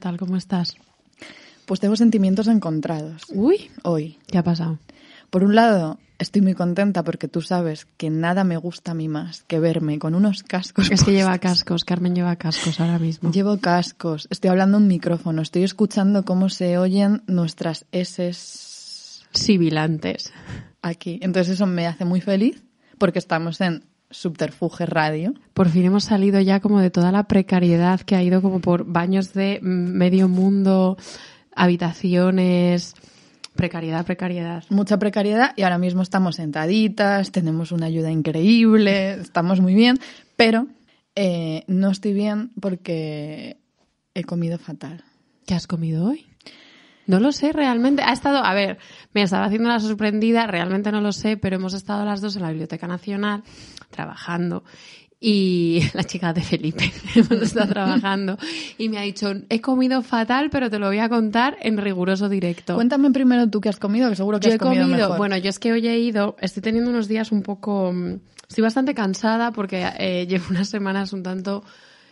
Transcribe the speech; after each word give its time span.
tal? 0.00 0.16
¿Cómo 0.16 0.36
estás? 0.36 0.74
Pues 1.66 1.78
tengo 1.78 1.94
sentimientos 1.94 2.48
encontrados. 2.48 3.22
Uy, 3.28 3.70
hoy. 3.84 4.18
¿Qué 4.26 4.38
ha 4.38 4.42
pasado? 4.42 4.80
Por 5.30 5.44
un 5.44 5.54
lado, 5.54 6.00
estoy 6.18 6.42
muy 6.42 6.54
contenta 6.54 7.04
porque 7.04 7.28
tú 7.28 7.40
sabes 7.40 7.86
que 7.96 8.10
nada 8.10 8.42
me 8.42 8.56
gusta 8.56 8.90
a 8.90 8.94
mí 8.94 9.06
más 9.06 9.44
que 9.44 9.60
verme 9.60 10.00
con 10.00 10.16
unos 10.16 10.42
cascos. 10.42 10.90
Es 10.90 11.04
que 11.04 11.12
lleva 11.12 11.38
cascos, 11.38 11.84
Carmen 11.84 12.16
lleva 12.16 12.34
cascos 12.34 12.80
ahora 12.80 12.98
mismo. 12.98 13.30
Llevo 13.30 13.58
cascos, 13.58 14.26
estoy 14.30 14.50
hablando 14.50 14.78
en 14.78 14.82
un 14.82 14.88
micrófono, 14.88 15.42
estoy 15.42 15.62
escuchando 15.62 16.24
cómo 16.24 16.48
se 16.48 16.76
oyen 16.78 17.22
nuestras 17.28 17.86
S 17.92 18.32
sibilantes 19.32 20.32
aquí. 20.82 21.20
Entonces 21.22 21.54
eso 21.54 21.66
me 21.66 21.86
hace 21.86 22.04
muy 22.04 22.20
feliz 22.20 22.64
porque 22.98 23.20
estamos 23.20 23.60
en 23.60 23.84
Subterfuge 24.10 24.86
Radio. 24.86 25.34
Por 25.54 25.68
fin 25.68 25.84
hemos 25.84 26.04
salido 26.04 26.40
ya 26.40 26.60
como 26.60 26.80
de 26.80 26.90
toda 26.90 27.12
la 27.12 27.24
precariedad 27.24 28.00
que 28.00 28.16
ha 28.16 28.22
ido 28.22 28.42
como 28.42 28.60
por 28.60 28.84
baños 28.84 29.32
de 29.32 29.60
medio 29.62 30.28
mundo, 30.28 30.96
habitaciones, 31.54 32.94
precariedad, 33.54 34.04
precariedad. 34.04 34.64
Mucha 34.70 34.98
precariedad 34.98 35.52
y 35.56 35.62
ahora 35.62 35.78
mismo 35.78 36.02
estamos 36.02 36.36
sentaditas, 36.36 37.32
tenemos 37.32 37.72
una 37.72 37.86
ayuda 37.86 38.10
increíble, 38.10 39.12
estamos 39.12 39.60
muy 39.60 39.74
bien, 39.74 39.98
pero 40.36 40.66
eh, 41.14 41.64
no 41.66 41.90
estoy 41.90 42.12
bien 42.12 42.50
porque 42.60 43.58
he 44.14 44.24
comido 44.24 44.58
fatal. 44.58 45.04
¿Qué 45.46 45.54
has 45.54 45.66
comido 45.66 46.06
hoy? 46.06 46.29
No 47.06 47.20
lo 47.20 47.32
sé 47.32 47.52
realmente. 47.52 48.02
Ha 48.02 48.12
estado, 48.12 48.44
a 48.44 48.54
ver, 48.54 48.78
me 49.12 49.22
estaba 49.22 49.46
haciendo 49.46 49.68
la 49.68 49.80
sorprendida, 49.80 50.46
realmente 50.46 50.92
no 50.92 51.00
lo 51.00 51.12
sé, 51.12 51.36
pero 51.36 51.56
hemos 51.56 51.74
estado 51.74 52.04
las 52.04 52.20
dos 52.20 52.36
en 52.36 52.42
la 52.42 52.50
Biblioteca 52.50 52.86
Nacional 52.86 53.42
trabajando 53.90 54.62
y 55.20 55.82
la 55.94 56.04
chica 56.04 56.32
de 56.32 56.40
Felipe 56.40 56.90
hemos 57.14 57.42
estado 57.42 57.68
trabajando 57.68 58.38
y 58.78 58.88
me 58.88 58.98
ha 58.98 59.02
dicho, 59.02 59.32
he 59.48 59.60
comido 59.60 60.02
fatal, 60.02 60.48
pero 60.50 60.70
te 60.70 60.78
lo 60.78 60.86
voy 60.86 60.98
a 60.98 61.08
contar 61.08 61.58
en 61.60 61.76
riguroso 61.76 62.28
directo. 62.28 62.74
Cuéntame 62.74 63.10
primero 63.10 63.48
tú 63.48 63.60
qué 63.60 63.68
has 63.68 63.78
comido, 63.78 64.08
que 64.08 64.16
seguro 64.16 64.40
que 64.40 64.48
has 64.48 64.54
he 64.54 64.58
comido, 64.58 64.84
comido 64.84 65.16
Bueno, 65.16 65.36
yo 65.36 65.50
es 65.50 65.58
que 65.58 65.72
hoy 65.72 65.86
he 65.86 65.98
ido, 65.98 66.36
estoy 66.40 66.62
teniendo 66.62 66.90
unos 66.90 67.06
días 67.06 67.32
un 67.32 67.42
poco, 67.42 67.92
mm, 67.92 68.14
estoy 68.48 68.62
bastante 68.62 68.94
cansada 68.94 69.52
porque 69.52 69.86
eh, 69.98 70.26
llevo 70.26 70.46
unas 70.50 70.68
semanas 70.68 71.12
un 71.12 71.22
tanto 71.22 71.62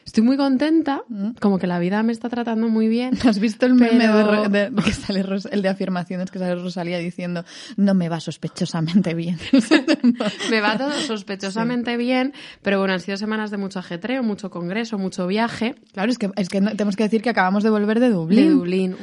Estoy 0.09 0.25
muy 0.25 0.39
contenta, 0.39 1.03
mm. 1.11 1.33
como 1.39 1.59
que 1.59 1.67
la 1.67 1.79
vida 1.79 2.03
me 2.03 2.13
está 2.13 2.31
tratando 2.31 2.71
muy 2.71 2.89
bien. 2.89 3.19
¿Has 3.29 3.39
visto 3.39 3.67
el 3.67 3.75
meme 3.75 4.09
de, 4.09 4.73
que 4.85 4.93
sale 4.95 5.23
el 5.51 5.61
de 5.61 5.69
afirmaciones 5.69 6.31
que 6.31 6.39
sale 6.39 6.55
Rosalía 6.55 6.97
diciendo 6.97 7.45
no 7.77 7.93
me 7.93 8.09
va 8.09 8.19
sospechosamente 8.19 9.13
bien? 9.13 9.39
me 10.51 10.63
va 10.63 10.79
todo 10.79 10.93
sospechosamente 10.93 11.99
bien, 11.99 12.33
pero 12.63 12.79
bueno, 12.79 12.95
han 12.95 13.01
sido 13.01 13.19
semanas 13.19 13.51
de 13.51 13.59
mucho 13.59 13.81
ajetreo, 13.81 14.23
mucho 14.23 14.49
congreso, 14.49 14.97
mucho 14.97 15.27
viaje. 15.27 15.75
Claro, 15.93 16.11
es 16.11 16.17
que, 16.17 16.31
es 16.37 16.49
que 16.49 16.63
tenemos 16.63 16.97
que 16.97 17.03
decir 17.03 17.21
que 17.21 17.29
acabamos 17.29 17.63
de 17.63 17.69
volver 17.69 18.01
de 18.01 18.09
Dublín. 18.09 18.47
De 18.47 18.51
Dublín. 18.51 18.97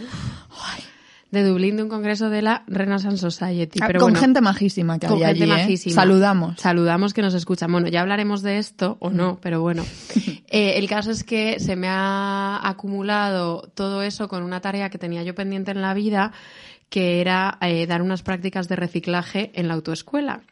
Ay 0.50 0.95
de 1.36 1.44
Dublín 1.44 1.78
de 1.78 1.84
un 1.84 1.90
congreso 1.90 2.30
de 2.30 2.42
la 2.42 2.64
Renaissance 2.66 3.18
Society. 3.18 3.80
Ah, 3.82 3.90
con 4.00 4.16
gente 4.16 4.42
majísima 4.42 4.98
que 4.98 5.08
hay 5.08 5.24
allí, 5.24 5.44
¿eh? 5.44 5.78
Saludamos. 5.92 6.60
Saludamos 6.60 7.14
que 7.14 7.22
nos 7.22 7.34
escuchan. 7.34 7.72
Bueno, 7.72 7.88
ya 7.88 8.02
hablaremos 8.02 8.42
de 8.42 8.58
esto 8.58 8.98
o 9.00 9.10
no, 9.10 9.38
pero 9.42 9.62
bueno. 9.62 9.86
Eh, 10.48 10.78
el 10.78 10.88
caso 10.88 11.12
es 11.12 11.24
que 11.24 11.60
se 11.60 11.76
me 11.76 11.88
ha 11.90 12.62
acumulado 12.64 13.70
todo 13.74 14.04
eso 14.04 14.30
con 14.30 14.42
una 14.44 14.62
tarea 14.62 14.90
que 14.90 14.98
tenía 14.98 15.22
yo 15.24 15.36
pendiente 15.36 15.72
en 15.72 15.82
la 15.82 15.94
vida, 15.94 16.32
que 16.88 17.20
era 17.20 17.58
eh, 17.62 17.86
dar 17.88 18.02
unas 18.02 18.22
prácticas 18.22 18.70
de 18.70 18.78
reciclaje 18.78 19.52
en 19.56 19.68
la 19.68 19.74
autoescuela. 19.74 20.44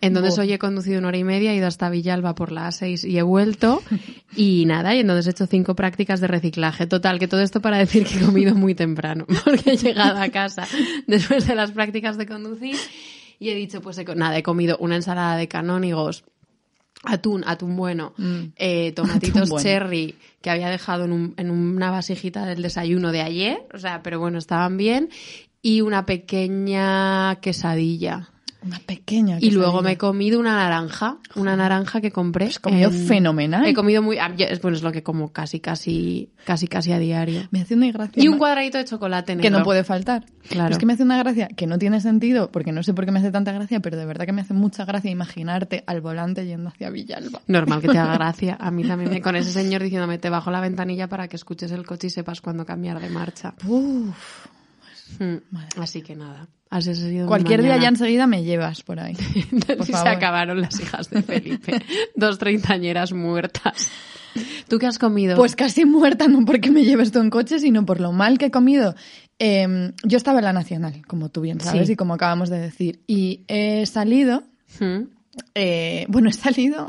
Entonces 0.00 0.38
hoy 0.38 0.52
he 0.52 0.58
conducido 0.58 0.98
una 0.98 1.08
hora 1.08 1.18
y 1.18 1.24
media, 1.24 1.52
he 1.52 1.56
ido 1.56 1.66
hasta 1.66 1.90
Villalba 1.90 2.34
por 2.34 2.52
la 2.52 2.68
A6 2.68 3.08
y 3.08 3.18
he 3.18 3.22
vuelto. 3.22 3.82
Y 4.36 4.66
nada, 4.66 4.94
y 4.94 5.00
entonces 5.00 5.26
he 5.26 5.30
hecho 5.30 5.46
cinco 5.46 5.74
prácticas 5.74 6.20
de 6.20 6.28
reciclaje. 6.28 6.86
Total, 6.86 7.18
que 7.18 7.26
todo 7.26 7.40
esto 7.40 7.60
para 7.60 7.78
decir 7.78 8.04
que 8.06 8.18
he 8.18 8.20
comido 8.20 8.54
muy 8.54 8.74
temprano, 8.74 9.26
porque 9.44 9.72
he 9.72 9.76
llegado 9.76 10.20
a 10.20 10.28
casa 10.28 10.68
después 11.08 11.46
de 11.48 11.56
las 11.56 11.72
prácticas 11.72 12.16
de 12.18 12.26
conducir 12.26 12.76
y 13.40 13.48
he 13.48 13.54
dicho, 13.54 13.80
pues 13.80 13.98
nada, 14.14 14.36
he 14.36 14.42
comido 14.42 14.76
una 14.78 14.96
ensalada 14.96 15.36
de 15.36 15.48
canónigos 15.48 16.24
atún, 17.04 17.44
atún 17.46 17.76
bueno, 17.76 18.12
mm. 18.16 18.42
eh, 18.56 18.92
tomatitos 18.92 19.50
cherry 19.62 20.14
que 20.40 20.50
había 20.50 20.68
dejado 20.68 21.04
en, 21.04 21.12
un, 21.12 21.34
en, 21.36 21.50
una 21.50 21.90
vasijita 21.90 22.44
del 22.46 22.62
desayuno 22.62 23.12
de 23.12 23.22
ayer, 23.22 23.66
o 23.72 23.78
sea, 23.78 24.02
pero 24.02 24.18
bueno, 24.18 24.38
estaban 24.38 24.76
bien, 24.76 25.10
y 25.62 25.80
una 25.80 26.06
pequeña 26.06 27.36
quesadilla. 27.40 28.30
Una 28.60 28.80
pequeña. 28.80 29.38
Y 29.40 29.52
luego 29.52 29.82
me 29.82 29.92
he 29.92 29.96
comido 29.96 30.40
una 30.40 30.56
naranja, 30.56 31.18
una 31.36 31.56
naranja 31.56 32.00
que 32.00 32.10
compré. 32.10 32.46
Has 32.46 32.58
comido 32.58 32.90
fenomenal. 32.90 33.64
He 33.64 33.72
comido 33.72 34.02
muy, 34.02 34.18
ah, 34.18 34.34
bueno, 34.60 34.76
es 34.76 34.82
lo 34.82 34.90
que 34.90 35.04
como 35.04 35.32
casi, 35.32 35.60
casi, 35.60 36.30
casi, 36.44 36.66
casi 36.66 36.92
a 36.92 36.98
diario. 36.98 37.42
Me 37.52 37.60
hace 37.60 37.74
una 37.74 37.92
gracia. 37.92 38.20
Y 38.22 38.26
un 38.26 38.36
cuadradito 38.36 38.78
de 38.78 38.84
chocolate 38.84 39.36
negro. 39.36 39.42
Que 39.42 39.50
no 39.50 39.62
puede 39.62 39.84
faltar. 39.84 40.26
Claro. 40.48 40.72
es 40.72 40.78
que 40.78 40.86
me 40.86 40.94
hace 40.94 41.04
una 41.04 41.18
gracia 41.18 41.48
que 41.48 41.66
no 41.66 41.78
tiene 41.78 42.00
sentido, 42.00 42.50
porque 42.50 42.72
no 42.72 42.82
sé 42.82 42.94
por 42.94 43.04
qué 43.04 43.12
me 43.12 43.20
hace 43.20 43.30
tanta 43.30 43.52
gracia, 43.52 43.80
pero 43.80 43.96
de 43.96 44.06
verdad 44.06 44.26
que 44.26 44.32
me 44.32 44.40
hace 44.40 44.54
mucha 44.54 44.84
gracia 44.84 45.10
imaginarte 45.10 45.84
al 45.86 46.00
volante 46.00 46.44
yendo 46.44 46.70
hacia 46.70 46.90
Villalba. 46.90 47.40
Normal 47.46 47.80
que 47.80 47.88
te 47.88 47.98
haga 47.98 48.14
gracia. 48.18 48.56
A 48.58 48.72
mí 48.72 48.82
también 48.82 49.10
me, 49.10 49.20
con 49.20 49.36
ese 49.36 49.52
señor 49.52 49.82
diciéndome, 49.82 50.18
te 50.18 50.30
bajo 50.30 50.50
la 50.50 50.60
ventanilla 50.60 51.06
para 51.08 51.28
que 51.28 51.36
escuches 51.36 51.70
el 51.70 51.86
coche 51.86 52.08
y 52.08 52.10
sepas 52.10 52.40
cuándo 52.40 52.66
cambiar 52.66 53.00
de 53.00 53.08
marcha. 53.08 53.54
Uf. 53.66 54.48
Hmm. 55.18 55.36
Así 55.76 56.02
que 56.02 56.14
nada. 56.14 56.48
Cualquier 57.26 57.62
día 57.62 57.78
ya 57.78 57.88
enseguida 57.88 58.26
me 58.26 58.44
llevas 58.44 58.82
por 58.82 59.00
ahí. 59.00 59.14
se 59.82 59.96
acabaron 60.08 60.60
las 60.60 60.78
hijas 60.78 61.08
de 61.08 61.22
Felipe. 61.22 61.82
Dos 62.14 62.38
treintañeras 62.38 63.12
muertas. 63.12 63.90
¿Tú 64.68 64.78
qué 64.78 64.86
has 64.86 64.98
comido? 64.98 65.36
Pues 65.36 65.56
casi 65.56 65.86
muerta, 65.86 66.28
no 66.28 66.44
porque 66.44 66.70
me 66.70 66.84
lleves 66.84 67.10
tú 67.10 67.20
en 67.20 67.30
coche, 67.30 67.58
sino 67.58 67.86
por 67.86 68.00
lo 68.00 68.12
mal 68.12 68.36
que 68.36 68.46
he 68.46 68.50
comido. 68.50 68.94
Em, 69.38 69.92
yo 70.04 70.18
estaba 70.18 70.40
en 70.40 70.44
la 70.44 70.52
Nacional, 70.52 71.02
como 71.06 71.30
tú 71.30 71.40
bien 71.40 71.60
sabes 71.60 71.88
y 71.88 71.96
como 71.96 72.14
acabamos 72.14 72.50
de 72.50 72.60
decir. 72.60 73.00
Y 73.06 73.44
he 73.48 73.86
salido. 73.86 74.42
Hmm. 74.78 75.04
Eh, 75.54 76.04
bueno, 76.08 76.28
he 76.28 76.32
salido 76.32 76.86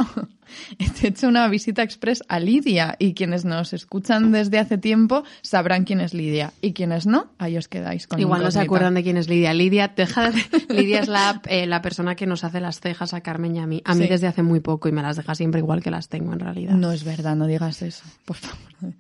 he 0.79 1.07
hecho 1.07 1.27
una 1.27 1.47
visita 1.47 1.83
express 1.83 2.23
a 2.27 2.39
Lidia 2.39 2.95
y 2.99 3.13
quienes 3.13 3.45
nos 3.45 3.73
escuchan 3.73 4.31
desde 4.31 4.59
hace 4.59 4.77
tiempo 4.77 5.23
sabrán 5.41 5.83
quién 5.83 6.01
es 6.01 6.13
Lidia 6.13 6.53
y 6.61 6.73
quienes 6.73 7.05
no, 7.05 7.27
ahí 7.37 7.57
os 7.57 7.67
quedáis 7.67 8.07
con 8.07 8.19
Igual 8.19 8.43
no 8.43 8.51
se 8.51 8.59
acuerdan 8.59 8.93
de 8.93 9.03
quién 9.03 9.17
es 9.17 9.29
Lidia. 9.29 9.53
Lidia, 9.53 9.91
deja 9.95 10.31
Lidia 10.69 10.99
es 11.01 11.07
la, 11.07 11.41
eh, 11.47 11.65
la 11.65 11.81
persona 11.81 12.15
que 12.15 12.25
nos 12.25 12.43
hace 12.43 12.59
las 12.59 12.79
cejas 12.79 13.13
a 13.13 13.21
Carmen 13.21 13.55
y 13.55 13.59
a 13.59 13.67
mí. 13.67 13.81
A 13.85 13.95
mí 13.95 14.07
desde 14.07 14.27
hace 14.27 14.43
muy 14.43 14.59
poco 14.59 14.89
y 14.89 14.91
me 14.91 15.01
las 15.01 15.17
deja 15.17 15.35
siempre 15.35 15.59
igual 15.59 15.81
que 15.81 15.91
las 15.91 16.09
tengo 16.09 16.33
en 16.33 16.39
realidad. 16.39 16.73
No 16.73 16.91
es 16.91 17.03
verdad, 17.03 17.35
no 17.35 17.47
digas 17.47 17.81
eso, 17.81 18.03
por 18.25 18.37
favor. 18.37 18.93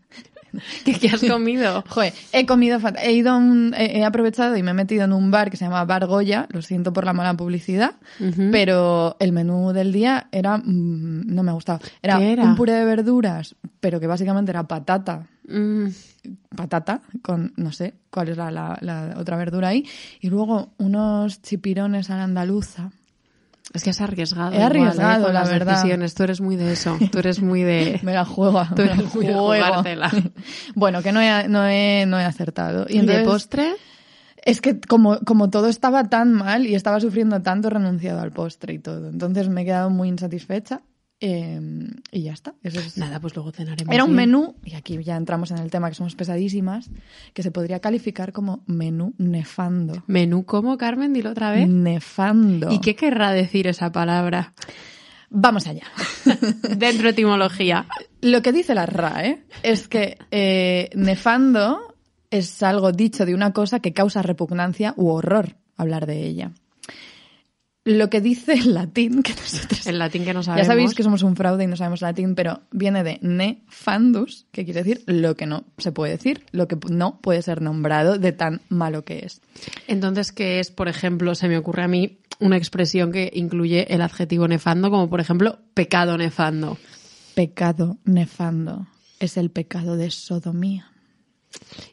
¿Qué, 0.85 1.09
has 1.09 1.21
comido? 1.21 1.83
Joder, 1.89 2.13
he 2.31 2.45
comido 2.45 2.79
He 3.01 3.13
ido 3.13 3.37
un, 3.37 3.73
he, 3.77 4.03
aprovechado 4.03 4.55
y 4.57 4.63
me 4.63 4.71
he 4.71 4.73
metido 4.73 5.05
en 5.05 5.13
un 5.13 5.31
bar 5.31 5.49
que 5.49 5.57
se 5.57 5.65
llama 5.65 5.83
Bar 5.85 6.07
Goya. 6.07 6.47
Lo 6.49 6.61
siento 6.61 6.93
por 6.93 7.05
la 7.05 7.13
mala 7.13 7.33
publicidad. 7.35 7.95
Pero 8.51 9.15
el 9.19 9.31
menú 9.31 9.71
del 9.73 9.91
día 9.91 10.27
era, 10.31 10.57
mm, 10.57 11.33
no 11.33 11.43
me 11.43 11.51
ha 11.51 11.53
gustado. 11.53 11.79
Era, 12.01 12.17
un 12.17 12.55
puré 12.55 12.73
de 12.73 12.85
verduras, 12.85 13.55
pero 13.79 13.99
que 13.99 14.07
básicamente 14.07 14.51
era 14.51 14.63
patata. 14.67 15.27
Mm. 15.47 15.87
Patata 16.55 17.01
con, 17.21 17.53
no 17.55 17.71
sé 17.71 17.95
cuál 18.09 18.29
es 18.29 18.37
la, 18.37 18.51
la 18.51 19.15
otra 19.17 19.37
verdura 19.37 19.69
ahí. 19.69 19.85
Y 20.19 20.29
luego 20.29 20.73
unos 20.77 21.41
chipirones 21.41 22.09
a 22.09 22.17
la 22.17 22.23
andaluza 22.23 22.91
es 23.73 23.83
que 23.83 23.91
has 23.91 24.01
arriesgado. 24.01 24.51
He 24.51 24.63
arriesgado, 24.63 25.29
¿eh? 25.29 25.33
la 25.33 25.43
verdad. 25.43 25.75
Decisiones. 25.75 26.15
Tú 26.15 26.23
eres 26.23 26.41
muy 26.41 26.55
de 26.55 26.73
eso. 26.73 26.97
Tú 27.11 27.19
eres 27.19 27.41
muy 27.41 27.63
de. 27.63 27.99
me 28.03 28.13
la 28.13 28.25
juego. 28.25 28.63
Tú 28.75 28.81
eres 28.81 29.13
muy 29.13 29.27
de 29.27 29.33
jugártela. 29.33 30.11
bueno, 30.75 31.01
que 31.01 31.11
no 31.11 31.21
he, 31.21 31.47
no 31.47 31.67
he, 31.67 32.05
no 32.07 32.19
he 32.19 32.23
acertado. 32.23 32.85
¿Y, 32.89 33.01
de 33.05 33.23
postre? 33.23 33.75
Es 34.37 34.61
que 34.61 34.79
como, 34.79 35.19
como 35.19 35.49
todo 35.49 35.67
estaba 35.67 36.09
tan 36.09 36.33
mal 36.33 36.65
y 36.65 36.75
estaba 36.75 36.99
sufriendo 36.99 37.41
tanto, 37.41 37.67
he 37.67 37.71
renunciado 37.71 38.21
al 38.21 38.31
postre 38.31 38.73
y 38.73 38.79
todo. 38.79 39.09
Entonces 39.09 39.49
me 39.49 39.61
he 39.61 39.65
quedado 39.65 39.89
muy 39.89 40.07
insatisfecha 40.07 40.81
Em, 41.21 41.89
y 42.11 42.21
ya 42.21 42.31
está. 42.31 42.53
Eso 42.63 42.79
es... 42.79 42.97
Nada, 42.97 43.19
pues 43.19 43.35
luego 43.35 43.51
cenaremos. 43.51 43.93
Era 43.93 44.05
un 44.05 44.13
menú, 44.13 44.55
y 44.63 44.75
aquí 44.75 45.01
ya 45.03 45.17
entramos 45.17 45.51
en 45.51 45.57
el 45.57 45.69
tema 45.69 45.89
que 45.89 45.95
somos 45.95 46.15
pesadísimas, 46.15 46.89
que 47.33 47.43
se 47.43 47.51
podría 47.51 47.79
calificar 47.79 48.31
como 48.31 48.63
menú 48.67 49.13
nefando. 49.17 50.03
¿Menú 50.07 50.45
cómo, 50.45 50.77
Carmen? 50.77 51.11
Dilo 51.11 51.31
otra 51.31 51.51
vez. 51.51 51.67
Nefando. 51.67 52.71
¿Y 52.71 52.79
qué 52.79 52.95
querrá 52.95 53.31
decir 53.33 53.67
esa 53.67 53.91
palabra? 53.91 54.53
Vamos 55.29 55.67
allá. 55.67 55.83
Dentro 56.77 57.03
de 57.03 57.09
etimología. 57.09 57.85
Lo 58.21 58.41
que 58.41 58.53
dice 58.53 58.73
la 58.73 58.85
RAE 58.85 59.43
es 59.61 59.87
que 59.87 60.17
eh, 60.31 60.89
nefando 60.95 61.95
es 62.31 62.63
algo 62.63 62.91
dicho 62.91 63.25
de 63.25 63.33
una 63.33 63.51
cosa 63.51 63.79
que 63.79 63.93
causa 63.93 64.21
repugnancia 64.21 64.93
u 64.95 65.09
horror 65.09 65.57
hablar 65.75 66.05
de 66.05 66.25
ella. 66.25 66.51
Lo 67.85 68.09
que 68.09 68.19
dice 68.19 68.53
el 68.53 68.73
latín, 68.73 69.23
que 69.23 69.33
nosotros... 69.33 69.87
El 69.87 69.99
latín 69.99 70.25
que 70.25 70.33
no 70.33 70.43
sabemos. 70.43 70.67
Ya 70.67 70.71
sabéis 70.71 70.93
que 70.93 71.03
somos 71.03 71.23
un 71.23 71.35
fraude 71.35 71.63
y 71.63 71.67
no 71.67 71.77
sabemos 71.77 72.01
latín, 72.01 72.35
pero 72.35 72.61
viene 72.71 73.03
de 73.03 73.19
nefandus, 73.21 74.47
que 74.51 74.65
quiere 74.65 74.83
decir 74.83 75.03
lo 75.07 75.35
que 75.35 75.45
no 75.45 75.63
se 75.77 75.91
puede 75.91 76.11
decir, 76.11 76.45
lo 76.51 76.67
que 76.67 76.77
no 76.89 77.19
puede 77.21 77.41
ser 77.41 77.61
nombrado 77.61 78.17
de 78.17 78.31
tan 78.33 78.61
malo 78.69 79.05
que 79.05 79.19
es. 79.19 79.41
Entonces, 79.87 80.31
¿qué 80.31 80.59
es, 80.59 80.71
por 80.71 80.89
ejemplo, 80.89 81.35
se 81.35 81.47
me 81.47 81.57
ocurre 81.57 81.83
a 81.83 81.87
mí 81.87 82.19
una 82.39 82.57
expresión 82.57 83.11
que 83.11 83.31
incluye 83.33 83.93
el 83.93 84.01
adjetivo 84.01 84.47
nefando, 84.47 84.89
como 84.91 85.09
por 85.09 85.21
ejemplo 85.21 85.59
pecado 85.73 86.17
nefando? 86.17 86.77
Pecado 87.33 87.97
nefando. 88.03 88.87
es 89.19 89.37
el 89.37 89.51
pecado 89.51 89.95
de 89.95 90.11
sodomía. 90.11 90.91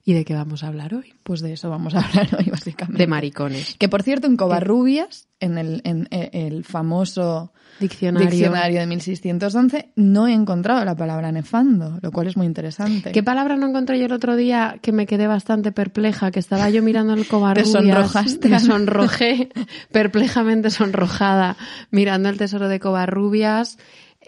¿Y 0.04 0.12
de 0.12 0.24
qué 0.24 0.34
vamos 0.34 0.62
a 0.62 0.68
hablar 0.68 0.94
hoy? 0.94 1.14
Pues 1.22 1.40
de 1.40 1.52
eso 1.52 1.70
vamos 1.70 1.94
a 1.94 2.00
hablar 2.00 2.28
hoy, 2.38 2.50
básicamente. 2.50 2.98
De 2.98 3.06
maricones. 3.06 3.76
Que 3.78 3.88
por 3.88 4.02
cierto, 4.02 4.26
en 4.26 4.36
Covarrubias, 4.36 5.25
en 5.40 5.58
el, 5.58 5.82
en 5.84 6.08
eh, 6.10 6.30
el 6.32 6.64
famoso 6.64 7.52
diccionario. 7.78 8.80
de 8.80 8.86
1611, 8.86 9.92
no 9.96 10.26
he 10.26 10.32
encontrado 10.32 10.84
la 10.84 10.96
palabra 10.96 11.30
nefando, 11.30 11.98
lo 12.00 12.10
cual 12.10 12.28
es 12.28 12.36
muy 12.36 12.46
interesante. 12.46 13.12
¿Qué 13.12 13.22
palabra 13.22 13.56
no 13.56 13.68
encontré 13.68 13.98
yo 13.98 14.06
el 14.06 14.12
otro 14.12 14.36
día 14.36 14.78
que 14.80 14.92
me 14.92 15.06
quedé 15.06 15.26
bastante 15.26 15.72
perpleja? 15.72 16.30
Que 16.30 16.38
estaba 16.38 16.70
yo 16.70 16.82
mirando 16.82 17.12
el 17.12 17.26
Covarrubias. 17.26 17.72
Te 17.72 17.78
sonrojaste. 17.78 18.48
Me 18.48 18.60
sonrojé, 18.60 19.50
perplejamente 19.92 20.70
sonrojada, 20.70 21.56
mirando 21.90 22.28
el 22.28 22.38
tesoro 22.38 22.68
de 22.68 22.80
Covarrubias 22.80 23.78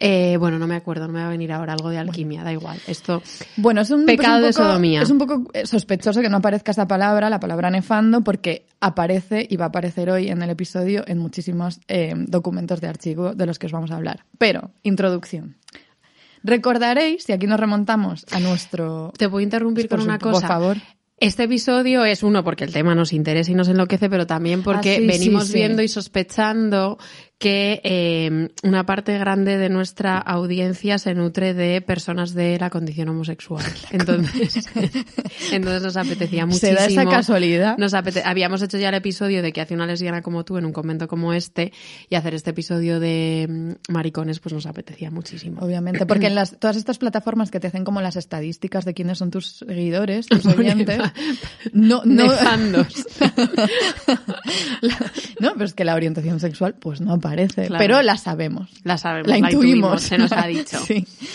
eh, 0.01 0.37
bueno, 0.39 0.59
no 0.59 0.67
me 0.67 0.77
acuerdo, 0.77 1.07
no 1.07 1.13
me 1.13 1.21
va 1.21 1.27
a 1.27 1.31
venir 1.31 1.53
ahora 1.53 1.73
algo 1.73 1.91
de 1.91 1.99
alquimia, 1.99 2.45
da 2.45 2.53
igual. 2.53 2.81
Esto. 2.87 3.23
Bueno, 3.57 3.81
es 3.81 3.91
un 3.91 4.07
pecado 4.07 4.41
de 4.45 4.53
sodomía. 4.53 5.03
Es 5.03 5.11
un 5.11 5.19
poco 5.19 5.51
eh, 5.53 5.67
sospechoso 5.67 6.21
que 6.21 6.29
no 6.29 6.37
aparezca 6.39 6.71
esa 6.71 6.87
palabra, 6.87 7.29
la 7.29 7.41
palabra 7.41 7.71
nefando, 7.71 8.23
porque 8.23 8.67
aparece 8.81 9.47
y 9.49 9.57
va 9.57 9.67
a 9.67 9.69
aparecer 9.69 10.11
hoy 10.11 10.29
en 10.29 10.41
el 10.43 10.51
episodio 10.51 11.03
en 11.07 11.19
muchísimos 11.19 11.81
eh, 11.89 12.15
documentos 12.17 12.81
de 12.81 12.89
archivo 12.89 13.35
de 13.35 13.47
los 13.47 13.59
que 13.59 13.67
os 13.67 13.73
vamos 13.73 13.91
a 13.91 13.97
hablar. 13.97 14.25
Pero, 14.39 14.71
introducción. 14.83 15.57
Recordaréis, 16.45 17.29
y 17.29 17.33
aquí 17.33 17.47
nos 17.47 17.59
remontamos 17.59 18.25
a 18.31 18.39
nuestro. 18.39 19.13
Te 19.17 19.27
voy 19.27 19.43
a 19.43 19.45
interrumpir 19.45 19.89
con 19.89 20.01
una 20.01 20.19
cosa. 20.19 20.41
Por 20.41 20.49
favor. 20.49 20.77
Este 21.21 21.45
episodio 21.45 22.05
es 22.05 22.23
uno 22.23 22.45
porque 22.45 22.63
el 22.63 22.73
tema 22.73 22.95
nos 22.95 23.13
interesa 23.13 23.51
y 23.51 23.55
nos 23.55 23.67
enloquece, 23.67 24.09
pero 24.09 24.25
también 24.25 24.63
porque 24.63 24.99
ah, 25.03 25.05
venimos 25.05 25.53
viendo 25.53 25.83
y 25.83 25.89
sospechando 25.89 26.97
que 27.39 27.81
eh, 27.85 28.49
una 28.65 28.85
parte 28.85 29.17
grande 29.17 29.59
de 29.59 29.69
nuestra 29.69 30.19
audiencia 30.19 30.99
se 30.99 31.15
nutre 31.15 31.55
de 31.55 31.81
personas 31.81 32.35
de 32.35 32.59
la 32.59 32.69
condición 32.69 33.09
homosexual. 33.11 33.65
Entonces, 33.93 34.67
entonces 35.53 35.83
nos 35.83 35.97
apetecía 35.97 36.47
muchísimo. 36.47 36.73
Se 36.73 36.75
da 36.75 36.87
esa 36.87 37.05
casualidad. 37.05 37.79
Nos 37.79 37.95
Habíamos 37.95 38.61
hecho 38.63 38.79
ya 38.79 38.89
el 38.89 38.97
episodio 38.97 39.41
de 39.43 39.53
que 39.53 39.61
hace 39.61 39.75
una 39.75 39.87
lesbiana 39.87 40.23
como 40.23 40.45
tú 40.45 40.57
en 40.57 40.65
un 40.65 40.73
convento 40.73 41.07
como 41.07 41.33
este 41.33 41.73
y 42.11 42.17
hacer 42.17 42.35
este 42.35 42.51
episodio 42.51 42.99
de 42.99 43.47
mm, 43.49 43.93
maricones 43.93 44.41
pues 44.41 44.53
nos 44.53 44.67
apetecía 44.67 45.11
muchísimo. 45.11 45.61
Obviamente, 45.63 46.07
porque 46.07 46.27
en 46.27 46.35
las, 46.35 46.59
todas 46.59 46.77
estas 46.77 46.99
plataformas 46.99 47.51
que 47.51 47.61
te 47.61 47.69
hacen 47.69 47.85
como 47.85 48.01
las 48.01 48.17
estadísticas 48.17 48.85
de 48.85 48.95
quiénes 48.95 49.19
son 49.19 49.31
tus 49.31 49.59
seguidores, 49.59 50.27
tus 50.27 50.45
oyentes, 50.47 51.01
no, 51.73 52.03
no, 52.05 52.27
no, 55.41 55.53
pero 55.53 55.65
es 55.65 55.75
que 55.75 55.85
la 55.85 55.95
orientación 55.95 56.41
sexual 56.41 56.75
pues 56.75 57.01
no 57.01 57.19
aparece, 57.29 57.69
pero 57.79 58.03
la 58.03 58.17
sabemos. 58.17 58.71
La 58.85 58.99
sabemos, 58.99 59.29
la, 59.29 59.39
intuimos. 59.39 60.03
se 60.03 60.19
nos 60.19 60.33
ha 60.33 60.47
dicho. 60.47 60.79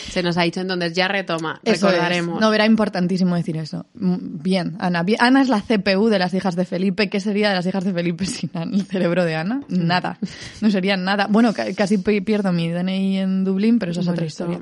Se 0.10 0.24
nos 0.24 0.38
ha 0.38 0.44
dicho, 0.44 0.62
entonces 0.62 0.94
ya 0.94 1.08
retoma, 1.08 1.60
recordaremos. 1.64 2.40
No, 2.40 2.54
era 2.54 2.66
importantísimo 2.66 3.36
decir 3.36 3.58
eso. 3.58 3.86
Mm, 3.94 4.42
bien, 4.42 4.76
Ana. 4.80 5.06
Ana 5.20 5.42
es 5.42 5.50
la 5.50 5.62
CPU 5.62 6.10
de 6.10 6.20
las 6.20 6.34
hijas 6.34 6.56
de 6.56 6.66
Felipe. 6.66 7.10
¿Qué 7.10 7.20
sería 7.20 7.50
de 7.50 7.56
las 7.56 7.66
hijas 7.66 7.84
de 7.84 7.94
Felipe 7.94 8.26
sin 8.26 8.50
el 8.54 8.86
cerebro 8.86 9.26
de 9.26 9.36
Ana? 9.36 9.62
Nada. 9.68 10.18
No 10.62 10.72
sería 10.72 10.98
nada. 10.98 11.28
Bueno, 11.30 11.54
casi 11.76 11.98
pierdo 11.98 12.52
mi 12.52 12.70
DNI 12.70 13.18
en 13.18 13.44
Dublín, 13.44 13.80
pero 13.80 13.92
eso 13.92 14.02
es 14.02 14.08
otra 14.08 14.26
historia. 14.26 14.62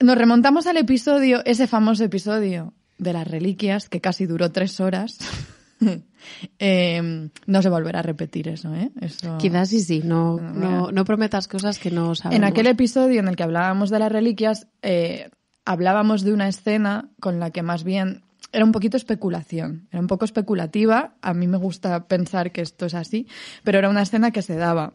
Nos 0.00 0.16
remontamos 0.16 0.66
al 0.66 0.78
episodio, 0.78 1.42
ese 1.44 1.66
famoso 1.66 2.04
episodio 2.04 2.72
de 2.98 3.12
las 3.12 3.28
reliquias, 3.28 3.88
que 3.88 4.00
casi 4.00 4.26
duró 4.26 4.50
tres 4.50 4.80
horas. 4.80 5.18
Em, 6.58 7.30
no 7.46 7.62
se 7.62 7.70
volverá 7.70 8.00
a 8.00 8.02
repetir 8.02 8.48
eso, 8.48 8.74
¿eh? 8.74 8.90
Eso... 9.00 9.38
Quizás 9.38 9.70
sí, 9.70 9.80
sí. 9.80 10.02
No, 10.04 10.38
no, 10.38 11.04
prometas 11.04 11.48
cosas 11.48 11.78
que 11.78 11.90
no 11.90 12.14
sabemos. 12.14 12.36
En 12.36 12.44
aquel 12.44 12.66
episodio 12.66 13.20
en 13.20 13.28
el 13.28 13.36
que 13.36 13.42
hablábamos 13.42 13.88
de 13.88 13.98
las 13.98 14.12
reliquias, 14.12 14.66
eh, 14.82 15.30
hablábamos 15.64 16.22
de 16.22 16.34
una 16.34 16.48
escena 16.48 17.08
con 17.20 17.40
la 17.40 17.50
que 17.50 17.62
más 17.62 17.84
bien 17.84 18.22
era 18.52 18.64
un 18.64 18.72
poquito 18.72 18.96
especulación, 18.96 19.88
era 19.90 20.00
un 20.00 20.08
poco 20.08 20.24
especulativa. 20.24 21.14
A 21.22 21.32
mí 21.32 21.46
me 21.46 21.56
gusta 21.56 22.06
pensar 22.06 22.52
que 22.52 22.60
esto 22.60 22.86
es 22.86 22.94
así, 22.94 23.26
pero 23.64 23.78
era 23.78 23.88
una 23.88 24.02
escena 24.02 24.30
que 24.30 24.42
se 24.42 24.56
daba 24.56 24.92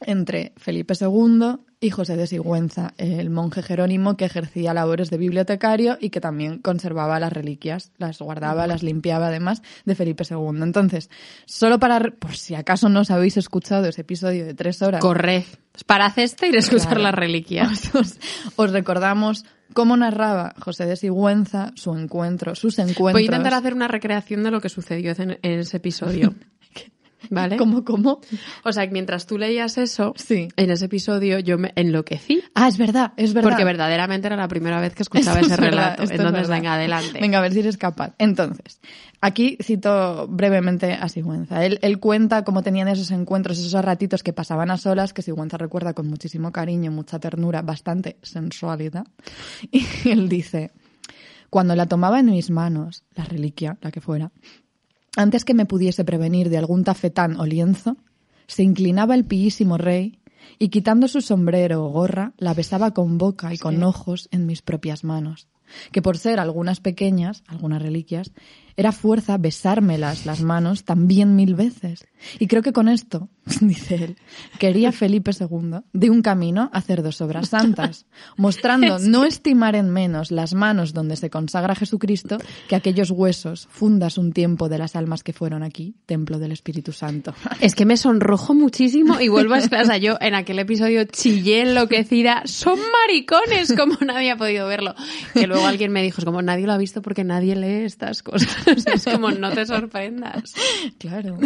entre 0.00 0.52
Felipe 0.56 0.94
II 0.98 1.58
y 1.80 1.90
José 1.90 2.16
de 2.16 2.26
Sigüenza, 2.26 2.92
el 2.98 3.30
monje 3.30 3.62
jerónimo 3.62 4.16
que 4.16 4.24
ejercía 4.24 4.74
labores 4.74 5.10
de 5.10 5.18
bibliotecario 5.18 5.96
y 6.00 6.10
que 6.10 6.20
también 6.20 6.58
conservaba 6.58 7.20
las 7.20 7.32
reliquias, 7.32 7.92
las 7.98 8.18
guardaba, 8.18 8.66
las 8.66 8.82
limpiaba 8.82 9.28
además 9.28 9.62
de 9.84 9.94
Felipe 9.94 10.24
II. 10.28 10.62
Entonces, 10.62 11.08
solo 11.44 11.78
para, 11.78 12.00
por 12.00 12.36
si 12.36 12.56
acaso 12.56 12.88
no 12.88 13.00
os 13.00 13.10
habéis 13.10 13.36
escuchado 13.36 13.86
ese 13.86 14.00
episodio 14.00 14.44
de 14.44 14.54
tres 14.54 14.82
horas. 14.82 15.00
Corred, 15.00 15.44
para 15.86 16.12
este 16.16 16.48
y 16.48 16.56
escuchar 16.56 16.98
las 17.00 17.14
reliquias. 17.14 17.90
Os, 18.56 18.72
recordamos 18.72 19.44
cómo 19.72 19.96
narraba 19.96 20.54
José 20.58 20.86
de 20.86 20.96
Sigüenza 20.96 21.72
su 21.76 21.94
encuentro, 21.94 22.56
sus 22.56 22.78
encuentros. 22.80 23.12
Voy 23.12 23.22
a 23.22 23.26
intentar 23.26 23.54
hacer 23.54 23.74
una 23.74 23.86
recreación 23.86 24.42
de 24.42 24.50
lo 24.50 24.60
que 24.60 24.68
sucedió 24.68 25.14
en 25.16 25.38
ese 25.42 25.76
episodio. 25.76 26.34
¿Vale? 27.30 27.56
¿Cómo, 27.58 27.84
cómo? 27.84 28.20
O 28.64 28.72
sea, 28.72 28.86
mientras 28.90 29.26
tú 29.26 29.38
leías 29.38 29.78
eso, 29.78 30.14
sí. 30.16 30.48
en 30.56 30.70
ese 30.70 30.86
episodio 30.86 31.38
yo 31.38 31.58
me 31.58 31.72
enloquecí. 31.76 32.42
Ah, 32.54 32.68
es 32.68 32.78
verdad, 32.78 33.12
es 33.16 33.34
verdad. 33.34 33.50
Porque 33.50 33.64
verdaderamente 33.64 34.26
era 34.26 34.36
la 34.36 34.48
primera 34.48 34.80
vez 34.80 34.94
que 34.94 35.02
escuchaba 35.04 35.40
ese 35.40 35.56
relato. 35.56 36.02
Entonces, 36.02 36.48
venga, 36.48 36.74
adelante. 36.74 37.20
Venga, 37.20 37.38
a 37.38 37.42
ver 37.42 37.52
si 37.52 37.60
eres 37.60 37.76
capaz. 37.76 38.14
Entonces, 38.18 38.80
aquí 39.20 39.58
cito 39.62 40.26
brevemente 40.28 40.92
a 40.92 41.08
Sigüenza. 41.08 41.64
Él, 41.64 41.78
él 41.82 41.98
cuenta 41.98 42.44
cómo 42.44 42.62
tenían 42.62 42.88
esos 42.88 43.10
encuentros, 43.10 43.58
esos 43.58 43.84
ratitos 43.84 44.22
que 44.22 44.32
pasaban 44.32 44.70
a 44.70 44.76
solas, 44.76 45.12
que 45.12 45.22
Sigüenza 45.22 45.56
recuerda 45.56 45.94
con 45.94 46.08
muchísimo 46.08 46.52
cariño, 46.52 46.90
mucha 46.90 47.18
ternura, 47.18 47.62
bastante 47.62 48.16
sensualidad. 48.22 49.06
Y 49.70 50.10
él 50.10 50.28
dice, 50.28 50.70
cuando 51.50 51.74
la 51.74 51.86
tomaba 51.86 52.20
en 52.20 52.26
mis 52.26 52.50
manos, 52.50 53.04
la 53.14 53.24
reliquia, 53.24 53.78
la 53.80 53.90
que 53.90 54.00
fuera, 54.00 54.30
antes 55.18 55.44
que 55.44 55.52
me 55.52 55.66
pudiese 55.66 56.04
prevenir 56.04 56.48
de 56.48 56.58
algún 56.58 56.84
tafetán 56.84 57.40
o 57.40 57.44
lienzo, 57.44 57.96
se 58.46 58.62
inclinaba 58.62 59.16
el 59.16 59.24
pillísimo 59.24 59.76
rey 59.76 60.20
y 60.60 60.68
quitando 60.68 61.08
su 61.08 61.20
sombrero 61.22 61.84
o 61.84 61.88
gorra, 61.88 62.34
la 62.38 62.54
besaba 62.54 62.94
con 62.94 63.18
boca 63.18 63.52
y 63.52 63.58
con 63.58 63.82
ojos 63.82 64.28
en 64.30 64.46
mis 64.46 64.62
propias 64.62 65.02
manos, 65.02 65.48
que 65.90 66.02
por 66.02 66.18
ser 66.18 66.38
algunas 66.38 66.78
pequeñas, 66.78 67.42
algunas 67.48 67.82
reliquias, 67.82 68.30
era 68.76 68.92
fuerza 68.92 69.38
besármelas 69.38 70.24
las 70.24 70.40
manos 70.40 70.84
también 70.84 71.34
mil 71.34 71.56
veces. 71.56 72.06
Y 72.38 72.46
creo 72.46 72.62
que 72.62 72.72
con 72.72 72.88
esto, 72.88 73.28
dice 73.60 73.94
él, 73.96 74.16
quería 74.58 74.92
Felipe 74.92 75.30
II 75.38 75.80
de 75.92 76.10
un 76.10 76.22
camino 76.22 76.70
hacer 76.72 77.02
dos 77.02 77.20
obras 77.20 77.48
santas, 77.48 78.06
mostrando 78.36 78.98
no 78.98 79.24
estimar 79.24 79.74
en 79.74 79.90
menos 79.90 80.30
las 80.30 80.54
manos 80.54 80.92
donde 80.92 81.16
se 81.16 81.30
consagra 81.30 81.74
Jesucristo 81.74 82.38
que 82.68 82.76
aquellos 82.76 83.10
huesos, 83.10 83.68
fundas 83.70 84.18
un 84.18 84.32
tiempo 84.32 84.68
de 84.68 84.78
las 84.78 84.96
almas 84.96 85.22
que 85.22 85.32
fueron 85.32 85.62
aquí, 85.62 85.94
templo 86.06 86.38
del 86.38 86.52
Espíritu 86.52 86.92
Santo. 86.92 87.34
Es 87.60 87.74
que 87.74 87.84
me 87.84 87.96
sonrojo 87.96 88.54
muchísimo 88.54 89.20
y 89.20 89.28
vuelvo 89.28 89.54
a 89.54 89.58
esclasar. 89.58 90.00
Yo 90.00 90.16
en 90.20 90.34
aquel 90.34 90.58
episodio 90.58 91.04
chillé 91.04 91.62
enloquecida, 91.62 92.42
son 92.44 92.78
maricones, 92.78 93.74
como 93.76 93.96
nadie 94.00 94.30
ha 94.30 94.36
podido 94.36 94.66
verlo. 94.68 94.94
Que 95.34 95.46
luego 95.46 95.66
alguien 95.66 95.92
me 95.92 96.02
dijo, 96.02 96.20
es 96.20 96.24
como 96.24 96.40
nadie 96.40 96.66
lo 96.66 96.72
ha 96.72 96.78
visto 96.78 97.02
porque 97.02 97.24
nadie 97.24 97.56
lee 97.56 97.84
estas 97.84 98.22
cosas. 98.22 98.56
es 98.66 99.04
como 99.04 99.30
no 99.32 99.50
te 99.52 99.66
sorprendas. 99.66 100.54
Claro. 100.98 101.38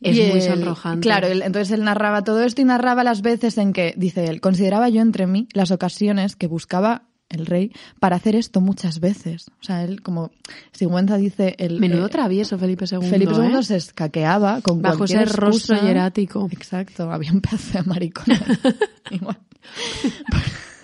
Es 0.00 0.30
muy 0.30 0.40
sonrojante. 0.40 1.02
Claro, 1.02 1.28
entonces 1.28 1.70
él 1.72 1.84
narraba 1.84 2.24
todo 2.24 2.42
esto 2.42 2.62
y 2.62 2.64
narraba 2.64 3.04
las 3.04 3.20
veces 3.22 3.58
en 3.58 3.72
que, 3.72 3.94
dice 3.96 4.24
él, 4.24 4.40
consideraba 4.40 4.88
yo 4.88 5.02
entre 5.02 5.26
mí 5.26 5.46
las 5.52 5.70
ocasiones 5.70 6.36
que 6.36 6.46
buscaba 6.46 7.10
el 7.30 7.46
rey 7.46 7.72
para 8.00 8.16
hacer 8.16 8.34
esto 8.34 8.60
muchas 8.60 9.00
veces. 9.00 9.48
O 9.60 9.62
sea, 9.62 9.84
él 9.84 10.02
como 10.02 10.30
Sigüenza 10.72 11.16
dice 11.16 11.54
el 11.58 11.78
menudo 11.80 12.06
eh, 12.06 12.10
travieso 12.10 12.58
Felipe 12.58 12.84
II. 12.90 13.08
Felipe 13.08 13.32
II 13.34 13.58
¿eh? 13.58 13.62
se 13.62 13.76
escaqueaba 13.76 14.60
con 14.62 14.82
bajo 14.82 15.04
ese 15.04 15.24
rostro 15.24 15.80
hierático. 15.80 16.48
Exacto, 16.50 17.10
había 17.10 17.32
un 17.32 17.40
pedazo 17.40 17.78
de 17.78 17.84
maricón. 17.84 18.24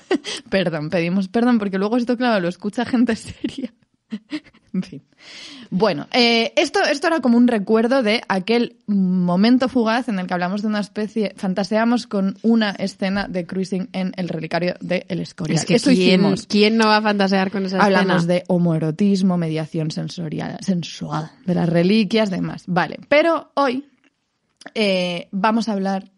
Perdón, 0.49 0.89
pedimos 0.89 1.29
perdón 1.29 1.59
porque 1.59 1.79
luego 1.79 1.97
esto 1.97 2.17
claro 2.17 2.41
lo 2.41 2.49
escucha 2.49 2.85
gente 2.85 3.17
seria. 3.17 3.75
En 4.77 4.83
fin. 4.83 5.03
Bueno, 5.71 6.07
eh, 6.13 6.53
esto, 6.57 6.81
esto 6.83 7.07
era 7.09 7.21
como 7.21 7.37
un 7.37 7.49
recuerdo 7.49 8.03
de 8.03 8.23
aquel 8.29 8.77
momento 8.87 9.69
fugaz 9.69 10.09
en 10.09 10.19
el 10.19 10.27
que 10.27 10.35
hablamos 10.35 10.63
de 10.63 10.69
una 10.69 10.81
especie, 10.81 11.35
fantaseamos 11.37 12.07
con 12.07 12.37
una 12.43 12.71
escena 12.71 13.27
de 13.27 13.47
cruising 13.47 13.89
en 13.93 14.13
el 14.17 14.29
relicario 14.29 14.75
de 14.81 15.07
El 15.09 15.21
Escorial. 15.21 15.59
Es 15.59 15.65
que 15.65 15.79
¿quién, 15.95 16.37
¿quién 16.49 16.77
no 16.77 16.87
va 16.87 16.99
a 16.99 17.03
fantasear 17.03 17.51
con 17.51 17.65
esa 17.65 17.79
escena? 17.79 18.01
Hablamos 18.01 18.27
de 18.27 18.45
homoerotismo, 18.49 19.37
mediación 19.37 19.91
sensorial, 19.91 20.59
sensual, 20.61 21.31
de 21.45 21.55
las 21.55 21.69
reliquias, 21.69 22.31
demás. 22.31 22.65
Vale, 22.67 22.99
pero 23.09 23.51
hoy 23.55 23.89
eh, 24.75 25.29
vamos 25.33 25.69
a 25.69 25.73
hablar 25.73 26.11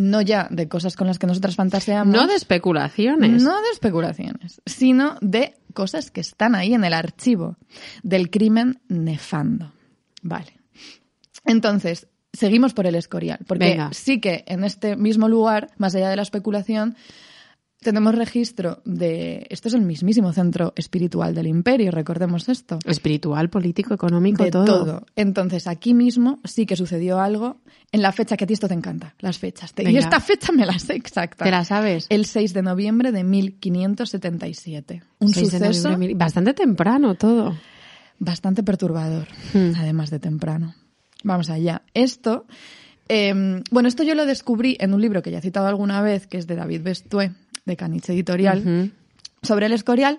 no 0.00 0.22
ya 0.22 0.48
de 0.50 0.66
cosas 0.66 0.96
con 0.96 1.06
las 1.06 1.18
que 1.18 1.26
nosotras 1.26 1.56
fantaseamos. 1.56 2.14
No 2.14 2.26
de 2.26 2.34
especulaciones. 2.34 3.42
No 3.42 3.60
de 3.60 3.68
especulaciones, 3.72 4.62
sino 4.64 5.16
de 5.20 5.54
cosas 5.74 6.10
que 6.10 6.22
están 6.22 6.54
ahí 6.54 6.74
en 6.74 6.84
el 6.84 6.94
archivo 6.94 7.56
del 8.02 8.30
crimen 8.30 8.80
nefando. 8.88 9.72
Vale. 10.22 10.58
Entonces, 11.44 12.08
seguimos 12.32 12.72
por 12.72 12.86
el 12.86 12.94
Escorial, 12.94 13.40
porque 13.46 13.78
sí 13.92 14.20
que 14.20 14.44
en 14.46 14.64
este 14.64 14.96
mismo 14.96 15.28
lugar, 15.28 15.70
más 15.76 15.94
allá 15.94 16.08
de 16.08 16.16
la 16.16 16.22
especulación, 16.22 16.96
tenemos 17.80 18.14
registro 18.14 18.82
de. 18.84 19.46
Esto 19.48 19.68
es 19.68 19.74
el 19.74 19.80
mismísimo 19.80 20.32
centro 20.32 20.72
espiritual 20.76 21.34
del 21.34 21.46
imperio, 21.46 21.90
recordemos 21.90 22.48
esto. 22.48 22.78
Espiritual, 22.84 23.48
político, 23.48 23.94
económico, 23.94 24.44
de 24.44 24.50
todo. 24.50 24.64
todo. 24.64 25.06
Entonces, 25.16 25.66
aquí 25.66 25.94
mismo 25.94 26.38
sí 26.44 26.66
que 26.66 26.76
sucedió 26.76 27.20
algo 27.20 27.56
en 27.90 28.02
la 28.02 28.12
fecha 28.12 28.36
que 28.36 28.44
a 28.44 28.46
ti 28.46 28.54
esto 28.54 28.68
te 28.68 28.74
encanta, 28.74 29.14
las 29.20 29.38
fechas. 29.38 29.72
Y 29.78 29.96
esta 29.96 30.20
fecha 30.20 30.52
me 30.52 30.66
la 30.66 30.78
sé 30.78 30.94
exacta. 30.94 31.44
¿Te 31.44 31.50
la 31.50 31.64
sabes? 31.64 32.06
El 32.10 32.26
6 32.26 32.52
de 32.52 32.62
noviembre 32.62 33.12
de 33.12 33.24
1577. 33.24 35.02
Un 35.18 35.34
suceso. 35.34 35.96
Bastante 36.14 36.54
temprano 36.54 37.14
todo. 37.14 37.56
Bastante 38.18 38.62
perturbador, 38.62 39.26
hmm. 39.54 39.72
además 39.78 40.10
de 40.10 40.18
temprano. 40.18 40.74
Vamos 41.24 41.48
allá. 41.48 41.82
Esto. 41.94 42.46
Em, 43.08 43.62
bueno, 43.70 43.88
esto 43.88 44.02
yo 44.02 44.14
lo 44.14 44.26
descubrí 44.26 44.76
en 44.78 44.92
un 44.92 45.00
libro 45.00 45.22
que 45.22 45.30
ya 45.30 45.38
he 45.38 45.42
citado 45.42 45.66
alguna 45.66 46.02
vez, 46.02 46.26
que 46.26 46.36
es 46.36 46.46
de 46.46 46.54
David 46.54 46.82
Bestué, 46.82 47.32
de 47.64 47.76
Caniche 47.76 48.12
Editorial, 48.12 48.92
sobre 49.42 49.66
el 49.66 49.72
Escorial. 49.72 50.18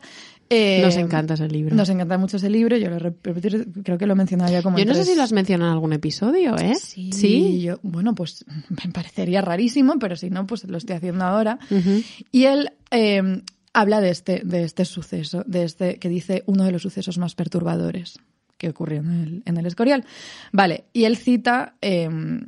Eh, 0.53 0.81
nos 0.83 0.97
encanta 0.97 1.35
ese 1.35 1.47
libro. 1.47 1.73
Nos 1.73 1.87
encanta 1.87 2.17
mucho 2.17 2.35
ese 2.35 2.49
libro. 2.49 2.75
Yo 2.75 2.89
lo 2.89 2.99
repetir, 2.99 3.69
creo 3.83 3.97
que 3.97 4.05
lo 4.05 4.17
mencionaba 4.17 4.51
ya 4.51 4.61
como. 4.61 4.77
Yo 4.77 4.85
no 4.85 4.93
sé 4.93 5.05
si 5.05 5.15
lo 5.15 5.23
has 5.23 5.31
mencionado 5.31 5.71
en 5.71 5.75
algún 5.75 5.93
episodio, 5.93 6.57
¿eh? 6.57 6.75
Sí. 6.75 7.61
Yo, 7.61 7.79
bueno, 7.83 8.13
pues 8.13 8.43
me 8.69 8.91
parecería 8.91 9.41
rarísimo, 9.41 9.97
pero 9.97 10.17
si 10.17 10.29
no, 10.29 10.45
pues 10.45 10.65
lo 10.65 10.77
estoy 10.77 10.97
haciendo 10.97 11.23
ahora. 11.23 11.57
Y 12.33 12.43
él 12.43 12.71
em, 12.89 13.43
habla 13.71 14.01
de 14.01 14.09
este, 14.09 14.41
de 14.43 14.65
este 14.65 14.83
suceso, 14.83 15.43
de 15.47 15.63
este 15.63 15.99
que 15.99 16.09
dice 16.09 16.43
uno 16.47 16.65
de 16.65 16.73
los 16.73 16.81
sucesos 16.81 17.17
más 17.17 17.33
perturbadores 17.33 18.19
que 18.57 18.69
ocurrió 18.69 18.99
en 18.99 19.11
el, 19.11 19.43
en 19.45 19.55
el 19.55 19.65
Escorial. 19.65 20.03
Vale, 20.51 20.83
y 20.91 21.05
él 21.05 21.15
cita 21.15 21.75
em, 21.79 22.45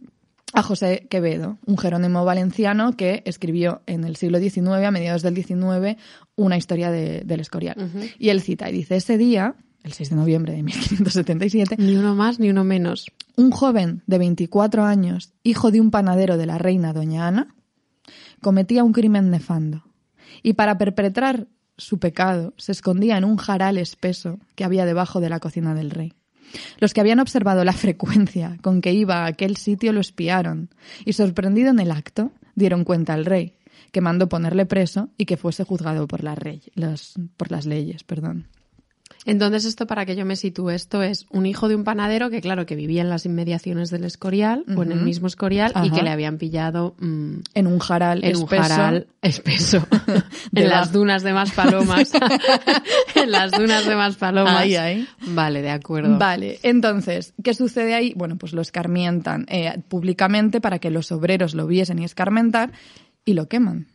a 0.54 0.62
José 0.62 1.08
Quevedo, 1.10 1.58
un 1.66 1.78
jerónimo 1.78 2.24
valenciano 2.24 2.96
que 2.96 3.24
escribió 3.26 3.82
en 3.88 4.04
el 4.04 4.16
siglo 4.16 4.40
XIX, 4.40 4.86
a 4.86 4.92
mediados 4.92 5.24
del 5.24 5.36
XIX, 5.36 6.00
una 6.36 6.58
historia 6.58 6.92
del 6.92 7.40
Escorial. 7.40 7.92
Y 8.20 8.30
él 8.30 8.42
cita 8.42 8.70
y 8.70 8.74
dice, 8.74 8.96
ese 8.96 9.18
día, 9.18 9.56
el 9.84 9.94
6 9.94 10.12
de 10.12 10.16
noviembre 10.16 10.54
de 10.54 10.64
1577... 10.64 11.78
Ni 11.80 11.96
uno 11.96 12.16
más 12.16 12.40
ni 12.40 12.50
uno 12.50 12.64
menos. 12.64 13.08
Un 13.36 13.52
joven 13.52 14.04
de 14.06 14.20
24 14.20 14.86
años, 14.86 15.34
hijo 15.44 15.72
de 15.72 15.82
un 15.82 15.90
panadero 15.90 16.38
de 16.38 16.46
la 16.46 16.60
reina 16.60 16.94
Doña 16.94 17.28
Ana, 17.28 17.56
cometía 18.42 18.84
un 18.84 18.94
crimen 18.94 19.32
nefando. 19.32 19.84
Y 20.44 20.54
para 20.54 20.78
perpetrar 20.78 21.48
su 21.78 21.98
pecado, 21.98 22.54
se 22.58 22.72
escondía 22.72 23.18
en 23.18 23.26
un 23.26 23.38
jaral 23.38 23.80
espeso 23.80 24.40
que 24.56 24.64
había 24.64 24.86
debajo 24.86 25.20
de 25.20 25.30
la 25.30 25.40
cocina 25.40 25.74
del 25.74 25.90
rey. 25.90 26.14
Los 26.80 26.94
que 26.94 27.02
habían 27.02 27.20
observado 27.20 27.64
la 27.64 27.74
frecuencia 27.84 28.58
con 28.62 28.82
que 28.82 28.94
iba 28.94 29.24
a 29.24 29.28
aquel 29.28 29.58
sitio 29.58 29.94
lo 29.94 30.02
espiaron 30.02 30.70
y, 31.06 31.14
sorprendido 31.14 31.70
en 31.70 31.80
el 31.80 31.92
acto, 31.92 32.32
dieron 32.56 32.84
cuenta 32.84 33.14
al 33.14 33.26
rey, 33.26 33.56
que 33.92 34.02
mandó 34.02 34.30
ponerle 34.30 34.66
preso 34.66 35.10
y 35.18 35.26
que 35.26 35.38
fuese 35.38 35.64
juzgado 35.64 36.08
por, 36.08 36.24
la 36.24 36.36
por 37.38 37.52
las 37.52 37.66
leyes. 37.66 38.04
Perdón. 38.04 38.48
Entonces, 39.25 39.65
esto 39.65 39.88
para 39.88 40.06
que 40.06 40.15
yo 40.15 40.25
me 40.25 40.36
sitúe, 40.36 40.72
esto 40.72 41.01
es 41.01 41.25
un 41.32 41.46
hijo 41.46 41.70
de 41.70 41.75
un 41.75 41.84
panadero 41.84 42.30
que, 42.30 42.42
claro, 42.42 42.65
que 42.65 42.75
vivía 42.75 43.01
en 43.01 43.10
las 43.10 43.25
inmediaciones 43.25 43.89
del 43.89 44.03
Escorial 44.03 44.65
o 44.75 44.84
en 44.84 44.92
el 44.92 45.01
mismo 45.01 45.27
Escorial 45.27 45.72
y 45.84 45.92
que 45.92 46.01
le 46.01 46.10
habían 46.10 46.38
pillado 46.38 46.96
mm, 47.00 47.36
en 47.53 47.68
un 47.68 47.80
jaral 47.80 48.24
en 48.24 48.32
espeso. 48.32 48.62
un 48.62 48.68
jaral 48.70 49.08
espeso 49.22 49.88
en 50.56 50.70
las 50.70 50.92
dunas 50.92 51.24
de 51.24 51.34
Maspalomas. 51.34 52.12
en 53.15 53.32
las 53.32 53.51
dunas 53.51 53.86
de 53.86 53.96
Maspalomas. 53.96 54.58
Ahí, 54.58 54.75
ahí. 54.75 55.08
Vale, 55.27 55.62
de 55.62 55.72
acuerdo. 55.72 56.18
Vale, 56.18 56.60
entonces, 56.63 57.34
¿qué 57.44 57.53
sucede 57.53 57.94
ahí? 57.94 58.13
Bueno, 58.15 58.38
pues 58.38 58.53
lo 58.53 58.62
escarmientan 58.62 59.46
eh, 59.50 59.82
públicamente 59.88 60.60
para 60.60 60.80
que 60.80 60.89
los 60.89 61.12
obreros 61.12 61.53
lo 61.56 61.68
viesen 61.68 62.00
y 62.00 62.06
escarmentar 62.06 62.72
y 63.25 63.34
lo 63.34 63.48
queman. 63.48 63.88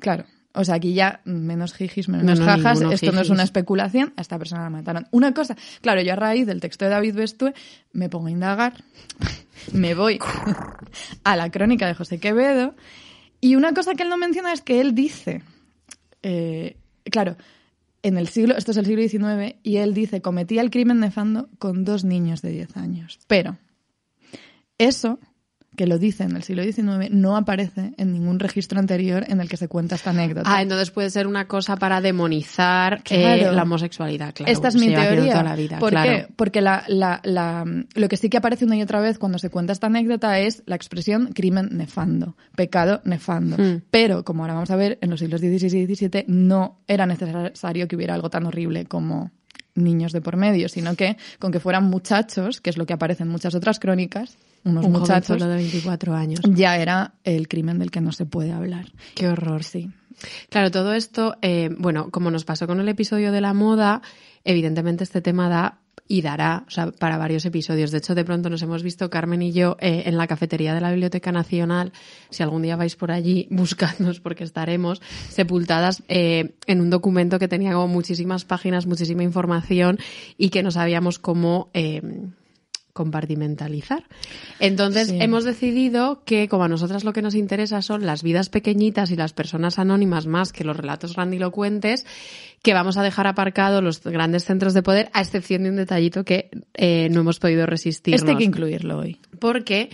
Claro. 0.00 0.24
O 0.56 0.64
sea, 0.64 0.76
aquí 0.76 0.94
ya 0.94 1.20
menos 1.24 1.74
jijis, 1.74 2.08
menos 2.08 2.40
jajas. 2.40 2.80
Esto 2.80 3.12
no 3.12 3.20
es 3.20 3.28
una 3.28 3.42
especulación. 3.42 4.14
A 4.16 4.22
esta 4.22 4.38
persona 4.38 4.62
la 4.62 4.70
mataron. 4.70 5.06
Una 5.10 5.34
cosa, 5.34 5.54
claro, 5.82 6.00
yo 6.00 6.14
a 6.14 6.16
raíz 6.16 6.46
del 6.46 6.60
texto 6.60 6.86
de 6.86 6.90
David 6.90 7.14
Bestue 7.14 7.52
me 7.92 8.08
pongo 8.08 8.28
a 8.28 8.30
indagar, 8.30 8.82
me 9.72 9.94
voy 9.94 10.18
a 11.24 11.36
la 11.36 11.50
crónica 11.50 11.86
de 11.86 11.94
José 11.94 12.18
Quevedo. 12.18 12.74
Y 13.40 13.54
una 13.54 13.74
cosa 13.74 13.94
que 13.94 14.02
él 14.02 14.08
no 14.08 14.16
menciona 14.16 14.52
es 14.52 14.62
que 14.62 14.80
él 14.80 14.94
dice, 14.94 15.42
eh, 16.22 16.76
claro, 17.04 17.36
en 18.02 18.16
el 18.16 18.28
siglo, 18.28 18.56
esto 18.56 18.70
es 18.70 18.78
el 18.78 18.86
siglo 18.86 19.06
XIX, 19.06 19.56
y 19.62 19.76
él 19.76 19.92
dice, 19.92 20.22
cometía 20.22 20.62
el 20.62 20.70
crimen 20.70 21.00
nefando 21.00 21.50
con 21.58 21.84
dos 21.84 22.04
niños 22.04 22.40
de 22.40 22.50
10 22.50 22.76
años. 22.78 23.18
Pero 23.26 23.58
eso 24.78 25.18
que 25.76 25.86
lo 25.86 25.98
dice 25.98 26.24
en 26.24 26.36
el 26.36 26.42
siglo 26.42 26.62
XIX, 26.64 27.10
no 27.10 27.36
aparece 27.36 27.92
en 27.96 28.12
ningún 28.12 28.38
registro 28.38 28.78
anterior 28.78 29.24
en 29.28 29.40
el 29.40 29.48
que 29.48 29.56
se 29.56 29.68
cuenta 29.68 29.94
esta 29.94 30.10
anécdota. 30.10 30.50
Ah, 30.52 30.62
entonces 30.62 30.90
puede 30.90 31.10
ser 31.10 31.26
una 31.26 31.46
cosa 31.46 31.76
para 31.76 32.00
demonizar 32.00 33.02
eh, 33.10 33.48
la 33.52 33.62
homosexualidad, 33.62 34.34
claro. 34.34 34.50
Esta 34.50 34.68
es 34.68 34.74
mi 34.74 34.88
teoría. 34.88 35.42
la 35.42 35.54
vida, 35.54 35.78
¿Por 35.78 35.92
qué? 35.92 36.26
Porque 36.34 36.60
la, 36.60 36.84
la, 36.88 37.20
la, 37.24 37.64
lo 37.94 38.08
que 38.08 38.16
sí 38.16 38.28
que 38.28 38.38
aparece 38.38 38.64
una 38.64 38.76
y 38.76 38.82
otra 38.82 39.00
vez 39.00 39.18
cuando 39.18 39.38
se 39.38 39.50
cuenta 39.50 39.72
esta 39.72 39.86
anécdota 39.86 40.38
es 40.40 40.62
la 40.66 40.76
expresión 40.76 41.32
crimen 41.32 41.68
nefando, 41.72 42.36
pecado 42.56 43.00
nefando. 43.04 43.56
Hmm. 43.56 43.82
Pero, 43.90 44.24
como 44.24 44.42
ahora 44.42 44.54
vamos 44.54 44.70
a 44.70 44.76
ver, 44.76 44.98
en 45.00 45.10
los 45.10 45.20
siglos 45.20 45.40
XVI 45.40 45.78
y 45.78 45.94
XVII 45.94 46.24
no 46.26 46.80
era 46.88 47.06
necesario 47.06 47.86
que 47.86 47.96
hubiera 47.96 48.14
algo 48.14 48.30
tan 48.30 48.46
horrible 48.46 48.86
como 48.86 49.30
niños 49.76 50.12
de 50.12 50.20
por 50.20 50.36
medio, 50.36 50.68
sino 50.68 50.96
que 50.96 51.16
con 51.38 51.52
que 51.52 51.60
fueran 51.60 51.84
muchachos, 51.84 52.60
que 52.60 52.70
es 52.70 52.78
lo 52.78 52.86
que 52.86 52.94
aparece 52.94 53.22
en 53.22 53.28
muchas 53.28 53.54
otras 53.54 53.78
crónicas, 53.78 54.36
unos 54.66 54.88
muchachos 54.88 55.40
de 55.40 55.46
24 55.46 56.14
años. 56.14 56.40
Ya 56.42 56.76
era 56.76 57.14
el 57.24 57.48
crimen 57.48 57.78
del 57.78 57.90
que 57.90 58.00
no 58.00 58.12
se 58.12 58.26
puede 58.26 58.52
hablar. 58.52 58.86
Qué 59.14 59.28
horror, 59.28 59.64
sí. 59.64 59.90
Claro, 60.48 60.70
todo 60.70 60.92
esto, 60.94 61.36
eh, 61.42 61.70
bueno, 61.78 62.10
como 62.10 62.30
nos 62.30 62.44
pasó 62.44 62.66
con 62.66 62.80
el 62.80 62.88
episodio 62.88 63.32
de 63.32 63.40
la 63.40 63.54
moda, 63.54 64.02
evidentemente 64.44 65.04
este 65.04 65.20
tema 65.20 65.48
da 65.48 65.80
y 66.08 66.22
dará 66.22 66.64
o 66.66 66.70
sea, 66.70 66.90
para 66.92 67.18
varios 67.18 67.44
episodios. 67.44 67.90
De 67.90 67.98
hecho, 67.98 68.14
de 68.14 68.24
pronto 68.24 68.48
nos 68.48 68.62
hemos 68.62 68.82
visto, 68.82 69.10
Carmen 69.10 69.42
y 69.42 69.52
yo, 69.52 69.76
eh, 69.80 70.04
en 70.06 70.16
la 70.16 70.26
cafetería 70.26 70.74
de 70.74 70.80
la 70.80 70.90
Biblioteca 70.90 71.32
Nacional. 71.32 71.92
Si 72.30 72.42
algún 72.42 72.62
día 72.62 72.76
vais 72.76 72.96
por 72.96 73.10
allí, 73.10 73.48
buscadnos 73.50 74.20
porque 74.20 74.44
estaremos 74.44 75.00
sepultadas 75.28 76.02
eh, 76.08 76.54
en 76.66 76.80
un 76.80 76.90
documento 76.90 77.38
que 77.38 77.48
tenía 77.48 77.72
como 77.72 77.88
muchísimas 77.88 78.44
páginas, 78.44 78.86
muchísima 78.86 79.22
información 79.22 79.98
y 80.38 80.50
que 80.50 80.62
no 80.62 80.70
sabíamos 80.70 81.18
cómo 81.18 81.70
compartimentalizar. 82.96 84.04
Entonces 84.58 85.10
hemos 85.12 85.44
decidido 85.44 86.24
que 86.24 86.48
como 86.48 86.64
a 86.64 86.68
nosotras 86.68 87.04
lo 87.04 87.12
que 87.12 87.22
nos 87.22 87.36
interesa 87.36 87.82
son 87.82 88.06
las 88.06 88.24
vidas 88.24 88.48
pequeñitas 88.48 89.12
y 89.12 89.16
las 89.16 89.32
personas 89.32 89.78
anónimas 89.78 90.26
más 90.26 90.52
que 90.52 90.64
los 90.64 90.76
relatos 90.76 91.14
grandilocuentes, 91.14 92.06
que 92.66 92.74
vamos 92.74 92.96
a 92.96 93.04
dejar 93.04 93.28
aparcados 93.28 93.80
los 93.80 94.02
grandes 94.02 94.44
centros 94.44 94.74
de 94.74 94.82
poder, 94.82 95.08
a 95.12 95.20
excepción 95.20 95.62
de 95.62 95.70
un 95.70 95.76
detallito 95.76 96.24
que 96.24 96.50
eh, 96.74 97.06
no 97.12 97.20
hemos 97.20 97.38
podido 97.38 97.64
resistir. 97.64 98.12
Este 98.12 98.32
hay 98.32 98.38
que 98.38 98.42
incluirlo 98.42 98.98
hoy. 98.98 99.20
Porque 99.38 99.88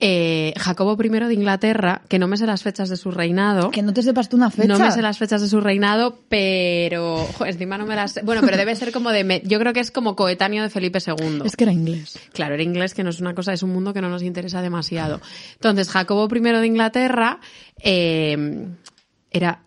eh, 0.00 0.52
Jacobo 0.56 1.00
I 1.00 1.08
de 1.08 1.34
Inglaterra, 1.34 2.02
que 2.08 2.18
no 2.18 2.26
me 2.26 2.36
sé 2.36 2.44
las 2.46 2.64
fechas 2.64 2.88
de 2.88 2.96
su 2.96 3.12
reinado. 3.12 3.70
Que 3.70 3.80
no 3.80 3.92
te 3.92 4.02
sepas 4.02 4.28
tú 4.28 4.36
una 4.36 4.50
fecha. 4.50 4.66
No 4.66 4.76
me 4.76 4.90
sé 4.90 5.02
las 5.02 5.18
fechas 5.18 5.40
de 5.40 5.46
su 5.46 5.60
reinado, 5.60 6.18
pero. 6.28 7.28
encima 7.46 7.78
no 7.78 7.86
me 7.86 7.94
las. 7.94 8.20
Bueno, 8.24 8.40
pero 8.44 8.56
debe 8.56 8.74
ser 8.74 8.90
como 8.90 9.12
de. 9.12 9.42
Yo 9.44 9.60
creo 9.60 9.72
que 9.72 9.78
es 9.78 9.92
como 9.92 10.16
coetáneo 10.16 10.64
de 10.64 10.68
Felipe 10.70 10.98
II. 10.98 11.42
Es 11.44 11.54
que 11.54 11.62
era 11.62 11.72
inglés. 11.72 12.18
Claro, 12.32 12.54
era 12.54 12.62
inglés, 12.64 12.92
que 12.92 13.04
no 13.04 13.10
es 13.10 13.20
una 13.20 13.36
cosa, 13.36 13.52
es 13.52 13.62
un 13.62 13.70
mundo 13.70 13.94
que 13.94 14.00
no 14.00 14.08
nos 14.08 14.24
interesa 14.24 14.62
demasiado. 14.62 15.20
Entonces, 15.52 15.88
Jacobo 15.90 16.26
I 16.34 16.40
de 16.40 16.66
Inglaterra 16.66 17.38
eh, 17.78 18.66
era 19.30 19.60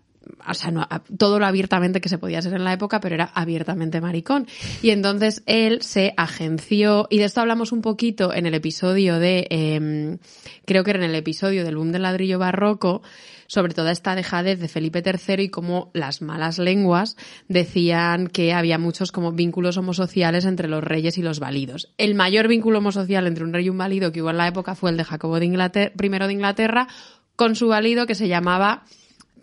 o 0.47 0.53
sea, 0.53 0.71
no, 0.71 0.87
todo 1.17 1.39
lo 1.39 1.45
abiertamente 1.45 2.01
que 2.01 2.09
se 2.09 2.17
podía 2.17 2.41
ser 2.41 2.53
en 2.53 2.63
la 2.63 2.73
época, 2.73 2.99
pero 2.99 3.15
era 3.15 3.25
abiertamente 3.33 4.01
maricón. 4.01 4.47
Y 4.81 4.91
entonces 4.91 5.43
él 5.45 5.81
se 5.81 6.13
agenció, 6.17 7.07
y 7.09 7.17
de 7.19 7.25
esto 7.25 7.41
hablamos 7.41 7.71
un 7.71 7.81
poquito 7.81 8.33
en 8.33 8.45
el 8.45 8.53
episodio 8.53 9.19
de, 9.19 9.47
eh, 9.49 10.17
creo 10.65 10.83
que 10.83 10.91
era 10.91 10.99
en 10.99 11.09
el 11.09 11.15
episodio 11.15 11.63
del 11.63 11.77
boom 11.77 11.91
del 11.91 12.03
ladrillo 12.03 12.39
barroco, 12.39 13.01
sobre 13.49 13.73
toda 13.73 13.91
esta 13.91 14.13
dejadez 14.13 14.59
de 14.59 14.67
Felipe 14.67 15.03
III 15.03 15.43
y 15.43 15.49
cómo 15.49 15.89
las 15.93 16.21
malas 16.21 16.59
lenguas 16.59 17.17
decían 17.47 18.27
que 18.27 18.53
había 18.53 18.77
muchos 18.77 19.11
como 19.11 19.31
vínculos 19.31 19.75
homosociales 19.75 20.45
entre 20.45 20.67
los 20.67 20.83
reyes 20.83 21.17
y 21.17 21.23
los 21.23 21.39
válidos. 21.39 21.91
El 21.97 22.13
mayor 22.13 22.47
vínculo 22.47 22.77
homosocial 22.77 23.25
entre 23.25 23.43
un 23.43 23.51
rey 23.51 23.65
y 23.65 23.69
un 23.69 23.77
válido 23.79 24.11
que 24.11 24.21
hubo 24.21 24.29
en 24.29 24.37
la 24.37 24.47
época 24.47 24.75
fue 24.75 24.91
el 24.91 24.97
de 24.97 25.03
Jacobo 25.03 25.39
de 25.39 25.47
de 25.47 26.33
Inglaterra, 26.33 26.87
con 27.35 27.55
su 27.55 27.69
válido 27.69 28.05
que 28.05 28.13
se 28.13 28.27
llamaba 28.27 28.83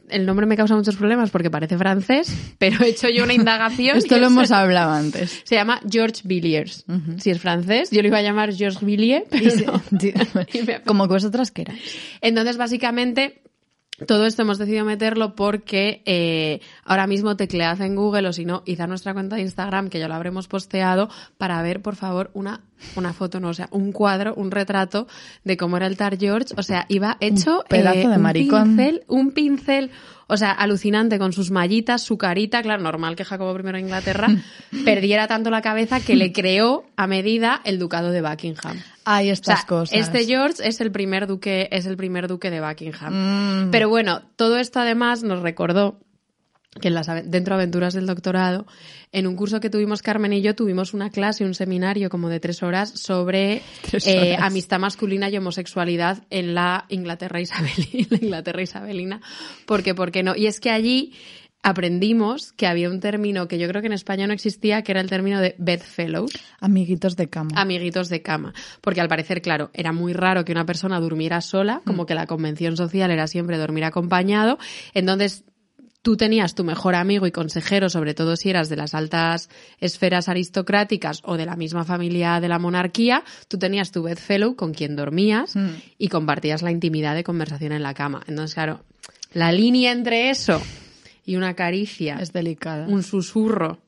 el 0.08 0.26
nombre 0.26 0.46
me 0.46 0.56
causa 0.56 0.74
muchos 0.74 0.96
problemas 0.96 1.30
porque 1.30 1.50
parece 1.50 1.76
francés, 1.78 2.32
pero 2.58 2.84
he 2.84 2.88
hecho 2.90 3.08
yo 3.08 3.24
una 3.24 3.34
indagación. 3.34 3.96
Esto 3.96 4.18
lo 4.18 4.26
hemos 4.26 4.50
hablado 4.52 4.92
antes. 4.92 5.42
Se 5.44 5.54
llama 5.54 5.80
George 5.88 6.22
Villiers. 6.24 6.84
Si 7.18 7.30
es 7.30 7.40
francés, 7.40 7.90
yo 7.90 8.02
lo 8.02 8.08
iba 8.08 8.18
a 8.18 8.22
llamar 8.22 8.54
Georges 8.54 8.84
Villiers, 8.84 9.24
pero 9.30 9.80
Como 10.84 11.06
vosotras 11.06 11.50
queráis. 11.50 11.96
Entonces, 12.20 12.56
básicamente, 12.56 13.42
todo 14.04 14.26
esto 14.26 14.42
hemos 14.42 14.58
decidido 14.58 14.84
meterlo 14.84 15.34
porque 15.34 16.02
eh, 16.04 16.60
ahora 16.84 17.06
mismo 17.06 17.36
teclead 17.36 17.80
en 17.80 17.94
Google 17.94 18.28
o 18.28 18.32
si 18.32 18.44
no, 18.44 18.62
id 18.66 18.80
a 18.80 18.86
nuestra 18.86 19.14
cuenta 19.14 19.36
de 19.36 19.42
Instagram, 19.42 19.88
que 19.88 19.98
ya 19.98 20.08
lo 20.08 20.14
habremos 20.14 20.48
posteado, 20.48 21.08
para 21.38 21.62
ver, 21.62 21.80
por 21.80 21.96
favor, 21.96 22.30
una, 22.34 22.60
una 22.96 23.14
foto, 23.14 23.40
no, 23.40 23.48
o 23.48 23.54
sea, 23.54 23.68
un 23.70 23.92
cuadro, 23.92 24.34
un 24.34 24.50
retrato 24.50 25.06
de 25.44 25.56
cómo 25.56 25.78
era 25.78 25.86
el 25.86 25.96
Tar 25.96 26.18
George. 26.18 26.54
O 26.58 26.62
sea, 26.62 26.84
iba 26.88 27.16
hecho 27.20 27.60
un 27.60 27.68
pedazo 27.68 27.96
de 27.96 28.14
eh, 28.14 28.16
un 28.16 28.22
maricón. 28.22 28.76
Pincel, 28.76 29.04
un 29.08 29.30
pincel 29.32 29.90
O 30.28 30.36
sea, 30.36 30.50
alucinante 30.50 31.18
con 31.18 31.32
sus 31.32 31.50
mallitas, 31.50 32.02
su 32.02 32.18
carita, 32.18 32.62
claro, 32.62 32.82
normal 32.82 33.14
que 33.14 33.24
Jacobo 33.24 33.56
I 33.58 33.62
de 33.62 33.80
Inglaterra 33.80 34.28
perdiera 34.84 35.28
tanto 35.28 35.50
la 35.50 35.62
cabeza 35.62 36.00
que 36.00 36.16
le 36.16 36.32
creó 36.32 36.84
a 36.96 37.06
medida 37.06 37.60
el 37.64 37.78
ducado 37.78 38.10
de 38.10 38.22
Buckingham. 38.22 38.80
Hay 39.04 39.30
estas 39.30 39.64
cosas. 39.64 39.96
Este 39.96 40.24
George 40.24 40.66
es 40.66 40.80
el 40.80 40.90
primer 40.90 41.28
duque, 41.28 41.68
es 41.70 41.86
el 41.86 41.96
primer 41.96 42.26
duque 42.26 42.50
de 42.50 42.60
Buckingham. 42.60 43.66
Mm. 43.66 43.70
Pero 43.70 43.88
bueno, 43.88 44.22
todo 44.34 44.58
esto 44.58 44.80
además 44.80 45.22
nos 45.22 45.42
recordó 45.42 46.00
que 46.80 46.88
en 46.88 46.94
las, 46.94 47.06
dentro 47.06 47.56
de 47.56 47.62
Aventuras 47.62 47.94
del 47.94 48.06
Doctorado, 48.06 48.66
en 49.12 49.26
un 49.26 49.36
curso 49.36 49.60
que 49.60 49.70
tuvimos 49.70 50.02
Carmen 50.02 50.32
y 50.32 50.42
yo, 50.42 50.54
tuvimos 50.54 50.94
una 50.94 51.10
clase, 51.10 51.44
un 51.44 51.54
seminario 51.54 52.10
como 52.10 52.28
de 52.28 52.40
tres 52.40 52.62
horas 52.62 52.90
sobre 52.90 53.62
eh, 54.06 54.36
amistad 54.38 54.78
masculina 54.78 55.28
y 55.28 55.36
homosexualidad 55.36 56.24
en 56.30 56.54
la 56.54 56.86
Inglaterra 56.88 57.40
isabelina, 57.40 58.06
la 58.10 58.16
Inglaterra 58.16 58.62
isabelina, 58.62 59.20
porque, 59.66 59.94
porque 59.94 60.22
no. 60.22 60.34
Y 60.36 60.46
es 60.46 60.60
que 60.60 60.70
allí 60.70 61.12
aprendimos 61.66 62.52
que 62.52 62.68
había 62.68 62.88
un 62.88 63.00
término 63.00 63.48
que 63.48 63.58
yo 63.58 63.66
creo 63.66 63.82
que 63.82 63.88
en 63.88 63.92
España 63.92 64.28
no 64.28 64.32
existía, 64.32 64.82
que 64.82 64.92
era 64.92 65.00
el 65.00 65.08
término 65.08 65.40
de 65.40 65.56
bedfellows. 65.58 66.30
Amiguitos 66.60 67.16
de 67.16 67.28
cama. 67.28 67.50
Amiguitos 67.56 68.08
de 68.08 68.22
cama. 68.22 68.54
Porque 68.80 69.00
al 69.00 69.08
parecer, 69.08 69.42
claro, 69.42 69.70
era 69.74 69.92
muy 69.92 70.12
raro 70.12 70.44
que 70.44 70.52
una 70.52 70.64
persona 70.64 71.00
durmiera 71.00 71.40
sola, 71.40 71.82
como 71.84 72.04
mm. 72.04 72.06
que 72.06 72.14
la 72.14 72.26
convención 72.26 72.76
social 72.76 73.10
era 73.10 73.26
siempre 73.26 73.58
dormir 73.58 73.82
acompañado. 73.82 74.58
Entonces, 74.94 75.44
tú 76.06 76.16
tenías 76.16 76.54
tu 76.54 76.62
mejor 76.62 76.94
amigo 76.94 77.26
y 77.26 77.32
consejero, 77.32 77.90
sobre 77.90 78.14
todo 78.14 78.36
si 78.36 78.48
eras 78.48 78.68
de 78.68 78.76
las 78.76 78.94
altas 78.94 79.50
esferas 79.80 80.28
aristocráticas 80.28 81.20
o 81.24 81.36
de 81.36 81.46
la 81.46 81.56
misma 81.56 81.82
familia 81.82 82.38
de 82.38 82.46
la 82.46 82.60
monarquía, 82.60 83.24
tú 83.48 83.58
tenías 83.58 83.90
tu 83.90 84.04
bedfellow 84.04 84.54
con 84.54 84.72
quien 84.72 84.94
dormías 84.94 85.56
mm. 85.56 85.68
y 85.98 86.06
compartías 86.06 86.62
la 86.62 86.70
intimidad 86.70 87.16
de 87.16 87.24
conversación 87.24 87.72
en 87.72 87.82
la 87.82 87.92
cama. 87.92 88.22
Entonces, 88.28 88.54
claro, 88.54 88.84
la 89.32 89.50
línea 89.50 89.90
entre 89.90 90.30
eso 90.30 90.62
y 91.24 91.34
una 91.34 91.54
caricia 91.54 92.18
es 92.20 92.32
delicada. 92.32 92.86
Un 92.86 93.02
susurro. 93.02 93.80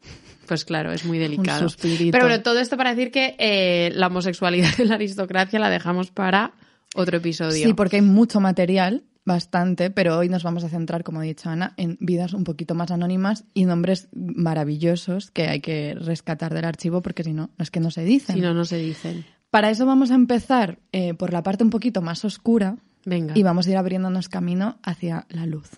Pues 0.48 0.64
claro, 0.64 0.90
es 0.90 1.04
muy 1.04 1.18
delicado. 1.18 1.68
Pero 1.80 2.24
bueno, 2.26 2.42
todo 2.42 2.58
esto 2.58 2.76
para 2.76 2.96
decir 2.96 3.12
que 3.12 3.36
eh, 3.38 3.92
la 3.94 4.08
homosexualidad 4.08 4.74
de 4.76 4.86
la 4.86 4.96
aristocracia 4.96 5.60
la 5.60 5.70
dejamos 5.70 6.10
para 6.10 6.50
otro 6.96 7.18
episodio. 7.18 7.64
Sí, 7.64 7.74
porque 7.74 7.94
hay 7.94 8.02
mucho 8.02 8.40
material 8.40 9.04
Bastante, 9.28 9.90
pero 9.90 10.16
hoy 10.16 10.30
nos 10.30 10.42
vamos 10.42 10.64
a 10.64 10.70
centrar, 10.70 11.04
como 11.04 11.20
ha 11.20 11.22
dicho 11.22 11.50
Ana, 11.50 11.74
en 11.76 11.98
vidas 12.00 12.32
un 12.32 12.44
poquito 12.44 12.74
más 12.74 12.90
anónimas 12.90 13.44
y 13.52 13.66
nombres 13.66 14.08
maravillosos 14.14 15.30
que 15.30 15.48
hay 15.48 15.60
que 15.60 15.94
rescatar 15.94 16.54
del 16.54 16.64
archivo 16.64 17.02
porque 17.02 17.22
si 17.22 17.34
no, 17.34 17.50
es 17.58 17.70
que 17.70 17.78
no 17.78 17.90
se 17.90 18.04
dicen. 18.04 18.36
Si 18.36 18.40
no, 18.40 18.54
no 18.54 18.64
se 18.64 18.78
dicen. 18.78 19.26
Para 19.50 19.68
eso 19.68 19.84
vamos 19.84 20.10
a 20.12 20.14
empezar 20.14 20.78
eh, 20.92 21.12
por 21.12 21.34
la 21.34 21.42
parte 21.42 21.62
un 21.62 21.68
poquito 21.68 22.00
más 22.00 22.24
oscura, 22.24 22.78
Venga. 23.04 23.34
Y 23.36 23.42
vamos 23.42 23.66
a 23.66 23.70
ir 23.70 23.76
abriéndonos 23.76 24.28
camino 24.28 24.78
hacia 24.82 25.26
la 25.30 25.46
luz 25.46 25.70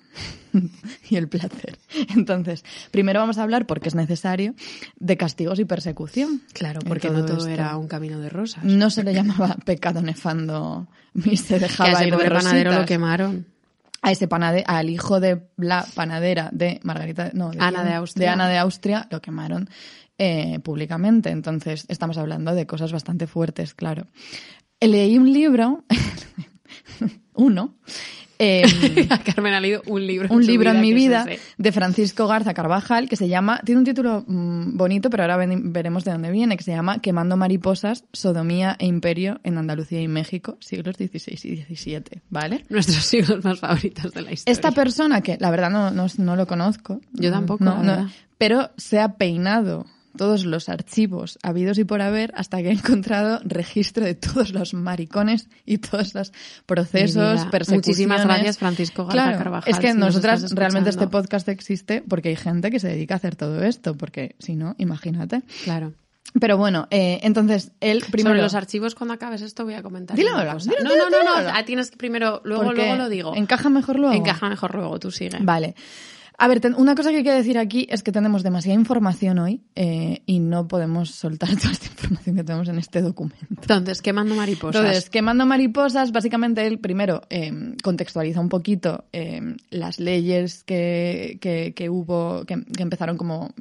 y 1.11 1.17
el 1.17 1.29
placer. 1.29 1.79
Entonces, 2.15 2.65
primero 2.91 3.21
vamos 3.21 3.39
a 3.39 3.43
hablar, 3.43 3.67
porque 3.67 3.89
es 3.89 3.95
necesario, 3.95 4.55
de 4.99 5.17
castigos 5.17 5.59
y 5.59 5.65
persecución. 5.65 6.43
Claro, 6.53 6.81
porque 6.87 7.11
no 7.11 7.25
todo 7.25 7.47
era 7.47 7.77
un 7.77 7.89
camino 7.89 8.19
de 8.19 8.29
rosas. 8.29 8.65
No 8.65 8.91
se 8.91 9.05
le 9.05 9.15
llamaba 9.15 9.57
pecado 9.65 10.03
nefando 10.03 10.89
ni 11.15 11.37
se 11.37 11.59
dejaba 11.59 12.05
ir 12.05 12.17
de 12.17 12.31
panadero 12.31 12.73
lo 12.73 12.85
quemaron. 12.85 13.47
A 14.03 14.13
ese 14.13 14.29
panade 14.29 14.65
al 14.67 14.89
hijo 14.89 15.21
de 15.21 15.43
la 15.59 15.85
panadera 15.95 16.49
de 16.53 16.81
Margarita, 16.85 17.33
no, 17.35 17.51
de 17.51 17.59
Ana 17.61 17.85
de 17.85 17.93
Austria. 17.93 18.27
De 18.27 18.33
Ana 18.33 18.49
de 18.49 18.57
Austria 18.57 19.07
lo 19.11 19.21
quemaron 19.21 19.69
eh, 20.17 20.59
públicamente. 20.61 21.29
Entonces, 21.31 21.85
estamos 21.89 22.17
hablando 22.17 22.55
de 22.55 22.67
cosas 22.67 22.93
bastante 22.93 23.27
fuertes, 23.27 23.75
claro. 23.75 24.07
Leí 24.81 25.19
un 25.19 25.31
libro 25.31 25.85
uno. 27.35 27.75
Eh, 28.43 28.65
Carmen 29.23 29.53
ha 29.53 29.61
leído 29.61 29.83
un 29.87 30.07
libro. 30.07 30.35
Un 30.35 30.47
libro 30.47 30.71
en 30.71 30.81
mi 30.81 30.95
vida 30.95 31.27
de 31.59 31.73
Francisco 31.73 32.27
Garza 32.27 32.55
Carvajal 32.55 33.07
que 33.07 33.17
se 33.17 33.29
llama, 33.29 33.61
tiene 33.67 33.81
un 33.81 33.85
título 33.85 34.25
mm, 34.27 34.79
bonito, 34.79 35.11
pero 35.11 35.25
ahora 35.25 35.37
veremos 35.37 36.05
de 36.05 36.13
dónde 36.13 36.31
viene, 36.31 36.57
que 36.57 36.65
se 36.65 36.71
llama 36.71 37.01
Quemando 37.03 37.37
mariposas, 37.37 38.07
sodomía 38.15 38.77
e 38.79 38.87
imperio 38.87 39.41
en 39.45 39.59
Andalucía 39.59 40.01
y 40.01 40.09
México, 40.09 40.57
siglos 40.61 40.97
XVI 40.97 41.35
y 41.35 41.77
XVII, 41.77 42.23
¿vale? 42.31 42.65
Nuestros 42.71 43.05
siglos 43.05 43.45
más 43.45 43.61
favoritos 43.61 44.15
de 44.15 44.23
la 44.23 44.33
historia. 44.33 44.53
Esta 44.53 44.71
persona, 44.71 45.21
que 45.21 45.37
la 45.39 45.51
verdad 45.51 45.69
no, 45.69 45.91
no, 45.91 46.37
lo 46.37 46.47
conozco. 46.47 47.03
Yo 47.13 47.31
tampoco. 47.31 47.67
pero 48.39 48.71
se 48.79 49.01
ha 49.01 49.19
peinado 49.19 49.85
todos 50.17 50.45
los 50.45 50.69
archivos 50.69 51.39
habidos 51.43 51.79
y 51.79 51.85
por 51.85 52.03
haber 52.03 52.33
hasta 52.37 52.59
que 52.59 52.69
he 52.69 52.73
encontrado 52.73 53.41
registro 53.45 54.05
de 54.05 54.15
todos 54.15 54.53
los 54.53 54.75
maricones 54.75 55.49
y 55.65 55.79
todos 55.79 56.15
los 56.15 56.33
procesos, 56.67 57.45
persecuciones. 57.47 57.87
Muchísimas 57.87 58.25
gracias, 58.25 58.59
Francisco 58.59 59.07
García 59.07 59.39
Carvajal. 59.39 59.73
Es 59.73 59.79
que 59.79 59.95
nosotras 59.95 60.53
realmente 60.53 60.91
este 60.91 61.07
podcast 61.09 61.49
existe 61.49 62.03
porque 62.07 62.31
hay 62.31 62.37
gente 62.37 62.71
que 62.71 62.81
se 62.81 62.89
dedica 62.89 63.15
a 63.15 63.17
hacer 63.17 63.37
todo 63.37 63.63
esto, 63.63 63.97
porque 63.97 64.35
si 64.39 64.57
no, 64.57 64.75
imagínate. 64.79 65.43
Claro. 65.65 65.93
Pero 66.39 66.57
bueno, 66.57 66.87
eh, 66.91 67.19
entonces 67.23 67.73
él 67.81 68.05
primero. 68.11 68.31
Sobre 68.31 68.43
los 68.43 68.55
archivos, 68.55 68.95
cuando 68.95 69.15
acabes 69.15 69.43
esto, 69.43 69.65
voy 69.65 69.75
a 69.75 69.83
comentar. 69.83 70.17
Dilo, 70.17 70.31
no, 70.33 70.45
no, 70.45 71.11
no, 71.11 71.25
no. 71.25 71.51
Ah, 71.53 71.65
tienes 71.65 71.91
que 71.91 71.97
primero, 71.97 72.41
luego, 72.45 72.73
luego 72.73 72.95
lo 72.95 73.09
digo. 73.09 73.35
Encaja 73.35 73.69
mejor 73.69 73.99
luego. 73.99 74.15
Encaja 74.15 74.49
mejor 74.49 74.75
luego, 74.75 74.99
tú 75.01 75.11
sigue. 75.11 75.39
Vale. 75.41 75.75
A 76.43 76.49
ver, 76.49 76.63
una 76.79 76.95
cosa 76.95 77.11
que 77.11 77.19
hay 77.19 77.23
que 77.23 77.33
decir 77.33 77.59
aquí 77.59 77.87
es 77.91 78.03
que 78.03 78.13
tenemos 78.13 78.43
demasiada 78.43 78.81
información 78.81 79.39
hoy 79.41 79.61
eh, 79.77 80.23
y 80.25 80.39
no 80.39 80.67
podemos 80.69 81.11
soltar 81.11 81.51
toda 81.61 81.71
esta 81.71 81.89
información 81.89 82.35
que 82.35 82.45
tenemos 82.45 82.67
en 82.71 82.79
este 82.79 83.03
documento. 83.03 83.45
Entonces, 83.51 84.01
quemando 84.01 84.35
mariposas. 84.35 84.81
Entonces, 84.81 85.11
quemando 85.11 85.45
mariposas, 85.45 86.13
básicamente 86.13 86.67
él 86.67 86.79
primero 86.79 87.21
eh, 87.29 87.75
contextualiza 87.83 88.41
un 88.41 88.49
poquito 88.49 89.05
eh, 89.13 89.55
las 89.69 90.01
leyes 90.01 90.65
que, 90.65 91.37
que, 91.43 91.91
hubo, 91.91 92.47
que, 92.47 92.65
que, 92.75 92.83
empezaron 92.83 93.19
como 93.19 93.53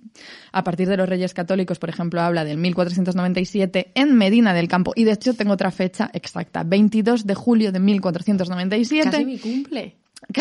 a 0.54 0.64
partir 0.64 0.88
de 0.88 0.96
los 0.96 1.10
reyes 1.10 1.34
católicos, 1.34 1.80
por 1.80 1.90
ejemplo, 1.90 2.22
habla 2.22 2.46
del 2.46 2.60
1497 2.60 3.92
en 3.94 4.16
Medina 4.16 4.54
del 4.54 4.70
Campo. 4.70 4.94
Y 4.96 5.04
de 5.04 5.12
hecho 5.12 5.34
tengo 5.34 5.52
otra 5.52 5.72
fecha 5.72 6.10
exacta, 6.14 6.64
22 6.64 7.28
de 7.28 7.36
julio 7.36 7.74
de 7.74 7.82
1497. 7.82 9.12
Casi 9.12 9.26
mi 9.26 9.38
cumple. 9.38 9.98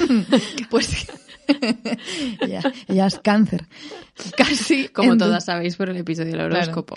pues 0.70 1.06
ya, 2.48 2.62
ella 2.88 3.06
es 3.06 3.18
cáncer. 3.18 3.66
Casi. 4.36 4.88
Como 4.88 5.16
todas 5.16 5.44
sabéis 5.44 5.76
por 5.76 5.90
el 5.90 5.96
episodio 5.96 6.32
del 6.32 6.40
horóscopo. 6.40 6.96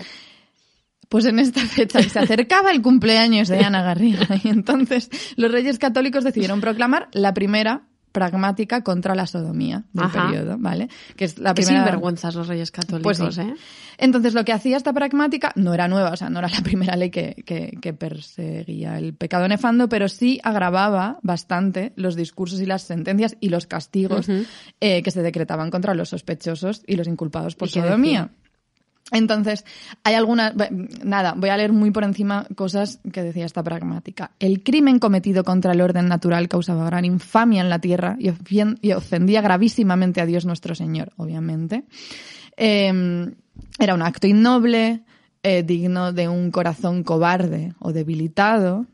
Pues 1.09 1.25
en 1.25 1.37
esta 1.39 1.61
fecha 1.61 2.01
se 2.01 2.19
acercaba 2.19 2.71
el 2.71 2.81
cumpleaños 2.81 3.47
de 3.47 3.59
Ana 3.59 3.83
Garriga 3.83 4.27
y 4.43 4.49
entonces 4.49 5.09
los 5.35 5.51
reyes 5.51 5.77
católicos 5.77 6.23
decidieron 6.23 6.59
proclamar 6.59 7.09
la 7.11 7.33
primera 7.33 7.83
pragmática 8.13 8.83
contra 8.83 9.15
la 9.15 9.27
sodomía 9.27 9.83
del 9.91 10.09
periodo, 10.09 10.55
¿vale? 10.59 10.87
Que 11.17 11.25
es 11.25 11.39
la 11.39 11.53
primera... 11.53 11.79
sinvergüenzas 11.79 12.35
los 12.35 12.47
reyes 12.47 12.71
católicos, 12.71 13.19
pues 13.19 13.37
¿eh? 13.39 13.53
Entonces, 13.97 14.33
lo 14.33 14.45
que 14.45 14.53
hacía 14.53 14.77
esta 14.77 14.93
pragmática 14.93 15.51
no 15.55 15.73
era 15.73 15.87
nueva, 15.87 16.11
o 16.11 16.15
sea, 16.15 16.29
no 16.29 16.39
era 16.39 16.47
la 16.47 16.61
primera 16.63 16.95
ley 16.95 17.09
que, 17.09 17.43
que, 17.45 17.93
perseguía 17.93 18.97
el 18.97 19.13
pecado 19.13 19.47
nefando, 19.47 19.89
pero 19.89 20.07
sí 20.07 20.39
agravaba 20.43 21.19
bastante 21.23 21.93
los 21.95 22.15
discursos 22.15 22.61
y 22.61 22.65
las 22.65 22.83
sentencias 22.83 23.35
y 23.39 23.49
los 23.49 23.65
castigos 23.67 24.27
eh, 24.79 25.01
que 25.01 25.11
se 25.11 25.21
decretaban 25.21 25.71
contra 25.71 25.95
los 25.95 26.09
sospechosos 26.09 26.83
y 26.87 26.95
los 26.95 27.07
inculpados 27.07 27.55
por 27.55 27.69
sodomía. 27.69 28.29
Entonces, 29.11 29.65
hay 30.03 30.15
algunas, 30.15 30.53
nada, 31.03 31.33
voy 31.35 31.49
a 31.49 31.57
leer 31.57 31.73
muy 31.73 31.91
por 31.91 32.03
encima 32.03 32.47
cosas 32.55 32.99
que 33.11 33.21
decía 33.21 33.45
esta 33.45 33.61
pragmática. 33.61 34.31
El 34.39 34.63
crimen 34.63 34.99
cometido 34.99 35.43
contra 35.43 35.73
el 35.73 35.81
orden 35.81 36.07
natural 36.07 36.47
causaba 36.47 36.85
gran 36.85 37.05
infamia 37.05 37.61
en 37.61 37.69
la 37.69 37.79
tierra 37.79 38.17
y, 38.17 38.91
ofendía 38.93 39.41
gravísimamente 39.41 40.21
a 40.21 40.25
Dios 40.25 40.45
nuestro 40.45 40.73
Señor, 40.73 41.11
obviamente. 41.17 41.83
Em, 42.55 43.35
era 43.77 43.93
un 43.93 44.01
acto 44.01 44.27
innoble, 44.27 45.03
eh, 45.43 45.63
digno 45.63 46.13
de 46.13 46.29
un 46.29 46.51
corazón 46.51 47.03
cobarde 47.03 47.73
o 47.79 47.91
debilitado, 47.91 48.85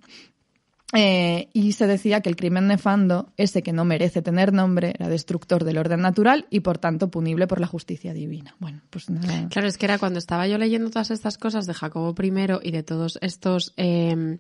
eh, 0.93 1.49
y 1.53 1.73
se 1.73 1.85
decía 1.85 2.21
que 2.21 2.29
el 2.29 2.35
crimen 2.35 2.67
nefando, 2.67 3.31
ese 3.37 3.61
que 3.61 3.73
no 3.73 3.85
merece 3.85 4.23
tener 4.23 4.53
nombre, 4.53 4.93
era 4.95 5.07
destructor 5.07 5.63
del 5.63 5.77
orden 5.77 6.01
natural 6.01 6.47
y 6.49 6.61
por 6.61 6.79
tanto 6.79 7.11
punible 7.11 7.45
por 7.45 7.59
la 7.59 7.67
justicia 7.67 8.13
divina. 8.13 8.55
Bueno, 8.59 8.81
pues 8.89 9.09
nada. 9.09 9.47
Claro, 9.49 9.67
es 9.67 9.77
que 9.77 9.85
era 9.85 9.99
cuando 9.99 10.17
estaba 10.17 10.47
yo 10.47 10.57
leyendo 10.57 10.89
todas 10.89 11.11
estas 11.11 11.37
cosas 11.37 11.67
de 11.67 11.75
Jacobo 11.75 12.15
I 12.19 12.33
y 12.63 12.71
de 12.71 12.83
todos 12.83 13.19
estos 13.21 13.73
em, 13.77 14.39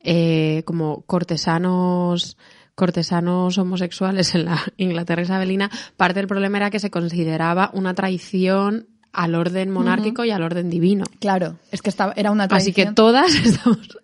eh, 0.00 0.62
como 0.64 1.02
cortesanos 1.02 2.36
cortesanos 2.74 3.56
homosexuales 3.56 4.34
en 4.34 4.44
la 4.44 4.60
Inglaterra 4.76 5.22
isabelina, 5.22 5.70
parte 5.96 6.20
del 6.20 6.26
problema 6.26 6.58
era 6.58 6.70
que 6.70 6.78
se 6.78 6.90
consideraba 6.90 7.70
una 7.72 7.94
traición 7.94 8.88
al 9.14 9.34
orden 9.34 9.70
monárquico 9.70 10.24
y 10.24 10.30
al 10.30 10.42
orden 10.42 10.68
divino. 10.68 11.04
Claro, 11.20 11.56
es 11.70 11.80
que 11.80 11.88
estaba, 11.88 12.12
era 12.16 12.30
una 12.30 12.48
traición. 12.48 12.74
Así 12.74 12.84
que 12.88 12.92
todas 12.92 13.34
estamos 13.46 13.96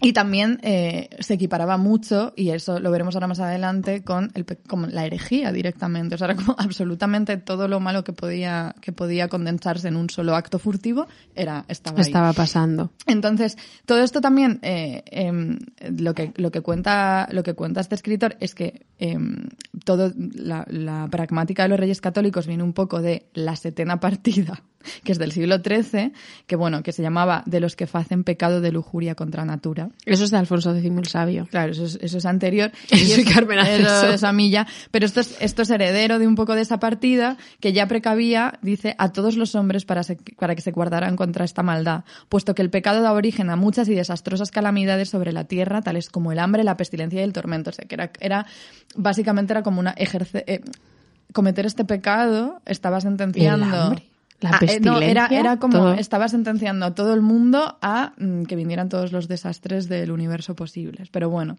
y 0.00 0.12
también 0.12 0.60
eh, 0.62 1.08
se 1.20 1.34
equiparaba 1.34 1.76
mucho, 1.76 2.32
y 2.36 2.50
eso 2.50 2.78
lo 2.78 2.90
veremos 2.90 3.14
ahora 3.14 3.26
más 3.26 3.40
adelante, 3.40 4.02
con, 4.02 4.30
el, 4.34 4.46
la 4.92 5.06
herejía 5.06 5.50
directamente. 5.52 6.14
O 6.14 6.18
sea, 6.18 6.26
era 6.26 6.36
como 6.36 6.54
absolutamente 6.58 7.36
todo 7.38 7.68
lo 7.68 7.80
malo 7.80 8.04
que 8.04 8.12
podía, 8.12 8.74
que 8.80 8.92
podía 8.92 9.28
condensarse 9.28 9.88
en 9.88 9.96
un 9.96 10.10
solo 10.10 10.36
acto 10.36 10.58
furtivo, 10.58 11.06
era, 11.34 11.64
estaba 11.68 12.00
Estaba 12.00 12.32
pasando. 12.32 12.92
Entonces, 13.06 13.56
todo 13.86 14.02
esto 14.02 14.20
también, 14.20 14.60
eh, 14.62 15.02
em, 15.06 15.58
lo, 15.96 16.14
que, 16.14 16.32
lo, 16.36 16.50
que 16.50 16.60
cuenta, 16.60 17.28
lo 17.32 17.42
que 17.42 17.54
cuenta 17.54 17.80
este 17.80 17.94
escritor 17.94 18.36
es 18.40 18.54
que 18.54 18.86
em, 18.98 19.48
todo, 19.84 20.12
la, 20.16 20.66
la 20.68 21.08
pragmática 21.10 21.62
de 21.62 21.70
los 21.70 21.80
reyes 21.80 22.00
católicos 22.00 22.46
viene 22.46 22.62
un 22.62 22.72
poco 22.72 23.00
de 23.00 23.26
la 23.32 23.56
setena 23.56 24.00
partida 24.00 24.62
que 25.04 25.12
es 25.12 25.18
del 25.18 25.32
siglo 25.32 25.58
XIII, 25.58 26.12
que 26.46 26.56
bueno, 26.56 26.82
que 26.82 26.92
se 26.92 27.02
llamaba 27.02 27.42
De 27.46 27.60
los 27.60 27.76
que 27.76 27.86
facen 27.86 28.24
pecado 28.24 28.60
de 28.60 28.72
lujuria 28.72 29.14
contra 29.14 29.44
natura. 29.44 29.90
Eso 30.04 30.24
es 30.24 30.30
de 30.30 30.36
Alfonso 30.36 30.74
X 30.74 30.90
el 30.96 31.06
Sabio. 31.06 31.46
Claro, 31.50 31.72
eso 31.72 31.84
es, 31.84 31.98
eso 32.00 32.18
es 32.18 32.26
anterior. 32.26 32.70
y 32.90 33.24
Carmen 33.24 33.58
eso 33.58 34.08
es 34.08 34.24
Amilla. 34.24 34.66
Pero 34.90 35.06
esto 35.06 35.20
es, 35.20 35.36
esto 35.40 35.62
es 35.62 35.70
heredero 35.70 36.18
de 36.18 36.26
un 36.26 36.34
poco 36.34 36.54
de 36.54 36.62
esa 36.62 36.78
partida, 36.78 37.36
que 37.60 37.72
ya 37.72 37.86
precavía, 37.86 38.58
dice, 38.62 38.94
a 38.98 39.12
todos 39.12 39.36
los 39.36 39.54
hombres 39.54 39.84
para, 39.84 40.02
para 40.38 40.54
que 40.54 40.62
se 40.62 40.72
guardaran 40.72 41.16
contra 41.16 41.44
esta 41.44 41.62
maldad, 41.62 42.04
puesto 42.28 42.54
que 42.54 42.62
el 42.62 42.70
pecado 42.70 43.02
da 43.02 43.12
origen 43.12 43.50
a 43.50 43.56
muchas 43.56 43.88
y 43.88 43.94
desastrosas 43.94 44.50
calamidades 44.50 45.10
sobre 45.10 45.32
la 45.32 45.44
tierra, 45.44 45.82
tales 45.82 46.08
como 46.08 46.32
el 46.32 46.38
hambre, 46.38 46.64
la 46.64 46.76
pestilencia 46.76 47.20
y 47.20 47.24
el 47.24 47.32
tormento. 47.32 47.70
O 47.70 47.72
sea, 47.72 47.86
que 47.86 47.94
era, 47.94 48.10
era 48.20 48.46
básicamente 48.96 49.52
era 49.52 49.62
como 49.62 49.80
una 49.80 49.92
ejerce, 49.92 50.44
eh, 50.46 50.60
cometer 51.32 51.66
este 51.66 51.84
pecado 51.84 52.60
estaba 52.64 53.00
sentenciando 53.00 53.96
la 54.40 54.50
ah, 54.50 54.58
eh, 54.62 54.80
no, 54.80 55.00
era, 55.00 55.26
era 55.30 55.58
como 55.58 55.92
estaba 55.94 56.28
sentenciando 56.28 56.86
a 56.86 56.94
todo 56.94 57.14
el 57.14 57.22
mundo 57.22 57.78
a 57.82 58.12
mm, 58.18 58.44
que 58.44 58.56
vinieran 58.56 58.88
todos 58.88 59.12
los 59.12 59.26
desastres 59.26 59.88
del 59.88 60.10
universo 60.12 60.54
posibles. 60.54 61.08
Pero 61.10 61.28
bueno. 61.28 61.56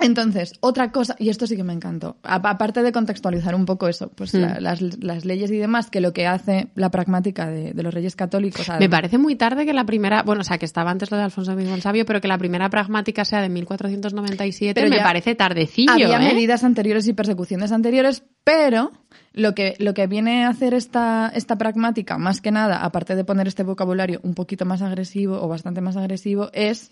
Entonces, 0.00 0.54
otra 0.60 0.90
cosa, 0.90 1.14
y 1.18 1.28
esto 1.28 1.46
sí 1.46 1.56
que 1.56 1.62
me 1.62 1.72
encantó, 1.72 2.16
aparte 2.24 2.82
de 2.82 2.90
contextualizar 2.90 3.54
un 3.54 3.64
poco 3.64 3.88
eso, 3.88 4.10
pues 4.10 4.34
mm. 4.34 4.60
las, 4.60 4.80
las, 4.80 5.24
leyes 5.24 5.50
y 5.50 5.56
demás, 5.56 5.88
que 5.88 6.00
lo 6.00 6.12
que 6.12 6.26
hace 6.26 6.68
la 6.74 6.90
pragmática 6.90 7.48
de, 7.48 7.80
los 7.82 7.94
reyes 7.94 8.16
católicos. 8.16 8.66
Me 8.80 8.88
parece 8.88 9.18
muy 9.18 9.36
tarde 9.36 9.64
que 9.64 9.72
la 9.72 9.84
primera, 9.84 10.22
bueno, 10.22 10.40
o 10.40 10.44
sea, 10.44 10.58
que 10.58 10.66
estaba 10.66 10.90
antes 10.90 11.10
lo 11.10 11.16
de 11.16 11.24
Alfonso 11.24 11.52
X 11.52 11.68
el 11.68 11.82
Sabio, 11.82 12.04
pero 12.04 12.20
que 12.20 12.28
la 12.28 12.38
primera 12.38 12.68
pragmática 12.70 13.24
sea 13.24 13.40
de 13.40 13.48
1497, 13.48 14.80
pero 14.80 14.90
me 14.94 15.02
parece 15.02 15.34
tardecillo. 15.34 15.92
Había 15.92 16.16
¿eh? 16.16 16.34
medidas 16.34 16.64
anteriores 16.64 17.06
y 17.06 17.12
persecuciones 17.12 17.70
anteriores, 17.70 18.24
pero 18.42 18.92
lo 19.32 19.54
que, 19.54 19.74
lo 19.78 19.94
que 19.94 20.06
viene 20.06 20.44
a 20.44 20.48
hacer 20.48 20.74
esta, 20.74 21.30
esta 21.34 21.56
pragmática, 21.56 22.18
más 22.18 22.40
que 22.40 22.50
nada, 22.50 22.84
aparte 22.84 23.14
de 23.14 23.24
poner 23.24 23.46
este 23.46 23.62
vocabulario 23.62 24.20
un 24.22 24.34
poquito 24.34 24.64
más 24.64 24.82
agresivo 24.82 25.40
o 25.40 25.48
bastante 25.48 25.80
más 25.80 25.96
agresivo, 25.96 26.50
es 26.52 26.90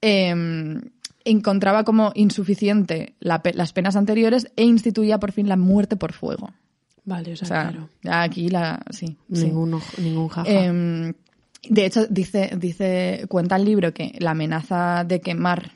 em, 0.00 0.80
encontraba 1.24 1.84
como 1.84 2.12
insuficiente 2.14 3.14
las 3.20 3.72
penas 3.72 3.96
anteriores 3.96 4.50
e 4.56 4.64
instituía 4.64 5.18
por 5.18 5.32
fin 5.32 5.48
la 5.48 5.56
muerte 5.56 5.96
por 5.96 6.12
fuego. 6.12 6.50
Vale, 7.04 7.32
o 7.32 7.36
sea, 7.36 7.70
claro. 7.70 7.88
Aquí 8.08 8.48
la, 8.48 8.82
sí. 8.90 9.16
Ningún, 9.28 9.80
ningún 9.98 10.28
jaja. 10.28 10.50
Em, 10.50 11.12
de 11.68 11.86
hecho, 11.86 12.06
dice, 12.06 12.50
dice, 12.56 13.24
cuenta 13.28 13.56
el 13.56 13.64
libro 13.64 13.92
que 13.92 14.16
la 14.18 14.30
amenaza 14.30 15.04
de 15.04 15.20
quemar 15.20 15.72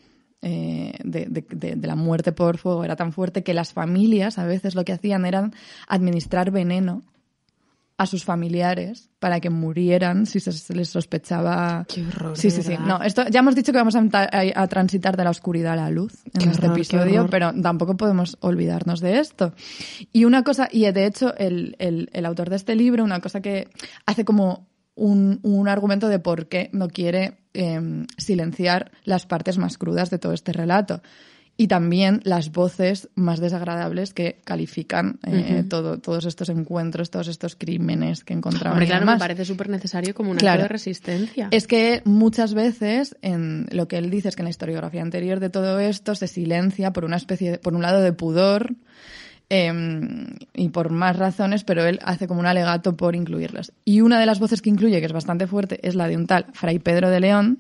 eh, 0.47 0.93
de, 1.03 1.79
la 1.81 1.97
muerte 1.97 2.33
por 2.33 2.59
fuego 2.59 2.85
era 2.85 2.97
tan 2.97 3.13
fuerte 3.13 3.43
que 3.43 3.55
las 3.55 3.73
familias 3.73 4.39
a 4.39 4.45
veces 4.45 4.75
lo 4.75 4.85
que 4.85 4.93
hacían 4.93 5.25
era 5.25 5.51
administrar 5.89 6.51
veneno 6.51 7.03
a 7.97 8.07
sus 8.07 8.25
familiares 8.25 9.11
para 9.19 9.41
que 9.41 9.51
murieran 9.51 10.27
si 10.27 10.41
se, 10.41 10.75
les 10.75 10.89
sospechaba. 10.89 11.87
Qué 11.89 12.05
horror. 12.07 12.37
Sí, 12.37 12.51
sí, 12.51 12.63
sí. 12.63 12.77
No, 12.79 13.01
esto, 13.03 13.29
ya 13.29 13.41
hemos 13.41 13.55
dicho 13.55 13.73
que 13.73 13.79
vamos 13.79 13.95
a, 13.97 14.69
transitar 14.69 15.17
de 15.17 15.25
la 15.25 15.31
oscuridad 15.31 15.75
a 15.75 15.77
la 15.77 15.91
luz 15.91 16.25
en 16.35 16.51
este 16.51 16.67
episodio, 16.67 17.29
pero 17.31 17.53
tampoco 17.61 17.97
podemos 17.97 18.37
olvidarnos 18.41 19.01
de 19.01 19.21
esto. 19.21 19.55
Y 20.13 20.25
una 20.25 20.43
cosa, 20.43 20.69
y 20.71 20.91
de 20.91 21.07
hecho, 21.07 21.35
el, 21.37 21.77
el 21.79 22.27
autor 22.27 22.51
de 22.51 22.57
este 22.57 22.75
libro, 22.75 23.05
una 23.05 23.21
cosa 23.21 23.41
que 23.41 23.69
hace 24.07 24.25
como 24.25 24.67
un, 24.95 25.41
un 25.43 25.69
argumento 25.69 26.09
de 26.09 26.19
por 26.19 26.47
qué 26.47 26.71
no 26.73 26.89
quiere 26.89 27.39
em, 27.53 28.07
silenciar 28.17 28.93
las 29.05 29.27
partes 29.27 29.59
más 29.59 29.79
crudas 29.79 30.11
de 30.11 30.19
todo 30.19 30.33
este 30.33 30.53
relato 30.53 31.03
y 31.57 31.69
también 31.69 32.21
las 32.25 32.51
voces 32.51 33.09
más 33.15 33.39
desagradables 33.39 34.13
que 34.13 34.41
califican 34.45 35.21
eh, 35.25 35.65
todo, 35.69 35.99
todos 35.99 36.25
estos 36.25 36.49
encuentros, 36.49 37.11
todos 37.11 37.29
estos 37.29 37.55
crímenes 37.55 38.25
que 38.25 38.35
encontramos. 38.35 38.75
Hombre, 38.75 38.87
claro, 38.87 39.07
me 39.07 39.19
parece 39.19 39.45
súper 39.45 39.69
necesario 39.69 40.15
como 40.15 40.33
una 40.33 40.57
de 40.57 40.69
resistencia. 40.69 41.49
Es 41.53 41.69
que 41.69 42.03
muchas 42.05 42.55
veces, 42.55 43.17
en 43.23 43.67
lo 43.71 43.87
que 43.87 43.99
él 43.99 44.11
dice 44.11 44.31
es 44.31 44.37
que 44.37 44.43
en 44.43 44.47
la 44.47 44.51
historiografía 44.51 45.03
anterior 45.03 45.39
de 45.39 45.49
todo 45.49 45.79
esto 45.79 46.17
se 46.17 46.27
silencia 46.27 46.93
por 46.93 47.05
una 47.05 47.17
especie, 47.17 47.59
por 47.59 47.75
un 47.75 47.83
lado 47.83 48.01
de 48.01 48.13
pudor, 48.13 48.75
Em, 49.51 50.37
y 50.55 50.71
por 50.71 50.91
más 50.91 51.17
razones, 51.17 51.65
pero 51.65 51.85
él 51.85 51.99
hace 52.03 52.27
como 52.27 52.41
un 52.41 52.47
alegato 52.47 52.97
por 52.97 53.15
incluirlas. 53.15 53.73
Y 53.85 54.01
una 54.01 54.19
de 54.19 54.25
las 54.25 54.41
voces 54.41 54.63
que 54.63 54.71
incluye, 54.71 54.99
que 55.01 55.07
es 55.07 55.13
bastante 55.13 55.47
fuerte, 55.47 55.87
es 55.87 55.95
la 55.95 56.09
de 56.09 56.17
un 56.17 56.27
tal 56.27 56.47
Fray 56.55 56.79
Pedro 56.79 57.11
de 57.11 57.21
León, 57.21 57.59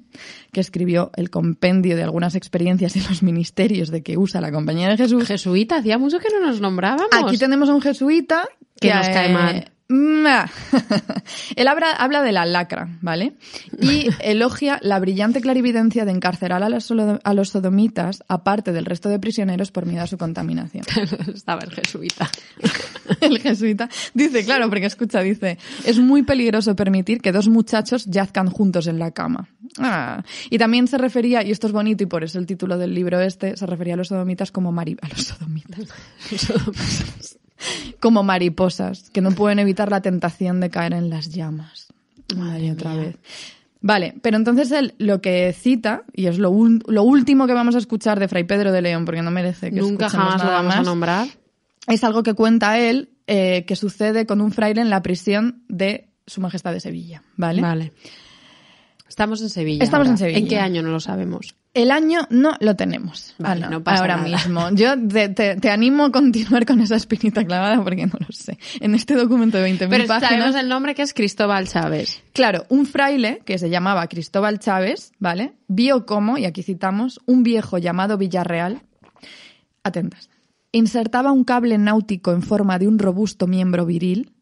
que 0.50 0.60
escribió 0.60 1.10
el 1.14 1.28
compendio 1.28 1.94
de 1.94 2.02
algunas 2.02 2.36
experiencias 2.36 2.96
en 2.96 3.04
los 3.08 3.22
ministerios 3.22 3.90
de 3.90 4.02
que 4.02 4.16
usa 4.16 4.40
la 4.40 4.50
Compañía 4.50 4.88
de 4.88 4.96
Jesús. 4.96 5.26
Jesuita, 5.26 5.76
hacía 5.76 5.98
mucho 5.98 6.18
que 6.20 6.28
no 6.32 6.46
nos 6.46 6.60
nombrábamos. 6.60 7.08
Aquí 7.12 7.36
tenemos 7.36 7.68
a 7.68 7.74
un 7.74 7.82
jesuita 7.82 8.48
que, 8.80 8.92
nos 8.92 9.08
cae 9.08 9.32
mal. 9.32 9.70
Él 11.56 11.68
habla, 11.68 12.22
de 12.22 12.32
la 12.32 12.46
lacra, 12.46 12.88
¿vale? 13.02 13.34
Y 13.80 14.08
elogia 14.20 14.78
la 14.82 14.98
brillante 14.98 15.42
clarividencia 15.42 16.04
de 16.06 16.12
encarcelar 16.12 16.62
a 16.62 16.68
los, 16.70 16.90
a 16.90 17.34
los 17.34 17.48
sodomitas, 17.50 18.24
aparte 18.28 18.72
del 18.72 18.86
resto 18.86 19.08
de 19.10 19.18
prisioneros, 19.18 19.70
por 19.70 19.84
miedo 19.84 20.02
a 20.02 20.06
su 20.06 20.16
contaminación. 20.16 20.84
Estaba 21.34 21.62
el 21.62 21.70
jesuita. 21.70 22.30
el 23.20 23.38
jesuita 23.40 23.88
dice, 24.14 24.44
claro, 24.44 24.70
porque 24.70 24.86
escucha, 24.86 25.20
dice, 25.20 25.58
es 25.84 25.98
muy 25.98 26.22
peligroso 26.22 26.74
permitir 26.74 27.20
que 27.20 27.32
dos 27.32 27.48
muchachos 27.48 28.06
yazcan 28.06 28.48
juntos 28.50 28.86
en 28.86 28.98
la 28.98 29.10
cama. 29.10 29.48
Ah. 29.78 30.22
Y 30.48 30.58
también 30.58 30.88
se 30.88 30.96
refería, 30.96 31.42
y 31.42 31.50
esto 31.50 31.66
es 31.66 31.72
bonito 31.72 32.04
y 32.04 32.06
por 32.06 32.24
eso 32.24 32.38
el 32.38 32.46
título 32.46 32.78
del 32.78 32.94
libro 32.94 33.20
este, 33.20 33.56
se 33.56 33.66
refería 33.66 33.94
a 33.94 33.96
los 33.98 34.08
sodomitas 34.08 34.50
como 34.50 34.70
a 34.70 35.08
los 35.08 35.24
sodomitas. 35.24 35.88
Los 36.30 36.40
sodomitas 36.40 37.33
como 38.00 38.22
mariposas, 38.22 39.10
que 39.10 39.20
no 39.20 39.32
pueden 39.32 39.58
evitar 39.58 39.90
la 39.90 40.02
tentación 40.02 40.60
de 40.60 40.70
caer 40.70 40.92
en 40.92 41.10
las 41.10 41.30
llamas. 41.30 41.92
Madre 42.36 42.72
otra 42.72 42.94
vez. 42.94 43.16
Vale, 43.80 44.14
pero 44.22 44.38
entonces 44.38 44.72
él 44.72 44.94
lo 44.96 45.20
que 45.20 45.52
cita, 45.52 46.04
y 46.14 46.26
es 46.26 46.38
lo, 46.38 46.50
último 46.50 47.46
que 47.46 47.52
vamos 47.52 47.74
a 47.74 47.78
escuchar 47.78 48.18
de 48.18 48.28
Fray 48.28 48.44
Pedro 48.44 48.72
de 48.72 48.80
León, 48.80 49.04
porque 49.04 49.20
no 49.20 49.30
merece 49.30 49.70
que 49.70 49.80
Nunca 49.80 50.08
jamás 50.08 50.42
lo 50.42 50.50
vamos 50.50 50.74
a 50.74 50.82
nombrar. 50.82 51.28
Es 51.86 52.02
algo 52.02 52.22
que 52.22 52.32
cuenta 52.32 52.78
él 52.78 53.10
eh, 53.26 53.64
que 53.66 53.76
sucede 53.76 54.24
con 54.24 54.40
un 54.40 54.52
fraile 54.52 54.80
en 54.80 54.88
la 54.88 55.02
prisión 55.02 55.64
de 55.68 56.08
Su 56.26 56.40
Majestad 56.40 56.72
de 56.72 56.80
Sevilla, 56.80 57.22
¿vale? 57.36 57.60
Vale. 57.60 57.92
Estamos 59.06 59.42
en 59.42 59.50
Sevilla. 59.50 59.84
Estamos 59.84 60.08
en 60.08 60.16
Sevilla. 60.16 60.38
¿En 60.38 60.48
qué 60.48 60.58
año 60.58 60.82
no 60.82 60.90
lo 60.90 61.00
sabemos? 61.00 61.54
El 61.74 61.90
año 61.90 62.20
no 62.30 62.54
lo 62.60 62.76
tenemos. 62.76 63.34
Vale, 63.36 63.66
no 63.68 63.82
pasa 63.82 64.02
ahora 64.02 64.16
mismo. 64.18 64.70
Yo 64.74 64.94
te, 65.08 65.68
animo 65.68 66.04
a 66.04 66.12
continuar 66.12 66.64
con 66.66 66.80
esa 66.80 66.94
espinita 66.94 67.44
clavada 67.44 67.82
porque 67.82 68.06
no 68.06 68.12
lo 68.16 68.28
sé. 68.30 68.58
En 68.78 68.94
este 68.94 69.14
documento 69.14 69.58
de 69.58 69.72
20.000 69.72 69.78
páginas... 69.88 70.06
Pero 70.06 70.20
sabemos 70.20 70.54
el 70.54 70.68
nombre 70.68 70.94
que 70.94 71.02
es 71.02 71.12
Cristóbal 71.12 71.66
Chávez. 71.66 72.22
Claro, 72.32 72.64
un 72.68 72.86
fraile 72.86 73.42
que 73.44 73.58
se 73.58 73.70
llamaba 73.70 74.06
Cristóbal 74.06 74.60
Chávez, 74.60 75.12
¿vale? 75.18 75.54
Vio 75.66 76.06
cómo, 76.06 76.38
y 76.38 76.44
aquí 76.44 76.62
citamos, 76.62 77.20
un 77.26 77.42
viejo 77.42 77.78
llamado 77.78 78.18
Villarreal, 78.18 78.82
atentas, 79.82 80.30
insertaba 80.70 81.32
un 81.32 81.42
cable 81.42 81.76
náutico 81.76 82.30
en 82.30 82.42
forma 82.42 82.78
de 82.78 82.86
un 82.86 83.00
robusto 83.00 83.48
miembro 83.48 83.84
viril, 83.84 84.32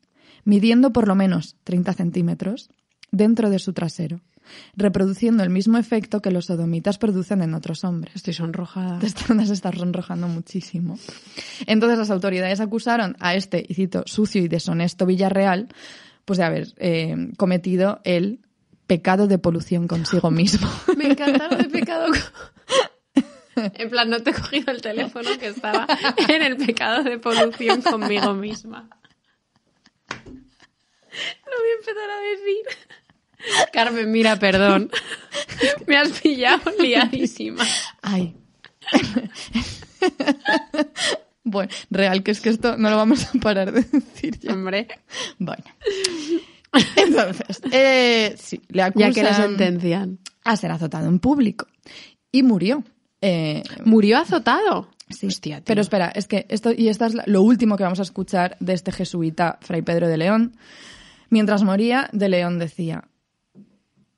midiendo 0.45 0.93
por 0.93 1.09
lo 1.09 1.15
menos 1.15 1.57
30 1.65 1.95
centímetros, 1.95 2.69
dentro 3.11 3.49
de 3.49 3.59
su 3.59 3.73
trasero 3.73 4.21
reproduciendo 4.77 5.43
el 5.43 5.51
mismo 5.51 5.79
efecto 5.79 6.21
que 6.21 6.31
los 6.31 6.47
sodomitas 6.47 6.99
producen 6.99 7.43
en 7.43 7.55
otros 7.55 7.85
hombres. 7.85 8.17
Estoy 8.17 8.35
sonrojada. 8.35 8.99
Te 8.99 9.07
estás, 9.07 9.27
sonrojando 9.77 10.29
muchísimo. 10.29 10.99
Entonces 11.67 11.99
las 11.99 12.11
autoridades 12.11 12.61
acusaron 12.61 13.17
a 13.21 13.35
este, 13.35 13.65
y 13.67 13.75
cito, 13.75 14.03
sucio 14.07 14.43
y 14.43 14.49
deshonesto 14.49 15.07
Villarreal, 15.07 15.69
pues 16.25 16.39
de 16.39 16.45
haber 16.45 16.69
eh, 16.79 17.15
cometido 17.37 18.01
el 18.05 18.41
pecado 18.87 19.27
de 19.27 19.39
polución 19.39 19.89
consigo 19.89 20.31
mismo. 20.31 20.69
Me 20.97 21.07
encanta 21.07 21.49
de 21.49 21.65
pecado. 21.71 22.07
En 23.55 23.91
plan, 23.91 24.09
no 24.09 24.23
te 24.23 24.31
he 24.31 24.35
cogido 24.35 24.73
el 24.73 24.81
teléfono 24.81 25.31
que 25.39 25.49
estaba 25.49 25.87
en 26.29 26.43
el 26.43 26.57
pecado 26.57 27.03
de 27.03 27.19
polución 27.19 27.83
conmigo 27.83 28.35
misma. 28.35 28.89
Lo 31.47 31.59
voy 31.59 31.69
a 31.71 31.79
empezar 31.79 32.11
a 32.11 32.21
decir. 32.21 32.65
Carmen, 33.73 34.11
mira, 34.11 34.39
perdón. 34.39 34.91
Me 35.87 35.97
has 35.97 36.21
pillado 36.21 36.73
liadísima. 36.79 37.65
Ay. 38.03 38.37
Bueno, 41.45 41.73
real, 41.91 42.23
que 42.23 42.31
es 42.31 42.41
que 42.41 42.51
esto 42.51 42.77
no 42.77 42.89
lo 42.89 42.97
vamos 42.97 43.27
a 43.27 43.39
parar 43.41 43.73
de 43.73 43.83
decir 43.83 44.39
ya. 44.39 44.53
Hombre. 44.53 44.87
Bueno. 45.39 45.65
Entonces, 46.97 47.61
eh, 47.73 48.35
sí, 48.39 48.61
le 48.69 48.83
acusan... 48.83 49.11
Ya 49.11 49.15
que 49.15 49.23
la 49.23 49.35
sentencian. 49.35 50.19
a 50.45 50.57
ser 50.57 50.71
azotado 50.71 51.09
en 51.09 51.19
público. 51.19 51.67
Y 52.31 52.43
murió. 52.43 52.85
Eh, 53.21 53.63
¿Murió 53.85 54.19
azotado? 54.19 54.89
Sí. 55.11 55.29
Pero 55.65 55.81
espera, 55.81 56.11
es 56.15 56.27
que 56.27 56.47
esto, 56.49 56.73
y 56.73 56.89
esto 56.89 57.05
es 57.05 57.15
lo 57.27 57.43
último 57.43 57.77
que 57.77 57.85
vamos 57.85 58.01
a 58.01 58.05
escuchar 58.05 58.57
de 58.61 58.73
este 58.73 58.93
jesuita, 58.93 59.59
Fray 59.61 59.83
Pedro 59.83 60.09
de 60.09 60.17
León. 60.17 60.57
Mientras 61.29 61.63
moría, 61.63 62.09
de 62.13 62.29
León 62.29 62.59
decía, 62.59 63.05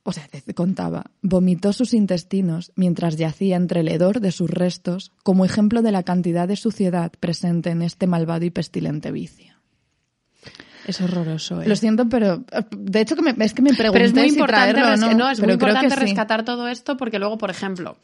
o 0.05 0.13
sea, 0.13 0.29
contaba, 0.55 1.07
vomitó 1.23 1.73
sus 1.73 1.95
intestinos 1.95 2.73
mientras 2.77 3.17
yacía 3.17 3.57
entre 3.57 3.81
el 3.81 3.89
hedor 3.89 4.21
de 4.21 4.33
sus 4.33 4.51
restos 4.51 5.13
como 5.23 5.45
ejemplo 5.45 5.81
de 5.81 5.93
la 5.93 6.03
cantidad 6.03 6.47
de 6.47 6.57
suciedad 6.57 7.11
presente 7.19 7.71
en 7.71 7.83
este 7.83 8.07
malvado 8.07 8.45
y 8.45 8.51
pestilente 8.51 9.11
vicio. 9.11 9.55
Es 10.87 11.01
horroroso. 11.01 11.63
¿eh? 11.63 11.67
Lo 11.67 11.75
siento, 11.75 12.09
pero 12.11 12.45
de 12.71 13.01
hecho 13.01 13.17
que 13.17 13.23
me, 13.23 13.35
es 13.45 13.55
que 13.55 13.63
me 13.63 13.73
pregunté 13.73 13.93
pero 13.93 14.05
es 14.05 14.13
muy 14.15 14.29
si 14.29 14.35
importante, 14.35 14.75
traerlo, 14.75 15.15
no, 15.15 15.31
es 15.31 15.41
muy 15.41 15.55
importante 15.55 15.97
rescatar 15.97 16.45
todo 16.45 16.69
esto 16.69 16.99
porque 16.99 17.19
luego, 17.19 17.39
por 17.39 17.51
ejemplo, 17.51 17.97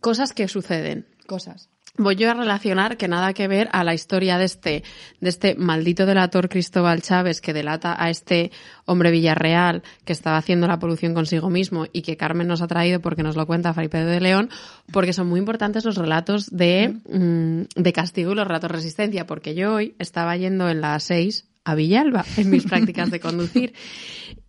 cosas 0.00 0.32
que 0.32 0.46
suceden. 0.46 1.06
Cosas 1.26 1.68
voy 1.98 2.16
yo 2.16 2.30
a 2.30 2.34
relacionar 2.34 2.96
que 2.96 3.08
nada 3.08 3.32
que 3.32 3.48
ver 3.48 3.68
a 3.72 3.84
la 3.84 3.94
historia 3.94 4.38
de 4.38 4.44
este, 4.44 4.82
de 5.20 5.28
este 5.28 5.54
maldito 5.54 6.06
delator 6.06 6.48
Cristóbal 6.48 7.02
Chávez 7.02 7.40
que 7.40 7.52
delata 7.52 7.96
a 7.98 8.10
este 8.10 8.50
hombre 8.84 9.10
Villarreal 9.10 9.82
que 10.04 10.12
estaba 10.12 10.36
haciendo 10.36 10.66
la 10.66 10.78
polución 10.78 11.14
consigo 11.14 11.50
mismo 11.50 11.86
y 11.92 12.02
que 12.02 12.16
Carmen 12.16 12.48
nos 12.48 12.62
ha 12.62 12.66
traído 12.66 13.00
porque 13.00 13.22
nos 13.22 13.36
lo 13.36 13.46
cuenta 13.46 13.74
Fray 13.74 13.88
Pedro 13.88 14.10
de 14.10 14.20
León, 14.20 14.50
porque 14.92 15.12
son 15.12 15.28
muy 15.28 15.40
importantes 15.40 15.84
los 15.84 15.96
relatos 15.96 16.50
de, 16.50 16.96
mm, 17.08 17.80
de 17.80 17.92
castigo 17.92 18.32
y 18.32 18.34
los 18.34 18.46
relatos 18.46 18.70
de 18.70 18.76
resistencia, 18.76 19.26
porque 19.26 19.54
yo 19.54 19.74
hoy 19.74 19.94
estaba 19.98 20.36
yendo 20.36 20.68
en 20.68 20.80
la 20.80 20.98
6 21.00 21.44
a 21.64 21.74
Villalba 21.74 22.24
en 22.36 22.50
mis 22.50 22.64
prácticas 22.66 23.10
de 23.10 23.20
conducir. 23.20 23.74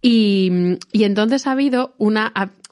Y, 0.01 0.77
y, 0.91 1.03
entonces 1.03 1.47
ha 1.47 1.53
habido 1.53 1.95
una, 1.97 2.31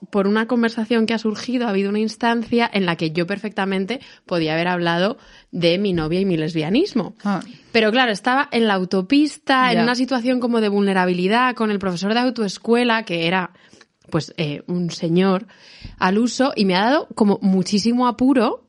por 0.10 0.28
una 0.28 0.48
conversación 0.48 1.06
que 1.06 1.14
ha 1.14 1.18
surgido, 1.18 1.68
ha 1.68 1.70
habido 1.70 1.90
una 1.90 2.00
instancia 2.00 2.70
en 2.72 2.86
la 2.86 2.96
que 2.96 3.12
yo 3.12 3.26
perfectamente 3.26 4.02
podía 4.26 4.54
haber 4.54 4.68
hablado 4.68 5.18
de 5.52 5.78
mi 5.78 5.94
novia 5.94 6.20
y 6.20 6.26
mi 6.26 6.38
lesbianismo. 6.38 7.16
Ah. 7.24 7.42
Pero 7.72 7.92
claro, 7.92 8.12
estaba 8.12 8.50
en 8.52 8.68
la 8.68 8.74
autopista, 8.74 9.72
en 9.72 9.82
una 9.82 9.96
situación 9.96 10.40
como 10.40 10.62
de 10.62 10.70
vulnerabilidad, 10.70 11.56
con 11.56 11.72
el 11.72 11.80
profesor 11.80 12.14
de 12.14 12.20
autoescuela, 12.20 13.04
que 13.04 13.28
era 13.28 13.52
pues 14.10 14.34
eh, 14.38 14.64
un 14.68 14.92
señor 14.92 15.48
al 15.98 16.18
uso, 16.18 16.54
y 16.56 16.66
me 16.66 16.76
ha 16.76 16.86
dado 16.86 17.08
como 17.16 17.40
muchísimo 17.42 18.08
apuro. 18.08 18.66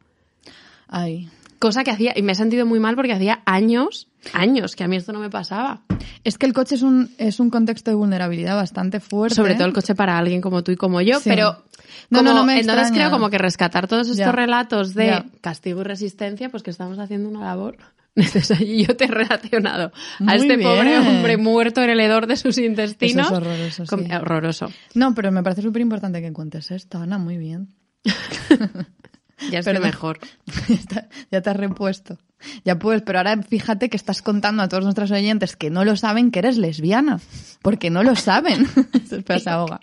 Ay. 0.89 1.29
Cosa 1.59 1.85
que 1.85 1.91
hacía, 1.91 2.12
y 2.17 2.23
me 2.23 2.33
he 2.33 2.35
sentido 2.35 2.67
muy 2.67 2.81
mal 2.81 2.97
porque 2.97 3.12
hacía 3.12 3.43
años, 3.47 4.09
años 4.33 4.77
que 4.77 4.85
a 4.85 4.89
mí 4.89 4.97
esto 4.97 5.12
no 5.12 5.21
me 5.21 5.31
pasaba. 5.31 5.83
Es 6.25 6.39
que 6.39 6.47
el 6.47 6.53
coche 6.53 6.75
es 6.75 6.83
un, 6.83 7.11
es 7.19 7.41
un 7.41 7.51
contexto 7.51 7.91
de 7.91 7.95
vulnerabilidad 7.97 8.57
bastante 8.57 9.01
fuerte. 9.01 9.35
Sobre 9.35 9.55
todo 9.55 9.67
el 9.67 9.73
coche 9.73 9.95
para 9.95 10.19
alguien 10.19 10.41
como 10.41 10.62
tú 10.62 10.73
y 10.73 10.77
como 10.77 11.01
yo, 11.01 11.19
pero 11.25 11.65
no, 12.11 12.23
no, 12.23 12.35
no 12.35 12.45
me 12.45 12.61
entonces 12.61 12.91
creo 12.93 13.11
como 13.11 13.31
que 13.31 13.39
rescatar 13.39 13.89
todos 13.89 14.09
estos 14.09 14.35
relatos 14.35 14.95
de 14.95 15.25
castigo 15.41 15.81
y 15.81 15.85
resistencia, 15.85 16.49
pues 16.49 16.62
que 16.62 16.71
estamos 16.71 16.99
haciendo 16.99 17.29
una 17.29 17.41
labor 17.41 17.77
necesaria. 18.15 18.67
Y 18.67 18.87
yo 18.87 18.97
te 18.97 19.05
he 19.05 19.09
relacionado 19.09 19.93
a 20.27 20.35
este 20.35 20.59
pobre 20.59 20.99
hombre 20.99 21.37
muerto 21.37 21.83
en 21.83 21.91
el 21.91 22.01
hedor 22.01 22.27
de 22.27 22.37
sus 22.37 22.59
intestinos. 22.59 23.27
Eso 23.27 23.37
es 23.37 23.43
horroroso. 23.43 23.87
Sí. 23.87 24.12
Horroroso. 24.12 24.73
No, 24.95 25.15
pero 25.15 25.31
me 25.33 25.43
parece 25.43 25.62
súper 25.62 25.83
importante 25.83 26.21
que 26.21 26.33
cuentes 26.33 26.71
esto, 26.71 26.99
Ana, 26.99 27.19
muy 27.19 27.37
bien. 27.37 27.75
ya 29.51 29.59
estoy 29.59 29.79
mejor. 29.79 30.19
ya 31.31 31.43
te 31.43 31.51
has 31.51 31.57
repuesto. 31.57 32.19
Ya 32.65 32.79
puedes, 32.79 33.03
pero 33.03 33.19
ahora 33.19 33.43
fíjate 33.43 33.89
que 33.89 33.97
estás 33.97 34.23
contando 34.23 34.63
a 34.63 34.69
todos 34.69 34.85
nuestros 34.85 35.11
oyentes 35.11 35.57
que 35.57 35.71
no 35.71 35.85
lo 35.85 35.97
saben 35.97 36.31
que 36.31 36.41
eres 36.41 36.59
lesbiana. 36.59 37.21
Porque 37.63 37.91
no 37.91 38.03
lo 38.03 38.17
saben. 38.17 38.67
Espera, 39.11 39.39
se 39.41 39.51
ahoga. 39.51 39.81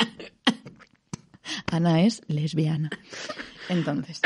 Ana 1.67 2.04
es 2.04 2.21
lesbiana. 2.28 2.89
Entonces. 3.69 4.21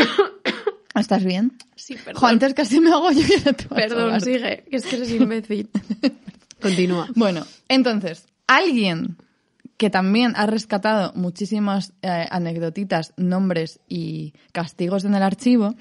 ¿Estás 0.95 1.23
bien? 1.23 1.53
Sí, 1.75 1.95
perdón. 1.95 2.21
Jo, 2.21 2.27
antes 2.27 2.53
casi 2.53 2.79
me 2.79 2.91
hago 2.91 3.11
yo. 3.11 3.25
Perdón, 3.69 4.19
sigue, 4.21 4.65
que 4.69 4.77
es 4.77 4.85
que 4.85 4.95
eres 4.95 5.11
imbécil. 5.11 5.69
Continúa. 6.61 7.07
Bueno, 7.15 7.45
entonces, 7.67 8.25
alguien 8.47 9.17
que 9.77 9.91
también 9.91 10.33
ha 10.35 10.47
rescatado 10.47 11.13
muchísimas 11.13 11.93
eh, 12.01 12.25
anecdotitas, 12.31 13.13
nombres 13.15 13.79
y 13.87 14.33
castigos 14.51 15.05
en 15.05 15.13
el 15.13 15.21
archivo, 15.21 15.75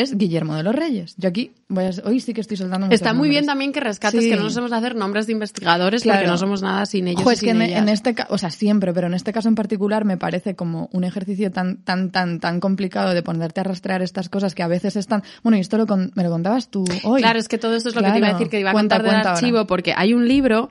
es 0.00 0.16
Guillermo 0.16 0.54
de 0.54 0.62
los 0.62 0.74
Reyes. 0.74 1.14
Yo 1.16 1.28
aquí, 1.28 1.52
voy 1.68 1.84
a, 1.84 1.90
hoy 2.04 2.20
sí 2.20 2.34
que 2.34 2.40
estoy 2.40 2.56
soltando 2.56 2.88
Está 2.90 3.14
muy 3.14 3.28
bien 3.28 3.46
también 3.46 3.72
que 3.72 3.80
rescates 3.80 4.20
que 4.20 4.36
no 4.36 4.44
nos 4.44 4.56
hemos 4.56 4.70
de 4.70 4.76
hacer 4.76 4.94
nombres 4.94 5.26
de 5.26 5.32
investigadores 5.32 6.04
porque 6.04 6.26
no 6.26 6.38
somos 6.38 6.62
nada 6.62 6.86
sin 6.86 7.08
ellos. 7.08 7.30
es 7.30 7.40
que 7.40 7.50
en, 7.50 7.88
este 7.88 8.14
caso, 8.14 8.32
o 8.32 8.38
sea, 8.38 8.50
siempre, 8.50 8.92
pero 8.92 9.06
en 9.06 9.14
este 9.14 9.32
caso 9.32 9.48
en 9.48 9.54
particular 9.54 10.04
me 10.04 10.16
parece 10.16 10.54
como 10.54 10.88
un 10.92 11.04
ejercicio 11.04 11.50
tan, 11.50 11.78
tan, 11.78 12.10
tan, 12.10 12.40
tan 12.40 12.60
complicado 12.60 13.14
de 13.14 13.22
ponerte 13.22 13.60
a 13.60 13.64
rastrear 13.64 14.02
estas 14.02 14.28
cosas 14.28 14.54
que 14.54 14.62
a 14.62 14.68
veces 14.68 14.96
están. 14.96 15.22
Bueno, 15.42 15.56
y 15.56 15.60
esto 15.60 15.76
lo 15.78 15.86
me 15.86 16.22
lo 16.22 16.30
contabas 16.30 16.68
tú 16.68 16.84
hoy. 17.04 17.20
Claro, 17.20 17.38
es 17.38 17.48
que 17.48 17.58
todo 17.58 17.74
esto 17.74 17.88
es 17.88 17.94
lo 17.94 18.02
que 18.02 18.10
te 18.10 18.18
iba 18.18 18.28
a 18.28 18.32
decir 18.32 18.48
que 18.48 18.60
iba 18.60 18.70
a 18.70 18.74
contar 18.74 19.02
del 19.02 19.14
archivo, 19.14 19.66
porque 19.66 19.94
hay 19.96 20.14
un 20.14 20.26
libro 20.28 20.68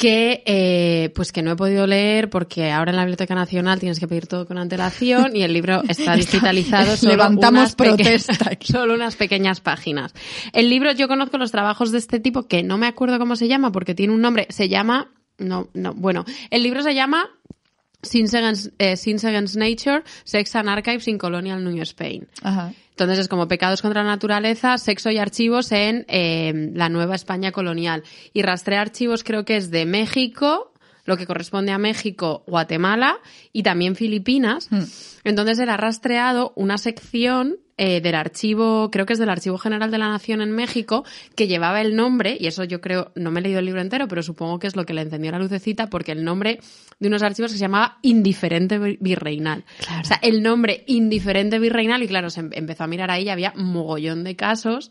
que 0.00 0.42
eh, 0.46 1.10
pues 1.14 1.30
que 1.30 1.42
no 1.42 1.52
he 1.52 1.56
podido 1.56 1.86
leer 1.86 2.30
porque 2.30 2.72
ahora 2.72 2.90
en 2.90 2.96
la 2.96 3.02
Biblioteca 3.02 3.34
Nacional 3.34 3.78
tienes 3.80 4.00
que 4.00 4.08
pedir 4.08 4.26
todo 4.26 4.46
con 4.46 4.56
antelación 4.56 5.36
y 5.36 5.42
el 5.42 5.52
libro 5.52 5.82
está 5.88 6.16
digitalizado 6.16 6.96
solo 6.96 7.12
levantamos 7.12 7.74
protesta 7.74 8.52
solo 8.62 8.94
unas 8.94 9.16
pequeñas 9.16 9.60
páginas. 9.60 10.14
El 10.54 10.70
libro 10.70 10.92
yo 10.92 11.06
conozco 11.06 11.36
los 11.36 11.52
trabajos 11.52 11.92
de 11.92 11.98
este 11.98 12.18
tipo 12.18 12.48
que 12.48 12.62
no 12.62 12.78
me 12.78 12.86
acuerdo 12.86 13.18
cómo 13.18 13.36
se 13.36 13.46
llama 13.46 13.72
porque 13.72 13.94
tiene 13.94 14.14
un 14.14 14.22
nombre, 14.22 14.46
se 14.48 14.70
llama 14.70 15.12
no 15.36 15.68
no, 15.74 15.92
bueno, 15.92 16.24
el 16.48 16.62
libro 16.62 16.82
se 16.82 16.94
llama 16.94 17.28
Sins 18.02 18.34
Against, 18.34 18.72
eh, 18.78 18.96
Nature, 19.56 20.02
Sex 20.24 20.56
and 20.56 20.68
Archives 20.68 21.08
in 21.08 21.18
Colonial 21.18 21.62
New 21.62 21.82
Spain. 21.82 22.26
Ajá. 22.42 22.72
Entonces 22.90 23.18
es 23.18 23.28
como 23.28 23.48
pecados 23.48 23.80
contra 23.80 24.02
la 24.02 24.10
naturaleza, 24.10 24.76
sexo 24.76 25.10
y 25.10 25.16
archivos 25.16 25.72
en 25.72 26.04
eh, 26.08 26.70
la 26.74 26.90
nueva 26.90 27.14
España 27.14 27.50
colonial. 27.50 28.02
Y 28.34 28.42
rastrear 28.42 28.82
archivos 28.82 29.24
creo 29.24 29.46
que 29.46 29.56
es 29.56 29.70
de 29.70 29.86
México, 29.86 30.74
lo 31.06 31.16
que 31.16 31.26
corresponde 31.26 31.72
a 31.72 31.78
México, 31.78 32.44
Guatemala 32.46 33.18
y 33.54 33.62
también 33.62 33.96
Filipinas. 33.96 34.68
Hmm. 34.70 34.84
Entonces 35.24 35.58
él 35.60 35.70
ha 35.70 35.78
rastreado 35.78 36.52
una 36.56 36.76
sección 36.76 37.56
eh, 37.78 38.02
del 38.02 38.14
archivo, 38.14 38.90
creo 38.90 39.06
que 39.06 39.14
es 39.14 39.18
del 39.18 39.30
Archivo 39.30 39.56
General 39.56 39.90
de 39.90 39.96
la 39.96 40.10
Nación 40.10 40.42
en 40.42 40.50
México, 40.50 41.02
que 41.34 41.48
llevaba 41.48 41.80
el 41.80 41.96
nombre, 41.96 42.36
y 42.38 42.46
eso 42.46 42.62
yo 42.64 42.82
creo, 42.82 43.10
no 43.14 43.30
me 43.30 43.40
he 43.40 43.42
leído 43.42 43.60
el 43.60 43.64
libro 43.64 43.80
entero, 43.80 44.06
pero 44.06 44.22
supongo 44.22 44.58
que 44.58 44.66
es 44.66 44.76
lo 44.76 44.84
que 44.84 44.92
le 44.92 45.00
encendió 45.00 45.32
la 45.32 45.38
lucecita, 45.38 45.88
porque 45.88 46.12
el 46.12 46.22
nombre 46.22 46.60
de 47.00 47.08
unos 47.08 47.22
archivos 47.22 47.50
que 47.50 47.58
se 47.58 47.64
llamaba 47.64 47.98
Indiferente 48.02 48.78
Virreinal. 49.00 49.64
O 50.00 50.04
sea, 50.04 50.18
el 50.22 50.42
nombre 50.42 50.84
Indiferente 50.86 51.58
Virreinal, 51.58 52.02
y 52.02 52.08
claro, 52.08 52.30
se 52.30 52.40
em-, 52.40 52.50
empezó 52.52 52.84
a 52.84 52.86
mirar 52.86 53.10
ahí 53.10 53.24
y 53.24 53.28
había 53.30 53.52
mogollón 53.56 54.22
de 54.22 54.36
casos 54.36 54.90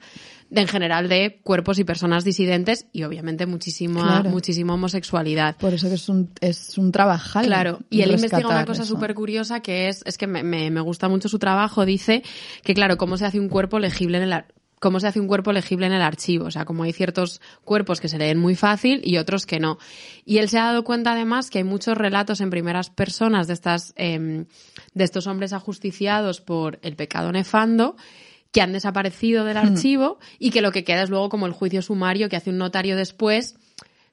en 0.52 0.67
general 0.67 1.08
de 1.08 1.39
cuerpos 1.43 1.78
y 1.78 1.84
personas 1.84 2.24
disidentes 2.24 2.88
y 2.91 3.04
obviamente 3.04 3.45
muchísima, 3.45 4.24
muchísima 4.24 4.74
homosexualidad. 4.74 5.56
Por 5.58 5.76
eso 5.76 5.88
que 5.88 5.95
es 5.95 6.10
un, 6.10 6.32
es 6.41 6.78
un 6.80 6.91
trabajar. 6.91 7.45
Claro, 7.45 7.80
y 7.91 8.02
él 8.02 8.12
investiga 8.12 8.48
una 8.48 8.65
cosa 8.65 8.84
súper 8.86 9.13
curiosa 9.13 9.60
que 9.60 9.89
es, 9.89 10.02
es 10.06 10.17
que 10.17 10.26
me, 10.26 10.43
me, 10.43 10.82
gusta 10.82 11.08
mucho 11.08 11.30
su 11.30 11.38
trabajo, 11.38 11.86
dice 11.86 12.24
que 12.63 12.74
claro, 12.74 12.98
cómo 12.98 13.17
se 13.17 13.26
hace 13.26 13.39
un 13.39 13.50
cuerpo 13.50 13.78
legible 13.78 14.17
en 14.17 14.24
el 14.24 14.34
cómo 14.80 15.00
se 15.00 15.08
hace 15.08 15.20
un 15.20 15.28
cuerpo 15.28 15.52
legible 15.52 15.86
en 15.86 15.94
el 15.94 16.02
archivo. 16.02 16.46
O 16.46 16.52
sea, 16.52 16.65
como 16.65 16.84
hay 16.84 16.94
ciertos 16.94 17.42
cuerpos 17.63 18.00
que 18.00 18.10
se 18.10 18.18
leen 18.18 18.39
muy 18.39 18.56
fácil 18.56 19.02
y 19.04 19.18
otros 19.18 19.46
que 19.46 19.60
no. 19.60 19.78
Y 20.26 20.38
él 20.38 20.50
se 20.50 20.58
ha 20.58 20.65
dado 20.65 20.84
cuenta 20.84 21.12
además 21.12 21.50
que 21.50 21.60
hay 21.60 21.63
muchos 21.63 21.98
relatos 21.98 22.42
en 22.42 22.50
primeras 22.50 22.89
personas 22.89 23.48
de 23.48 23.54
estas, 23.54 23.94
eh, 23.98 24.46
de 24.94 25.04
estos 25.04 25.28
hombres 25.28 25.54
ajusticiados 25.54 26.42
por 26.42 26.80
el 26.82 26.96
pecado 26.96 27.32
nefando 27.32 27.96
que 28.52 28.62
han 28.62 28.74
desaparecido 28.74 29.46
del 29.46 29.58
hmm. 29.58 29.74
archivo 29.74 30.20
y 30.39 30.52
que 30.52 30.62
lo 30.62 30.72
que 30.72 30.84
queda 30.84 31.04
es 31.04 31.10
luego 31.10 31.30
como 31.30 31.46
el 31.46 31.54
juicio 31.54 31.82
sumario 31.82 32.30
que 32.30 32.36
hace 32.36 32.50
un 32.50 32.58
notario 32.58 32.96
después 32.96 33.56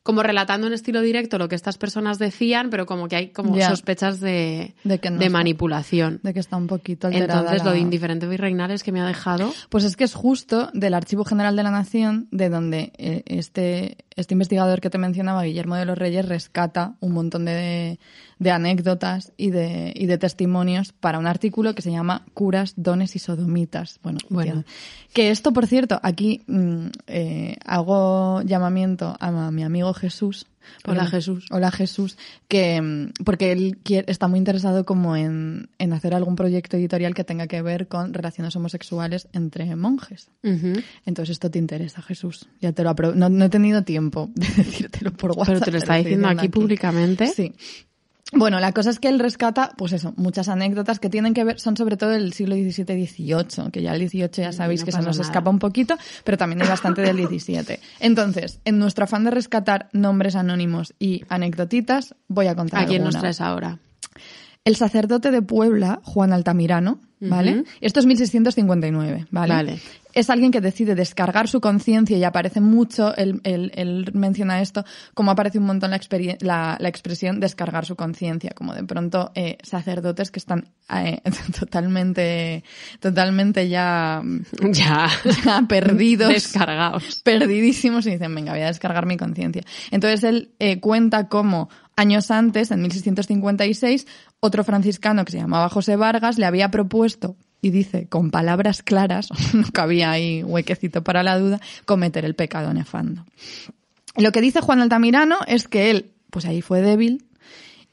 como 0.07 0.23
relatando 0.23 0.69
en 0.69 0.73
estilo 0.73 1.01
directo 1.03 1.37
lo 1.37 1.49
que 1.49 1.57
estas 1.57 1.79
personas 1.79 2.21
decían, 2.21 2.71
pero 2.71 2.87
como 2.87 3.09
que 3.09 3.17
hay 3.17 3.29
como 3.31 3.61
sospechas 3.61 4.21
de, 4.21 4.73
de, 4.85 5.31
manipulación. 5.31 6.21
De 6.23 6.33
que 6.33 6.39
está 6.39 6.57
un 6.57 6.69
poquito 6.69 7.09
alterada 7.09 7.41
Entonces, 7.41 7.65
lo 7.65 7.73
de 7.73 7.81
indiferente 7.81 8.29
virreinal 8.29 8.71
es 8.71 8.85
que 8.85 8.93
me 8.93 9.01
ha 9.01 9.07
dejado... 9.07 9.53
Pues 9.69 9.83
es 9.83 9.97
que 9.97 10.05
es 10.05 10.15
justo 10.15 10.71
del 10.73 10.95
Archivo 10.95 11.25
General 11.25 11.57
de 11.57 11.63
la 11.65 11.73
Nación, 11.73 12.29
de 12.31 12.49
donde 12.49 12.93
eh, 12.99 13.25
este, 13.27 13.97
este 14.15 14.35
investigador 14.35 14.81
que 14.81 14.91
te 14.91 14.99
mencionaba, 14.99 15.43
Guillermo 15.43 15.75
de 15.75 15.85
los 15.85 15.99
Reyes, 15.99 16.29
rescata 16.29 16.95
un 17.01 17.13
montón 17.13 17.45
de, 17.45 17.99
de 18.39 18.51
anécdotas 18.51 19.33
y 19.37 19.51
de, 19.51 19.93
y 19.95 20.07
de 20.07 20.19
testimonios 20.19 20.93
para 20.93 21.19
un 21.19 21.27
artículo 21.27 21.75
que 21.75 21.83
se 21.83 21.91
llama 21.91 22.27
Curas, 22.35 22.75
Dones 22.77 23.17
y 23.17 23.19
Sodomitas. 23.19 23.99
Bueno, 24.03 24.19
bueno. 24.29 24.65
Que, 25.13 25.31
esto, 25.31 25.53
por 25.53 25.67
cierto, 25.67 25.99
aquí 26.03 26.43
mm, 26.47 26.87
eh, 27.07 27.57
hago 27.65 28.43
llamamiento 28.43 29.17
a 29.19 29.51
mi 29.51 29.65
amigo 29.65 29.95
Jesús. 29.95 30.47
Hola 30.85 31.07
Jesús. 31.07 31.47
Hola 31.51 31.71
Jesús, 31.71 32.19
que 32.49 32.81
mm, 32.81 33.25
porque 33.25 33.53
él 33.53 33.79
está 34.07 34.29
muy 34.29 34.39
interesado 34.39 34.85
como 34.85 35.17
en, 35.17 35.69
en, 35.79 35.93
hacer 35.93 36.15
algún 36.15 36.37
proyecto 36.37 36.77
editorial 36.77 37.15
que 37.15 37.25
tenga 37.25 37.47
que 37.47 37.63
ver 37.63 37.89
con 37.89 38.13
relaciones 38.13 38.55
homosexuales 38.57 39.29
entre 39.33 39.75
monjes. 39.77 40.31
Entonces 40.43 41.35
esto 41.35 41.51
te 41.51 41.59
interesa, 41.59 42.03
Jesús. 42.03 42.49
Ya 42.61 42.73
te 42.73 42.83
lo 42.83 42.95
no, 43.15 43.29
no, 43.29 43.45
he 43.45 43.49
tenido 43.49 43.83
tiempo 43.83 44.31
de 44.35 44.47
decírtelo 44.57 45.13
por 45.13 45.31
WhatsApp. 45.31 45.47
Pero 45.47 45.61
te 45.61 45.71
lo 45.71 45.79
está 45.79 45.95
diciendo 45.95 46.29
aquí, 46.29 46.49
públicamente. 46.49 47.29
Sí. 47.29 47.55
Bueno, 48.33 48.59
la 48.59 48.73
cosa 48.73 48.91
es 48.91 48.99
que 48.99 49.09
él 49.09 49.21
rescata, 49.21 49.73
pues 49.77 49.93
eso, 49.93 50.13
muchas 50.17 50.49
anécdotas 50.49 50.99
que 50.99 51.09
tienen 51.09 51.33
que 51.33 51.45
ver, 51.45 51.61
son 51.61 51.77
sobre 51.77 51.97
todo 51.97 52.11
del 52.11 52.33
siglo 52.33 52.57
XVII-XVIII, 52.57 53.71
que 53.71 53.83
ya 53.83 53.95
el 53.95 54.09
XVIII 54.09 54.29
ya 54.33 54.53
sabéis 54.53 54.83
que 54.83 54.91
se 54.91 55.01
nos 55.01 55.19
escapa 55.21 55.49
un 55.49 55.61
poquito, 55.61 55.97
pero 56.25 56.37
también 56.37 56.61
hay 56.63 56.69
bastante 56.69 57.03
del 57.03 57.19
XVII. 57.19 57.79
Entonces, 58.01 58.59
en 58.65 58.79
nuestro 58.81 59.05
afán 59.05 59.25
de 59.25 59.31
rescatar 59.31 59.89
nombres 59.93 60.35
anónimos 60.35 60.93
y 60.99 61.23
anecdotitas, 61.29 62.17
voy 62.27 62.49
a 62.49 62.57
contar 62.57 62.83
¿A 62.83 62.87
quién 62.87 63.05
nos 63.05 63.17
traes 63.17 63.41
ahora? 63.41 63.79
El 64.65 64.75
sacerdote 64.75 65.31
de 65.31 65.43
Puebla, 65.43 66.01
Juan 66.03 66.33
Altamirano, 66.33 66.99
¿vale? 67.21 67.63
Esto 67.81 68.01
es 68.01 68.07
1659, 68.07 69.27
¿vale? 69.31 69.55
Vale 69.55 69.81
es 70.17 70.31
alguien 70.31 70.51
que 70.51 70.63
decide 70.63 70.95
descargar 70.95 71.47
su 71.47 71.61
conciencia 71.61 72.17
y 72.17 72.25
aparece 72.25 72.63
mucho, 72.63 73.15
él, 73.17 73.43
él, 73.45 74.11
menciona 74.15 74.63
esto, 74.63 74.83
como 75.13 75.31
aparece 75.31 75.59
un 75.59 75.67
montón 75.67 75.91
la, 75.91 76.01
la, 76.41 76.79
la 76.81 76.89
expresión 76.89 77.39
descargar 77.39 77.85
su 77.85 77.97
conciencia, 77.97 78.53
como 78.55 78.73
de 78.73 78.83
pronto 78.83 79.31
eh, 79.35 79.59
sacerdotes 79.63 80.31
que 80.31 80.39
están 80.39 80.71
eh, 80.89 81.21
totalmente, 81.61 82.65
totalmente 82.99 83.69
ya, 83.69 84.23
ya, 84.73 85.11
perdidos, 85.69 86.31
descargados, 86.31 87.21
perdidísimos 87.23 88.07
y 88.07 88.13
dicen, 88.13 88.35
venga, 88.35 88.53
voy 88.53 88.63
a 88.63 88.69
descargar 88.69 89.05
mi 89.05 89.19
conciencia. 89.19 89.65
Entonces 89.91 90.25
él 90.25 90.55
eh, 90.59 90.81
cuenta 90.81 91.29
cómo 91.29 91.69
años 91.95 92.31
antes, 92.31 92.71
en 92.71 92.81
1656, 92.81 94.07
otro 94.41 94.65
franciscano 94.65 95.27
que 95.27 95.33
se 95.33 95.39
llamaba 95.39 95.69
José 95.69 95.97
Vargas 95.97 96.39
le 96.39 96.47
había 96.47 96.71
propuesto 96.71 97.37
y 97.61 97.71
dice 97.71 98.07
con 98.09 98.31
palabras 98.31 98.83
claras, 98.83 99.29
no 99.55 99.69
cabía 99.73 100.11
ahí 100.11 100.43
huequecito 100.43 101.03
para 101.03 101.23
la 101.23 101.39
duda, 101.39 101.61
cometer 101.85 102.25
el 102.25 102.35
pecado 102.35 102.73
nefando. 102.73 103.25
Lo 104.17 104.33
que 104.33 104.41
dice 104.41 104.61
Juan 104.61 104.81
Altamirano 104.81 105.39
es 105.47 105.69
que 105.69 105.91
él, 105.91 106.13
pues 106.31 106.47
ahí 106.47 106.63
fue 106.63 106.81
débil 106.81 107.27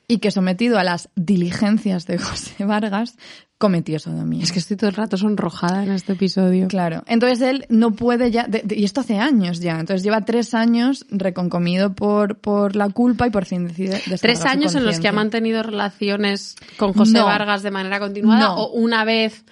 y 0.07 0.19
que 0.19 0.31
sometido 0.31 0.77
a 0.77 0.83
las 0.83 1.09
diligencias 1.15 2.05
de 2.05 2.17
José 2.19 2.65
Vargas, 2.65 3.17
cometió 3.63 3.97
sodomía. 3.97 4.43
Es 4.43 4.51
que 4.51 4.59
estoy 4.59 4.75
todo 4.75 4.89
el 4.89 4.95
rato 4.97 5.15
sonrojada 5.15 5.85
en 5.85 5.93
este 5.93 6.11
episodio. 6.11 6.67
Claro. 6.67 7.01
Entonces 7.07 7.39
él 7.39 7.65
no 7.69 7.91
puede 7.91 8.29
ya, 8.29 8.45
y 8.69 8.83
esto 8.83 8.99
hace 8.99 9.19
años 9.19 9.61
ya, 9.61 9.79
entonces 9.79 10.03
lleva 10.03 10.25
tres 10.25 10.53
años 10.53 11.05
reconcomido 11.09 11.93
por, 11.93 12.39
por 12.39 12.75
la 12.75 12.89
culpa 12.89 13.25
y 13.25 13.29
por 13.29 13.45
fin 13.45 13.65
decide 13.65 14.01
¿Tres 14.19 14.43
años 14.43 14.75
en 14.75 14.85
los 14.85 14.99
que 14.99 15.07
ha 15.07 15.13
mantenido 15.13 15.63
relaciones 15.63 16.57
con 16.75 16.91
José 16.91 17.21
Vargas 17.21 17.63
de 17.63 17.71
manera 17.71 18.01
continuada 18.01 18.55
o 18.55 18.73
una 18.73 19.05
vez? 19.05 19.45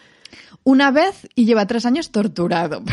Una 0.65 0.91
vez 0.91 1.29
y 1.33 1.45
lleva 1.45 1.65
tres 1.65 1.85
años 1.85 2.11
torturado. 2.11 2.83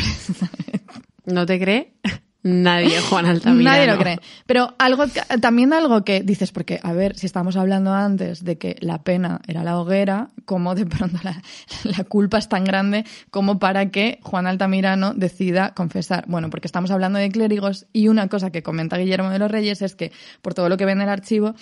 ¿No 1.27 1.47
te 1.47 1.59
cree? 1.59 1.95
Nadie, 2.43 3.01
Juan 3.11 3.27
Altamirano. 3.27 3.71
Nadie 3.71 3.87
lo 3.87 3.99
cree. 3.99 4.21
Pero 4.47 4.75
algo, 4.79 5.05
también 5.41 5.73
algo 5.73 6.05
que 6.05 6.23
dices, 6.23 6.53
porque, 6.53 6.81
a 6.83 6.93
ver, 6.93 7.17
si 7.17 7.27
estamos 7.27 7.57
hablando 7.57 7.93
antes 7.93 8.45
de 8.45 8.59
que 8.59 8.77
la 8.81 9.03
pena 9.03 9.41
era 9.47 9.65
la 9.65 9.79
hoguera, 9.79 10.29
como 10.45 10.75
de 10.75 10.87
pronto 10.87 11.19
la, 11.23 11.43
la, 11.85 12.05
culpa 12.05 12.39
es 12.39 12.49
tan 12.49 12.65
grande 12.65 13.05
como 13.31 13.59
para 13.59 13.91
que 13.91 14.21
Juan 14.23 14.47
Altamirano 14.47 15.15
decida 15.15 15.75
confesar. 15.75 16.25
Bueno, 16.29 16.51
porque 16.51 16.69
estamos 16.69 16.91
hablando 16.91 17.19
de 17.19 17.31
clérigos 17.31 17.87
y 17.93 18.09
una 18.09 18.29
cosa 18.29 18.51
que 18.51 18.63
comenta 18.63 18.97
Guillermo 18.99 19.31
de 19.31 19.39
los 19.39 19.51
Reyes 19.51 19.83
es 19.83 19.97
que, 19.97 20.13
por 20.43 20.55
todo 20.55 20.69
lo 20.69 20.77
que 20.77 20.85
ve 20.85 20.93
en 20.93 21.01
el 21.01 21.09
archivo, 21.09 21.55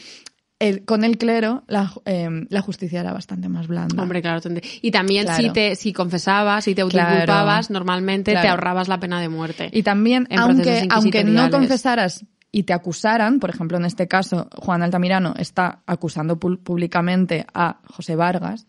con 0.87 1.05
el 1.05 1.19
clero 1.19 1.64
la, 1.69 1.92
em, 2.07 2.47
la, 2.49 2.62
justicia 2.62 3.01
era 3.01 3.12
bastante 3.12 3.49
más 3.49 3.66
blanda. 3.69 4.03
Hombre, 4.03 4.23
claro. 4.23 4.40
Y 4.81 4.90
también 4.90 5.29
si 5.37 5.51
te 5.51 5.77
si 5.77 5.92
confesabas, 5.92 6.64
si 6.64 6.75
te 6.75 6.81
autoculpabas, 6.81 7.71
normalmente 7.71 8.33
te 8.33 8.49
ahorrabas 8.49 8.88
la 8.88 8.99
pena 8.99 9.21
de 9.21 9.29
muerte. 9.29 9.69
Y 9.73 9.83
también, 9.83 10.27
aunque, 10.37 10.87
aunque 10.90 11.25
no 11.25 11.51
confesaras 11.51 12.25
y 12.53 12.63
te 12.63 12.73
acusaran, 12.73 13.39
por 13.39 13.51
ejemplo, 13.51 13.77
en 13.77 13.85
este 13.85 14.09
caso, 14.09 14.49
Juan 14.57 14.83
Altamirano 14.83 15.35
está 15.37 15.83
acusando 15.85 16.39
públicamente 16.39 17.47
a 17.53 17.81
José 17.85 18.17
Vargas. 18.17 18.67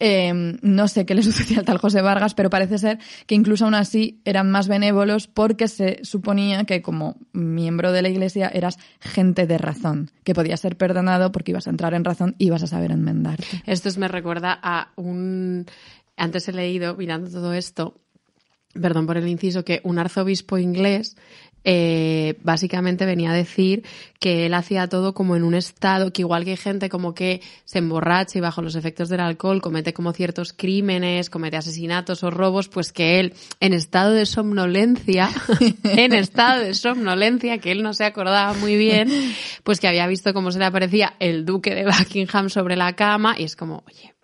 Eh, 0.00 0.56
no 0.62 0.88
sé 0.88 1.06
qué 1.06 1.14
le 1.14 1.22
sucedía 1.24 1.60
al 1.60 1.64
tal 1.64 1.78
José 1.78 2.02
Vargas, 2.02 2.34
pero 2.34 2.50
parece 2.50 2.78
ser 2.78 2.98
que 3.26 3.34
incluso 3.34 3.64
aún 3.64 3.74
así 3.74 4.20
eran 4.24 4.50
más 4.50 4.66
benévolos 4.66 5.28
porque 5.28 5.68
se 5.68 6.00
suponía 6.02 6.64
que 6.64 6.82
como 6.82 7.16
miembro 7.32 7.92
de 7.92 8.02
la 8.02 8.08
Iglesia 8.08 8.48
eras 8.48 8.78
gente 9.00 9.46
de 9.46 9.58
razón, 9.58 10.10
que 10.24 10.34
podías 10.34 10.60
ser 10.60 10.76
perdonado 10.76 11.30
porque 11.30 11.52
ibas 11.52 11.66
a 11.66 11.70
entrar 11.70 11.94
en 11.94 12.04
razón 12.04 12.34
y 12.38 12.46
ibas 12.46 12.62
a 12.62 12.66
saber 12.66 12.90
enmendarte. 12.90 13.62
Esto 13.66 13.88
me 13.98 14.08
recuerda 14.08 14.58
a 14.62 14.92
un... 14.96 15.66
Antes 16.16 16.48
he 16.48 16.52
leído, 16.52 16.96
mirando 16.96 17.30
todo 17.30 17.52
esto, 17.52 18.00
perdón 18.80 19.06
por 19.06 19.16
el 19.16 19.28
inciso, 19.28 19.64
que 19.64 19.80
un 19.84 19.98
arzobispo 19.98 20.58
inglés 20.58 21.16
eh, 21.64 22.38
básicamente 22.42 23.04
venía 23.04 23.30
a 23.30 23.34
decir 23.34 23.84
que 24.20 24.46
él 24.46 24.54
hacía 24.54 24.88
todo 24.88 25.14
como 25.14 25.36
en 25.36 25.44
un 25.44 25.54
estado, 25.54 26.12
que 26.12 26.22
igual 26.22 26.44
que 26.44 26.52
hay 26.52 26.56
gente 26.56 26.88
como 26.88 27.14
que 27.14 27.40
se 27.64 27.78
emborracha 27.78 28.38
y 28.38 28.40
bajo 28.40 28.62
los 28.62 28.74
efectos 28.74 29.08
del 29.08 29.20
alcohol 29.20 29.60
comete 29.60 29.92
como 29.92 30.12
ciertos 30.12 30.52
crímenes, 30.52 31.30
comete 31.30 31.56
asesinatos 31.56 32.22
o 32.22 32.30
robos, 32.30 32.68
pues 32.68 32.92
que 32.92 33.20
él 33.20 33.34
en 33.60 33.72
estado 33.72 34.12
de 34.12 34.26
somnolencia, 34.26 35.28
en 35.84 36.12
estado 36.12 36.60
de 36.62 36.74
somnolencia, 36.74 37.58
que 37.58 37.72
él 37.72 37.82
no 37.82 37.94
se 37.94 38.04
acordaba 38.04 38.54
muy 38.54 38.76
bien, 38.76 39.08
pues 39.62 39.80
que 39.80 39.88
había 39.88 40.06
visto 40.06 40.32
cómo 40.34 40.50
se 40.50 40.58
le 40.58 40.64
aparecía 40.64 41.14
el 41.20 41.44
duque 41.44 41.74
de 41.74 41.84
Buckingham 41.84 42.50
sobre 42.50 42.76
la 42.76 42.94
cama 42.94 43.34
y 43.38 43.44
es 43.44 43.56
como, 43.56 43.84
oye, 43.86 44.14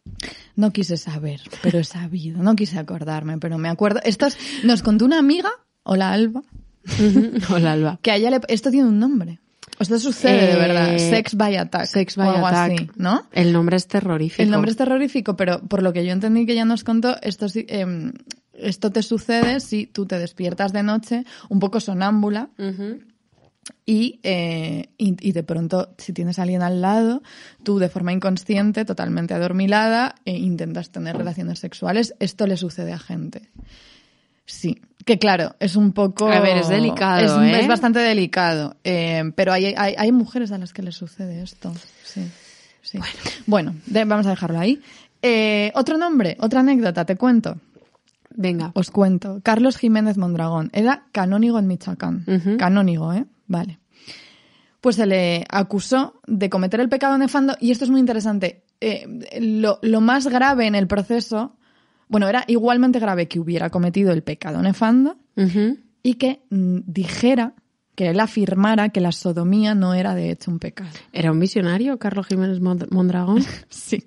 no 0.57 0.71
quise 0.73 0.97
saber, 0.97 1.41
pero 1.63 1.79
he 1.79 1.85
sabido. 1.85 2.43
No 2.43 2.55
quise 2.55 2.79
acordarme, 2.79 3.39
pero 3.39 3.59
me 3.59 3.69
acuerdo. 3.69 4.01
Esto 4.05 4.27
nos 4.63 4.83
contó 4.83 5.05
una 5.05 5.19
amiga, 5.19 5.51
hola 5.83 6.13
Alba, 6.13 6.43
Hola, 7.51 7.73
Alba. 7.73 7.99
Que 8.03 8.11
a 8.11 8.17
Esto 8.49 8.71
tiene 8.71 8.89
un 8.89 8.99
nombre. 8.99 9.41
Esto 9.79 9.99
sucede 9.99 10.53
de 10.53 10.57
verdad. 10.57 10.95
Eh, 10.95 10.99
Sex 10.99 11.35
by 11.35 11.57
Attack. 11.57 11.87
Sex 11.87 12.17
by 12.17 12.29
Attack. 12.29 12.97
¿no? 12.97 13.27
El 13.33 13.53
nombre 13.53 13.77
es 13.77 13.89
terrorífico. 13.89 14.43
El 14.43 14.51
nombre 14.51 14.71
es 14.71 14.77
terrorífico, 14.77 15.37
pero 15.37 15.61
por 15.61 15.83
lo 15.83 15.93
que 15.93 16.05
yo 16.07 16.13
entendí 16.13 16.47
que 16.47 16.53
ella 16.53 16.65
nos 16.65 16.85
contó, 16.85 17.17
esto, 17.23 17.47
eh, 17.55 18.13
esto 18.55 18.91
te 18.91 19.03
sucede 19.03 19.61
si 19.61 19.87
tú 19.87 20.07
te 20.07 20.19
despiertas 20.19 20.73
de 20.73 20.83
noche 20.83 21.25
un 21.49 21.59
poco 21.59 21.81
sonámbula. 21.81 22.51
Y, 23.87 24.21
eh, 24.23 24.91
y, 24.99 25.17
y, 25.27 25.33
de 25.33 25.43
pronto, 25.43 25.95
si 25.97 26.13
tienes 26.13 26.39
a 26.39 26.43
alguien 26.43 26.63
al 26.63 26.83
lado, 26.83 27.23
tú 27.63 27.79
de 27.79 27.89
forma 27.89 28.13
inconsciente, 28.13 28.85
totalmente 28.85 29.33
adormilada, 29.33 30.17
e 30.27 30.37
intentas 30.37 30.91
tener 30.91 31.17
relaciones 31.17 31.61
sexuales. 31.61 32.15
Esto 32.21 32.47
le 32.47 32.59
sucede 32.59 32.93
a 32.93 32.99
gente. 32.99 33.51
Sí, 34.45 34.83
que 35.05 35.19
claro, 35.19 35.55
es 35.61 35.77
un 35.77 35.93
poco... 35.93 36.31
A 36.31 36.41
ver, 36.41 36.59
es 36.59 36.69
delicado, 36.69 37.43
es, 37.43 37.65
¿eh? 37.65 37.69
bastante 37.69 37.99
delicado. 37.99 38.77
Eh, 38.85 39.23
pero 39.35 39.53
hay, 39.53 39.75
hay, 39.77 39.95
hay, 39.97 40.13
mujeres 40.13 40.51
a 40.53 40.59
las 40.59 40.73
que 40.73 40.83
les 40.83 40.95
sucede 40.95 41.43
esto. 41.43 41.73
Sí, 42.03 42.23
sí. 42.83 42.99
Bueno, 43.47 43.75
vamos 43.87 44.27
a 44.27 44.31
dejarlo 44.31 44.59
ahí. 44.59 44.81
Eh, 45.21 45.73
otro 45.75 45.99
nombre, 45.99 46.37
otra 46.41 46.61
anécdota, 46.61 47.05
te 47.05 47.17
cuento. 47.17 47.59
Venga. 48.31 48.73
Os 48.75 48.91
cuento. 48.91 49.41
Carlos 49.43 49.77
Jiménez 49.77 50.17
Mondragón. 50.17 50.71
Era 50.73 51.05
canónigo 51.13 51.59
en 51.59 51.67
Michoacán. 51.67 52.25
Canónigo, 52.59 53.13
¿eh? 53.13 53.27
Vale. 53.47 53.79
Pues 54.81 54.97
se 54.97 55.07
le 55.07 55.45
acusó 55.49 56.21
de 56.27 56.51
cometer 56.51 56.81
el 56.81 56.89
pecado 56.89 57.17
nefando 57.17 57.57
y 57.61 57.71
esto 57.71 57.85
es 57.85 57.91
muy 57.91 58.01
interesante. 58.01 58.65
Lo, 59.39 59.79
lo 59.83 60.01
más 60.01 60.27
grave 60.27 60.67
en 60.67 60.75
el 60.75 60.87
proceso 60.87 61.57
bueno, 62.09 62.29
era 62.29 62.45
igualmente 62.47 62.99
grave 62.99 63.29
que 63.29 63.39
hubiera 63.39 63.71
cometido 63.71 64.13
el 64.13 64.23
pecado 64.23 64.63
nefando 64.63 65.17
y 66.03 66.15
que 66.15 66.43
mm, 66.51 66.81
dijera, 66.87 67.55
que 67.95 68.09
él 68.09 68.21
afirmara 68.21 68.89
que 68.89 69.01
la 69.01 69.13
sodomía 69.13 69.75
no 69.75 69.95
era 69.95 70.15
de 70.15 70.31
hecho 70.31 70.51
un 70.51 70.59
pecado. 70.59 70.91
¿Era 71.13 71.33
un 71.33 71.39
misionario, 71.39 71.99
Carlos 71.99 72.27
Jiménez 72.27 72.61
Mondragón? 72.61 73.45
sí. 73.69 74.05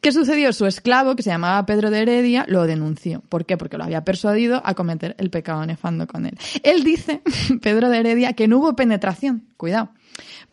¿Qué 0.00 0.10
sucedió? 0.10 0.52
Su 0.54 0.66
esclavo, 0.66 1.14
que 1.14 1.22
se 1.22 1.30
llamaba 1.30 1.64
Pedro 1.66 1.90
de 1.90 2.00
Heredia, 2.00 2.46
lo 2.48 2.66
denunció. 2.66 3.22
¿Por 3.28 3.44
qué? 3.44 3.58
Porque 3.58 3.76
lo 3.76 3.84
había 3.84 4.04
persuadido 4.04 4.62
a 4.64 4.74
cometer 4.74 5.14
el 5.18 5.30
pecado 5.30 5.64
nefando 5.66 6.06
con 6.06 6.24
él. 6.24 6.38
Él 6.62 6.82
dice, 6.82 7.20
Pedro 7.62 7.90
de 7.90 7.98
Heredia, 7.98 8.32
que 8.32 8.48
no 8.48 8.58
hubo 8.58 8.74
penetración. 8.74 9.44
Cuidado 9.58 9.90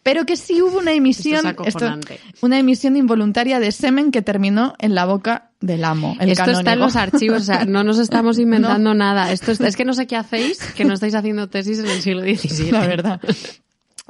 pero 0.08 0.26
que 0.26 0.38
sí 0.38 0.62
hubo 0.62 0.78
una 0.78 0.94
emisión, 0.94 1.54
una 2.40 2.58
emisión 2.58 2.96
involuntaria 2.96 3.60
de 3.60 3.74
semen 3.74 4.10
que 4.10 4.22
terminó 4.22 4.74
en 4.80 4.96
la 4.96 5.04
boca 5.04 5.52
del 5.60 5.84
amo. 5.84 6.16
El 6.22 6.32
esto 6.32 6.50
está 6.50 6.72
en 6.72 6.80
los 6.80 6.96
archivos, 6.96 7.42
o 7.42 7.44
sea, 7.44 7.66
no 7.66 7.84
nos 7.84 8.00
estamos 8.00 8.40
inventando 8.40 8.94
nada. 8.94 9.34
Esto 9.34 9.52
es, 9.52 9.76
que 9.76 9.84
no 9.84 9.92
sé 9.92 10.08
qué 10.08 10.16
hacéis, 10.16 10.60
que 10.60 10.86
no 10.86 10.94
estáis 10.94 11.14
haciendo 11.14 11.50
tesis 11.50 11.80
en 11.80 11.88
el 11.88 12.02
siglo 12.02 12.22
XVII. 12.38 12.72
La 12.72 12.88
verdad. 12.88 13.20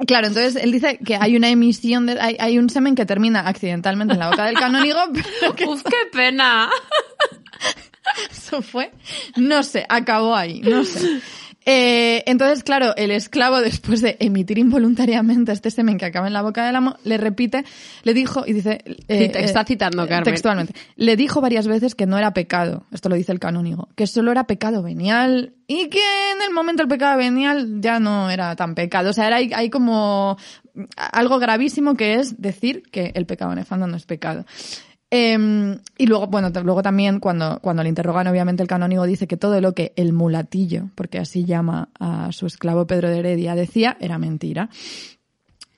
Claro, 0.06 0.28
entonces 0.28 0.54
él 0.54 0.70
dice 0.70 1.00
que 1.04 1.16
hay 1.16 1.34
una 1.34 1.48
emisión, 1.48 2.06
de, 2.06 2.20
hay, 2.20 2.36
hay 2.38 2.60
un 2.60 2.70
semen 2.70 2.94
que 2.94 3.04
termina 3.04 3.40
accidentalmente 3.40 4.14
en 4.14 4.20
la 4.20 4.30
boca 4.30 4.44
del 4.44 4.54
canónigo. 4.54 5.00
Pero 5.56 5.72
¡Uf, 5.72 5.82
qué 5.82 6.16
pena! 6.16 6.70
Eso 8.30 8.62
fue, 8.62 8.92
no 9.34 9.64
sé, 9.64 9.84
acabó 9.88 10.36
ahí, 10.36 10.60
no 10.60 10.84
sé. 10.84 11.20
Eh, 11.70 12.22
entonces, 12.24 12.64
claro, 12.64 12.96
el 12.96 13.10
esclavo, 13.10 13.60
después 13.60 14.00
de 14.00 14.16
emitir 14.20 14.56
involuntariamente 14.56 15.52
este 15.52 15.70
semen 15.70 15.98
que 15.98 16.06
acaba 16.06 16.26
en 16.26 16.32
la 16.32 16.40
boca 16.40 16.64
del 16.64 16.74
amo, 16.74 16.96
le 17.04 17.18
repite, 17.18 17.62
le 18.04 18.14
dijo, 18.14 18.44
y 18.46 18.54
dice... 18.54 18.82
Eh, 19.08 19.30
está 19.34 19.64
citando, 19.66 20.08
Carmen. 20.08 20.24
Textualmente. 20.24 20.72
Le 20.96 21.14
dijo 21.14 21.42
varias 21.42 21.68
veces 21.68 21.94
que 21.94 22.06
no 22.06 22.16
era 22.16 22.32
pecado, 22.32 22.86
esto 22.90 23.10
lo 23.10 23.16
dice 23.16 23.32
el 23.32 23.38
canónigo, 23.38 23.90
que 23.96 24.06
solo 24.06 24.32
era 24.32 24.44
pecado 24.44 24.82
venial 24.82 25.52
y 25.66 25.90
que 25.90 26.00
en 26.32 26.40
el 26.40 26.54
momento 26.54 26.82
del 26.82 26.88
pecado 26.88 27.18
venial 27.18 27.82
ya 27.82 28.00
no 28.00 28.30
era 28.30 28.56
tan 28.56 28.74
pecado. 28.74 29.10
O 29.10 29.12
sea, 29.12 29.26
era, 29.26 29.36
hay, 29.36 29.68
como 29.68 30.38
algo 30.96 31.38
gravísimo 31.38 31.96
que 31.96 32.14
es 32.14 32.40
decir 32.40 32.84
que 32.90 33.12
el 33.14 33.26
pecado 33.26 33.54
nefando 33.54 33.86
no 33.86 33.98
es 33.98 34.06
pecado. 34.06 34.46
Em, 35.10 35.78
y 35.96 36.06
luego, 36.06 36.26
bueno, 36.26 36.50
luego 36.62 36.82
también 36.82 37.18
cuando, 37.18 37.60
cuando 37.60 37.82
le 37.82 37.88
interrogan, 37.88 38.26
obviamente 38.26 38.62
el 38.62 38.68
canónigo 38.68 39.04
dice 39.06 39.26
que 39.26 39.38
todo 39.38 39.60
lo 39.60 39.72
que 39.72 39.92
el 39.96 40.12
mulatillo, 40.12 40.90
porque 40.94 41.18
así 41.18 41.44
llama 41.44 41.88
a 41.98 42.30
su 42.32 42.46
esclavo 42.46 42.86
Pedro 42.86 43.08
de 43.08 43.18
Heredia, 43.20 43.54
decía 43.54 43.96
era 44.00 44.18
mentira. 44.18 44.68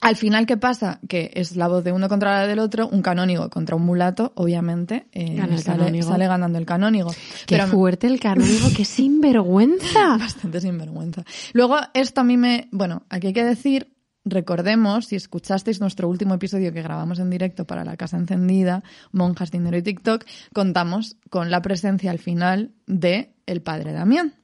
Al 0.01 0.17
final, 0.17 0.47
¿qué 0.47 0.57
pasa? 0.57 0.99
Que 1.09 1.31
es 1.35 1.57
la 1.57 1.69
voz 1.69 1.85
de 1.85 1.93
uno 1.93 2.09
contra 2.09 2.41
la 2.41 2.47
del 2.47 2.59
otro, 2.59 2.89
un 2.89 3.03
canónigo 3.03 3.51
contra 3.51 3.77
un 3.77 3.85
mulato, 3.85 4.33
obviamente, 4.35 5.07
eh, 5.13 5.39
sale, 5.59 6.27
ganando 6.27 6.59
el 6.59 6.65
canónigo. 6.65 7.13
Qué 7.47 7.61
fuerte 7.67 8.07
el 8.07 8.19
canónigo, 8.19 8.69
qué 8.75 8.85
sinvergüenza. 8.87 10.17
Bastante 10.17 10.63
sinvergüenza. 10.63 11.23
Luego, 11.53 11.77
esto 11.93 12.23
a 12.23 12.25
mí 12.25 12.39
me... 12.39 12.69
Bueno, 12.73 13.03
aquí 13.11 13.29
hay 13.29 13.33
que 13.35 13.45
decir, 13.45 13.93
recordemos, 14.31 15.07
si 15.07 15.17
escuchasteis 15.17 15.81
nuestro 15.81 16.09
último 16.09 16.35
episodio 16.35 16.73
que 16.73 16.83
grabamos 16.83 17.19
en 17.19 17.31
directo 17.31 17.67
para 17.67 17.85
La 17.85 17.97
Casa 17.97 18.17
Encendida, 18.17 18.83
Monjas, 19.13 19.51
Dinero 19.51 19.77
y 19.77 19.83
TikTok, 19.83 20.25
contamos 20.53 21.17
con 21.29 21.51
la 21.51 21.63
presencia 21.63 22.11
al 22.11 22.19
final 22.19 22.71
de 22.87 23.33
el 23.47 23.63
padre 23.63 23.93
Damián. 23.93 24.35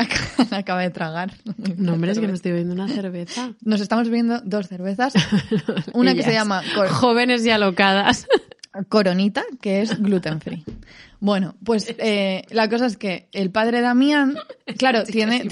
Acaba 0.50 0.82
de 0.82 0.90
tragar. 0.90 1.32
No, 1.76 1.94
hombre, 1.94 2.12
es 2.12 2.18
que 2.18 2.26
me 2.26 2.32
estoy 2.32 2.52
bebiendo 2.52 2.74
una 2.74 2.88
cerveza. 2.88 3.52
Nos 3.62 3.80
estamos 3.80 4.08
bebiendo 4.08 4.40
dos 4.40 4.68
cervezas. 4.68 5.12
Una 5.92 6.14
que 6.14 6.22
se 6.22 6.32
llama... 6.32 6.62
Jóvenes 6.90 7.44
y 7.44 7.50
alocadas. 7.50 8.26
Coronita, 8.88 9.42
que 9.60 9.82
es 9.82 10.00
gluten 10.00 10.40
free. 10.40 10.64
Bueno, 11.20 11.54
pues 11.62 11.94
eh, 11.98 12.44
la 12.50 12.68
cosa 12.68 12.86
es 12.86 12.96
que 12.96 13.28
el 13.32 13.50
padre 13.50 13.82
Damián, 13.82 14.34
claro, 14.78 15.04
tiene, 15.10 15.46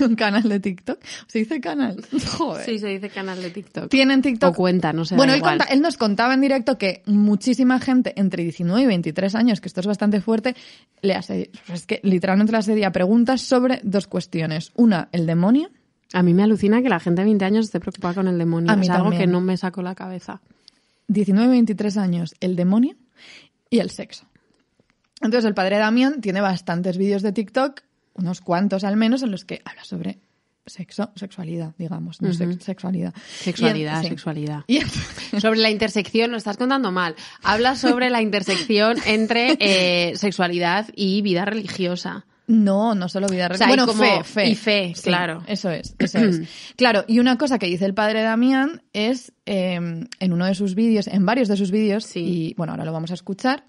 un 0.00 0.14
canal 0.14 0.48
de 0.48 0.60
TikTok. 0.60 0.98
¿Se 1.26 1.40
dice 1.40 1.60
canal? 1.60 2.02
Joder. 2.36 2.64
Sí, 2.64 2.78
se 2.78 2.86
dice 2.88 3.10
canal 3.10 3.42
de 3.42 3.50
TikTok. 3.50 3.90
Tienen 3.90 4.22
TikTok. 4.22 4.50
O 4.50 4.54
cuenta, 4.54 4.92
no 4.92 5.04
sé. 5.04 5.16
Bueno, 5.16 5.34
él, 5.34 5.42
él, 5.70 5.80
nos 5.82 5.96
contaba 5.96 6.34
en 6.34 6.40
directo 6.40 6.78
que 6.78 7.02
muchísima 7.06 7.80
gente 7.80 8.12
entre 8.16 8.44
19 8.44 8.82
y 8.82 8.86
23 8.86 9.34
años, 9.34 9.60
que 9.60 9.68
esto 9.68 9.80
es 9.80 9.86
bastante 9.86 10.20
fuerte, 10.20 10.54
le 11.02 11.14
hace, 11.14 11.50
es 11.72 11.86
que 11.86 12.00
literalmente 12.04 12.52
le 12.52 12.58
asedia 12.58 12.92
preguntas 12.92 13.42
sobre 13.42 13.80
dos 13.82 14.06
cuestiones. 14.06 14.72
Una, 14.76 15.08
el 15.12 15.26
demonio. 15.26 15.70
A 16.12 16.22
mí 16.22 16.34
me 16.34 16.44
alucina 16.44 16.80
que 16.82 16.88
la 16.88 17.00
gente 17.00 17.22
de 17.22 17.26
20 17.26 17.44
años 17.44 17.64
esté 17.64 17.80
preocupada 17.80 18.14
con 18.14 18.28
el 18.28 18.38
demonio. 18.38 18.70
A 18.70 18.76
mí 18.76 18.86
es 18.86 18.90
algo 18.90 19.10
que 19.10 19.26
no 19.26 19.40
me 19.40 19.56
sacó 19.56 19.82
la 19.82 19.96
cabeza. 19.96 20.40
19, 21.08 21.48
23 21.48 21.96
años, 21.96 22.34
el 22.40 22.54
demonio 22.54 22.96
y 23.70 23.78
el 23.78 23.90
sexo. 23.90 24.26
Entonces 25.20 25.44
el 25.44 25.54
padre 25.54 25.78
Damián 25.78 26.20
tiene 26.20 26.40
bastantes 26.40 26.98
vídeos 26.98 27.22
de 27.22 27.32
TikTok, 27.32 27.80
unos 28.14 28.40
cuantos 28.40 28.84
al 28.84 28.96
menos, 28.96 29.22
en 29.22 29.30
los 29.30 29.44
que 29.44 29.62
habla 29.64 29.84
sobre 29.84 30.18
sexo, 30.66 31.10
sexualidad, 31.14 31.74
digamos, 31.78 32.20
no 32.20 32.32
sexualidad. 32.32 33.14
Sexualidad, 33.40 34.02
sexualidad. 34.02 34.64
sobre 35.40 35.60
la 35.60 35.70
intersección, 35.70 36.30
lo 36.30 36.36
estás 36.36 36.56
contando 36.56 36.92
mal. 36.92 37.14
Habla 37.42 37.76
sobre 37.76 38.10
la 38.10 38.20
intersección 38.20 38.96
entre 39.06 39.56
eh, 39.60 40.16
sexualidad 40.16 40.88
y 40.94 41.22
vida 41.22 41.44
religiosa. 41.44 42.26
No, 42.48 42.94
no 42.94 43.08
solo 43.08 43.26
vida 43.26 43.48
religiosa. 43.48 43.68
bueno, 43.68 43.92
fe, 43.92 44.24
fe. 44.24 44.48
Y 44.48 44.54
fe, 44.54 44.94
claro. 45.02 45.42
Eso 45.48 45.70
es, 45.70 45.96
eso 45.98 46.18
es. 46.18 46.42
Claro, 46.76 47.04
y 47.08 47.18
una 47.18 47.38
cosa 47.38 47.58
que 47.58 47.66
dice 47.66 47.86
el 47.86 47.94
padre 47.94 48.22
Damián 48.22 48.82
es, 48.92 49.32
em, 49.46 50.06
en 50.20 50.32
uno 50.32 50.46
de 50.46 50.54
sus 50.54 50.74
vídeos, 50.74 51.08
en 51.08 51.26
varios 51.26 51.48
de 51.48 51.56
sus 51.56 51.70
vídeos, 51.70 52.14
y 52.16 52.54
bueno, 52.56 52.72
ahora 52.72 52.84
lo 52.84 52.92
vamos 52.92 53.10
a 53.10 53.14
escuchar, 53.14 53.64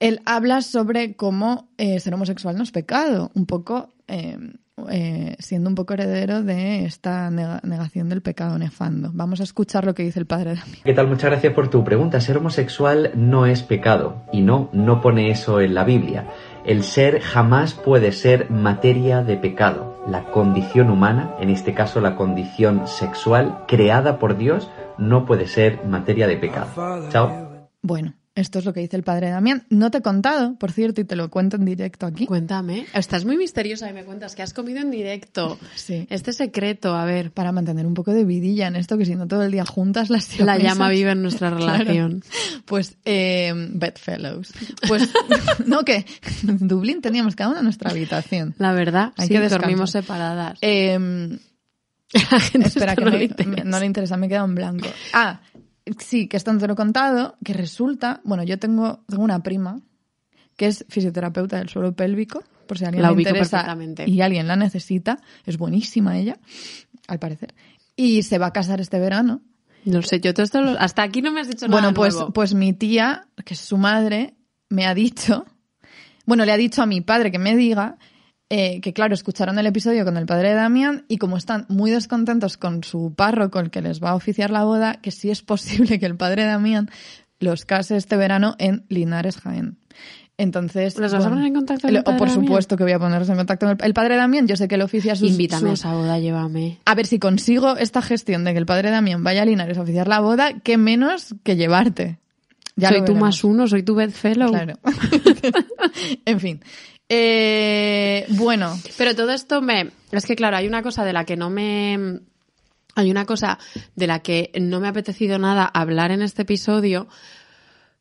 él 0.00 0.20
habla 0.26 0.60
sobre 0.60 1.14
cómo 1.14 1.68
eh, 1.78 2.00
ser 2.00 2.12
homosexual 2.12 2.56
no 2.56 2.62
es 2.62 2.72
pecado, 2.72 3.30
un 3.34 3.46
poco 3.46 3.94
em, 4.06 4.54
eh, 4.90 5.36
siendo 5.38 5.70
un 5.70 5.74
poco 5.74 5.94
heredero 5.94 6.42
de 6.42 6.84
esta 6.84 7.30
negación 7.30 8.10
del 8.10 8.20
pecado 8.20 8.58
nefando. 8.58 9.10
Vamos 9.14 9.40
a 9.40 9.44
escuchar 9.44 9.86
lo 9.86 9.94
que 9.94 10.02
dice 10.02 10.20
el 10.20 10.26
padre 10.26 10.54
Damián. 10.54 10.82
¿Qué 10.84 10.92
tal? 10.92 11.08
Muchas 11.08 11.30
gracias 11.30 11.54
por 11.54 11.70
tu 11.70 11.82
pregunta. 11.82 12.20
Ser 12.20 12.36
homosexual 12.36 13.12
no 13.14 13.46
es 13.46 13.62
pecado 13.62 14.24
y 14.32 14.42
no, 14.42 14.68
no 14.74 15.00
pone 15.00 15.30
eso 15.30 15.62
en 15.62 15.72
la 15.72 15.84
Biblia. 15.84 16.26
El 16.66 16.82
ser 16.82 17.20
jamás 17.20 17.74
puede 17.74 18.10
ser 18.10 18.50
materia 18.50 19.22
de 19.22 19.36
pecado. 19.36 20.02
La 20.10 20.24
condición 20.32 20.90
humana, 20.90 21.36
en 21.38 21.48
este 21.48 21.74
caso 21.74 22.00
la 22.00 22.16
condición 22.16 22.88
sexual, 22.88 23.64
creada 23.68 24.18
por 24.18 24.36
Dios, 24.36 24.68
no 24.98 25.26
puede 25.26 25.46
ser 25.46 25.84
materia 25.84 26.26
de 26.26 26.36
pecado. 26.36 27.08
Chao. 27.10 27.68
Bueno, 27.82 28.14
esto 28.36 28.58
es 28.58 28.66
lo 28.66 28.74
que 28.74 28.80
dice 28.80 28.96
el 28.96 29.02
padre 29.02 29.30
Damián. 29.30 29.64
No 29.70 29.90
te 29.90 29.98
he 29.98 30.02
contado, 30.02 30.56
por 30.58 30.70
cierto, 30.70 31.00
y 31.00 31.04
te 31.04 31.16
lo 31.16 31.30
cuento 31.30 31.56
en 31.56 31.64
directo 31.64 32.04
aquí. 32.04 32.26
Cuéntame. 32.26 32.84
Estás 32.92 33.24
muy 33.24 33.38
misteriosa 33.38 33.88
y 33.88 33.94
me 33.94 34.04
cuentas 34.04 34.36
que 34.36 34.42
has 34.42 34.52
comido 34.52 34.80
en 34.80 34.90
directo. 34.90 35.58
Sí. 35.74 36.06
Este 36.10 36.34
secreto, 36.34 36.94
a 36.94 37.06
ver. 37.06 37.30
Para 37.30 37.50
mantener 37.50 37.86
un 37.86 37.94
poco 37.94 38.12
de 38.12 38.24
vidilla 38.24 38.66
en 38.66 38.76
esto, 38.76 38.98
que 38.98 39.06
si 39.06 39.14
no 39.14 39.26
todo 39.26 39.42
el 39.42 39.52
día 39.52 39.64
juntas 39.64 40.10
las 40.10 40.38
La 40.38 40.58
llama 40.58 40.90
viva 40.90 41.12
en 41.12 41.22
nuestra 41.22 41.48
relación. 41.54 42.22
Pues, 42.66 42.98
eh, 43.04 43.52
Bedfellows. 43.54 44.52
Pues, 44.86 45.08
no, 45.66 45.84
que 45.84 46.04
en 46.46 46.68
Dublín 46.68 47.00
teníamos 47.00 47.34
cada 47.34 47.50
una 47.50 47.62
nuestra 47.62 47.90
habitación. 47.90 48.54
La 48.58 48.72
verdad, 48.72 49.12
Hay 49.16 49.28
que 49.28 49.48
dormimos 49.48 49.90
separadas. 49.90 50.58
Eh, 52.12 52.18
espera, 52.64 52.94
que 52.94 53.04
no, 53.04 53.10
no, 53.64 53.80
le 53.80 53.86
interesa, 53.86 54.16
me 54.16 54.26
he 54.26 54.28
quedado 54.28 54.46
en 54.46 54.54
blanco. 54.54 54.86
Ah, 55.12 55.40
Sí, 55.98 56.26
que 56.26 56.36
esto 56.36 56.56
te 56.58 56.66
lo 56.66 56.72
he 56.72 56.76
contado, 56.76 57.36
que 57.44 57.52
resulta, 57.52 58.20
bueno, 58.24 58.42
yo 58.42 58.58
tengo, 58.58 59.04
tengo 59.06 59.22
una 59.22 59.42
prima 59.42 59.80
que 60.56 60.66
es 60.66 60.84
fisioterapeuta 60.88 61.58
del 61.58 61.68
suelo 61.68 61.94
pélvico, 61.94 62.42
por 62.66 62.78
si 62.78 62.84
alguien 62.84 63.02
la 63.02 63.12
le 63.12 63.22
interesa 63.22 63.76
y 64.04 64.20
alguien 64.20 64.48
la 64.48 64.56
necesita, 64.56 65.18
es 65.44 65.58
buenísima 65.58 66.18
ella, 66.18 66.38
al 67.06 67.20
parecer, 67.20 67.54
y 67.94 68.22
se 68.22 68.38
va 68.38 68.46
a 68.46 68.52
casar 68.52 68.80
este 68.80 68.98
verano. 68.98 69.42
No 69.86 70.02
sé, 70.02 70.20
yo 70.20 70.34
todo 70.34 70.44
esto, 70.44 70.58
hasta 70.78 71.02
aquí 71.02 71.22
no 71.22 71.32
me 71.32 71.40
has 71.40 71.48
dicho 71.48 71.66
nada 71.66 71.80
Bueno, 71.80 71.94
pues, 71.94 72.16
pues 72.34 72.54
mi 72.54 72.72
tía, 72.72 73.28
que 73.44 73.54
es 73.54 73.60
su 73.60 73.78
madre, 73.78 74.34
me 74.68 74.84
ha 74.86 74.94
dicho, 74.94 75.46
bueno, 76.26 76.44
le 76.44 76.52
ha 76.52 76.56
dicho 76.56 76.82
a 76.82 76.86
mi 76.86 77.00
padre 77.00 77.30
que 77.30 77.38
me 77.38 77.56
diga 77.56 77.96
eh, 78.48 78.80
que 78.80 78.92
claro, 78.92 79.12
escucharon 79.14 79.58
el 79.58 79.66
episodio 79.66 80.04
con 80.04 80.16
el 80.16 80.26
padre 80.26 80.50
de 80.50 80.54
Damián 80.54 81.04
y 81.08 81.18
como 81.18 81.36
están 81.36 81.66
muy 81.68 81.90
descontentos 81.90 82.56
con 82.56 82.84
su 82.84 83.12
párroco, 83.14 83.58
el 83.58 83.70
que 83.70 83.82
les 83.82 84.02
va 84.02 84.10
a 84.10 84.14
oficiar 84.14 84.50
la 84.50 84.62
boda, 84.62 85.00
que 85.00 85.10
sí 85.10 85.30
es 85.30 85.42
posible 85.42 85.98
que 85.98 86.06
el 86.06 86.16
padre 86.16 86.42
de 86.42 86.48
Damián 86.48 86.88
los 87.40 87.64
case 87.64 87.96
este 87.96 88.16
verano 88.16 88.54
en 88.58 88.86
Linares, 88.88 89.38
Jaén. 89.38 89.78
Entonces. 90.38 90.98
¿Los 90.98 91.12
vas 91.12 91.24
a 91.24 91.28
poner 91.30 91.46
en 91.46 91.54
contacto 91.54 91.88
con 91.88 91.96
el 91.96 92.02
padre 92.02 92.18
Por 92.18 92.30
supuesto 92.30 92.76
que 92.76 92.84
voy 92.84 92.92
a 92.92 92.98
ponerlos 92.98 93.28
en 93.28 93.36
contacto 93.36 93.66
con 93.66 93.78
el, 93.80 93.94
padre 93.94 94.16
Damián. 94.16 94.46
Yo 94.46 94.56
sé 94.56 94.68
que 94.68 94.76
le 94.76 94.84
oficia 94.84 95.16
sus. 95.16 95.30
Invítame 95.30 95.70
a 95.70 95.72
esa 95.72 95.94
boda, 95.94 96.18
llévame. 96.18 96.78
A 96.84 96.94
ver 96.94 97.06
si 97.06 97.18
consigo 97.18 97.76
esta 97.76 98.02
gestión 98.02 98.44
de 98.44 98.52
que 98.52 98.58
el 98.58 98.66
padre 98.66 98.90
Damián 98.90 99.24
vaya 99.24 99.42
a 99.42 99.44
Linares 99.46 99.78
a 99.78 99.82
oficiar 99.82 100.08
la 100.08 100.20
boda, 100.20 100.60
qué 100.62 100.76
menos 100.76 101.34
que 101.42 101.56
llevarte. 101.56 102.18
Ya 102.76 102.90
soy 102.90 103.04
tú 103.04 103.14
más 103.14 103.42
uno, 103.42 103.66
soy 103.66 103.82
tu 103.82 103.94
bedfellow. 103.94 104.50
Claro. 104.50 104.78
en 106.26 106.40
fin. 106.40 106.60
Eh, 107.08 108.26
bueno. 108.30 108.78
Pero 108.98 109.14
todo 109.14 109.32
esto 109.32 109.62
me. 109.62 109.90
Es 110.12 110.26
que, 110.26 110.36
claro, 110.36 110.58
hay 110.58 110.66
una 110.66 110.82
cosa 110.82 111.04
de 111.04 111.14
la 111.14 111.24
que 111.24 111.36
no 111.36 111.48
me. 111.48 112.20
Hay 112.94 113.10
una 113.10 113.24
cosa 113.24 113.58
de 113.94 114.06
la 114.06 114.20
que 114.20 114.50
no 114.60 114.80
me 114.80 114.86
ha 114.86 114.90
apetecido 114.90 115.38
nada 115.38 115.64
hablar 115.66 116.10
en 116.10 116.22
este 116.22 116.42
episodio, 116.42 117.08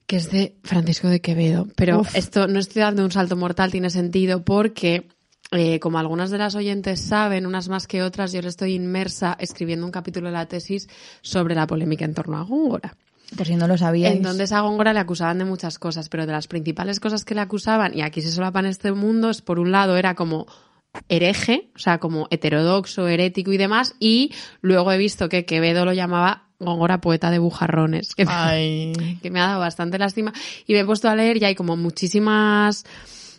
que 0.07 0.17
es 0.17 0.31
de 0.31 0.55
Francisco 0.63 1.07
de 1.07 1.21
Quevedo. 1.21 1.67
Pero 1.75 2.03
esto 2.13 2.47
no 2.47 2.59
estoy 2.59 2.81
dando 2.81 3.03
un 3.03 3.11
salto 3.11 3.35
mortal, 3.35 3.71
tiene 3.71 3.89
sentido, 3.89 4.43
porque 4.43 5.07
eh, 5.51 5.79
como 5.79 5.99
algunas 5.99 6.31
de 6.31 6.37
las 6.37 6.55
oyentes 6.55 7.01
saben, 7.01 7.45
unas 7.45 7.69
más 7.69 7.87
que 7.87 8.03
otras, 8.03 8.31
yo 8.31 8.41
le 8.41 8.49
estoy 8.49 8.73
inmersa 8.73 9.35
escribiendo 9.39 9.85
un 9.85 9.91
capítulo 9.91 10.27
de 10.27 10.33
la 10.33 10.47
tesis 10.47 10.87
sobre 11.21 11.55
la 11.55 11.67
polémica 11.67 12.05
en 12.05 12.13
torno 12.13 12.37
a 12.37 12.43
Góngora. 12.43 12.95
Por 13.35 13.47
si 13.47 13.55
no 13.55 13.67
lo 13.67 13.77
sabíais. 13.77 14.15
Entonces 14.15 14.51
a 14.51 14.61
Góngora 14.61 14.93
le 14.93 14.99
acusaban 14.99 15.39
de 15.39 15.45
muchas 15.45 15.79
cosas, 15.79 16.09
pero 16.09 16.25
de 16.25 16.31
las 16.31 16.47
principales 16.47 16.99
cosas 16.99 17.25
que 17.25 17.35
le 17.35 17.41
acusaban, 17.41 17.97
y 17.97 18.01
aquí 18.01 18.21
se 18.21 18.31
solapan 18.31 18.65
este 18.65 18.91
mundo, 18.91 19.29
es 19.29 19.41
por 19.41 19.59
un 19.59 19.71
lado 19.71 19.97
era 19.97 20.15
como 20.15 20.45
hereje, 21.09 21.71
o 21.75 21.79
sea, 21.79 21.99
como 21.99 22.27
heterodoxo, 22.29 23.07
herético 23.07 23.51
y 23.51 23.57
demás, 23.57 23.95
y 23.99 24.33
luego 24.61 24.91
he 24.91 24.97
visto 24.97 25.29
que 25.29 25.45
Quevedo 25.45 25.85
lo 25.85 25.93
llamaba 25.93 26.44
Góngora 26.59 27.01
poeta 27.01 27.31
de 27.31 27.39
bujarrones, 27.39 28.15
que, 28.15 28.25
que 29.21 29.31
me 29.31 29.39
ha 29.39 29.47
dado 29.47 29.59
bastante 29.59 29.97
lástima, 29.97 30.33
y 30.65 30.73
me 30.73 30.79
he 30.79 30.85
puesto 30.85 31.09
a 31.09 31.15
leer 31.15 31.37
y 31.37 31.45
hay 31.45 31.55
como 31.55 31.75
muchísimas 31.75 32.85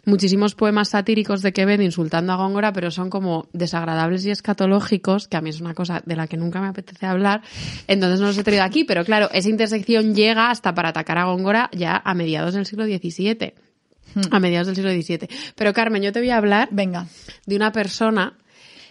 muchísimos 0.07 0.55
poemas 0.55 0.91
satíricos 0.91 1.43
de 1.43 1.53
Quevedo 1.53 1.83
insultando 1.83 2.33
a 2.33 2.37
Góngora, 2.37 2.73
pero 2.73 2.91
son 2.91 3.11
como 3.11 3.49
desagradables 3.53 4.25
y 4.25 4.31
escatológicos, 4.31 5.29
que 5.29 5.37
a 5.37 5.41
mí 5.41 5.51
es 5.51 5.61
una 5.61 5.75
cosa 5.75 6.03
de 6.07 6.17
la 6.17 6.29
que 6.29 6.37
nunca 6.37 6.61
me 6.61 6.69
apetece 6.69 7.07
hablar, 7.07 7.43
entonces 7.89 8.21
no 8.21 8.29
los 8.29 8.39
he 8.39 8.45
traído 8.45 8.63
aquí, 8.63 8.85
pero 8.85 9.05
claro, 9.05 9.29
esa 9.33 9.49
intersección 9.49 10.15
llega 10.15 10.51
hasta 10.51 10.75
para 10.75 10.91
atacar 10.91 11.19
a 11.19 11.25
Góngora 11.25 11.69
ya 11.73 12.01
a 12.03 12.15
mediados 12.15 12.55
del 12.55 12.65
siglo 12.65 12.87
XVII. 12.87 13.55
Hmm. 14.15 14.21
A 14.31 14.39
mediados 14.39 14.69
del 14.69 14.77
siglo 14.77 14.91
XVII. 14.91 15.29
Pero 15.57 15.75
Carmen, 15.75 16.01
yo 16.01 16.13
te 16.13 16.21
voy 16.21 16.31
a 16.31 16.37
hablar 16.39 16.69
Venga. 16.71 17.07
de 17.45 17.57
una 17.57 17.73
persona 17.73 18.35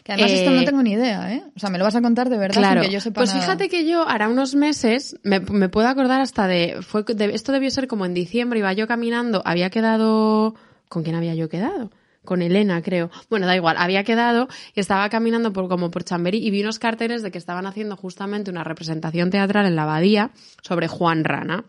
que 0.05 0.13
además 0.13 0.31
esto 0.33 0.51
no 0.51 0.61
eh, 0.61 0.65
tengo 0.65 0.83
ni 0.83 0.91
idea, 0.91 1.33
¿eh? 1.33 1.43
O 1.55 1.59
sea, 1.59 1.71
me 1.71 1.79
lo 1.79 1.83
vas 1.83 1.95
a 1.95 2.01
contar 2.01 2.29
de 2.29 2.37
verdad 2.37 2.61
claro. 2.61 2.81
sin 2.83 2.89
que 2.89 2.93
yo 2.93 3.01
sepa 3.01 3.21
Pues 3.21 3.33
fíjate 3.33 3.69
que 3.69 3.87
yo, 3.87 4.07
hará 4.07 4.29
unos 4.29 4.53
meses, 4.53 5.17
me, 5.23 5.41
puedo 5.41 5.87
acordar 5.87 6.21
hasta 6.21 6.45
de, 6.45 6.77
fue 6.83 7.03
esto 7.33 7.51
debió 7.51 7.71
ser 7.71 7.87
como 7.87 8.05
en 8.05 8.13
diciembre, 8.13 8.59
iba 8.59 8.71
yo 8.73 8.87
caminando, 8.87 9.41
había 9.45 9.71
quedado 9.71 10.53
¿Con 10.89 11.01
quién 11.01 11.15
había 11.15 11.33
yo 11.33 11.49
quedado? 11.49 11.89
con 12.23 12.41
Elena, 12.41 12.81
creo. 12.81 13.09
Bueno, 13.29 13.45
da 13.45 13.55
igual, 13.55 13.77
había 13.77 14.03
quedado 14.03 14.47
y 14.73 14.79
estaba 14.79 15.09
caminando 15.09 15.53
por, 15.53 15.69
como 15.69 15.91
por 15.91 16.03
Chamberí 16.03 16.39
y 16.39 16.51
vi 16.51 16.61
unos 16.61 16.79
carteles 16.79 17.21
de 17.23 17.31
que 17.31 17.37
estaban 17.37 17.67
haciendo 17.67 17.95
justamente 17.95 18.51
una 18.51 18.63
representación 18.63 19.29
teatral 19.29 19.67
en 19.67 19.75
la 19.75 19.83
abadía 19.83 20.31
sobre 20.61 20.87
Juan 20.87 21.23
Rana. 21.23 21.65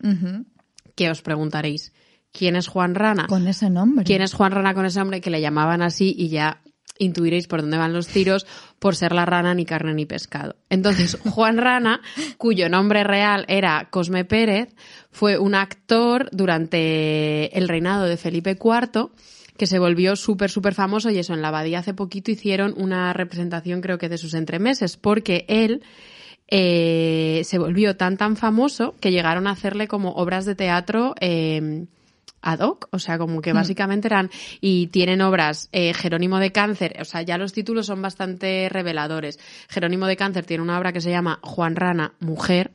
Que 0.95 1.11
os 1.11 1.21
preguntaréis, 1.21 1.93
¿quién 2.31 2.55
es 2.55 2.67
Juan 2.67 2.95
Rana? 2.95 3.27
Con 3.27 3.47
ese 3.47 3.69
nombre. 3.69 4.03
¿Quién 4.03 4.23
es 4.23 4.33
Juan 4.33 4.51
Rana 4.51 4.73
con 4.73 4.85
ese 4.85 4.99
nombre 4.99 5.21
que 5.21 5.29
le 5.29 5.41
llamaban 5.41 5.83
así 5.83 6.15
y 6.17 6.29
ya 6.29 6.61
intuiréis 6.99 7.47
por 7.47 7.61
dónde 7.61 7.77
van 7.77 7.93
los 7.93 8.07
tiros 8.07 8.45
por 8.79 8.95
ser 8.95 9.13
la 9.13 9.25
rana 9.25 9.53
ni 9.53 9.65
carne 9.65 9.93
ni 9.93 10.05
pescado. 10.05 10.55
Entonces, 10.69 11.17
Juan 11.29 11.57
Rana, 11.57 12.01
cuyo 12.37 12.69
nombre 12.69 13.03
real 13.03 13.45
era 13.47 13.89
Cosme 13.89 14.25
Pérez, 14.25 14.69
fue 15.11 15.37
un 15.37 15.55
actor 15.55 16.29
durante 16.31 17.57
el 17.57 17.67
reinado 17.67 18.05
de 18.05 18.17
Felipe 18.17 18.51
IV 18.51 19.09
que 19.57 19.65
se 19.65 19.79
volvió 19.79 20.15
súper, 20.15 20.51
súper 20.51 20.75
famoso 20.75 21.09
y 21.09 21.17
eso, 21.17 21.33
en 21.33 21.41
la 21.41 21.47
abadía 21.47 21.79
hace 21.79 21.95
poquito 21.95 22.29
hicieron 22.29 22.75
una 22.77 23.11
representación 23.13 23.81
creo 23.81 23.97
que 23.97 24.07
de 24.07 24.19
sus 24.19 24.35
entremeses, 24.35 24.97
porque 24.97 25.45
él 25.47 25.81
eh, 26.47 27.41
se 27.43 27.57
volvió 27.57 27.97
tan, 27.97 28.17
tan 28.17 28.37
famoso 28.37 28.95
que 29.01 29.11
llegaron 29.11 29.47
a 29.47 29.51
hacerle 29.51 29.87
como 29.87 30.11
obras 30.11 30.45
de 30.45 30.53
teatro 30.53 31.15
eh, 31.19 31.87
ad 32.41 32.59
hoc, 32.59 32.87
o 32.91 32.99
sea, 32.99 33.17
como 33.17 33.41
que 33.41 33.53
hmm. 33.53 33.55
básicamente 33.55 34.07
eran 34.07 34.29
y 34.61 34.87
tienen 34.87 35.21
obras 35.21 35.69
eh, 35.71 35.93
Jerónimo 35.93 36.39
de 36.39 36.51
Cáncer, 36.51 36.97
o 37.01 37.05
sea, 37.05 37.21
ya 37.21 37.37
los 37.37 37.53
títulos 37.53 37.85
son 37.87 38.01
bastante 38.01 38.69
reveladores. 38.69 39.39
Jerónimo 39.69 40.07
de 40.07 40.17
Cáncer 40.17 40.45
tiene 40.45 40.63
una 40.63 40.77
obra 40.77 40.93
que 40.93 41.01
se 41.01 41.09
llama 41.09 41.39
Juan 41.41 41.75
Rana, 41.75 42.13
Mujer, 42.19 42.71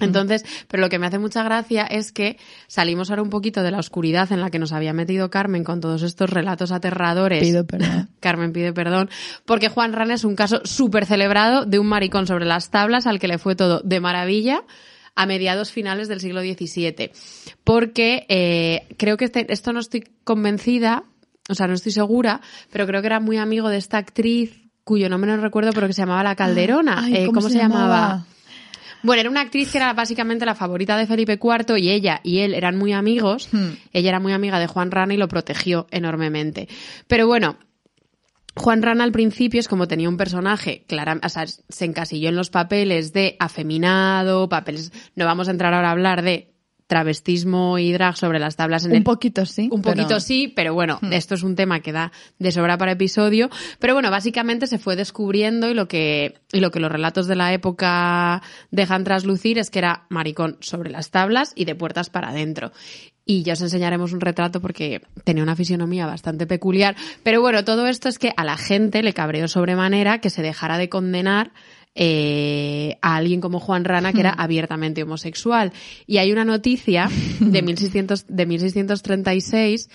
entonces, 0.00 0.44
pero 0.68 0.82
lo 0.82 0.88
que 0.88 0.98
me 0.98 1.06
hace 1.06 1.18
mucha 1.18 1.42
gracia 1.42 1.84
es 1.84 2.12
que 2.12 2.38
salimos 2.66 3.10
ahora 3.10 3.22
un 3.22 3.30
poquito 3.30 3.62
de 3.62 3.70
la 3.70 3.78
oscuridad 3.78 4.30
en 4.32 4.40
la 4.40 4.50
que 4.50 4.58
nos 4.58 4.72
había 4.72 4.92
metido 4.92 5.30
Carmen 5.30 5.64
con 5.64 5.80
todos 5.80 6.02
estos 6.02 6.30
relatos 6.30 6.72
aterradores. 6.72 7.40
Pido 7.40 7.66
perdón. 7.66 8.10
Carmen 8.20 8.52
pide 8.52 8.72
perdón, 8.72 9.08
porque 9.44 9.68
Juan 9.68 9.92
Rana 9.92 10.14
es 10.14 10.24
un 10.24 10.36
caso 10.36 10.60
súper 10.64 11.06
celebrado 11.06 11.64
de 11.64 11.78
un 11.78 11.86
maricón 11.86 12.26
sobre 12.26 12.44
las 12.44 12.70
tablas 12.70 13.06
al 13.06 13.18
que 13.18 13.28
le 13.28 13.38
fue 13.38 13.56
todo 13.56 13.80
de 13.84 14.00
maravilla 14.00 14.64
a 15.16 15.26
mediados 15.26 15.72
finales 15.72 16.08
del 16.08 16.20
siglo 16.20 16.42
XVII. 16.42 17.10
Porque 17.64 18.26
eh, 18.28 18.86
creo 18.96 19.16
que 19.16 19.24
este, 19.24 19.52
esto 19.52 19.72
no 19.72 19.80
estoy 19.80 20.04
convencida, 20.22 21.04
o 21.48 21.54
sea, 21.54 21.66
no 21.66 21.74
estoy 21.74 21.92
segura, 21.92 22.40
pero 22.70 22.86
creo 22.86 23.00
que 23.00 23.06
era 23.06 23.18
muy 23.18 23.38
amigo 23.38 23.68
de 23.68 23.78
esta 23.78 23.98
actriz 23.98 24.62
cuyo 24.84 25.08
nombre 25.08 25.34
no 25.34 25.42
recuerdo, 25.42 25.72
pero 25.72 25.88
que 25.88 25.92
se 25.92 26.02
llamaba 26.02 26.22
La 26.22 26.36
Calderona. 26.36 27.08
Eh, 27.10 27.26
¿cómo, 27.26 27.48
se, 27.48 27.58
llamaba? 27.58 28.24
Bueno, 29.02 29.20
era 29.20 29.30
una 29.30 29.40
actriz 29.40 29.72
que 29.72 29.78
era 29.78 29.92
básicamente 29.94 30.46
la 30.46 30.54
favorita 30.54 30.96
de 30.96 31.06
Felipe 31.06 31.40
IV 31.42 31.76
y 31.78 31.90
ella 31.90 32.20
y 32.22 32.38
él 32.38 32.54
eran 32.54 32.76
muy 32.76 32.92
amigos. 32.92 33.48
Hmm. 33.50 33.70
Ella 33.92 34.10
era 34.10 34.20
muy 34.20 34.32
amiga 34.32 34.58
de 34.58 34.66
Juan 34.66 34.90
Rana 34.90 35.14
y 35.14 35.16
lo 35.16 35.28
protegió 35.28 35.86
enormemente. 35.90 36.68
Pero 37.08 37.26
bueno, 37.26 37.56
Juan 38.56 38.82
Rana 38.82 39.04
al 39.04 39.12
principio 39.12 39.60
es 39.60 39.68
como 39.68 39.86
tenía 39.86 40.08
un 40.08 40.16
personaje, 40.16 40.84
claro, 40.88 41.20
o 41.22 41.28
sea, 41.28 41.46
se 41.46 41.84
encasilló 41.84 42.30
en 42.30 42.36
los 42.36 42.50
papeles 42.50 43.12
de 43.12 43.36
afeminado, 43.38 44.48
papeles, 44.48 44.92
no 45.14 45.26
vamos 45.26 45.48
a 45.48 45.50
entrar 45.50 45.74
ahora 45.74 45.88
a 45.88 45.92
hablar 45.92 46.22
de 46.22 46.55
travestismo 46.86 47.78
y 47.78 47.92
drag 47.92 48.16
sobre 48.16 48.38
las 48.38 48.56
tablas 48.56 48.84
en 48.84 48.96
un 48.96 49.04
poquito 49.04 49.44
sí 49.44 49.68
un 49.72 49.82
poquito 49.82 50.20
sí 50.20 50.52
pero 50.54 50.72
bueno 50.74 50.98
hmm. 51.02 51.12
esto 51.12 51.34
es 51.34 51.42
un 51.42 51.56
tema 51.56 51.80
que 51.80 51.92
da 51.92 52.12
de 52.38 52.52
sobra 52.52 52.78
para 52.78 52.92
episodio 52.92 53.50
pero 53.78 53.94
bueno 53.94 54.10
básicamente 54.10 54.66
se 54.66 54.78
fue 54.78 54.96
descubriendo 54.96 55.68
y 55.68 55.74
lo 55.74 55.88
que 55.88 56.34
y 56.52 56.60
lo 56.60 56.70
que 56.70 56.80
los 56.80 56.92
relatos 56.92 57.26
de 57.26 57.36
la 57.36 57.52
época 57.52 58.42
dejan 58.70 59.04
traslucir 59.04 59.58
es 59.58 59.70
que 59.70 59.80
era 59.80 60.06
maricón 60.10 60.58
sobre 60.60 60.90
las 60.90 61.10
tablas 61.10 61.52
y 61.56 61.64
de 61.64 61.74
puertas 61.74 62.08
para 62.08 62.28
adentro 62.28 62.72
y 63.28 63.42
ya 63.42 63.54
os 63.54 63.60
enseñaremos 63.60 64.12
un 64.12 64.20
retrato 64.20 64.62
porque 64.62 65.02
tenía 65.24 65.42
una 65.42 65.56
fisionomía 65.56 66.06
bastante 66.06 66.46
peculiar. 66.46 66.94
Pero 67.24 67.40
bueno, 67.40 67.64
todo 67.64 67.88
esto 67.88 68.08
es 68.08 68.20
que 68.20 68.32
a 68.36 68.44
la 68.44 68.56
gente 68.56 69.02
le 69.02 69.12
cabreó 69.12 69.48
sobremanera 69.48 70.20
que 70.20 70.30
se 70.30 70.42
dejara 70.42 70.78
de 70.78 70.88
condenar 70.88 71.50
eh, 71.98 72.98
a 73.00 73.16
alguien 73.16 73.40
como 73.40 73.58
Juan 73.58 73.84
Rana 73.84 74.12
que 74.12 74.20
era 74.20 74.30
abiertamente 74.30 75.02
homosexual. 75.02 75.72
Y 76.06 76.18
hay 76.18 76.30
una 76.30 76.44
noticia 76.44 77.08
de, 77.40 77.62
1600, 77.62 78.26
de 78.28 78.46
1636. 78.46 79.88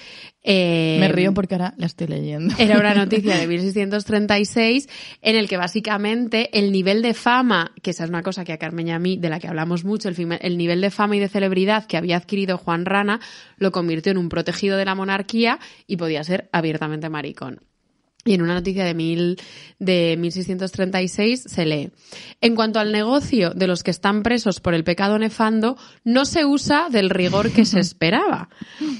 Eh, 0.43 0.97
Me 0.99 1.07
río 1.09 1.31
porque 1.35 1.53
ahora 1.53 1.75
la 1.77 1.85
estoy 1.85 2.07
leyendo. 2.07 2.55
Era 2.57 2.79
una 2.79 2.95
noticia 3.05 3.37
de 3.37 3.47
1636 3.47 4.89
en 5.21 5.35
el 5.35 5.47
que 5.47 5.57
básicamente 5.57 6.57
el 6.57 6.71
nivel 6.71 7.03
de 7.03 7.13
fama, 7.13 7.71
que 7.83 7.91
esa 7.91 8.05
es 8.05 8.09
una 8.09 8.23
cosa 8.23 8.43
que 8.43 8.53
a 8.53 8.57
Carmen 8.57 8.87
y 8.87 8.91
a 8.91 8.99
mí, 8.99 9.17
de 9.17 9.29
la 9.29 9.39
que 9.39 9.47
hablamos 9.47 9.85
mucho, 9.85 10.09
el, 10.09 10.39
el 10.41 10.57
nivel 10.57 10.81
de 10.81 10.89
fama 10.89 11.15
y 11.15 11.19
de 11.19 11.29
celebridad 11.29 11.85
que 11.85 11.97
había 11.97 12.17
adquirido 12.17 12.57
Juan 12.57 12.85
Rana 12.85 13.19
lo 13.57 13.71
convirtió 13.71 14.11
en 14.11 14.17
un 14.17 14.29
protegido 14.29 14.75
de 14.77 14.85
la 14.85 14.95
monarquía 14.95 15.59
y 15.85 15.97
podía 15.97 16.23
ser 16.23 16.49
abiertamente 16.51 17.09
maricón. 17.09 17.61
Y 18.23 18.35
en 18.35 18.43
una 18.43 18.53
noticia 18.53 18.85
de, 18.85 18.93
mil, 18.93 19.39
de 19.79 20.15
1636 20.19 21.43
se 21.47 21.65
lee, 21.65 21.89
en 22.39 22.55
cuanto 22.55 22.79
al 22.79 22.91
negocio 22.91 23.49
de 23.51 23.65
los 23.65 23.81
que 23.81 23.89
están 23.89 24.21
presos 24.21 24.59
por 24.59 24.75
el 24.75 24.83
pecado 24.83 25.17
nefando, 25.17 25.75
no 26.03 26.25
se 26.25 26.45
usa 26.45 26.89
del 26.89 27.09
rigor 27.09 27.51
que 27.51 27.65
se 27.65 27.79
esperaba. 27.79 28.49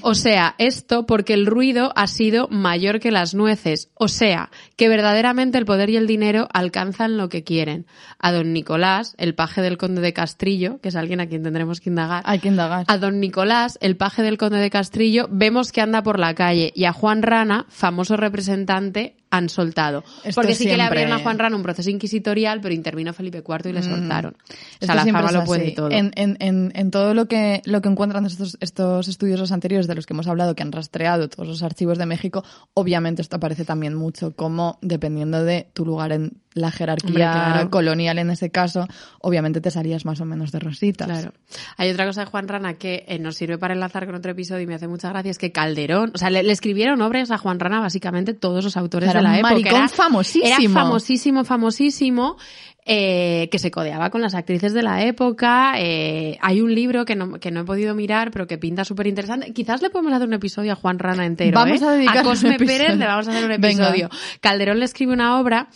O 0.00 0.16
sea, 0.16 0.56
esto 0.58 1.06
porque 1.06 1.34
el 1.34 1.46
ruido 1.46 1.92
ha 1.94 2.08
sido 2.08 2.48
mayor 2.48 2.98
que 2.98 3.12
las 3.12 3.32
nueces. 3.32 3.90
O 3.94 4.08
sea, 4.08 4.50
que 4.76 4.88
verdaderamente 4.88 5.56
el 5.56 5.66
poder 5.66 5.90
y 5.90 5.96
el 5.96 6.08
dinero 6.08 6.48
alcanzan 6.52 7.16
lo 7.16 7.28
que 7.28 7.44
quieren. 7.44 7.86
A 8.18 8.32
don 8.32 8.52
Nicolás, 8.52 9.14
el 9.18 9.36
paje 9.36 9.62
del 9.62 9.78
conde 9.78 10.00
de 10.00 10.12
Castrillo, 10.12 10.80
que 10.80 10.88
es 10.88 10.96
alguien 10.96 11.20
a 11.20 11.28
quien 11.28 11.44
tendremos 11.44 11.80
que 11.80 11.90
indagar. 11.90 12.24
Hay 12.26 12.40
que 12.40 12.48
indagar. 12.48 12.86
A 12.88 12.98
don 12.98 13.20
Nicolás, 13.20 13.78
el 13.80 13.96
paje 13.96 14.22
del 14.22 14.36
conde 14.36 14.58
de 14.58 14.70
Castrillo, 14.70 15.28
vemos 15.30 15.70
que 15.70 15.80
anda 15.80 16.02
por 16.02 16.18
la 16.18 16.34
calle. 16.34 16.72
Y 16.74 16.86
a 16.86 16.92
Juan 16.92 17.22
Rana, 17.22 17.66
famoso 17.68 18.16
representante, 18.16 19.11
han 19.32 19.48
soltado. 19.48 20.04
Porque 20.34 20.54
sí 20.54 20.66
que 20.66 20.76
le 20.76 20.82
abrieron 20.82 21.14
a 21.14 21.18
Juan 21.18 21.38
Rana 21.38 21.56
un 21.56 21.62
proceso 21.62 21.88
inquisitorial, 21.88 22.60
pero 22.60 22.74
intervino 22.74 23.14
Felipe 23.14 23.38
IV 23.38 23.70
y 23.70 23.72
le 23.72 23.80
mm. 23.80 23.82
soltaron. 23.82 24.36
O 24.80 24.84
sea, 24.84 24.94
la 24.94 25.06
fama 25.06 25.32
lo 25.32 25.44
puede 25.44 25.72
todo. 25.72 25.90
En, 25.90 26.12
en, 26.16 26.36
en, 26.38 26.70
en, 26.74 26.90
todo 26.90 27.14
lo 27.14 27.26
que, 27.26 27.62
lo 27.64 27.80
que 27.80 27.88
encuentran 27.88 28.26
estos, 28.26 28.58
estos 28.60 29.08
estudiosos 29.08 29.50
anteriores 29.50 29.86
de 29.86 29.94
los 29.94 30.04
que 30.04 30.12
hemos 30.12 30.28
hablado, 30.28 30.54
que 30.54 30.62
han 30.62 30.70
rastreado 30.70 31.30
todos 31.30 31.48
los 31.48 31.62
archivos 31.62 31.96
de 31.96 32.04
México, 32.04 32.44
obviamente 32.74 33.22
esto 33.22 33.36
aparece 33.36 33.64
también 33.64 33.94
mucho 33.94 34.36
como, 34.36 34.78
dependiendo 34.82 35.42
de 35.42 35.66
tu 35.72 35.86
lugar 35.86 36.12
en 36.12 36.32
la 36.54 36.70
jerarquía 36.70 37.68
colonial 37.70 38.18
en 38.18 38.30
ese 38.30 38.50
caso, 38.50 38.86
obviamente 39.20 39.60
te 39.60 39.70
salías 39.70 40.04
más 40.04 40.20
o 40.20 40.24
menos 40.24 40.52
de 40.52 40.58
rositas. 40.58 41.06
Claro. 41.08 41.32
Hay 41.76 41.90
otra 41.90 42.06
cosa 42.06 42.24
de 42.24 42.26
Juan 42.26 42.48
Rana 42.48 42.74
que 42.74 43.04
eh, 43.08 43.18
nos 43.18 43.36
sirve 43.36 43.58
para 43.58 43.74
enlazar 43.74 44.06
con 44.06 44.14
otro 44.14 44.32
episodio 44.32 44.62
y 44.62 44.66
me 44.66 44.74
hace 44.74 44.88
mucha 44.88 45.08
gracia, 45.08 45.30
es 45.30 45.38
que 45.38 45.52
Calderón, 45.52 46.12
o 46.14 46.18
sea, 46.18 46.30
le, 46.30 46.40
escribieron 46.50 47.00
obras 47.02 47.30
a 47.30 47.38
Juan 47.38 47.60
Rana 47.60 47.80
básicamente 47.80 48.34
todos 48.34 48.64
los 48.64 48.76
autores 48.76 49.12
de 49.12 49.22
la 49.22 49.38
época. 49.38 49.54
Maricón 49.54 49.88
famosísimo. 49.88 50.46
Era 50.46 50.70
famosísimo, 50.70 51.44
famosísimo. 51.44 52.36
Eh, 52.84 53.48
que 53.52 53.60
se 53.60 53.70
codeaba 53.70 54.10
con 54.10 54.22
las 54.22 54.34
actrices 54.34 54.72
de 54.72 54.82
la 54.82 55.04
época. 55.04 55.74
Eh, 55.78 56.36
hay 56.40 56.60
un 56.60 56.74
libro 56.74 57.04
que 57.04 57.14
no, 57.14 57.38
que 57.38 57.52
no 57.52 57.60
he 57.60 57.64
podido 57.64 57.94
mirar, 57.94 58.32
pero 58.32 58.48
que 58.48 58.58
pinta 58.58 58.84
súper 58.84 59.06
interesante. 59.06 59.52
Quizás 59.52 59.82
le 59.82 59.90
podemos 59.90 60.12
hacer 60.12 60.26
un 60.26 60.34
episodio 60.34 60.72
a 60.72 60.74
Juan 60.74 60.98
Rana 60.98 61.24
entero. 61.24 61.54
Vamos 61.54 61.80
¿eh? 61.80 61.84
a 61.84 61.92
dedicar 61.92 62.18
a 62.18 62.22
Cosme 62.24 62.58
Pérez 62.58 62.96
le 62.96 63.06
vamos 63.06 63.28
a 63.28 63.30
hacer 63.30 63.44
un 63.44 63.52
episodio. 63.52 64.10
Calderón 64.40 64.80
le 64.80 64.84
escribe 64.86 65.12
una 65.12 65.38
obra 65.38 65.68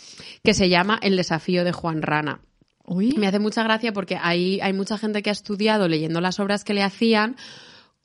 que 0.43 0.53
se 0.53 0.67
llama 0.67 0.99
El 1.01 1.15
desafío 1.15 1.63
de 1.63 1.71
Juan 1.71 2.01
Rana. 2.01 2.41
Uy. 2.83 3.13
Me 3.17 3.27
hace 3.27 3.39
mucha 3.39 3.63
gracia 3.63 3.93
porque 3.93 4.17
hay, 4.21 4.59
hay 4.59 4.73
mucha 4.73 4.97
gente 4.97 5.21
que 5.21 5.29
ha 5.29 5.33
estudiado 5.33 5.87
leyendo 5.87 6.19
las 6.19 6.41
obras 6.41 6.65
que 6.65 6.73
le 6.73 6.83
hacían 6.83 7.37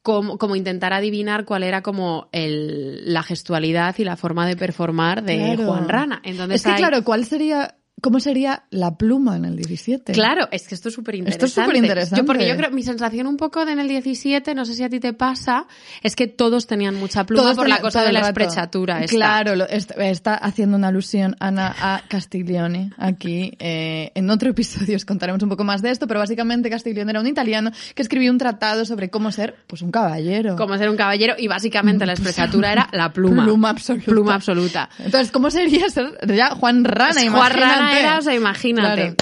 como, 0.02 0.38
como, 0.38 0.54
intentar 0.54 0.92
adivinar 0.92 1.44
cuál 1.44 1.64
era 1.64 1.82
como 1.82 2.28
el, 2.30 3.12
la 3.12 3.24
gestualidad 3.24 3.96
y 3.98 4.04
la 4.04 4.16
forma 4.16 4.46
de 4.46 4.56
performar 4.56 5.24
de 5.24 5.56
Juan 5.56 5.88
Rana. 5.88 6.20
Entonces 6.24 6.64
es 6.64 6.72
que, 6.72 6.78
claro, 6.78 7.04
¿cuál 7.04 7.24
sería 7.24 7.76
¿Cómo 8.02 8.18
sería 8.18 8.64
la 8.70 8.96
pluma 8.96 9.36
en 9.36 9.44
el 9.44 9.54
17? 9.54 10.12
Claro, 10.12 10.48
es 10.50 10.66
que 10.66 10.74
esto 10.74 10.88
es 10.88 10.94
súper 10.94 11.14
interesante. 11.14 11.46
Esto 11.46 11.60
es 11.60 11.64
súper 11.64 11.76
interesante. 11.76 12.20
Yo, 12.20 12.26
porque 12.26 12.48
yo 12.48 12.56
creo, 12.56 12.72
mi 12.72 12.82
sensación 12.82 13.28
un 13.28 13.36
poco 13.36 13.64
de 13.64 13.70
en 13.70 13.78
el 13.78 13.86
17, 13.86 14.56
no 14.56 14.64
sé 14.64 14.74
si 14.74 14.82
a 14.82 14.90
ti 14.90 14.98
te 14.98 15.12
pasa, 15.12 15.66
es 16.02 16.16
que 16.16 16.26
todos 16.26 16.66
tenían 16.66 16.96
mucha 16.96 17.22
pluma 17.24 17.54
por 17.54 17.68
la 17.68 17.80
cosa 17.80 18.02
de 18.02 18.12
la 18.12 18.22
esprechatura. 18.22 19.00
Claro, 19.06 19.52
está 19.68 20.34
haciendo 20.34 20.76
una 20.76 20.88
alusión 20.88 21.36
Ana 21.38 21.76
a 21.78 22.02
Castiglione 22.08 22.90
aquí. 22.98 23.52
Eh, 23.60 24.10
en 24.16 24.30
otro 24.30 24.50
episodio 24.50 24.96
os 24.96 25.04
contaremos 25.04 25.40
un 25.40 25.48
poco 25.48 25.62
más 25.62 25.80
de 25.80 25.90
esto, 25.90 26.08
pero 26.08 26.18
básicamente 26.18 26.70
Castiglione 26.70 27.12
era 27.12 27.20
un 27.20 27.28
italiano 27.28 27.70
que 27.94 28.02
escribió 28.02 28.32
un 28.32 28.38
tratado 28.38 28.84
sobre 28.84 29.10
cómo 29.10 29.30
ser 29.30 29.54
pues 29.68 29.80
un 29.80 29.92
caballero. 29.92 30.56
Cómo 30.56 30.76
ser 30.76 30.90
un 30.90 30.96
caballero 30.96 31.34
y 31.38 31.46
básicamente 31.46 32.04
la 32.04 32.12
esprechatura 32.14 32.72
era 32.72 32.88
la 32.90 33.12
pluma. 33.12 33.44
Pluma 33.44 33.70
absoluta. 33.70 34.06
Pluma 34.06 34.34
absoluta. 34.34 34.90
Entonces, 34.98 35.30
¿cómo 35.30 35.52
sería 35.52 35.88
ser 35.88 36.18
ya 36.26 36.56
Juan 36.56 36.82
Rana? 36.84 37.30
Juan 37.30 37.52
Rana 37.52 37.91
o 38.18 38.22
sea, 38.22 38.34
imagínate. 38.34 39.14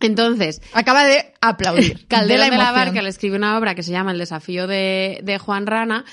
Entonces. 0.00 0.60
Acaba 0.72 1.04
de 1.04 1.32
aplaudir. 1.40 2.06
Calderón 2.08 2.50
de 2.50 2.56
la, 2.56 2.72
Barca 2.72 3.00
le 3.00 3.08
escribe 3.08 3.36
una 3.36 3.58
obra 3.58 3.74
que 3.74 3.82
se 3.82 3.92
llama 3.92 4.12
El 4.12 4.18
desafío 4.18 4.66
de, 4.66 5.20
de 5.22 5.38
Juan 5.38 5.66
Rana 5.66 6.04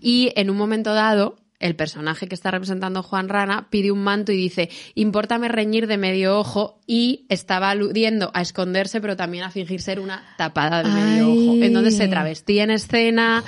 y 0.00 0.32
en 0.36 0.50
un 0.50 0.56
momento 0.56 0.94
dado 0.94 1.36
el 1.58 1.76
personaje 1.76 2.26
que 2.26 2.34
está 2.34 2.50
representando 2.50 3.02
Juan 3.02 3.28
Rana 3.28 3.68
pide 3.68 3.92
un 3.92 4.02
manto 4.02 4.32
y 4.32 4.36
dice, 4.36 4.70
importame 4.94 5.48
reñir 5.48 5.86
de 5.86 5.98
medio 5.98 6.38
ojo 6.38 6.80
y 6.86 7.26
estaba 7.28 7.70
aludiendo 7.70 8.30
a 8.32 8.40
esconderse 8.40 9.00
pero 9.00 9.14
también 9.14 9.44
a 9.44 9.50
fingir 9.50 9.82
ser 9.82 10.00
una 10.00 10.24
tapada 10.38 10.82
de 10.82 10.88
medio 10.88 11.30
ojo. 11.30 11.62
Entonces 11.62 11.96
se 11.96 12.08
travestía 12.08 12.64
en 12.64 12.70
escena. 12.70 13.44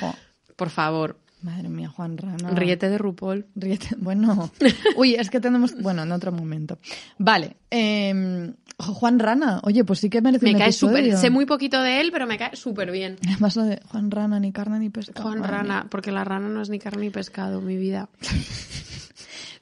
Por 0.56 0.70
favor. 0.70 1.21
Madre 1.42 1.68
mía, 1.68 1.88
Juan 1.88 2.16
Rana. 2.16 2.50
Riete 2.50 2.88
de 2.88 2.98
RuPaul. 2.98 3.46
Riete, 3.54 3.96
bueno. 3.98 4.50
Uy, 4.96 5.14
es 5.14 5.28
que 5.30 5.40
tenemos, 5.40 5.74
bueno, 5.80 6.02
en 6.02 6.12
otro 6.12 6.32
momento. 6.32 6.78
Vale. 7.18 7.56
Eh, 7.70 8.52
Juan 8.78 9.18
Rana, 9.18 9.60
oye, 9.64 9.84
pues 9.84 10.00
sí 10.00 10.10
que 10.10 10.20
merece 10.20 10.44
me 10.46 10.52
un 10.52 10.58
cae 10.58 10.72
súper, 10.72 11.16
sé 11.16 11.30
muy 11.30 11.46
poquito 11.46 11.80
de 11.82 12.00
él, 12.00 12.10
pero 12.12 12.26
me 12.26 12.38
cae 12.38 12.56
súper 12.56 12.90
bien. 12.90 13.16
Además 13.28 13.56
lo 13.56 13.64
de 13.64 13.80
Juan 13.88 14.10
Rana, 14.10 14.40
ni 14.40 14.52
carne 14.52 14.78
ni 14.78 14.90
pescado. 14.90 15.22
Juan 15.22 15.40
Madre 15.40 15.52
Rana, 15.52 15.74
mía. 15.82 15.86
porque 15.90 16.12
la 16.12 16.24
rana 16.24 16.48
no 16.48 16.62
es 16.62 16.68
ni 16.68 16.78
carne 16.78 17.02
ni 17.02 17.10
pescado, 17.10 17.60
mi 17.60 17.76
vida. 17.76 18.08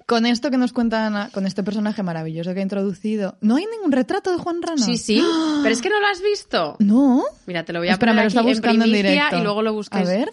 Con 0.06 0.26
esto 0.26 0.50
que 0.50 0.56
nos 0.58 0.72
cuenta 0.72 1.06
Ana, 1.06 1.30
con 1.32 1.46
este 1.46 1.62
personaje 1.62 2.02
maravilloso 2.02 2.52
que 2.52 2.58
ha 2.58 2.62
introducido, 2.64 3.36
¿no 3.42 3.54
hay 3.54 3.66
ningún 3.66 3.92
retrato 3.92 4.32
de 4.32 4.38
Juan 4.38 4.60
Rana? 4.60 4.84
Sí, 4.84 4.96
sí. 4.96 5.22
Pero 5.62 5.72
es 5.72 5.80
que 5.80 5.88
no 5.88 6.00
lo 6.00 6.06
has 6.08 6.20
visto. 6.20 6.74
¿No? 6.80 7.22
Mira, 7.46 7.64
te 7.64 7.72
lo 7.72 7.78
voy 7.78 7.90
a 7.90 7.92
Espera, 7.92 8.12
me 8.12 8.22
poner 8.22 8.24
lo 8.24 8.28
está 8.28 8.40
aquí 8.40 8.48
en 8.48 8.54
buscando 8.56 8.84
en, 8.86 8.90
primicia 8.90 9.12
directo. 9.12 9.38
y 9.38 9.42
luego 9.44 9.62
lo 9.62 9.72
busques. 9.72 10.00
A 10.00 10.10
ver. 10.10 10.32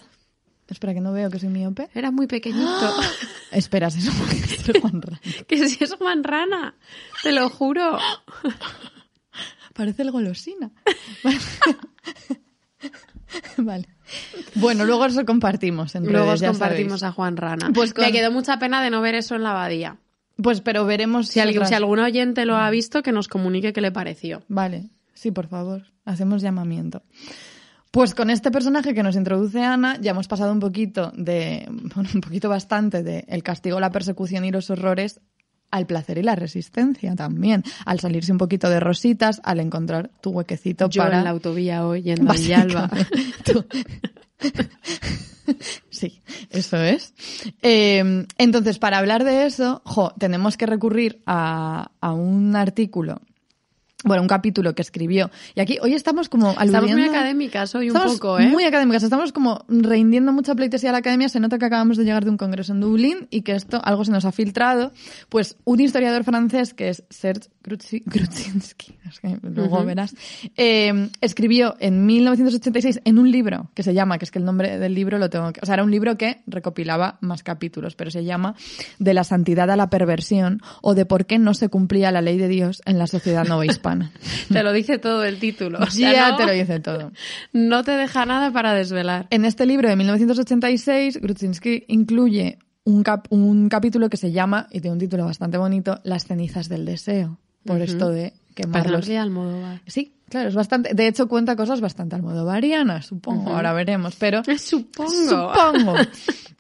Espera, 0.69 0.93
que 0.93 1.01
no 1.01 1.13
veo 1.13 1.29
que 1.29 1.39
soy 1.39 1.49
miope. 1.49 1.89
Era 1.93 2.11
muy 2.11 2.27
pequeñito. 2.27 2.93
Espera, 3.51 3.89
si 3.89 3.99
es 3.99 4.07
un 4.09 4.81
Juan 4.81 5.01
Rana. 5.01 5.19
que 5.47 5.67
si 5.67 5.83
es 5.83 5.93
Juan 5.95 6.23
Rana. 6.23 6.75
Te 7.23 7.31
lo 7.31 7.49
juro. 7.49 7.97
Parece 9.73 10.01
el 10.01 10.11
golosina. 10.11 10.71
vale. 13.57 13.87
Bueno, 14.55 14.85
luego 14.85 15.03
os 15.03 15.15
lo 15.15 15.25
compartimos 15.25 15.95
en 15.95 16.03
Luego 16.03 16.27
redes, 16.27 16.33
os 16.35 16.39
ya 16.41 16.47
compartimos 16.49 16.99
sabéis. 16.99 17.03
a 17.03 17.11
Juan 17.15 17.37
Rana. 17.37 17.71
Pues 17.73 17.93
con- 17.93 18.05
Me 18.05 18.11
quedó 18.11 18.31
mucha 18.31 18.59
pena 18.59 18.81
de 18.81 18.89
no 18.89 19.01
ver 19.01 19.15
eso 19.15 19.35
en 19.35 19.43
la 19.43 19.51
abadía. 19.51 19.97
Pues 20.41 20.61
pero 20.61 20.85
veremos 20.85 21.27
Si, 21.29 21.39
alguien, 21.39 21.59
otras- 21.59 21.69
si 21.69 21.75
algún 21.75 21.99
oyente 21.99 22.45
lo 22.45 22.55
ha 22.57 22.69
visto, 22.69 23.01
que 23.03 23.11
nos 23.11 23.27
comunique 23.27 23.73
qué 23.73 23.81
le 23.81 23.91
pareció. 23.91 24.43
Vale, 24.47 24.89
sí, 25.13 25.31
por 25.31 25.47
favor, 25.47 25.83
hacemos 26.05 26.41
llamamiento. 26.41 27.03
Pues 27.91 28.13
con 28.13 28.29
este 28.29 28.51
personaje 28.51 28.93
que 28.93 29.01
nos 29.03 29.15
introduce 29.15 29.63
Ana, 29.63 29.97
ya 30.01 30.11
hemos 30.11 30.27
pasado 30.27 30.51
un 30.51 30.59
poquito 30.59 31.11
de, 31.15 31.65
bueno, 31.95 32.09
un 32.13 32.21
poquito 32.21 32.49
bastante 32.49 33.03
de 33.03 33.25
el 33.27 33.43
castigo, 33.43 33.79
la 33.79 33.91
persecución 33.91 34.45
y 34.45 34.51
los 34.51 34.69
horrores 34.69 35.19
al 35.69 35.85
placer 35.85 36.17
y 36.17 36.23
la 36.23 36.35
resistencia 36.35 37.13
también, 37.15 37.61
al 37.85 37.99
salirse 37.99 38.31
un 38.31 38.37
poquito 38.37 38.69
de 38.69 38.79
rositas, 38.79 39.41
al 39.43 39.59
encontrar 39.59 40.09
tu 40.21 40.29
huequecito 40.29 40.89
Yo 40.89 41.03
para 41.03 41.17
en 41.17 41.23
la 41.25 41.31
autovía 41.31 41.85
hoy, 41.85 42.03
yendo 42.03 42.31
a 42.31 42.33
Villalba. 42.35 42.89
Tú- 43.43 43.65
sí, 45.89 46.21
eso 46.51 46.77
es. 46.77 47.13
Eh, 47.61 48.25
entonces, 48.37 48.79
para 48.79 48.97
hablar 48.97 49.23
de 49.25 49.45
eso, 49.45 49.81
jo, 49.85 50.13
tenemos 50.17 50.55
que 50.55 50.65
recurrir 50.67 51.21
a, 51.25 51.91
a 51.99 52.13
un 52.13 52.55
artículo, 52.55 53.21
bueno, 54.03 54.21
un 54.21 54.27
capítulo 54.27 54.75
que 54.75 54.81
escribió. 54.83 55.31
Y 55.55 55.59
aquí, 55.61 55.77
hoy 55.81 55.93
estamos 55.95 56.29
como 56.29 56.51
Estamos 56.51 56.71
muy 56.71 56.91
aludiendo- 56.91 57.11
académicas 57.17 57.73
hoy 57.73 57.89
un 57.89 57.95
Estamos 57.95 58.15
poco, 58.19 58.39
¿eh? 58.39 58.47
Muy 58.47 58.63
académicas, 58.63 59.01
estamos 59.03 59.31
como 59.31 59.65
rindiendo 59.67 60.31
mucha 60.31 60.53
pleitesía 60.53 60.89
a 60.89 60.93
la 60.93 60.99
academia. 60.99 61.29
Se 61.29 61.39
nota 61.39 61.57
que 61.57 61.65
acabamos 61.65 61.97
de 61.97 62.03
llegar 62.05 62.23
de 62.23 62.29
un 62.29 62.37
congreso 62.37 62.73
en 62.73 62.79
Dublín 62.81 63.27
y 63.31 63.41
que 63.41 63.53
esto, 63.53 63.81
algo 63.83 64.05
se 64.05 64.11
nos 64.11 64.25
ha 64.25 64.31
filtrado. 64.31 64.91
Pues 65.29 65.57
un 65.63 65.79
historiador 65.79 66.23
francés 66.23 66.73
que 66.75 66.89
es 66.89 67.03
Serge 67.09 67.49
Grudzinski, 68.05 68.95
es 69.09 69.19
que 69.19 69.37
luego 69.43 69.83
verás, 69.85 70.15
eh, 70.55 71.09
escribió 71.21 71.75
en 71.79 72.05
1986 72.05 73.01
en 73.05 73.19
un 73.19 73.29
libro 73.31 73.69
que 73.73 73.83
se 73.83 73.93
llama, 73.93 74.17
que 74.17 74.25
es 74.25 74.31
que 74.31 74.39
el 74.39 74.45
nombre 74.45 74.79
del 74.79 74.93
libro 74.93 75.17
lo 75.17 75.29
tengo 75.29 75.51
que, 75.53 75.59
o 75.61 75.65
sea, 75.65 75.75
era 75.75 75.83
un 75.83 75.91
libro 75.91 76.17
que 76.17 76.41
recopilaba 76.47 77.17
más 77.21 77.43
capítulos, 77.43 77.95
pero 77.95 78.09
se 78.11 78.23
llama 78.23 78.55
De 78.99 79.13
la 79.13 79.23
santidad 79.23 79.69
a 79.69 79.75
la 79.75 79.89
perversión 79.89 80.61
o 80.81 80.95
de 80.95 81.05
por 81.05 81.25
qué 81.25 81.37
no 81.39 81.53
se 81.53 81.69
cumplía 81.69 82.11
la 82.11 82.21
ley 82.21 82.37
de 82.37 82.47
Dios 82.47 82.81
en 82.85 82.97
la 82.97 83.07
sociedad 83.07 83.45
novohispana. 83.45 84.11
Te 84.51 84.63
lo 84.63 84.71
dice 84.73 84.97
todo 84.97 85.23
el 85.25 85.39
título. 85.39 85.79
O 85.79 85.87
sea, 85.91 86.11
ya 86.13 86.31
no, 86.31 86.37
te 86.37 86.45
lo 86.45 86.51
dice 86.53 86.79
todo. 86.79 87.11
no 87.53 87.83
te 87.83 87.91
deja 87.91 88.25
nada 88.25 88.51
para 88.51 88.73
desvelar. 88.73 89.27
En 89.29 89.45
este 89.45 89.65
libro 89.65 89.89
de 89.89 89.95
1986, 89.95 91.19
Grudzinski 91.21 91.83
incluye 91.87 92.59
un, 92.85 93.03
cap- 93.03 93.27
un 93.29 93.67
capítulo 93.69 94.09
que 94.09 94.17
se 94.17 94.31
llama, 94.31 94.67
y 94.71 94.79
tiene 94.79 94.93
un 94.93 94.99
título 94.99 95.25
bastante 95.25 95.57
bonito, 95.57 95.99
Las 96.03 96.25
cenizas 96.25 96.69
del 96.69 96.85
deseo. 96.85 97.37
Por 97.67 97.81
esto 97.81 98.09
de 98.09 98.33
quemarlos. 98.55 99.09
Almodóvar. 99.09 99.81
Sí, 99.85 100.13
claro, 100.29 100.49
es 100.49 100.55
bastante. 100.55 100.93
De 100.93 101.07
hecho, 101.07 101.27
cuenta 101.27 101.55
cosas 101.55 101.79
bastante 101.81 102.15
almodovarianas, 102.15 103.05
supongo. 103.05 103.41
Ujú. 103.43 103.49
Ahora 103.51 103.73
veremos, 103.73 104.15
pero. 104.17 104.41
Supongo. 104.57 105.11
Supongo. 105.11 105.93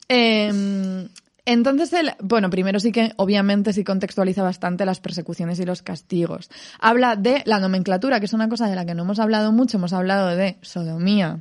Eh, 0.09 1.07
entonces, 1.45 1.91
él, 1.93 2.11
bueno, 2.21 2.49
primero 2.49 2.79
sí 2.79 2.91
que 2.91 3.11
obviamente 3.17 3.73
sí 3.73 3.83
contextualiza 3.83 4.41
bastante 4.43 4.85
las 4.85 4.99
persecuciones 4.99 5.59
y 5.59 5.65
los 5.65 5.81
castigos. 5.81 6.49
Habla 6.79 7.15
de 7.15 7.41
la 7.45 7.59
nomenclatura, 7.59 8.19
que 8.19 8.25
es 8.25 8.33
una 8.33 8.49
cosa 8.49 8.69
de 8.69 8.75
la 8.75 8.85
que 8.85 8.93
no 8.95 9.03
hemos 9.03 9.19
hablado 9.19 9.51
mucho. 9.51 9.77
Hemos 9.77 9.93
hablado 9.93 10.27
de 10.35 10.57
sodomía 10.61 11.39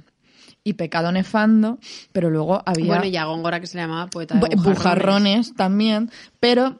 y 0.64 0.72
pecado 0.74 1.12
nefando, 1.12 1.78
pero 2.12 2.28
luego 2.30 2.60
había 2.66 2.86
Bueno, 2.86 3.04
y 3.04 3.16
a 3.16 3.24
Góngora, 3.24 3.60
que 3.60 3.66
se 3.68 3.76
le 3.76 3.82
llamaba 3.84 4.08
poeta 4.08 4.34
de 4.34 4.40
bu- 4.40 4.48
bujarrones. 4.56 4.76
bujarrones 4.78 5.54
también, 5.54 6.10
pero 6.40 6.78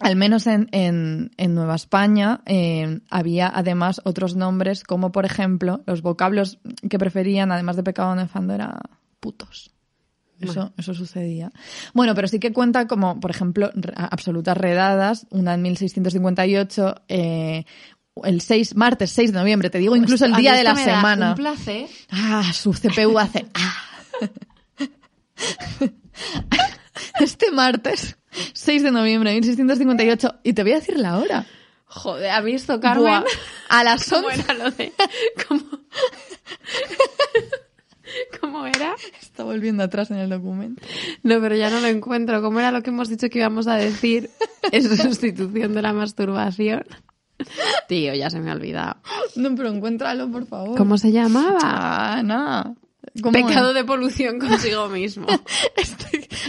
al 0.00 0.16
menos 0.16 0.46
en, 0.46 0.68
en, 0.72 1.30
en 1.36 1.54
Nueva 1.54 1.76
España 1.76 2.40
eh, 2.46 3.00
había 3.10 3.48
además 3.48 4.00
otros 4.04 4.34
nombres, 4.34 4.82
como 4.82 5.12
por 5.12 5.24
ejemplo, 5.24 5.82
los 5.86 6.02
vocablos 6.02 6.58
que 6.88 6.98
preferían, 6.98 7.52
además 7.52 7.76
de 7.76 7.84
pecado 7.84 8.14
nefando, 8.14 8.54
era 8.54 8.80
putos. 9.20 9.70
Eso, 10.40 10.72
eso 10.76 10.94
sucedía. 10.94 11.52
Bueno, 11.94 12.14
pero 12.14 12.28
sí 12.28 12.38
que 12.38 12.52
cuenta 12.52 12.86
como, 12.86 13.20
por 13.20 13.30
ejemplo, 13.30 13.70
absolutas 13.94 14.56
redadas, 14.56 15.26
una 15.30 15.54
en 15.54 15.62
1658, 15.62 16.94
eh, 17.08 17.64
el 18.24 18.40
6, 18.40 18.74
martes 18.74 19.10
6 19.12 19.32
de 19.32 19.38
noviembre, 19.38 19.70
te 19.70 19.78
digo 19.78 19.96
incluso 19.96 20.24
el 20.26 20.32
Pues 20.32 20.38
A 20.38 20.38
mí 20.38 20.42
día 20.42 20.54
de 20.54 20.64
la 20.64 20.74
me 20.74 20.84
da 20.84 20.96
semana. 20.96 21.28
Un 21.30 21.36
placer. 21.36 21.88
Ah, 22.10 22.50
su 22.52 22.72
CPU 22.72 23.18
hace. 23.18 23.46
ah. 23.54 23.74
Este 27.20 27.50
martes, 27.52 28.16
6 28.52 28.82
de 28.82 28.90
noviembre 28.90 29.30
de 29.30 29.36
1658, 29.36 30.40
y 30.42 30.52
te 30.52 30.62
voy 30.62 30.72
a 30.72 30.76
decir 30.76 30.98
la 30.98 31.18
hora. 31.18 31.46
Joder, 31.86 32.30
¿has 32.30 32.44
visto, 32.44 32.80
Carmen? 32.80 33.04
Buah, 33.04 33.24
a 33.68 33.84
las 33.84 34.04
¿Cómo 34.10 34.28
11. 34.28 34.40
era 34.40 34.54
lo 34.54 34.70
de...? 34.70 34.92
¿Cómo, 35.48 35.62
¿Cómo 38.40 38.66
era? 38.66 38.94
Está 39.20 39.44
volviendo 39.44 39.82
atrás 39.82 40.10
en 40.10 40.18
el 40.18 40.30
documento. 40.30 40.82
No, 41.22 41.40
pero 41.40 41.56
ya 41.56 41.70
no 41.70 41.80
lo 41.80 41.86
encuentro. 41.86 42.42
¿Cómo 42.42 42.60
era 42.60 42.70
lo 42.70 42.82
que 42.82 42.90
hemos 42.90 43.08
dicho 43.08 43.28
que 43.28 43.38
íbamos 43.38 43.66
a 43.66 43.76
decir 43.76 44.30
en 44.72 44.96
sustitución 44.96 45.74
de 45.74 45.82
la 45.82 45.92
masturbación? 45.92 46.84
Tío, 47.88 48.14
ya 48.14 48.30
se 48.30 48.40
me 48.40 48.50
ha 48.50 48.54
olvidado. 48.54 48.96
No, 49.36 49.54
pero 49.54 49.68
encuéntralo, 49.68 50.30
por 50.30 50.46
favor. 50.46 50.76
¿Cómo 50.76 50.98
se 50.98 51.12
llamaba? 51.12 51.58
Ah, 51.62 52.22
no. 52.24 52.76
¿Cómo 53.22 53.32
Pecado 53.32 53.70
es? 53.70 53.74
de 53.74 53.84
polución 53.84 54.38
consigo 54.38 54.88
mismo. 54.88 55.26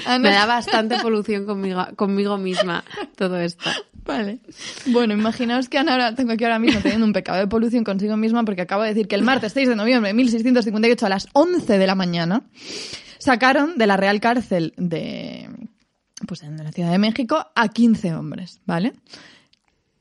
Ah, 0.08 0.20
no. 0.20 0.30
Me 0.30 0.36
da 0.36 0.46
bastante 0.46 1.00
polución 1.00 1.48
conmigo, 1.48 1.84
conmigo 1.96 2.38
misma 2.38 2.84
todo 3.16 3.40
esto. 3.40 3.68
Vale. 4.06 4.40
Bueno, 4.86 5.16
imaginaos 5.16 5.68
que 5.68 5.80
Ana 5.80 5.94
ahora, 5.94 6.14
tengo 6.14 6.34
aquí 6.34 6.44
ahora 6.44 6.60
mismo 6.60 6.80
teniendo 6.80 7.08
un 7.08 7.14
pecado 7.14 7.40
de 7.40 7.48
polución 7.48 7.84
consigo 7.84 8.16
misma 8.16 8.44
porque 8.44 8.62
acabo 8.62 8.84
de 8.84 8.90
decir 8.90 9.08
que 9.08 9.16
el 9.16 9.24
martes 9.24 9.54
6 9.54 9.70
de 9.70 9.76
noviembre 9.76 10.10
de 10.10 10.14
1658 10.14 11.06
a 11.08 11.10
las 11.10 11.28
11 11.34 11.80
de 11.80 11.88
la 11.88 11.96
mañana 11.96 12.44
sacaron 13.18 13.80
de 13.80 13.88
la 13.88 13.98
Real 13.98 14.20
Cárcel 14.20 14.74
de, 14.78 15.50
pues 16.28 16.44
en 16.44 16.64
la 16.64 16.72
Ciudad 16.72 16.92
de 16.92 17.00
México 17.00 17.48
a 17.56 17.68
15 17.68 18.14
hombres, 18.14 18.62
¿vale? 18.66 18.94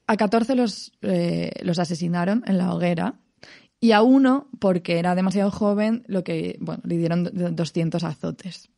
A 0.06 0.18
14 0.18 0.54
los, 0.54 0.92
eh, 1.00 1.50
los 1.62 1.78
asesinaron 1.78 2.44
en 2.46 2.58
la 2.58 2.74
hoguera 2.74 3.14
y 3.84 3.92
a 3.92 4.00
uno, 4.00 4.48
porque 4.60 4.98
era 4.98 5.14
demasiado 5.14 5.50
joven, 5.50 6.04
lo 6.06 6.24
que, 6.24 6.56
bueno, 6.58 6.80
le 6.86 6.96
dieron 6.96 7.24
do- 7.24 7.50
200 7.50 8.02
azotes. 8.02 8.70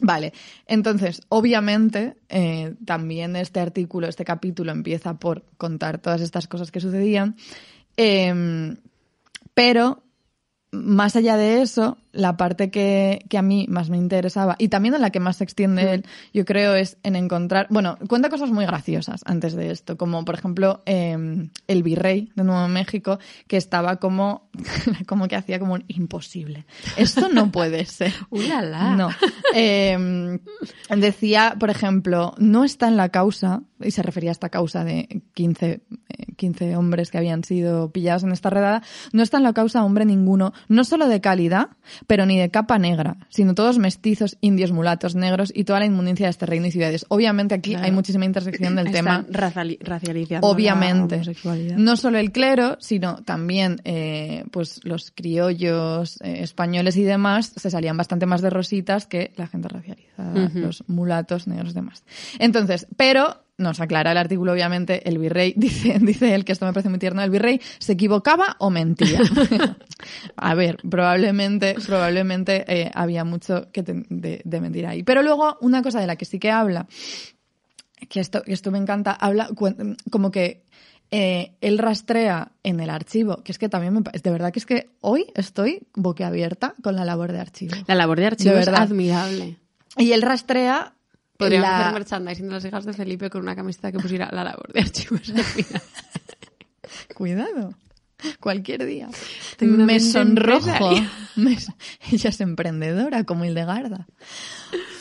Vale, 0.00 0.32
entonces, 0.66 1.22
obviamente, 1.28 2.16
eh, 2.28 2.74
también 2.84 3.36
este 3.36 3.60
artículo, 3.60 4.08
este 4.08 4.24
capítulo 4.24 4.72
empieza 4.72 5.20
por 5.20 5.44
contar 5.56 5.98
todas 5.98 6.20
estas 6.20 6.48
cosas 6.48 6.72
que 6.72 6.80
sucedían, 6.80 7.36
eh, 7.96 8.74
pero 9.54 10.02
más 10.72 11.14
allá 11.14 11.36
de 11.36 11.62
eso, 11.62 11.96
la 12.14 12.36
parte 12.36 12.70
que, 12.70 13.24
que 13.28 13.38
a 13.38 13.42
mí 13.42 13.66
más 13.68 13.90
me 13.90 13.96
interesaba 13.96 14.56
y 14.58 14.68
también 14.68 14.94
en 14.94 15.02
la 15.02 15.10
que 15.10 15.20
más 15.20 15.36
se 15.36 15.44
extiende 15.44 15.94
él, 15.94 16.06
yo 16.32 16.44
creo, 16.44 16.74
es 16.74 16.96
en 17.02 17.16
encontrar. 17.16 17.66
Bueno, 17.70 17.98
cuenta 18.08 18.30
cosas 18.30 18.50
muy 18.50 18.64
graciosas 18.66 19.22
antes 19.26 19.54
de 19.54 19.70
esto, 19.70 19.96
como 19.96 20.24
por 20.24 20.34
ejemplo 20.34 20.82
eh, 20.86 21.48
el 21.66 21.82
virrey 21.82 22.30
de 22.34 22.44
Nuevo 22.44 22.68
México, 22.68 23.18
que 23.46 23.56
estaba 23.56 23.96
como, 23.96 24.48
como 25.06 25.28
que 25.28 25.36
hacía 25.36 25.58
como 25.58 25.74
un 25.74 25.84
imposible. 25.88 26.66
Esto 26.96 27.28
no 27.28 27.50
puede 27.50 27.84
ser. 27.84 28.12
¡Ulala! 28.30 28.96
No. 28.96 29.08
Eh, 29.54 30.38
decía, 30.96 31.56
por 31.58 31.70
ejemplo, 31.70 32.34
no 32.38 32.64
está 32.64 32.88
en 32.88 32.96
la 32.96 33.08
causa, 33.08 33.62
y 33.80 33.90
se 33.90 34.02
refería 34.02 34.30
a 34.30 34.32
esta 34.32 34.48
causa 34.48 34.84
de 34.84 35.22
15, 35.34 35.66
eh, 35.70 35.82
15 36.36 36.76
hombres 36.76 37.10
que 37.10 37.18
habían 37.18 37.44
sido 37.44 37.90
pillados 37.90 38.24
en 38.24 38.32
esta 38.32 38.50
redada, 38.50 38.82
no 39.12 39.22
está 39.22 39.38
en 39.38 39.42
la 39.42 39.52
causa 39.52 39.84
hombre 39.84 40.04
ninguno, 40.04 40.52
no 40.68 40.84
solo 40.84 41.08
de 41.08 41.20
calidad, 41.20 41.70
pero 42.06 42.26
ni 42.26 42.38
de 42.38 42.50
capa 42.50 42.78
negra, 42.78 43.16
sino 43.28 43.54
todos 43.54 43.78
mestizos, 43.78 44.36
indios, 44.40 44.72
mulatos, 44.72 45.14
negros 45.14 45.52
y 45.54 45.64
toda 45.64 45.80
la 45.80 45.86
inmundicia 45.86 46.26
de 46.26 46.30
este 46.30 46.46
reino 46.46 46.66
y 46.66 46.70
ciudades. 46.70 47.06
Obviamente 47.08 47.54
aquí 47.54 47.74
hay 47.74 47.92
muchísima 47.92 48.24
intersección 48.24 48.76
del 48.76 48.90
tema. 48.90 49.24
racializando 49.80 50.46
Obviamente. 50.48 51.22
No 51.76 51.96
solo 51.96 52.18
el 52.18 52.32
clero, 52.32 52.76
sino 52.80 53.16
también 53.16 53.80
eh, 53.84 54.44
pues 54.50 54.80
los 54.84 55.10
criollos 55.10 56.20
eh, 56.22 56.42
españoles 56.42 56.96
y 56.96 57.02
demás 57.02 57.52
se 57.56 57.70
salían 57.70 57.96
bastante 57.96 58.26
más 58.26 58.42
de 58.42 58.50
rositas 58.50 59.06
que 59.06 59.32
la 59.36 59.46
gente 59.46 59.68
racializada, 59.68 60.50
los 60.54 60.84
mulatos, 60.88 61.46
negros 61.46 61.72
y 61.72 61.74
demás. 61.74 62.04
Entonces, 62.38 62.86
pero 62.96 63.43
nos 63.56 63.80
aclara 63.80 64.12
el 64.12 64.18
artículo, 64.18 64.52
obviamente, 64.52 65.08
el 65.08 65.18
virrey, 65.18 65.54
dice, 65.56 65.98
dice 66.00 66.34
él, 66.34 66.44
que 66.44 66.52
esto 66.52 66.66
me 66.66 66.72
parece 66.72 66.88
muy 66.88 66.98
tierno, 66.98 67.22
el 67.22 67.30
virrey 67.30 67.60
se 67.78 67.92
equivocaba 67.92 68.56
o 68.58 68.70
mentía. 68.70 69.20
a 70.36 70.54
ver, 70.54 70.78
probablemente, 70.88 71.76
probablemente 71.86 72.64
eh, 72.68 72.90
había 72.94 73.24
mucho 73.24 73.70
que 73.72 73.82
de, 73.82 74.42
de, 74.44 74.60
mentir 74.60 74.86
ahí. 74.86 75.02
Pero 75.02 75.22
luego, 75.22 75.56
una 75.60 75.82
cosa 75.82 76.00
de 76.00 76.06
la 76.06 76.16
que 76.16 76.24
sí 76.24 76.38
que 76.38 76.50
habla, 76.50 76.86
que 78.08 78.20
esto, 78.20 78.42
esto 78.46 78.70
me 78.70 78.78
encanta, 78.78 79.12
habla 79.12 79.48
como 80.10 80.30
que 80.30 80.64
eh, 81.10 81.54
él 81.60 81.78
rastrea 81.78 82.52
en 82.62 82.80
el 82.80 82.90
archivo, 82.90 83.42
que 83.44 83.52
es 83.52 83.58
que 83.58 83.68
también 83.68 83.92
me 83.94 84.00
de 84.00 84.30
verdad 84.30 84.52
que 84.52 84.58
es 84.58 84.66
que 84.66 84.90
hoy 85.00 85.26
estoy 85.34 85.86
boquiabierta 85.94 86.74
con 86.82 86.96
la 86.96 87.04
labor 87.04 87.32
de 87.32 87.40
archivo. 87.40 87.76
La 87.86 87.94
labor 87.94 88.18
de 88.18 88.26
archivo 88.26 88.56
es 88.56 88.68
admirable. 88.68 89.58
Y 89.96 90.12
él 90.12 90.22
rastrea 90.22 90.94
Podríamos 91.36 91.68
hacer 91.68 91.92
merchandising 91.92 92.46
de 92.46 92.52
las 92.52 92.64
hijas 92.64 92.84
de 92.84 92.92
Felipe 92.92 93.30
con 93.30 93.42
una 93.42 93.56
camiseta 93.56 93.90
que 93.90 93.98
pusiera 93.98 94.30
la 94.32 94.44
labor 94.44 94.72
de 94.72 94.80
archivos. 94.80 95.32
Cuidado. 97.14 97.74
Cualquier 98.40 98.86
día. 98.86 99.08
me 99.60 100.00
sonrojo. 100.00 100.90
Ella 102.12 102.30
es 102.30 102.40
emprendedora 102.40 103.24
como 103.24 103.44
Hildegarda. 103.44 104.06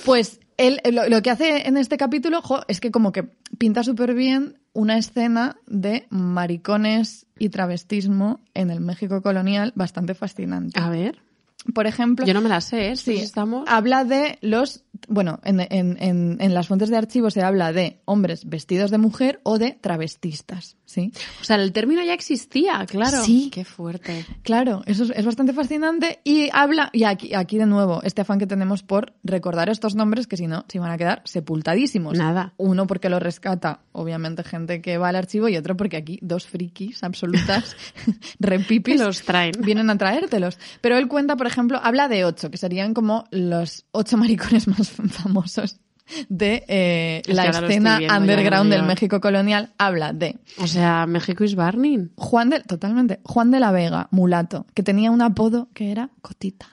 Pues 0.06 0.40
él, 0.58 0.82
lo, 0.92 1.22
que 1.22 1.30
hace 1.30 1.68
en 1.68 1.78
este 1.78 1.98
capítulo 1.98 2.42
es 2.68 2.80
que 2.80 2.92
como 2.92 3.12
que 3.12 3.24
pinta 3.58 3.84
súper 3.84 4.14
bien 4.14 4.60
una 4.74 4.98
escena 4.98 5.58
de 5.68 6.08
maricones 6.10 7.26
y 7.40 7.50
travestismo 7.50 8.40
en 8.54 8.72
el 8.72 8.82
México 8.82 9.22
colonial 9.22 9.72
bastante 9.76 10.16
fascinante. 10.16 10.80
A 10.80 10.90
ver. 10.90 11.22
Por 11.74 11.88
ejemplo. 11.88 12.26
Yo 12.26 12.34
no 12.34 12.42
me 12.42 12.50
la 12.50 12.62
sé, 12.62 12.90
¿eh? 12.90 12.96
Sí, 12.96 13.16
estamos... 13.16 13.66
Habla 13.68 14.04
de 14.04 14.38
los 14.42 14.84
bueno, 15.08 15.40
en, 15.44 15.60
en, 15.60 15.98
en, 16.02 16.38
en, 16.40 16.54
las 16.54 16.68
fuentes 16.68 16.90
de 16.90 16.98
archivo 16.98 17.30
se 17.30 17.42
habla 17.42 17.74
de 17.74 18.00
hombres 18.06 18.48
vestidos 18.48 18.92
de 18.92 18.98
mujer 18.98 19.40
o 19.44 19.58
de 19.58 19.72
travestistas, 19.72 20.78
¿sí? 20.86 21.12
O 21.42 21.44
sea, 21.44 21.58
el 21.58 21.72
término 21.72 22.04
ya 22.04 22.14
existía, 22.14 22.86
claro. 22.86 23.24
Sí. 23.24 23.50
Qué 23.52 23.66
fuerte. 23.66 24.26
Claro, 24.44 24.84
eso 24.86 25.06
es, 25.14 25.26
bastante 25.26 25.54
fascinante 25.54 26.20
y 26.24 26.50
habla, 26.54 26.90
y 26.94 27.04
aquí, 27.04 27.34
aquí 27.34 27.58
de 27.58 27.66
nuevo, 27.66 28.02
este 28.04 28.22
afán 28.22 28.40
que 28.40 28.48
tenemos 28.48 28.84
por 28.84 29.14
recordar 29.24 29.70
estos 29.70 29.96
nombres 29.96 30.28
que 30.28 30.38
si 30.38 30.48
no, 30.48 30.66
se 30.68 30.80
van 30.80 30.92
a 30.92 30.98
quedar 30.98 31.22
sepultadísimos. 31.26 32.18
Nada. 32.18 32.54
Uno 32.58 32.88
porque 32.88 33.10
lo 33.10 33.20
rescata, 33.20 33.82
obviamente, 33.92 34.44
gente 34.44 34.82
que 34.82 34.98
va 34.98 35.10
al 35.10 35.16
archivo 35.16 35.48
y 35.50 35.58
otro 35.58 35.78
porque 35.78 35.98
aquí 35.98 36.20
dos 36.22 36.46
frikis 36.46 37.04
absolutas, 37.04 37.76
repipis, 38.40 39.00
los 39.00 39.24
traen. 39.24 39.54
Vienen 39.60 39.90
a 39.90 39.98
traértelos. 39.98 40.58
Pero 40.82 40.98
él 40.98 41.08
cuenta, 41.08 41.36
por 41.36 41.48
ejemplo, 41.48 41.80
habla 41.82 42.08
de 42.08 42.26
ocho, 42.26 42.52
que 42.52 42.58
serían 42.58 42.94
como 42.94 43.26
los 43.32 43.86
ocho 43.92 44.18
maricones 44.18 44.68
más 44.68 44.90
famosos 45.10 45.80
de 46.30 46.64
eh, 46.68 47.22
la 47.28 47.46
escena 47.46 48.00
underground 48.18 48.72
del 48.72 48.84
México 48.84 49.22
colonial 49.22 49.74
habla 49.78 50.14
de. 50.14 50.38
O 50.58 50.68
sea, 50.68 51.06
México 51.08 51.44
is 51.44 51.56
burning. 51.56 52.10
Juan 52.16 52.50
de, 52.50 52.60
totalmente. 52.62 53.20
Juan 53.24 53.52
de 53.52 53.60
la 53.60 53.72
Vega, 53.72 54.08
mulato, 54.12 54.66
que 54.74 54.84
tenía 54.84 55.12
un 55.12 55.22
apodo 55.22 55.70
que 55.74 55.92
era 55.92 56.10
Cotita. 56.22 56.68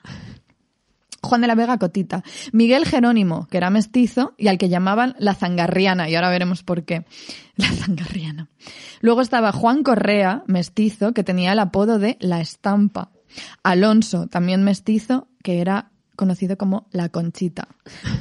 Juan 1.23 1.43
de 1.43 1.47
la 1.47 1.55
Vega 1.55 1.79
Cotita. 1.79 2.23
Miguel 2.53 2.87
Jerónimo, 2.87 3.47
que 3.51 3.59
era 3.59 3.71
mestizo 3.71 4.35
y 4.39 4.49
al 4.49 4.59
que 4.59 4.69
llamaban 4.69 5.15
la 5.19 5.35
zangarriana, 5.35 6.09
y 6.09 6.15
ahora 6.15 6.31
veremos 6.31 6.63
por 6.63 6.85
qué. 6.85 7.05
La 7.57 7.69
zangarriana. 7.69 8.49
Luego 9.03 9.21
estaba 9.21 9.53
Juan 9.53 9.83
Correa, 9.83 10.45
mestizo, 10.47 11.13
que 11.13 11.23
tenía 11.23 11.53
el 11.53 11.59
apodo 11.59 11.99
de 11.99 12.17
la 12.21 12.41
estampa. 12.41 13.11
Alonso, 13.63 14.29
también 14.29 14.65
mestizo, 14.65 15.29
que 15.43 15.61
era 15.61 15.91
conocido 16.21 16.59
como 16.59 16.87
La 16.93 17.09
Conchita. 17.09 17.67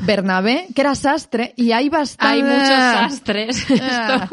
Bernabé, 0.06 0.68
que 0.74 0.82
era 0.82 0.96
sastre, 0.96 1.54
y 1.58 1.74
hay 1.74 1.90
bastante... 1.90 2.34
Hay 2.34 2.42
muchos 2.42 2.68
sastres. 2.68 3.66
Ah. 3.82 4.30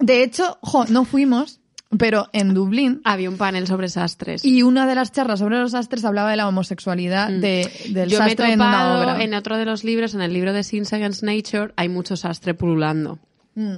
de 0.00 0.24
hecho, 0.24 0.58
no 0.88 1.04
fuimos, 1.04 1.60
pero 1.96 2.28
en 2.32 2.54
Dublín... 2.54 3.00
Había 3.04 3.30
un 3.30 3.36
panel 3.36 3.68
sobre 3.68 3.88
sastres. 3.88 4.44
Y 4.44 4.64
una 4.64 4.86
de 4.86 4.96
las 4.96 5.12
charlas 5.12 5.38
sobre 5.38 5.60
los 5.60 5.70
sastres 5.70 6.04
hablaba 6.04 6.32
de 6.32 6.36
la 6.36 6.48
homosexualidad 6.48 7.30
mm. 7.30 7.40
de, 7.40 7.70
del 7.90 8.10
sastre 8.10 8.52
en 8.52 8.60
una 8.60 8.98
obra. 8.98 9.22
En 9.22 9.32
otro 9.34 9.56
de 9.56 9.64
los 9.64 9.84
libros, 9.84 10.14
en 10.14 10.22
el 10.22 10.32
libro 10.32 10.52
de 10.52 10.64
Sins 10.64 10.92
Against 10.92 11.22
Nature, 11.22 11.72
hay 11.76 11.88
mucho 11.88 12.16
sastre 12.16 12.54
pululando. 12.54 13.20
Mm. 13.54 13.76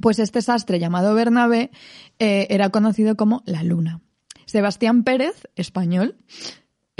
Pues 0.00 0.18
este 0.18 0.42
sastre 0.42 0.80
llamado 0.80 1.14
Bernabé 1.14 1.70
eh, 2.18 2.48
era 2.50 2.70
conocido 2.70 3.16
como 3.16 3.44
La 3.46 3.62
Luna. 3.62 4.00
Sebastián 4.50 5.04
Pérez, 5.04 5.46
español, 5.54 6.16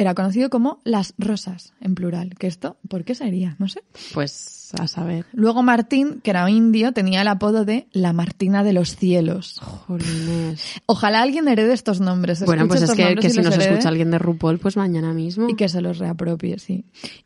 era 0.00 0.14
conocido 0.14 0.50
como 0.50 0.80
Las 0.84 1.14
Rosas, 1.18 1.74
en 1.80 1.94
plural. 1.94 2.34
¿Qué 2.38 2.46
esto? 2.46 2.76
¿Por 2.88 3.04
qué 3.04 3.14
sería? 3.14 3.56
No 3.58 3.68
sé. 3.68 3.82
Pues 4.14 4.60
a 4.78 4.86
saber. 4.86 5.26
Luego 5.32 5.62
Martín, 5.62 6.20
que 6.22 6.30
era 6.30 6.48
indio, 6.48 6.92
tenía 6.92 7.22
el 7.22 7.28
apodo 7.28 7.64
de 7.64 7.86
La 7.92 8.12
Martina 8.12 8.62
de 8.62 8.72
los 8.72 8.96
Cielos. 8.96 9.58
Jolines. 9.60 10.64
Ojalá 10.86 11.22
alguien 11.22 11.48
herede 11.48 11.72
estos 11.72 12.00
nombres. 12.00 12.44
Bueno, 12.44 12.68
pues 12.68 12.82
es 12.82 12.92
que, 12.92 13.30
si, 13.30 13.40
nos 13.40 13.56
escucha 13.56 13.88
alguien 13.88 14.10
de 14.10 14.18
RuPaul, 14.18 14.58
pues 14.58 14.76
mañana 14.76 15.12
mismo. 15.12 15.48
Y 15.48 15.56
que 15.56 15.68
se 15.68 15.80
los 15.80 15.98
reapropie, 15.98 16.58
sí. 16.58 16.84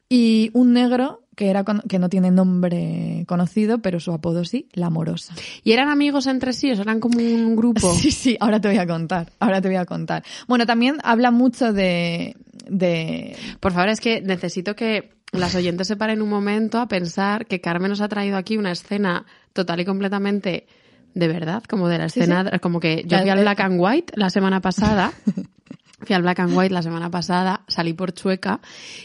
Y 0.08 0.50
un 0.54 0.72
negro 0.72 1.23
que 1.36 1.50
era 1.50 1.64
que 1.88 1.98
no 1.98 2.08
tiene 2.08 2.30
nombre 2.30 3.24
conocido, 3.26 3.78
pero 3.78 4.00
su 4.00 4.12
apodo 4.12 4.44
sí, 4.44 4.68
la 4.72 4.86
amorosa. 4.86 5.34
¿Y 5.62 5.72
eran 5.72 5.88
amigos 5.88 6.26
entre 6.26 6.52
sí? 6.52 6.70
¿O 6.70 6.80
eran 6.80 7.00
como 7.00 7.18
un 7.18 7.56
grupo? 7.56 7.92
Sí, 8.04 8.10
sí, 8.10 8.36
ahora 8.40 8.60
te 8.60 8.68
voy 8.68 8.78
a 8.78 8.86
contar, 8.86 9.32
ahora 9.38 9.60
te 9.60 9.68
voy 9.68 9.76
a 9.76 9.86
contar. 9.86 10.24
Bueno, 10.46 10.66
también 10.66 10.96
habla 11.02 11.30
mucho 11.30 11.72
de, 11.72 12.36
de... 12.68 13.36
Por 13.60 13.72
favor, 13.72 13.88
es 13.88 14.00
que 14.00 14.20
necesito 14.20 14.76
que 14.76 15.10
las 15.32 15.54
oyentes 15.54 15.88
se 15.88 15.96
paren 15.96 16.22
un 16.22 16.28
momento 16.28 16.78
a 16.78 16.88
pensar 16.88 17.46
que 17.46 17.60
Carmen 17.60 17.90
nos 17.90 18.00
ha 18.00 18.08
traído 18.08 18.36
aquí 18.36 18.56
una 18.56 18.72
escena 18.72 19.24
total 19.52 19.80
y 19.80 19.84
completamente 19.84 20.66
de 21.14 21.28
verdad, 21.28 21.62
como 21.68 21.88
de 21.88 21.98
la 21.98 22.06
escena, 22.06 22.58
como 22.60 22.80
que 22.80 23.04
yo 23.06 23.18
fui 23.18 23.30
al 23.30 23.40
Black 23.40 23.60
and 23.60 23.80
White 23.80 24.14
la 24.16 24.30
semana 24.30 24.60
pasada 24.60 25.12
Fui 26.04 26.14
al 26.14 26.22
Black 26.22 26.40
and 26.40 26.56
White 26.56 26.72
la 26.72 26.82
semana 26.82 27.10
pasada, 27.10 27.64
salí 27.68 27.92
por 27.92 28.12
Chueca, 28.12 28.60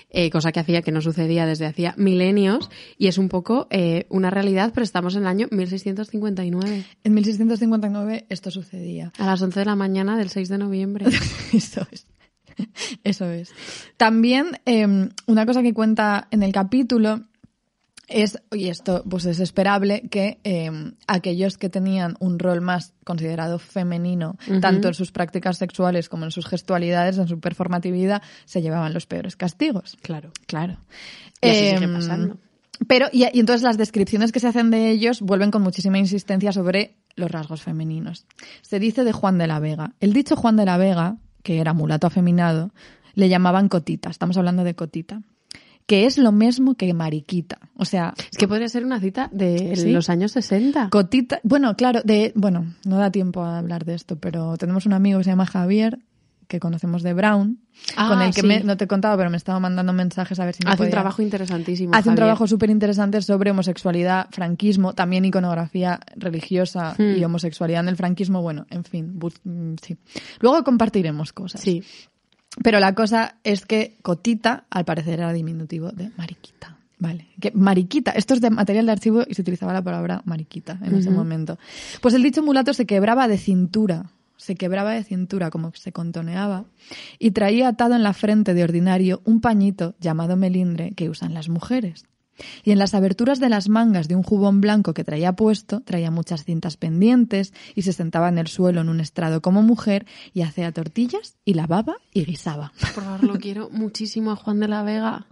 eh, 0.10 0.30
cosa 0.30 0.52
que 0.52 0.60
hacía 0.60 0.82
que 0.82 0.92
no 0.92 1.02
sucedía 1.02 1.46
desde 1.46 1.66
hacía 1.66 1.94
milenios, 1.98 2.70
y 2.98 3.08
es 3.08 3.18
un 3.18 3.30
poco 3.30 3.68
eh, 3.70 4.06
una 4.10 4.30
realidad, 4.30 4.72
pero 4.74 4.84
estamos 4.84 5.16
en 5.16 5.22
el 5.22 5.28
año 5.28 5.48
1659. 5.52 6.86
En 7.04 7.14
1659 7.14 8.26
esto 8.30 8.52
sucedía. 8.52 9.12
A 9.18 9.26
las 9.26 9.42
11 9.42 9.60
de 9.60 9.66
la 9.66 9.76
mañana 9.76 10.18
del 10.18 10.30
6 10.30 10.50
de 10.50 10.58
noviembre. 10.58 11.06
Eso 11.54 11.88
es. 11.92 12.08
Eso 13.04 13.30
es. 13.30 13.54
También 13.98 14.60
em, 14.66 15.10
una 15.28 15.46
cosa 15.46 15.62
que 15.62 15.74
cuenta 15.74 16.28
en 16.32 16.44
el 16.44 16.52
capítulo 16.52 17.29
es, 18.10 18.40
y 18.52 18.68
esto 18.68 19.04
pues 19.10 19.26
es 19.26 19.40
esperable, 19.40 20.02
que 20.10 20.40
em, 20.44 20.94
aquellos 21.08 21.58
que 21.58 21.70
tenían 21.70 22.16
un 22.20 22.40
rol 22.40 22.62
más 22.62 22.94
considerado 23.04 23.60
femenino, 23.60 24.38
tanto 24.62 24.90
en 24.90 24.94
sus 24.94 25.12
prácticas 25.12 25.58
sexuales 25.58 26.10
como 26.10 26.26
en 26.26 26.32
sus 26.32 26.48
gestualidades, 26.48 27.18
en 27.18 27.28
su 27.28 27.40
performatividad, 27.40 28.22
se 28.46 28.62
llevaban 28.62 28.94
los 28.94 29.06
peores 29.06 29.36
castigos. 29.36 29.98
Claro. 30.02 30.32
Claro. 30.48 30.78
Y 31.42 31.50
así 31.50 31.60
sigue 31.70 31.84
em, 31.84 31.94
pasando. 31.94 32.38
Pero, 32.88 33.08
y, 33.12 33.24
y 33.24 33.40
entonces 33.40 33.62
las 33.62 33.78
descripciones 33.78 34.32
que 34.32 34.40
se 34.40 34.48
hacen 34.48 34.72
de 34.72 34.90
ellos 34.90 35.22
vuelven 35.22 35.52
con 35.52 35.62
muchísima 35.62 36.00
insistencia 36.00 36.52
sobre 36.52 36.96
los 37.16 37.30
rasgos 37.30 37.62
femeninos. 37.62 38.26
Se 38.62 38.80
dice 38.80 39.04
de 39.04 39.12
Juan 39.12 39.38
de 39.38 39.48
la 39.48 39.60
Vega. 39.60 39.94
El 40.00 40.14
dicho 40.14 40.36
Juan 40.36 40.56
de 40.56 40.66
la 40.66 40.78
Vega, 40.78 41.18
que 41.44 41.60
era 41.60 41.74
mulato 41.74 42.08
afeminado, 42.08 42.72
le 43.14 43.30
llamaban 43.30 43.70
cotita. 43.70 44.10
Estamos 44.10 44.38
hablando 44.38 44.64
de 44.64 44.76
cotita 44.76 45.22
que 45.90 46.06
es 46.06 46.20
lo 46.20 46.32
mismo 46.32 46.76
que 46.76 46.94
mariquita. 46.94 47.58
O 47.76 47.84
sea, 47.84 48.14
es 48.16 48.38
que 48.38 48.48
podría 48.48 48.70
ser 48.70 48.86
una 48.86 49.00
cita 49.00 49.28
de 49.34 49.74
los 49.88 50.12
años 50.12 50.34
60. 50.34 50.90
Cotita, 50.92 51.40
bueno, 51.42 51.76
claro, 51.76 52.02
de 52.04 52.32
bueno, 52.36 52.76
no 52.86 53.00
da 53.00 53.10
tiempo 53.10 53.42
a 53.42 53.58
hablar 53.58 53.86
de 53.86 53.96
esto, 53.96 54.16
pero 54.16 54.56
tenemos 54.58 54.86
un 54.86 54.94
amigo 54.94 55.18
que 55.18 55.24
se 55.24 55.32
llama 55.32 55.48
Javier 55.48 55.98
que 56.48 56.60
conocemos 56.60 57.02
de 57.02 57.14
Brown, 57.16 57.60
con 57.96 58.22
el 58.22 58.34
que 58.36 58.44
me, 58.44 58.64
no 58.64 58.78
te 58.78 58.86
he 58.86 58.88
contado, 58.88 59.18
pero 59.18 59.32
me 59.32 59.38
estaba 59.38 59.60
mandando 59.60 59.92
mensajes 59.94 60.40
a 60.40 60.46
ver 60.46 60.54
si 60.54 60.64
me 60.64 60.72
Hace 60.72 60.84
un 60.84 60.90
trabajo 60.92 61.24
interesantísimo. 61.24 61.96
Hace 61.96 62.10
un 62.10 62.16
trabajo 62.16 62.46
súper 62.46 62.70
interesante 62.70 63.20
sobre 63.24 63.50
homosexualidad, 63.50 64.28
franquismo, 64.32 64.94
también 64.94 65.26
iconografía 65.26 66.00
religiosa 66.16 66.96
y 67.00 67.22
hmm. 67.22 67.24
homosexualidad 67.24 67.82
en 67.82 67.90
el 67.90 67.98
franquismo. 67.98 68.44
Bueno, 68.44 68.68
en 68.70 68.84
fin, 68.84 69.20
mm, 69.44 69.74
sí. 69.82 69.98
Luego 70.40 70.64
compartiremos 70.64 71.34
cosas. 71.34 71.62
Sí. 71.62 71.84
Pero 72.64 72.80
la 72.80 72.94
cosa 72.94 73.36
es 73.44 73.66
que 73.66 73.98
Cotita, 74.02 74.66
al 74.70 74.86
parecer, 74.86 75.16
era 75.16 75.34
diminutivo 75.34 75.92
de 75.92 76.12
Mariquita. 76.18 76.78
Vale. 77.00 77.28
Que 77.40 77.52
mariquita, 77.52 78.12
esto 78.12 78.34
es 78.34 78.42
de 78.42 78.50
material 78.50 78.86
de 78.86 78.92
archivo 78.92 79.24
y 79.26 79.34
se 79.34 79.42
utilizaba 79.42 79.72
la 79.72 79.82
palabra 79.82 80.22
mariquita 80.26 80.78
en 80.84 80.96
ese 80.96 81.10
momento. 81.10 81.58
Pues 82.02 82.14
el 82.14 82.22
dicho 82.22 82.44
mulato 82.44 82.74
se 82.74 82.86
quebraba 82.86 83.30
de 83.30 83.38
cintura. 83.38 84.12
se 84.36 84.56
quebraba 84.56 84.92
de 84.92 85.04
cintura 85.06 85.50
como 85.50 85.72
se 85.76 85.94
contoneaba 85.94 86.66
y 87.18 87.32
traía 87.32 87.70
atado 87.70 87.96
en 87.96 88.04
la 88.04 88.14
frente 88.14 88.54
de 88.54 88.64
ordinario 88.64 89.22
un 89.24 89.40
pañito 89.40 89.96
llamado 90.00 90.36
melindre 90.36 90.92
que 90.92 91.10
usan 91.10 91.34
las 91.34 91.48
mujeres 91.48 92.06
y 92.64 92.72
en 92.72 92.80
las 92.80 92.94
aberturas 92.94 93.40
de 93.40 93.50
las 93.50 93.70
mangas 93.70 94.08
de 94.08 94.16
un 94.16 94.24
jubón 94.24 94.62
blanco 94.62 94.94
que 94.94 95.04
traía 95.04 95.34
puesto, 95.34 95.82
traía 95.82 96.12
muchas 96.12 96.44
cintas 96.44 96.78
pendientes 96.78 97.54
y 97.76 97.84
se 97.84 97.94
sentaba 97.94 98.30
en 98.30 98.38
el 98.38 98.48
suelo 98.48 98.82
en 98.82 98.90
un 98.90 99.00
estrado 99.00 99.42
como 99.42 99.62
mujer 99.62 100.06
y 100.34 100.42
hacía 100.42 100.72
tortillas 100.72 101.38
y 101.46 101.54
lavaba 101.54 101.98
y 102.14 102.26
guisaba. 102.26 102.72
Por 102.80 103.04
favor, 103.04 103.24
lo 103.24 103.40
quiero 103.40 103.70
muchísimo 103.72 104.32
a 104.32 104.36
Juan 104.36 104.60
de 104.60 104.68
la 104.68 104.84
Vega. 104.84 105.28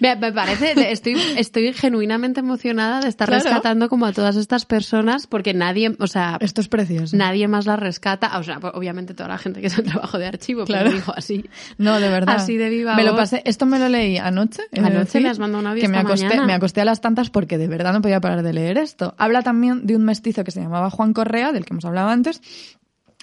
Me, 0.00 0.16
parece, 0.16 0.74
estoy, 0.92 1.16
estoy 1.36 1.72
genuinamente 1.72 2.40
emocionada 2.40 3.00
de 3.00 3.08
estar 3.08 3.28
rescatando 3.28 3.88
como 3.88 4.06
a 4.06 4.12
todas 4.12 4.36
estas 4.36 4.66
personas 4.66 5.26
porque 5.26 5.54
nadie, 5.54 5.96
o 5.98 6.06
sea... 6.06 6.36
Esto 6.40 6.60
es 6.60 6.68
precioso. 6.68 7.16
Nadie 7.16 7.48
más 7.48 7.66
la 7.66 7.76
rescata, 7.76 8.38
o 8.38 8.42
sea, 8.42 8.58
obviamente 8.58 9.14
toda 9.14 9.30
la 9.30 9.38
gente 9.38 9.60
que 9.60 9.68
es 9.68 9.78
el 9.78 9.84
trabajo 9.84 10.18
de 10.18 10.26
archivo, 10.26 10.64
claro. 10.64 10.84
pero 10.84 10.96
dijo 10.96 11.12
así. 11.16 11.48
No, 11.78 11.98
de 12.00 12.08
verdad. 12.08 12.36
Así 12.36 12.56
de 12.56 12.68
viva 12.68 12.94
Me 12.96 13.04
lo 13.04 13.16
pasé, 13.16 13.42
esto 13.44 13.66
me 13.66 13.78
lo 13.78 13.88
leí 13.88 14.18
anoche. 14.18 14.62
Anoche 14.76 15.20
me 15.20 15.28
has 15.28 15.38
mandado 15.38 15.60
una 15.60 15.74
que 15.74 15.88
me 15.88 15.98
acosté, 15.98 16.40
me 16.46 16.54
acosté 16.54 16.80
a 16.80 16.84
las 16.84 17.00
tantas 17.00 17.30
porque 17.30 17.58
de 17.58 17.68
verdad 17.68 17.92
no 17.92 18.00
podía 18.00 18.20
parar 18.20 18.42
de 18.42 18.52
leer 18.52 18.78
esto. 18.78 19.14
Habla 19.18 19.42
también 19.42 19.86
de 19.86 19.96
un 19.96 20.04
mestizo 20.04 20.44
que 20.44 20.50
se 20.50 20.60
llamaba 20.60 20.90
Juan 20.90 21.12
Correa, 21.12 21.52
del 21.52 21.64
que 21.64 21.72
hemos 21.72 21.84
hablado 21.84 22.08
antes, 22.08 22.40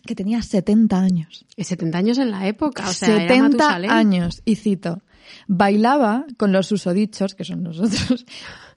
que 0.05 0.15
tenía 0.15 0.41
70 0.41 0.97
años. 0.97 1.45
Y 1.55 1.63
70 1.63 1.97
años 1.97 2.17
en 2.17 2.31
la 2.31 2.47
época, 2.47 2.89
o 2.89 2.93
sea, 2.93 3.07
70 3.07 3.75
años, 3.89 4.41
y 4.45 4.55
cito, 4.55 5.01
bailaba 5.47 6.25
con 6.37 6.51
los 6.51 6.67
susodichos, 6.67 7.35
que 7.35 7.43
son 7.43 7.63
nosotros, 7.63 8.25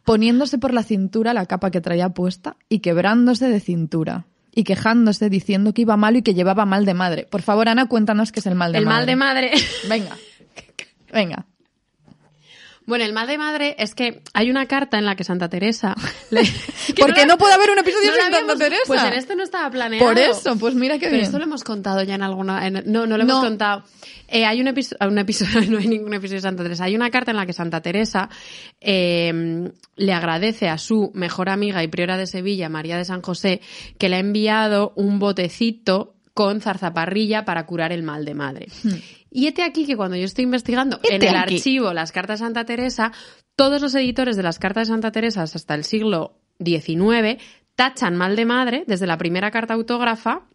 poniéndose 0.04 0.58
por 0.58 0.72
la 0.72 0.82
cintura 0.82 1.34
la 1.34 1.46
capa 1.46 1.70
que 1.70 1.80
traía 1.80 2.10
puesta 2.10 2.56
y 2.68 2.78
quebrándose 2.78 3.48
de 3.48 3.60
cintura 3.60 4.26
y 4.54 4.64
quejándose 4.64 5.28
diciendo 5.28 5.74
que 5.74 5.82
iba 5.82 5.98
mal 5.98 6.16
y 6.16 6.22
que 6.22 6.32
llevaba 6.32 6.64
mal 6.64 6.86
de 6.86 6.94
madre. 6.94 7.28
Por 7.30 7.42
favor, 7.42 7.68
Ana, 7.68 7.88
cuéntanos 7.88 8.32
qué 8.32 8.40
es 8.40 8.46
el 8.46 8.54
mal 8.54 8.72
de 8.72 8.80
madre. 8.80 8.82
El 8.82 8.86
mal 8.86 9.06
de 9.06 9.16
madre. 9.16 9.50
Venga. 9.88 10.16
Venga. 11.12 11.46
Bueno, 12.86 13.04
el 13.04 13.12
mal 13.12 13.26
de 13.26 13.36
madre 13.36 13.74
es 13.78 13.94
que 13.94 14.22
hay 14.32 14.50
una 14.50 14.66
carta 14.66 14.96
en 14.98 15.04
la 15.04 15.16
que 15.16 15.24
Santa 15.24 15.48
Teresa... 15.48 15.94
Porque 16.98 17.26
no, 17.26 17.36
puede 17.36 17.54
haber 17.54 17.70
un 17.70 17.78
episodio 17.78 18.12
sin 18.12 18.32
Santa 18.32 18.56
Teresa. 18.56 18.82
Pues 18.86 19.02
en 19.02 19.12
este 19.14 19.34
no 19.36 19.42
estaba 19.42 19.68
planeado. 19.70 20.06
Por 20.06 20.18
eso, 20.18 20.56
pues 20.56 20.74
mira 20.74 20.96
Pero 20.98 21.12
bien. 21.12 21.24
esto 21.24 21.38
lo 21.38 21.44
hemos 21.44 21.64
contado 21.64 22.02
ya 22.04 22.14
en 22.14 22.22
alguna... 22.22 22.70
no, 22.70 23.06
no 23.06 23.16
lo 23.16 23.22
hemos 23.22 23.40
contado. 23.42 23.84
Eh, 24.28 24.44
hay 24.44 24.60
un, 24.60 24.68
un 24.68 25.18
episodio, 25.18 25.60
no 25.70 25.78
hay 25.78 25.88
ningún 25.88 26.14
episodio 26.14 26.38
de 26.38 26.42
Santa 26.42 26.62
Teresa. 26.62 26.84
Hay 26.84 26.94
una 26.94 27.10
carta 27.10 27.32
en 27.32 27.36
la 27.36 27.46
que 27.46 27.52
Santa 27.52 27.80
Teresa 27.80 28.28
eh, 28.80 29.70
le 29.96 30.12
agradece 30.12 30.68
a 30.68 30.78
su 30.78 31.10
mejor 31.14 31.48
amiga 31.48 31.82
y 31.82 31.88
priora 31.88 32.16
de 32.16 32.26
Sevilla, 32.26 32.68
María 32.68 32.96
de 32.96 33.04
San 33.04 33.22
José, 33.22 33.60
que 33.98 34.08
le 34.08 34.16
ha 34.16 34.20
enviado 34.20 34.92
un 34.94 35.18
botecito 35.18 36.14
con 36.34 36.60
zarzaparrilla 36.60 37.46
para 37.46 37.64
curar 37.64 37.92
el 37.92 38.02
mal 38.02 38.26
de 38.26 38.34
madre. 38.34 38.68
Hmm. 38.82 38.90
Y 39.36 39.48
este 39.48 39.62
aquí 39.62 39.84
que 39.84 39.98
cuando 39.98 40.16
yo 40.16 40.24
estoy 40.24 40.44
investigando 40.44 40.98
en 41.02 41.22
el 41.22 41.36
archivo 41.36 41.92
las 41.92 42.10
cartas 42.10 42.40
de 42.40 42.46
Santa 42.46 42.64
Teresa, 42.64 43.12
todos 43.54 43.82
los 43.82 43.94
editores 43.94 44.34
de 44.38 44.42
las 44.42 44.58
cartas 44.58 44.88
de 44.88 44.94
Santa 44.94 45.12
Teresa 45.12 45.42
hasta 45.42 45.74
el 45.74 45.84
siglo 45.84 46.38
XIX 46.64 47.36
tachan 47.74 48.16
mal 48.16 48.34
de 48.34 48.46
madre 48.46 48.84
desde 48.86 49.06
la 49.06 49.18
primera 49.18 49.50
carta 49.50 49.74
autógrafa 49.74 50.46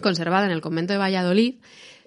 conservada 0.00 0.46
en 0.46 0.52
el 0.52 0.60
convento 0.60 0.92
de 0.92 1.00
Valladolid 1.00 1.56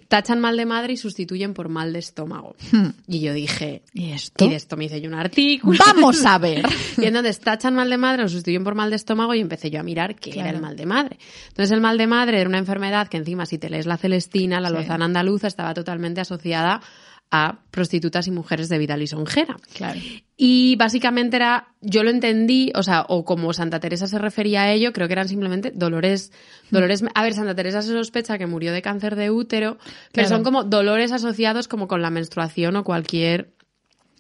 tachan 0.08 0.40
mal 0.40 0.58
de 0.58 0.66
madre 0.66 0.94
y 0.94 0.98
sustituyen 0.98 1.54
por 1.54 1.70
mal 1.70 1.94
de 1.94 2.00
estómago. 2.00 2.56
Hmm. 2.72 2.90
Y 3.08 3.20
yo 3.20 3.34
dije, 3.34 3.82
¿y 3.94 4.12
esto? 4.12 4.46
Y 4.46 4.50
de 4.50 4.56
esto 4.56 4.78
me 4.78 4.86
hice 4.86 5.02
yo 5.02 5.10
un 5.10 5.16
artículo. 5.16 5.80
Vamos 5.86 6.26
a 6.26 6.38
ver. 6.38 6.66
y 6.98 7.06
entonces 7.06 7.40
tachan 7.40 7.76
mal 7.76 7.90
de 7.90 7.98
madre, 7.98 8.24
lo 8.24 8.30
sustituyen 8.30 8.64
por 8.64 8.76
mal 8.76 8.90
de 8.90 8.96
estómago 8.96 9.34
y 9.34 9.42
empecé 9.42 9.70
yo 9.70 9.80
a 9.80 9.84
mirar 9.84 10.16
qué 10.16 10.40
era 10.40 10.50
el 10.50 10.62
mal 10.62 10.76
de 10.76 10.86
madre. 10.86 11.18
Entonces 11.50 11.72
el 11.72 11.82
mal 11.82 11.98
de 11.98 12.08
madre 12.08 12.40
era 12.40 12.50
una 12.50 12.60
enfermedad 12.60 13.08
que 13.08 13.18
encima 13.18 13.46
si 13.46 13.58
te 13.58 13.70
lees 13.70 13.86
la 13.86 13.98
Celestina, 13.98 14.62
la 14.62 14.70
Lozana 14.70 15.06
Andaluza, 15.06 15.48
estaba 15.48 15.74
totalmente 15.74 16.22
asociada 16.22 16.82
a 17.30 17.60
prostitutas 17.72 18.28
y 18.28 18.32
mujeres 18.32 18.70
de 18.70 18.78
vida 18.78 18.96
lisonjera. 18.96 19.58
Claro. 19.74 20.00
Y 20.38 20.76
básicamente 20.78 21.36
era, 21.36 21.74
yo 21.82 22.04
lo 22.04 22.10
entendí, 22.10 22.72
o 22.76 22.84
sea, 22.84 23.06
o 23.10 23.26
como 23.26 23.52
Santa 23.54 23.80
Teresa 23.80 24.08
se 24.08 24.20
refería 24.20 24.62
a 24.62 24.72
ello, 24.72 24.94
creo 24.94 25.08
que 25.08 25.14
eran 25.14 25.28
simplemente 25.28 25.72
dolores, 25.72 26.32
dolores, 26.70 27.04
a 27.14 27.24
ver, 27.24 27.34
Santa 27.34 27.56
Teresa 27.56 27.82
se 27.82 27.92
sospecha 27.92 28.38
que 28.38 28.46
murió 28.46 28.72
de 28.72 28.82
cáncer 28.82 29.16
de 29.16 29.32
útero, 29.32 29.78
pero 30.14 30.28
son 30.28 30.44
como 30.44 30.64
dolores 30.64 31.12
asociados 31.12 31.68
como 31.68 31.88
con 31.88 32.02
la 32.02 32.10
menstruación 32.10 32.76
o 32.76 32.84
cualquier 32.84 33.52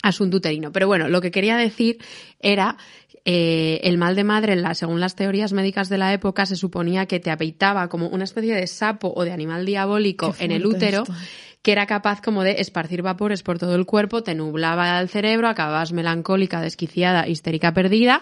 asunto 0.02 0.38
uterino. 0.38 0.72
Pero 0.72 0.88
bueno, 0.88 1.08
lo 1.08 1.22
que 1.22 1.32
quería 1.32 1.56
decir 1.56 1.98
era 2.40 2.78
eh, 3.26 3.82
el 3.84 3.98
mal 3.98 4.16
de 4.16 4.24
madre, 4.24 4.56
la, 4.56 4.74
según 4.74 5.00
las 5.00 5.16
teorías 5.16 5.54
médicas 5.54 5.90
de 5.90 5.98
la 5.98 6.14
época, 6.14 6.46
se 6.46 6.56
suponía 6.56 7.06
que 7.06 7.20
te 7.20 7.30
apeitaba 7.30 7.90
como 7.90 8.08
una 8.08 8.24
especie 8.24 8.56
de 8.56 8.68
sapo 8.68 9.14
o 9.16 9.24
de 9.24 9.32
animal 9.32 9.66
diabólico 9.66 10.36
en 10.40 10.52
el 10.52 10.66
útero 10.66 11.04
que 11.68 11.74
era 11.74 11.86
capaz 11.86 12.22
como 12.22 12.46
de 12.46 12.62
esparcir 12.62 13.02
vapores 13.02 13.44
por 13.44 13.60
todo 13.60 13.76
el 13.76 13.86
cuerpo, 13.86 14.24
te 14.24 14.34
nublaba 14.36 15.02
el 15.02 15.10
cerebro, 15.10 15.50
acababas 15.50 15.92
melancólica, 15.92 16.62
desquiciada, 16.62 17.28
histérica, 17.28 17.74
perdida. 17.74 18.22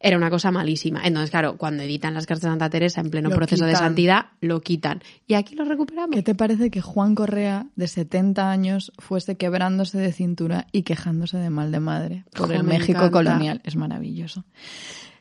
Era 0.00 0.16
una 0.16 0.30
cosa 0.30 0.50
malísima. 0.50 1.02
Entonces, 1.04 1.30
claro, 1.30 1.58
cuando 1.58 1.82
editan 1.82 2.14
las 2.14 2.24
cartas 2.24 2.44
de 2.44 2.48
Santa 2.48 2.70
Teresa 2.70 3.02
en 3.02 3.10
pleno 3.10 3.28
proceso 3.28 3.66
de 3.66 3.76
santidad, 3.76 4.28
lo 4.40 4.62
quitan. 4.62 5.02
Y 5.26 5.34
aquí 5.34 5.54
lo 5.54 5.66
recuperamos. 5.66 6.16
¿Qué 6.16 6.22
te 6.22 6.34
parece 6.34 6.70
que 6.70 6.80
Juan 6.80 7.14
Correa, 7.14 7.66
de 7.76 7.88
70 7.88 8.50
años, 8.50 8.90
fuese 8.96 9.36
quebrándose 9.36 9.98
de 9.98 10.10
cintura 10.10 10.66
y 10.72 10.84
quejándose 10.84 11.36
de 11.36 11.50
mal 11.50 11.70
de 11.70 11.80
madre 11.80 12.24
por 12.34 12.50
el 12.50 12.64
México 12.64 13.10
colonial? 13.10 13.60
Es 13.64 13.76
maravilloso. 13.76 14.46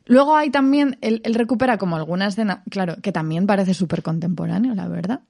Luego 0.08 0.36
hay 0.36 0.49
también, 0.49 0.97
él, 1.01 1.22
recupera 1.26 1.78
como 1.78 1.95
alguna 1.95 2.28
escena, 2.28 2.64
claro, 2.70 2.95
que 3.01 3.12
también 3.12 3.45
parece 3.45 3.74
súper 3.74 4.01
contemporáneo, 4.01 4.74
la 4.74 4.88
verdad. 4.88 5.22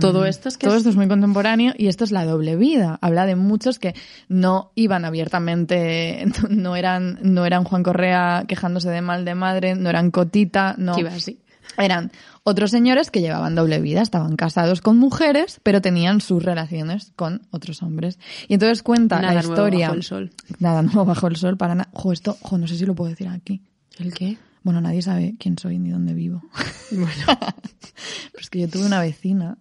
todo 0.00 0.24
em, 0.24 0.30
esto 0.30 0.48
es 0.48 0.58
que 0.58 0.66
Todo 0.66 0.76
esto 0.76 0.90
es 0.90 0.96
muy 0.96 1.08
contemporáneo 1.08 1.72
y 1.76 1.86
esto 1.86 2.04
es 2.04 2.10
la 2.10 2.24
doble 2.24 2.56
vida. 2.56 2.98
Habla 3.00 3.26
de 3.26 3.36
muchos 3.36 3.78
que 3.78 3.94
no 4.28 4.72
iban 4.74 5.04
abiertamente, 5.04 6.26
no 6.50 6.76
eran, 6.76 7.18
no 7.22 7.46
eran 7.46 7.64
Juan 7.64 7.82
Correa 7.82 8.44
quejándose 8.46 8.90
de 8.90 9.00
mal 9.00 9.24
de 9.24 9.34
madre, 9.34 9.74
no 9.74 9.88
eran 9.88 10.10
Cotita, 10.10 10.74
no. 10.78 10.98
Iba 10.98 11.10
así. 11.10 11.38
Eran 11.78 12.12
otros 12.42 12.70
señores 12.70 13.10
que 13.10 13.20
llevaban 13.20 13.54
doble 13.54 13.80
vida, 13.80 14.02
estaban 14.02 14.36
casados 14.36 14.80
con 14.80 14.98
mujeres, 14.98 15.60
pero 15.62 15.80
tenían 15.80 16.20
sus 16.20 16.42
relaciones 16.42 17.12
con 17.16 17.42
otros 17.50 17.82
hombres. 17.82 18.18
Y 18.48 18.54
entonces 18.54 18.82
cuenta 18.82 19.20
nada 19.20 19.34
la 19.34 19.40
historia. 19.40 19.88
Nuevo 19.88 19.88
bajo 19.88 19.94
el 19.94 20.02
sol. 20.02 20.30
Nada 20.58 20.82
nuevo 20.82 21.04
bajo 21.04 21.26
el 21.26 21.36
sol 21.36 21.56
para 21.56 21.74
nada. 21.74 21.90
Jo, 21.92 22.12
esto, 22.12 22.36
jo, 22.42 22.58
no 22.58 22.68
sé 22.68 22.76
si 22.76 22.84
lo 22.84 22.94
puedo 22.94 23.10
decir 23.10 23.28
aquí. 23.28 23.62
¿El 23.98 24.12
qué? 24.12 24.38
Bueno, 24.62 24.80
nadie 24.80 25.02
sabe 25.02 25.36
quién 25.38 25.58
soy 25.58 25.78
ni 25.78 25.90
dónde 25.90 26.14
vivo. 26.14 26.42
Bueno. 26.90 27.10
Pero 27.26 28.40
es 28.40 28.50
que 28.50 28.60
yo 28.60 28.68
tuve 28.68 28.86
una 28.86 29.00
vecina. 29.00 29.58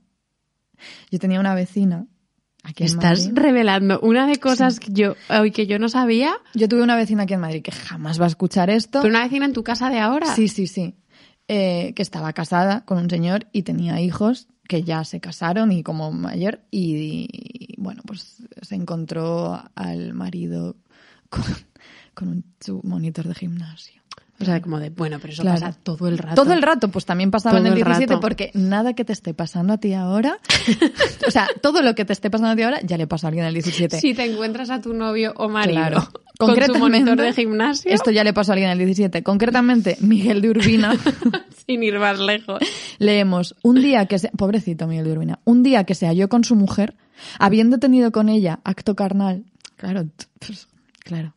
Yo 1.10 1.20
tenía 1.20 1.40
una 1.40 1.56
vecina. 1.56 2.06
Aquí 2.64 2.84
en 2.84 2.90
Estás 2.90 3.34
revelando 3.34 4.00
una 4.02 4.28
de 4.28 4.36
cosas 4.38 4.80
que 4.80 4.92
yo 4.92 5.16
hoy 5.30 5.52
que 5.52 5.66
yo 5.66 5.80
no 5.80 5.90
sabía. 5.90 6.36
Yo 6.54 6.68
tuve 6.68 6.84
una 6.84 6.96
vecina 6.96 7.24
aquí 7.24 7.34
en 7.34 7.40
Madrid 7.40 7.62
que 7.62 7.72
jamás 7.72 8.20
va 8.20 8.26
a 8.26 8.28
escuchar 8.28 8.70
esto. 8.70 9.02
¿Pero 9.02 9.12
una 9.12 9.24
vecina 9.24 9.46
en 9.46 9.54
tu 9.54 9.64
casa 9.64 9.90
de 9.90 10.00
ahora? 10.00 10.36
Sí, 10.36 10.48
sí, 10.48 10.68
sí. 10.68 10.96
Eh, 11.48 11.94
que 11.96 12.02
estaba 12.02 12.32
casada 12.34 12.86
con 12.86 13.00
un 13.00 13.10
señor 13.10 13.48
y 13.52 13.64
tenía 13.64 14.00
hijos 14.00 14.48
que 14.68 14.84
ya 14.84 15.04
se 15.04 15.20
casaron 15.20 15.72
y 15.72 15.84
como 15.84 16.12
mayor 16.12 16.62
y, 16.72 17.76
bueno, 17.78 18.02
pues 18.06 18.44
se 18.62 18.76
encontró 18.76 19.62
al 19.76 20.14
marido 20.14 20.78
con, 21.30 21.44
con 22.14 22.28
un, 22.30 22.46
su 22.60 22.80
monitor 22.84 23.28
de 23.28 23.36
gimnasio. 23.36 24.03
O 24.44 24.46
sea, 24.46 24.62
como 24.62 24.80
de, 24.80 24.90
bueno, 24.90 25.18
pero 25.20 25.34
eso 25.34 25.44
pasa 25.44 25.74
todo 25.84 26.08
el 26.08 26.18
rato. 26.18 26.42
Todo 26.42 26.54
el 26.54 26.62
rato, 26.62 26.90
pues 26.90 27.06
también 27.06 27.32
pasaba 27.32 27.60
en 27.60 27.68
el 27.68 27.76
17, 27.76 28.18
porque 28.18 28.52
nada 28.54 28.94
que 28.94 29.06
te 29.06 29.14
esté 29.14 29.34
pasando 29.34 29.74
a 29.74 29.78
ti 29.78 29.94
ahora, 29.94 30.38
o 31.28 31.32
sea, 31.32 31.48
todo 31.62 31.82
lo 31.82 31.96
que 31.96 32.06
te 32.06 32.14
esté 32.14 32.30
pasando 32.30 32.52
a 32.52 32.56
ti 32.56 32.62
ahora 32.64 32.80
ya 32.84 32.98
le 32.98 33.08
pasa 33.08 33.28
a 33.28 33.30
alguien 33.30 33.46
en 33.46 33.50
el 33.50 33.54
17. 33.56 34.00
Si 34.00 34.14
te 34.14 34.26
encuentras 34.26 34.70
a 34.70 34.82
tu 34.82 34.94
novio 34.94 35.34
o 35.38 35.50
marido 35.50 36.10
con 36.38 36.56
su 36.56 36.76
monitor 36.76 37.20
de 37.20 37.34
gimnasio. 37.34 37.92
Esto 37.92 38.12
ya 38.12 38.24
le 38.24 38.34
pasó 38.34 38.52
a 38.52 38.54
alguien 38.54 38.72
en 38.72 38.80
el 38.80 38.86
17. 38.86 39.24
Concretamente, 39.24 39.98
Miguel 40.02 40.42
de 40.42 40.50
Urbina. 40.50 40.96
Sin 41.66 41.84
ir 41.84 42.00
más 42.00 42.20
lejos. 42.20 42.60
Leemos, 43.00 43.56
un 43.64 43.82
día 43.82 44.06
que 44.06 44.20
se... 44.20 44.30
Pobrecito 44.30 44.88
Miguel 44.88 45.06
de 45.06 45.12
Urbina. 45.12 45.40
Un 45.46 45.64
día 45.64 45.84
que 45.86 45.96
se 45.96 46.08
halló 46.08 46.30
con 46.30 46.44
su 46.44 46.56
mujer, 46.56 46.96
habiendo 47.40 47.78
tenido 47.78 48.12
con 48.12 48.30
ella 48.30 48.60
acto 48.64 48.96
carnal. 48.96 49.46
Claro, 49.78 50.06
pues, 50.40 50.68
claro. 51.04 51.34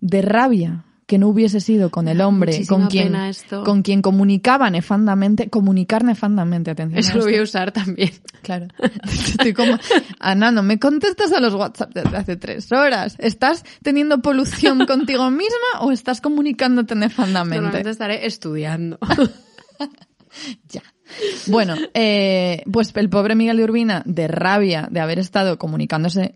De 0.00 0.22
rabia 0.22 0.84
que 1.08 1.16
no 1.16 1.28
hubiese 1.28 1.60
sido 1.60 1.90
con 1.90 2.06
el 2.06 2.20
hombre 2.20 2.66
con 2.66 2.86
quien, 2.88 3.16
con 3.64 3.80
quien 3.80 4.02
comunicaba 4.02 4.68
nefandamente, 4.68 5.48
comunicar 5.48 6.04
nefandamente, 6.04 6.70
atención. 6.70 6.98
Eso 6.98 7.16
lo 7.16 7.24
voy 7.24 7.36
a 7.36 7.42
usar 7.42 7.72
también. 7.72 8.10
Claro. 8.42 8.66
Estoy 9.04 9.54
como, 9.54 9.78
Ana, 10.20 10.50
no 10.50 10.62
me 10.62 10.78
contestas 10.78 11.32
a 11.32 11.40
los 11.40 11.54
WhatsApp 11.54 11.94
desde 11.94 12.14
hace 12.14 12.36
tres 12.36 12.70
horas. 12.72 13.16
¿Estás 13.20 13.64
teniendo 13.82 14.20
polución 14.20 14.84
contigo 14.86 15.30
misma 15.30 15.80
o 15.80 15.92
estás 15.92 16.20
comunicándote 16.20 16.94
nefandamente? 16.94 17.82
te 17.82 17.88
estaré 17.88 18.26
estudiando. 18.26 18.98
ya. 20.68 20.82
Bueno, 21.46 21.74
eh, 21.94 22.62
pues 22.70 22.92
el 22.96 23.08
pobre 23.08 23.34
Miguel 23.34 23.56
de 23.56 23.64
Urbina, 23.64 24.02
de 24.04 24.28
rabia 24.28 24.88
de 24.90 25.00
haber 25.00 25.18
estado 25.18 25.58
comunicándose 25.58 26.34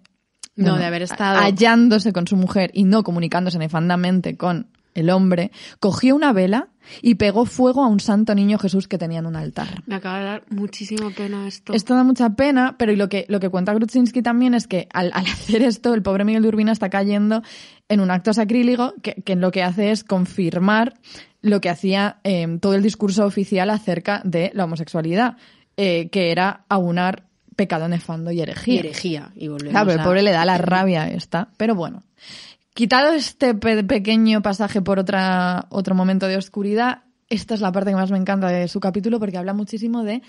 no, 0.56 0.76
de 0.76 0.84
haber 0.84 1.02
estado. 1.02 1.38
Hallándose 1.40 2.12
con 2.12 2.26
su 2.26 2.36
mujer 2.36 2.70
y 2.74 2.84
no 2.84 3.02
comunicándose 3.02 3.58
nefandamente 3.58 4.36
con 4.36 4.66
el 4.94 5.10
hombre, 5.10 5.50
cogió 5.80 6.14
una 6.14 6.32
vela 6.32 6.68
y 7.00 7.14
pegó 7.14 7.46
fuego 7.46 7.82
a 7.82 7.88
un 7.88 8.00
santo 8.00 8.34
niño 8.34 8.58
Jesús 8.58 8.88
que 8.88 8.98
tenía 8.98 9.20
en 9.20 9.26
un 9.26 9.36
altar. 9.36 9.82
Me 9.86 9.94
acaba 9.94 10.18
de 10.18 10.24
dar 10.24 10.44
muchísima 10.50 11.10
pena 11.10 11.46
esto. 11.46 11.72
Esto 11.72 11.94
da 11.94 12.04
mucha 12.04 12.30
pena, 12.30 12.76
pero 12.78 12.94
lo 12.94 13.08
que, 13.08 13.24
lo 13.28 13.40
que 13.40 13.48
cuenta 13.48 13.72
Grudzinski 13.72 14.22
también 14.22 14.54
es 14.54 14.66
que 14.66 14.88
al, 14.92 15.12
hacer 15.14 15.62
esto, 15.62 15.94
el 15.94 16.02
pobre 16.02 16.24
Miguel 16.24 16.42
de 16.42 16.48
Urbina 16.48 16.72
está 16.72 16.90
cayendo 16.90 17.42
en 17.88 18.00
un 18.00 18.10
acto 18.10 18.32
sacrílego 18.34 18.94
que, 19.02 19.14
que 19.22 19.36
lo 19.36 19.50
que 19.50 19.62
hace 19.62 19.90
es 19.90 20.04
confirmar 20.04 20.94
lo 21.40 21.60
que 21.60 21.70
hacía 21.70 22.18
eh, 22.24 22.58
todo 22.60 22.74
el 22.74 22.82
discurso 22.82 23.26
oficial 23.26 23.70
acerca 23.70 24.22
de 24.24 24.50
la 24.54 24.64
homosexualidad, 24.64 25.36
eh, 25.76 26.08
que 26.10 26.30
era 26.30 26.64
aunar 26.68 27.24
pecado 27.62 27.88
nefando 27.88 28.32
y 28.32 28.40
herejía. 28.40 28.74
Y 28.74 28.78
herejía, 28.78 29.30
y 29.36 29.46
volvemos 29.46 29.70
Claro, 29.70 29.92
el 29.92 30.00
pobre 30.00 30.22
le 30.22 30.32
da 30.32 30.44
la 30.44 30.58
rabia 30.58 31.08
esta, 31.08 31.48
pero 31.56 31.76
bueno. 31.76 32.02
Quitado 32.74 33.12
este 33.12 33.54
pequeño 33.54 34.42
pasaje 34.42 34.82
por 34.82 34.98
otra, 34.98 35.66
otro 35.68 35.94
momento 35.94 36.26
de 36.26 36.36
oscuridad, 36.36 37.02
esta 37.28 37.54
es 37.54 37.60
la 37.60 37.70
parte 37.70 37.90
que 37.90 37.96
más 37.96 38.10
me 38.10 38.18
encanta 38.18 38.48
de 38.48 38.66
su 38.66 38.80
capítulo 38.80 39.20
porque 39.20 39.38
habla 39.38 39.52
muchísimo 39.52 40.02
de 40.02 40.22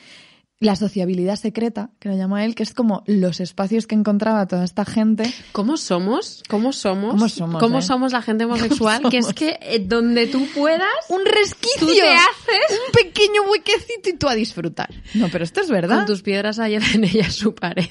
la 0.64 0.76
sociabilidad 0.76 1.36
secreta, 1.36 1.90
que 2.00 2.10
lo 2.10 2.16
llama 2.16 2.46
él, 2.46 2.56
que 2.56 2.64
es 2.64 2.74
como 2.74 3.04
los 3.06 3.40
espacios 3.40 3.86
que 3.86 3.96
encontraba 3.96 4.48
toda 4.48 4.64
esta 4.64 4.86
gente. 4.86 5.32
¿Cómo 5.52 5.78
somos? 5.78 6.44
¿Cómo 6.48 6.72
somos? 6.72 7.12
¿Cómo 7.12 7.30
somos? 7.30 7.60
¿Cómo 7.62 7.80
eh? 7.80 7.82
somos 7.82 8.14
la 8.14 8.22
gente 8.22 8.46
homosexual? 8.46 9.10
Que 9.10 9.18
es 9.18 9.34
que 9.34 9.60
eh, 9.62 9.80
donde 9.80 10.28
tú 10.28 10.48
puedas... 10.56 10.88
Un 11.10 11.26
resquicio. 11.26 11.80
Tú 11.80 11.88
te 11.88 12.02
haces... 12.02 12.80
Un 12.88 12.92
pequeño 12.94 13.42
huequecito 13.52 14.10
y 14.10 14.14
tú 14.14 14.30
a 14.30 14.36
disfrutar. 14.36 14.90
No, 15.14 15.28
pero 15.30 15.44
esto 15.44 15.62
es 15.62 15.70
verdad. 15.70 15.98
Con 15.98 16.06
tus 16.06 16.22
piedras 16.22 16.60
hay 16.60 16.76
en 16.76 17.04
ella 17.04 17.30
su 17.30 17.54
pared. 17.54 17.90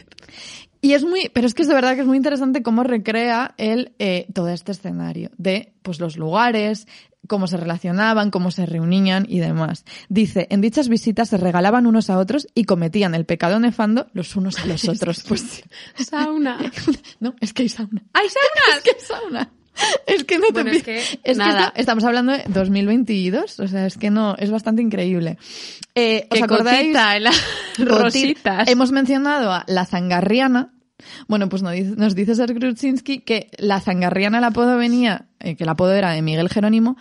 Y 0.81 0.95
es 0.95 1.05
muy, 1.05 1.31
pero 1.33 1.47
es 1.47 1.55
que 1.55 1.63
es 1.63 1.69
de 1.69 1.75
verdad 1.75 1.95
que 1.95 2.01
es 2.01 2.07
muy 2.09 2.17
interesante 2.17 2.63
cómo 2.65 2.83
recrea 2.83 3.55
él 3.57 3.93
eh, 4.01 4.27
todo 4.35 4.49
este 4.49 4.73
escenario 4.73 5.31
de 5.39 5.73
pues 5.83 6.01
los 6.01 6.17
lugares, 6.17 6.89
cómo 7.29 7.47
se 7.47 7.57
relacionaban, 7.57 8.31
cómo 8.31 8.51
se 8.51 8.67
reunían 8.67 9.27
y 9.29 9.39
demás. 9.39 9.85
Dice, 10.09 10.47
en 10.51 10.61
dichas 10.61 10.89
visitas 10.89 11.29
se 11.29 11.37
regalaban 11.37 11.87
unos 11.87 12.11
a 12.11 12.19
otros 12.19 12.49
y 12.55 12.65
cometían 12.65 13.15
el 13.15 13.25
pecado 13.27 13.61
nefando 13.61 14.09
los 14.13 14.35
unos 14.37 14.59
a 14.59 14.67
los 14.67 14.89
otros. 14.89 15.23
Pues 15.29 15.63
sauna. 15.97 16.59
No, 17.21 17.35
es 17.41 17.53
que 17.53 17.63
hay 17.63 17.69
sauna. 17.69 18.03
¿Hay 18.13 18.27
sauna? 18.29 18.77
Es 18.77 18.83
que 18.83 18.91
hay 18.91 19.01
sauna. 19.01 19.51
Es 20.07 20.25
que 20.25 20.39
no 20.39 20.47
te 20.49 20.53
bueno, 20.53 20.71
es 20.73 20.83
que, 20.83 21.03
es 21.25 21.39
nada. 21.39 21.73
que 21.75 21.81
estamos 21.81 22.05
hablando 22.05 22.33
de 22.33 22.45
2022, 22.49 23.59
o 23.61 23.69
sea, 23.69 23.87
es 23.87 23.97
que 23.97 24.11
no, 24.11 24.35
es 24.37 24.51
bastante 24.51 24.83
increíble. 24.83 25.39
Eh, 25.95 26.27
¿Os 26.31 26.43
acordáis? 26.43 26.89
cotita, 26.95 27.19
Coti- 27.79 27.85
rositas. 27.85 28.69
Hemos 28.69 28.93
mencionado 28.93 29.51
a 29.51 29.65
la 29.69 29.87
zangarriana. 29.87 30.73
Bueno, 31.29 31.49
pues 31.49 31.63
nos 31.63 31.73
dice, 31.73 31.95
nos 31.97 32.15
dice 32.15 32.35
Serge 32.35 32.55
Grudzinski 32.55 33.21
que 33.21 33.51
la 33.59 33.81
zangarriana 33.81 34.39
el 34.39 34.45
apodo 34.45 34.77
venía, 34.77 35.27
eh, 35.41 35.57
que 35.57 35.65
el 35.65 35.71
apodo 35.71 35.93
era 35.93 36.13
de 36.13 36.23
Miguel 36.23 36.49
Jerónimo, 36.49 36.97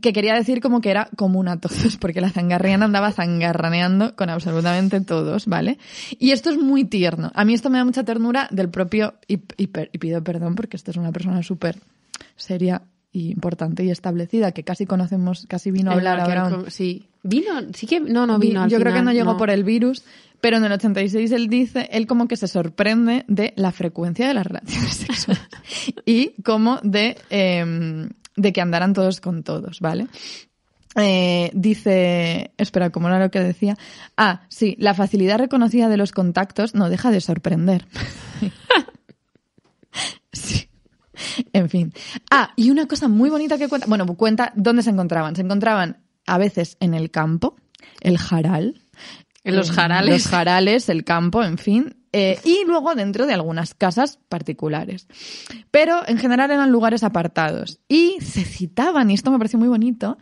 que 0.00 0.12
quería 0.12 0.34
decir 0.34 0.60
como 0.60 0.80
que 0.80 0.90
era 0.90 1.08
común 1.16 1.48
a 1.48 1.60
todos, 1.60 1.96
porque 2.00 2.20
la 2.20 2.30
zangarriana 2.30 2.84
andaba 2.84 3.10
zangarraneando 3.12 4.14
con 4.14 4.30
absolutamente 4.30 5.00
todos, 5.00 5.46
¿vale? 5.46 5.78
Y 6.18 6.30
esto 6.30 6.50
es 6.50 6.56
muy 6.58 6.84
tierno. 6.84 7.32
A 7.34 7.44
mí 7.44 7.54
esto 7.54 7.68
me 7.70 7.78
da 7.78 7.84
mucha 7.84 8.04
ternura 8.04 8.46
del 8.52 8.68
propio, 8.68 9.14
y, 9.26 9.40
y 9.56 9.66
per- 9.68 9.90
y 9.92 9.98
pido 9.98 10.22
perdón 10.22 10.54
porque 10.54 10.76
esta 10.76 10.90
es 10.92 10.96
una 10.96 11.10
persona 11.10 11.42
súper 11.42 11.78
seria 12.36 12.82
y 13.10 13.30
importante 13.32 13.82
y 13.84 13.90
establecida, 13.90 14.52
que 14.52 14.62
casi 14.62 14.86
conocemos, 14.86 15.46
casi 15.48 15.70
vino 15.70 15.90
a 15.90 15.94
hablar 15.94 16.20
ahora. 16.20 16.50
Sí. 16.70 17.07
Vino, 17.22 17.52
sí 17.74 17.86
que... 17.86 18.00
No, 18.00 18.26
no 18.26 18.38
vino 18.38 18.62
al 18.62 18.70
Yo 18.70 18.78
creo 18.78 18.92
que 18.92 19.02
no 19.02 19.12
llegó 19.12 19.36
por 19.36 19.50
el 19.50 19.64
virus, 19.64 20.04
pero 20.40 20.56
en 20.56 20.64
el 20.64 20.72
86 20.72 21.32
él 21.32 21.48
dice, 21.48 21.88
él 21.92 22.06
como 22.06 22.28
que 22.28 22.36
se 22.36 22.48
sorprende 22.48 23.24
de 23.28 23.52
la 23.56 23.72
frecuencia 23.72 24.28
de 24.28 24.34
las 24.34 24.46
relaciones 24.46 24.94
sexuales 24.96 25.42
y 26.04 26.40
como 26.42 26.78
de, 26.82 27.16
eh, 27.30 28.08
de 28.36 28.52
que 28.52 28.60
andaran 28.60 28.92
todos 28.92 29.20
con 29.20 29.42
todos, 29.42 29.80
¿vale? 29.80 30.06
Eh, 30.96 31.50
dice, 31.54 32.52
espera, 32.56 32.90
¿cómo 32.90 33.08
era 33.08 33.20
lo 33.20 33.30
que 33.30 33.40
decía? 33.40 33.76
Ah, 34.16 34.42
sí, 34.48 34.74
la 34.78 34.94
facilidad 34.94 35.38
reconocida 35.38 35.88
de 35.88 35.96
los 35.96 36.12
contactos 36.12 36.74
no 36.74 36.88
deja 36.88 37.10
de 37.10 37.20
sorprender. 37.20 37.86
sí. 40.32 40.68
En 41.52 41.68
fin. 41.68 41.92
Ah, 42.30 42.52
y 42.56 42.70
una 42.70 42.86
cosa 42.86 43.08
muy 43.08 43.30
bonita 43.30 43.58
que 43.58 43.68
cuenta, 43.68 43.86
bueno, 43.86 44.06
cuenta 44.16 44.52
dónde 44.56 44.82
se 44.82 44.90
encontraban. 44.90 45.36
Se 45.36 45.42
encontraban 45.42 45.98
a 46.28 46.38
veces 46.38 46.76
en 46.80 46.94
el 46.94 47.10
campo, 47.10 47.56
el 48.00 48.18
jaral. 48.18 48.82
En 49.44 49.56
los 49.56 49.70
eh, 49.70 49.72
jarales. 49.72 50.10
Los 50.10 50.26
jarales, 50.28 50.88
el 50.88 51.04
campo, 51.04 51.42
en 51.42 51.58
fin. 51.58 51.96
eh, 52.12 52.38
y 52.44 52.64
luego 52.66 52.94
dentro 52.94 53.26
de 53.26 53.34
algunas 53.34 53.74
casas 53.74 54.18
particulares. 54.28 55.06
Pero 55.70 56.06
en 56.06 56.18
general 56.18 56.50
eran 56.50 56.70
lugares 56.70 57.02
apartados. 57.02 57.80
Y 57.88 58.16
se 58.20 58.44
citaban, 58.44 59.10
y 59.10 59.14
esto 59.14 59.30
me 59.30 59.38
pareció 59.38 59.58
muy 59.58 59.68
bonito, 59.68 60.18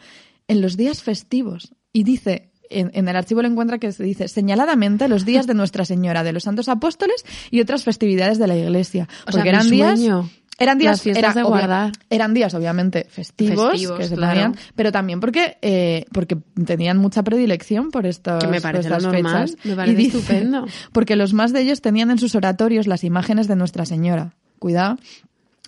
en 0.48 0.60
los 0.60 0.76
días 0.76 1.02
festivos. 1.02 1.74
Y 1.92 2.04
dice, 2.04 2.52
en, 2.70 2.90
en 2.94 3.08
el 3.08 3.16
archivo 3.16 3.42
lo 3.42 3.48
encuentra 3.48 3.78
que 3.78 3.92
se 3.92 4.04
dice, 4.04 4.28
señaladamente 4.28 5.08
los 5.08 5.24
días 5.24 5.46
de 5.46 5.54
Nuestra 5.54 5.84
Señora, 5.84 6.22
de 6.24 6.32
los 6.32 6.44
Santos 6.44 6.68
Apóstoles 6.68 7.24
y 7.50 7.60
otras 7.60 7.84
festividades 7.84 8.38
de 8.38 8.46
la 8.46 8.56
Iglesia. 8.56 9.08
O 9.26 9.32
sea, 9.32 9.42
Porque 9.42 9.42
mi 9.42 9.48
eran 9.48 9.70
días... 9.70 9.98
sueño. 9.98 10.30
Eran 10.58 10.78
días, 10.78 10.92
Las 10.92 11.02
fiestas 11.02 11.22
era 11.22 11.34
de 11.34 11.42
guardar. 11.42 11.92
eran 12.08 12.32
días 12.32 12.54
obviamente 12.54 13.06
festivos, 13.10 13.72
Festivos, 13.72 13.98
que 13.98 14.08
se 14.08 14.14
claro. 14.16 14.32
ponían, 14.32 14.56
pero 14.74 14.90
también 14.90 15.20
porque 15.20 15.58
eh, 15.60 16.06
porque 16.12 16.38
tenían 16.64 16.96
mucha 16.96 17.22
predilección 17.22 17.90
por 17.90 18.06
estas, 18.06 18.42
Que 18.42 18.48
me 18.50 18.60
parece 18.62 18.88
estas 18.88 19.02
normal, 19.02 19.48
fechas. 19.48 19.64
me 19.66 19.76
parece 19.76 19.92
Y 19.92 20.04
dice, 20.04 20.18
estupendo. 20.18 20.66
Porque 20.92 21.14
los 21.16 21.34
más 21.34 21.52
de 21.52 21.60
ellos 21.60 21.82
tenían 21.82 22.10
en 22.10 22.18
sus 22.18 22.34
oratorios 22.34 22.86
las 22.86 23.04
imágenes 23.04 23.48
de 23.48 23.56
Nuestra 23.56 23.84
Señora. 23.84 24.34
Cuidado. 24.58 24.96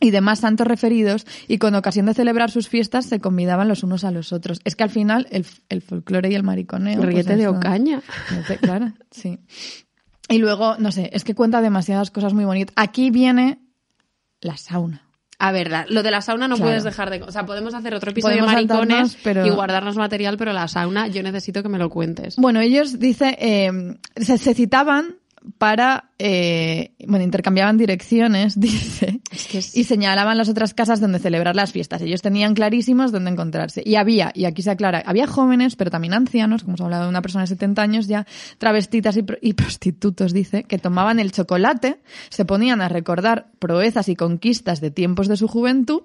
Y 0.01 0.11
demás 0.13 0.39
santos 0.39 0.67
referidos, 0.67 1.27
y 1.49 1.59
con 1.59 1.75
ocasión 1.75 2.07
de 2.07 2.15
celebrar 2.15 2.53
sus 2.53 2.69
fiestas 2.69 3.05
se 3.07 3.19
convidaban 3.21 3.67
los 3.67 3.83
unos 3.83 4.05
a 4.05 4.13
los 4.13 4.33
otros. 4.33 4.61
Es 4.65 4.77
que 4.77 4.85
al 4.85 4.91
final 4.91 5.27
el, 5.33 5.45
el 5.69 5.83
folclore 5.83 6.31
y 6.31 6.35
el 6.37 6.45
mariconeo. 6.45 6.97
pues 6.99 7.09
Ríete 7.09 7.35
de 7.37 7.43
eso- 7.43 7.51
Ocaña. 7.51 8.01
Claro, 8.61 8.93
sí. 9.11 9.39
Y 10.29 10.39
luego, 10.39 10.77
no 10.79 10.93
sé, 10.93 11.11
es 11.13 11.25
que 11.25 11.35
cuenta 11.35 11.61
demasiadas 11.61 12.11
cosas 12.13 12.33
muy 12.33 12.45
bonitas. 12.45 12.73
Aquí 12.77 13.11
viene 13.11 13.59
la 14.41 14.57
sauna. 14.57 15.03
A 15.41 15.53
ver, 15.53 15.71
la- 15.71 15.87
lo 15.89 16.03
de 16.03 16.11
la 16.11 16.21
sauna 16.21 16.49
no 16.49 16.57
Claro. 16.57 16.71
puedes 16.71 16.83
dejar 16.85 17.11
de... 17.11 17.23
O 17.23 17.31
sea, 17.31 17.47
podemos 17.47 17.73
hacer 17.73 17.95
otro 17.95 18.11
episodio 18.11 18.37
de 18.37 18.43
maricones 18.43 19.17
pero- 19.23 19.47
y 19.47 19.51
guardarnos 19.51 19.97
material, 19.97 20.37
pero 20.37 20.53
la 20.53 20.67
sauna 20.67 21.07
yo 21.07 21.23
necesito 21.23 21.63
que 21.63 21.69
me 21.69 21.79
lo 21.79 21.91
cuentes. 21.91 22.35
Bueno, 22.37 22.61
ellos, 22.61 22.99
dice, 22.99 23.37
eh, 23.41 23.71
se, 24.17 24.37
se 24.39 24.55
citaban 24.55 25.17
para, 25.57 26.11
eh, 26.19 26.93
bueno, 27.07 27.25
intercambiaban 27.25 27.79
direcciones, 27.79 28.59
dice, 28.61 29.21
que 29.51 29.59
es- 29.59 29.77
y 29.77 29.85
señalaban 29.85 30.37
las 30.37 30.49
otras 30.49 30.75
casas 30.75 31.01
donde 31.01 31.19
celebrar 31.19 31.57
las 31.57 31.73
fiestas. 31.73 32.03
Ellos 32.03 32.21
tenían 32.23 32.55
clarísimos 32.55 33.13
dónde 33.13 33.31
encontrarse. 33.31 33.83
Y 33.85 33.95
había, 33.97 34.31
y 34.35 34.45
aquí 34.45 34.63
se 34.63 34.71
aclara, 34.71 35.03
había 35.07 35.27
jóvenes, 35.27 35.77
pero 35.77 35.91
también 35.91 36.13
ancianos, 36.15 36.63
como 36.63 36.73
hemos 36.73 36.81
hablado 36.83 37.05
de 37.05 37.09
una 37.09 37.23
persona 37.23 37.45
de 37.45 37.49
70 37.49 37.81
años 37.83 38.09
ya, 38.09 38.27
travestitas 38.59 39.17
y, 39.17 39.25
y 39.41 39.53
prostitutos, 39.55 40.33
dice, 40.33 40.65
que 40.65 40.79
tomaban 40.79 41.19
el 41.21 41.33
chocolate, 41.33 42.01
se 42.29 42.45
ponían 42.45 42.81
a 42.81 42.89
recordar 42.89 43.49
proezas 43.59 44.09
y 44.09 44.17
conquistas 44.17 44.81
de 44.81 44.91
tiempos 44.91 45.29
de 45.29 45.37
su 45.37 45.49
juventud, 45.49 46.03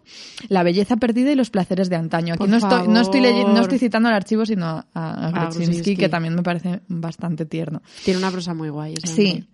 la 0.47 0.63
belleza 0.63 0.97
perdida 0.97 1.31
y 1.31 1.35
los 1.35 1.49
placeres 1.49 1.89
de 1.89 1.95
antaño. 1.97 2.33
Aquí 2.35 2.39
Por 2.39 2.49
no 2.49 2.57
estoy, 2.57 2.87
no 2.87 3.01
estoy 3.01 3.21
leyendo, 3.21 3.53
no 3.53 3.61
estoy 3.61 3.79
citando 3.79 4.09
al 4.09 4.15
archivo, 4.15 4.45
sino 4.45 4.65
a, 4.67 4.85
a, 4.93 5.27
A 5.27 5.31
Grudzinski, 5.31 5.65
Grudzinski. 5.65 5.97
que 5.97 6.09
también 6.09 6.35
me 6.35 6.43
parece 6.43 6.81
bastante 6.87 7.45
tierno. 7.45 7.81
Tiene 8.05 8.19
una 8.19 8.31
prosa 8.31 8.53
muy 8.53 8.69
guay. 8.69 8.93
ese 9.03 9.32
Sí. 9.33 9.47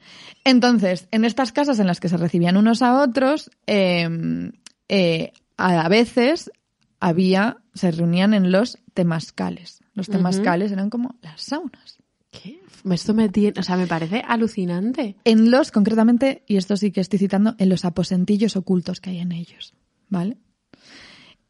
Entonces, 0.43 1.07
en 1.11 1.25
estas 1.25 1.51
casas 1.51 1.79
en 1.79 1.87
las 1.87 1.99
que 1.99 2.09
se 2.09 2.17
recibían 2.17 2.57
unos 2.57 2.81
a 2.81 3.01
otros, 3.01 3.51
eh, 3.67 4.51
eh, 4.87 5.33
a 5.57 5.89
veces 5.89 6.51
había, 6.99 7.57
se 7.73 7.91
reunían 7.91 8.33
en 8.33 8.51
los 8.51 8.77
temascales. 8.93 9.79
Los 9.93 10.07
temascales 10.07 10.71
eran 10.71 10.89
como 10.89 11.15
las 11.21 11.41
saunas. 11.41 11.97
¿Qué? 12.31 12.61
Esto 12.91 13.13
me 13.13 13.27
tiene... 13.29 13.59
O 13.59 13.63
sea, 13.63 13.75
me 13.75 13.87
parece 13.87 14.23
alucinante. 14.25 15.15
En 15.25 15.51
los, 15.51 15.71
concretamente, 15.71 16.43
y 16.47 16.55
esto 16.57 16.77
sí 16.77 16.91
que 16.91 17.01
estoy 17.01 17.19
citando, 17.19 17.55
en 17.57 17.67
los 17.69 17.83
aposentillos 17.85 18.55
ocultos 18.55 19.01
que 19.01 19.09
hay 19.09 19.19
en 19.19 19.31
ellos. 19.33 19.73
¿Vale? 20.09 20.37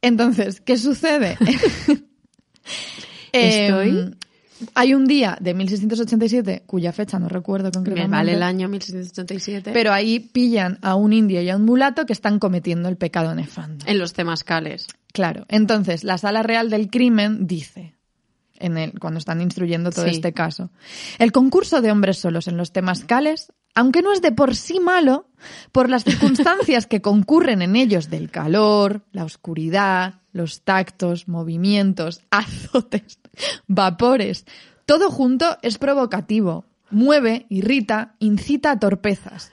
Entonces, 0.01 0.61
¿qué 0.61 0.77
sucede? 0.77 1.38
Estoy- 3.32 3.89
Eh, 3.91 4.11
hay 4.76 4.93
un 4.93 5.05
día 5.05 5.38
de 5.39 5.53
1687, 5.53 6.64
cuya 6.66 6.91
fecha 6.91 7.20
no 7.20 7.30
recuerdo 7.30 7.66
Me 7.68 7.72
concretamente. 7.72 8.12
vale 8.16 8.34
el 8.34 8.43
año 8.43 8.68
1687. 8.70 9.72
Pero 9.74 9.91
ahí 9.93 10.20
pillan 10.20 10.78
a 10.82 10.95
un 10.95 11.14
indio 11.14 11.41
y 11.41 11.49
a 11.49 11.55
un 11.55 11.66
mulato 11.66 12.05
que 12.05 12.14
están 12.14 12.39
cometiendo 12.39 12.89
el 12.89 12.97
pecado 12.97 13.34
nefando. 13.36 13.86
En 13.88 13.99
los 13.99 14.14
temascales. 14.14 14.88
Claro. 15.14 15.45
Entonces, 15.49 16.03
la 16.03 16.18
Sala 16.18 16.43
Real 16.43 16.70
del 16.70 16.89
Crimen 16.89 17.47
dice, 17.47 17.95
en 18.60 18.78
el, 18.78 18.99
cuando 18.99 19.18
están 19.20 19.41
instruyendo 19.41 19.89
todo 19.91 20.05
Sí. 20.05 20.12
este 20.12 20.34
caso, 20.34 20.70
el 21.18 21.32
concurso 21.32 21.82
de 21.82 21.91
hombres 21.91 22.18
solos 22.18 22.47
en 22.47 22.57
los 22.57 22.72
temascales, 22.74 23.51
aunque 23.76 24.01
no 24.01 24.12
es 24.12 24.22
de 24.22 24.32
por 24.32 24.55
sí 24.55 24.80
malo, 24.80 25.30
por 25.72 25.89
las 25.89 26.03
circunstancias 26.03 26.86
que 26.86 27.01
concurren 27.01 27.62
en 27.62 27.76
ellos 27.76 28.10
del 28.10 28.30
calor, 28.30 29.05
la 29.14 29.24
oscuridad, 29.24 30.16
los 30.34 30.62
tactos, 30.64 31.28
movimientos, 31.28 32.22
azotes, 32.30 33.18
vapores, 33.67 34.45
todo 34.86 35.11
junto 35.11 35.57
es 35.61 35.77
provocativo, 35.77 36.65
mueve, 36.89 37.45
irrita, 37.49 38.15
incita 38.19 38.71
a 38.71 38.80
torpezas. 38.80 39.51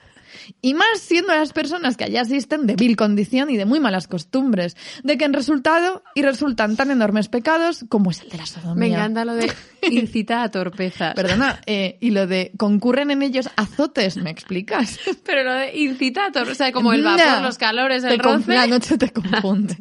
Y 0.61 0.73
más 0.73 0.99
siendo 0.99 1.33
las 1.33 1.53
personas 1.53 1.97
que 1.97 2.05
allá 2.05 2.21
asisten 2.21 2.67
de 2.67 2.75
vil 2.75 2.95
condición 2.95 3.49
y 3.49 3.57
de 3.57 3.65
muy 3.65 3.79
malas 3.79 4.07
costumbres, 4.07 4.75
de 5.03 5.17
que 5.17 5.25
en 5.25 5.33
resultado 5.33 6.03
y 6.15 6.21
resultan 6.21 6.75
tan 6.75 6.91
enormes 6.91 7.27
pecados 7.27 7.85
como 7.89 8.11
es 8.11 8.21
el 8.21 8.29
de 8.29 8.37
la 8.37 8.45
sodomía. 8.45 8.75
Me 8.75 8.87
encanta 8.87 9.25
lo 9.25 9.35
de 9.35 9.51
incita 9.91 10.43
a 10.43 10.51
torpezas. 10.51 11.13
Perdona, 11.15 11.61
eh, 11.65 11.97
y 12.01 12.11
lo 12.11 12.27
de 12.27 12.51
concurren 12.57 13.11
en 13.11 13.21
ellos 13.23 13.49
azotes, 13.55 14.17
¿me 14.17 14.29
explicas? 14.29 14.99
Pero 15.25 15.43
lo 15.43 15.53
de 15.53 15.77
incita 15.77 16.25
a 16.25 16.31
torpezas, 16.31 16.55
o 16.55 16.57
sea, 16.57 16.71
como 16.71 16.93
el 16.93 17.03
vapor, 17.03 17.41
los 17.41 17.57
calores, 17.57 18.03
el 18.03 18.19
roce. 18.19 18.53
La 18.53 18.67
noche 18.67 18.97
te 18.97 19.09
confunde. 19.11 19.77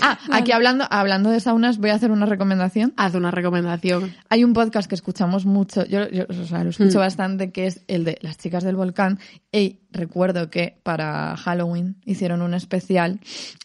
Ah, 0.00 0.18
aquí 0.30 0.52
hablando, 0.52 0.86
hablando 0.90 1.30
de 1.30 1.40
saunas, 1.40 1.78
voy 1.78 1.90
a 1.90 1.94
hacer 1.94 2.10
una 2.10 2.26
recomendación. 2.26 2.92
Haz 2.96 3.14
una 3.14 3.30
recomendación. 3.30 4.14
Hay 4.28 4.44
un 4.44 4.52
podcast 4.52 4.88
que 4.88 4.94
escuchamos 4.94 5.46
mucho, 5.46 5.84
yo, 5.84 6.02
o 6.28 6.46
sea, 6.46 6.64
lo 6.64 6.70
escucho 6.70 6.98
mm. 6.98 7.02
bastante, 7.02 7.52
que 7.52 7.66
es 7.66 7.82
el 7.88 8.04
de 8.04 8.18
Las 8.22 8.38
chicas 8.38 8.64
del 8.64 8.76
volcán. 8.76 9.18
Y 9.50 9.80
recuerdo 9.90 10.50
que 10.50 10.78
para 10.82 11.36
Halloween 11.36 11.96
hicieron 12.04 12.42
un 12.42 12.54
especial 12.54 13.20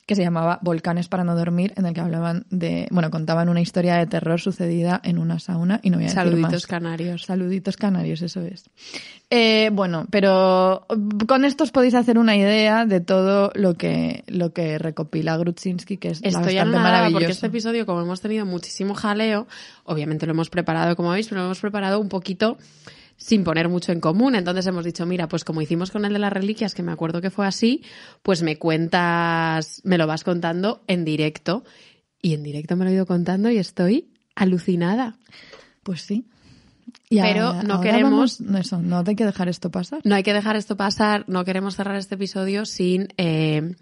que 0.05 0.15
se 0.15 0.23
llamaba 0.23 0.59
Volcanes 0.61 1.09
para 1.09 1.25
no 1.25 1.35
dormir, 1.35 1.73
en 1.75 1.85
el 1.85 1.93
que 1.93 1.99
hablaban 1.99 2.45
de, 2.49 2.87
bueno, 2.91 3.11
contaban 3.11 3.49
una 3.49 3.59
historia 3.59 3.95
de 3.95 4.07
terror 4.07 4.39
sucedida 4.39 5.01
en 5.03 5.17
una 5.17 5.37
sauna 5.39 5.81
y 5.83 5.89
no 5.89 5.97
voy 5.97 6.05
a 6.05 6.07
decir 6.07 6.23
Saluditos 6.23 6.65
canarios. 6.65 7.23
Saluditos 7.25 7.75
canarios, 7.75 8.21
eso 8.21 8.41
es. 8.41 8.69
Eh, 9.29 9.69
bueno, 9.73 10.05
pero 10.09 10.87
con 11.27 11.43
esto 11.43 11.65
os 11.65 11.71
podéis 11.71 11.93
hacer 11.93 12.17
una 12.17 12.37
idea 12.37 12.85
de 12.85 13.01
todo 13.01 13.51
lo 13.55 13.73
que, 13.73 14.23
lo 14.27 14.53
que 14.53 14.77
recopila 14.77 15.36
Grudzinski, 15.37 15.97
que 15.97 16.09
es 16.09 16.19
Estoy 16.23 16.55
bastante 16.55 16.77
maravilloso. 16.77 17.13
porque 17.13 17.31
este 17.31 17.47
episodio, 17.47 17.85
como 17.85 18.01
hemos 18.01 18.21
tenido 18.21 18.45
muchísimo 18.45 18.93
jaleo, 18.95 19.47
obviamente 19.83 20.25
lo 20.25 20.33
hemos 20.33 20.49
preparado 20.49 20.95
como 20.95 21.11
veis, 21.11 21.27
pero 21.27 21.41
lo 21.41 21.47
hemos 21.47 21.59
preparado 21.59 21.99
un 21.99 22.09
poquito 22.09 22.57
sin 23.17 23.43
poner 23.43 23.67
mucho 23.67 23.91
en 23.91 23.99
común. 23.99 24.35
Entonces 24.35 24.65
hemos 24.67 24.85
dicho, 24.85 25.05
mira, 25.05 25.27
pues 25.27 25.43
como 25.43 25.61
hicimos 25.61 25.91
con 25.91 26.05
el 26.05 26.13
de 26.13 26.19
las 26.19 26.31
reliquias, 26.31 26.73
que 26.73 26.83
me 26.83 26.91
acuerdo 26.91 27.21
que 27.21 27.31
fue 27.31 27.45
así, 27.47 27.83
pues 28.21 28.43
me 28.43 28.57
cuentas, 28.57 29.81
me 29.83 29.97
lo 29.97 30.07
vas 30.07 30.23
contando 30.23 30.83
en 30.87 31.03
directo. 31.03 31.63
Y 32.21 32.33
en 32.33 32.43
directo 32.43 32.75
me 32.75 32.85
lo 32.85 32.91
he 32.91 32.93
ido 32.93 33.05
contando 33.05 33.49
y 33.49 33.57
estoy 33.57 34.09
alucinada. 34.35 35.17
Pues 35.83 36.01
sí. 36.01 36.25
Pero 37.09 37.63
no 37.63 37.81
queremos. 37.81 38.41
no, 38.41 38.57
eso, 38.57 38.81
no 38.81 39.03
hay 39.05 39.15
que 39.15 39.25
dejar 39.25 39.49
esto 39.49 39.71
pasar. 39.71 40.01
No 40.03 40.15
hay 40.15 40.23
que 40.23 40.33
dejar 40.33 40.55
esto 40.55 40.77
pasar. 40.77 41.25
No 41.27 41.45
queremos 41.45 41.75
cerrar 41.75 41.95
este 41.95 42.15
episodio 42.15 42.65
sin 42.65 43.07
eh, 43.17 43.75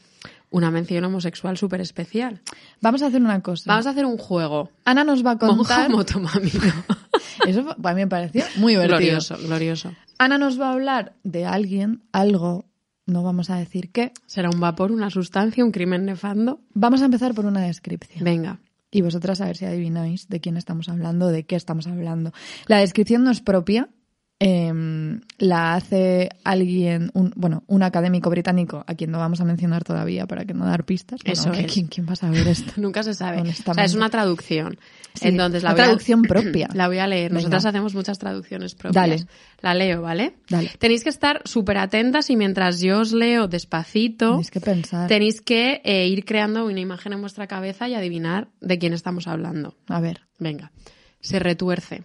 una 0.55 0.71
mención 0.71 1.03
homosexual 1.03 1.57
súper 1.57 1.81
especial. 1.81 2.39
Vamos 2.79 3.01
a 3.01 3.07
hacer 3.07 3.21
una 3.21 3.41
cosa. 3.41 3.65
Vamos 3.67 3.87
a 3.87 3.89
hacer 3.89 4.05
un 4.05 4.17
juego. 4.17 4.69
Ana 4.85 5.03
nos 5.03 5.25
va 5.25 5.31
a 5.31 5.37
contar. 5.37 5.91
Eso 7.45 7.75
a 7.83 7.93
mí 7.93 8.01
me 8.01 8.07
pareció 8.07 8.45
muy 8.55 8.71
divertido. 8.71 8.99
Glorioso, 8.99 9.37
glorioso. 9.37 9.91
Ana 10.17 10.37
nos 10.37 10.59
va 10.59 10.69
a 10.69 10.71
hablar 10.71 11.11
de 11.23 11.45
alguien, 11.45 12.03
algo, 12.13 12.63
no 13.05 13.21
vamos 13.21 13.49
a 13.49 13.57
decir 13.57 13.91
qué. 13.91 14.13
¿Será 14.27 14.49
un 14.49 14.61
vapor, 14.61 14.93
una 14.93 15.09
sustancia, 15.09 15.65
un 15.65 15.71
crimen 15.71 16.05
nefando? 16.05 16.61
Vamos 16.73 17.01
a 17.01 17.05
empezar 17.05 17.33
por 17.33 17.45
una 17.45 17.59
descripción. 17.59 18.23
Venga. 18.23 18.61
Y 18.91 19.01
vosotras 19.01 19.41
a 19.41 19.47
ver 19.47 19.57
si 19.57 19.65
adivináis 19.65 20.29
de 20.29 20.39
quién 20.39 20.55
estamos 20.55 20.87
hablando, 20.87 21.27
de 21.27 21.45
qué 21.45 21.57
estamos 21.57 21.85
hablando. 21.85 22.31
La 22.67 22.77
descripción 22.77 23.25
no 23.25 23.31
es 23.31 23.41
propia, 23.41 23.89
Em, 24.37 25.21
la 25.37 25.75
hace 25.75 26.29
alguien, 26.43 27.09
un, 27.13 27.31
bueno, 27.37 27.63
un 27.67 27.83
académico 27.83 28.29
británico, 28.29 28.83
a 28.85 28.93
quien 28.93 29.09
no 29.09 29.17
vamos 29.17 29.39
a 29.39 29.45
mencionar 29.45 29.85
todavía 29.85 30.27
para 30.27 30.43
que 30.43 30.53
no 30.53 30.65
dar 30.65 30.83
pistas. 30.83 31.21
Eso 31.23 31.51
¿quién, 31.51 31.87
¿quién, 31.87 32.05
va 32.05 32.13
a 32.13 32.17
saber 32.17 32.45
esto? 32.45 32.73
Nunca 32.81 33.01
se 33.03 33.13
sabe. 33.13 33.41
O 33.41 33.73
sea, 33.73 33.85
es 33.85 33.95
una 33.95 34.09
traducción. 34.09 34.77
Entonces, 35.21 35.63
la 35.63 35.73
traducción 35.73 36.21
propia. 36.27 36.67
La 36.73 36.87
voy 36.87 36.97
a 36.97 37.07
leer. 37.07 37.31
Nosotras 37.31 37.65
hacemos 37.65 37.95
muchas 37.95 38.19
traducciones 38.19 38.75
propias. 38.75 38.93
Dale. 38.93 39.25
La 39.61 39.73
leo, 39.73 40.01
¿vale? 40.01 40.35
Dale. 40.49 40.69
Tenéis 40.79 41.03
que 41.03 41.09
estar 41.09 41.41
súper 41.45 41.77
atentas 41.77 42.29
y 42.29 42.35
mientras 42.35 42.81
yo 42.81 42.99
os 42.99 43.13
leo 43.13 43.47
despacito, 43.47 44.31
tenéis 44.31 44.51
que 44.51 44.59
pensar. 44.59 45.07
Tenéis 45.07 45.39
que 45.39 45.81
eh, 45.85 46.09
ir 46.09 46.25
creando 46.25 46.65
una 46.65 46.81
imagen 46.81 47.13
en 47.13 47.21
vuestra 47.21 47.47
cabeza 47.47 47.87
y 47.87 47.93
adivinar 47.93 48.49
de 48.59 48.77
quién 48.79 48.91
estamos 48.91 49.27
hablando. 49.27 49.77
A 49.87 50.01
ver. 50.01 50.23
Venga. 50.39 50.73
Se 51.21 51.39
retuerce. 51.39 52.03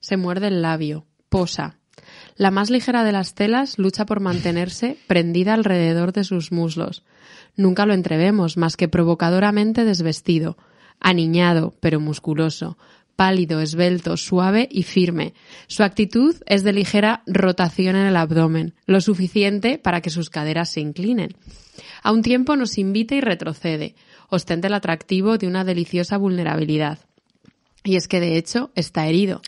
Se 0.00 0.18
muerde 0.18 0.48
el 0.48 0.60
labio 0.60 1.06
posa. 1.32 1.78
La 2.36 2.50
más 2.50 2.68
ligera 2.68 3.04
de 3.04 3.12
las 3.12 3.34
telas 3.34 3.78
lucha 3.78 4.04
por 4.04 4.20
mantenerse 4.20 4.98
prendida 5.06 5.54
alrededor 5.54 6.12
de 6.12 6.24
sus 6.24 6.52
muslos. 6.52 7.04
Nunca 7.56 7.86
lo 7.86 7.94
entrevemos 7.94 8.58
más 8.58 8.76
que 8.76 8.86
provocadoramente 8.86 9.84
desvestido, 9.84 10.58
aniñado 11.00 11.74
pero 11.80 12.00
musculoso, 12.00 12.76
pálido, 13.16 13.62
esbelto, 13.62 14.18
suave 14.18 14.68
y 14.70 14.82
firme. 14.82 15.32
Su 15.68 15.84
actitud 15.84 16.36
es 16.44 16.64
de 16.64 16.74
ligera 16.74 17.22
rotación 17.26 17.96
en 17.96 18.06
el 18.06 18.16
abdomen, 18.16 18.74
lo 18.84 19.00
suficiente 19.00 19.78
para 19.78 20.02
que 20.02 20.10
sus 20.10 20.28
caderas 20.28 20.70
se 20.70 20.80
inclinen. 20.80 21.34
A 22.02 22.12
un 22.12 22.20
tiempo 22.20 22.56
nos 22.56 22.76
invita 22.76 23.14
y 23.14 23.22
retrocede, 23.22 23.94
ostenta 24.28 24.68
el 24.68 24.74
atractivo 24.74 25.38
de 25.38 25.46
una 25.46 25.64
deliciosa 25.64 26.18
vulnerabilidad. 26.18 26.98
Y 27.84 27.96
es 27.96 28.06
que 28.06 28.20
de 28.20 28.36
hecho 28.36 28.70
está 28.74 29.06
herido 29.06 29.40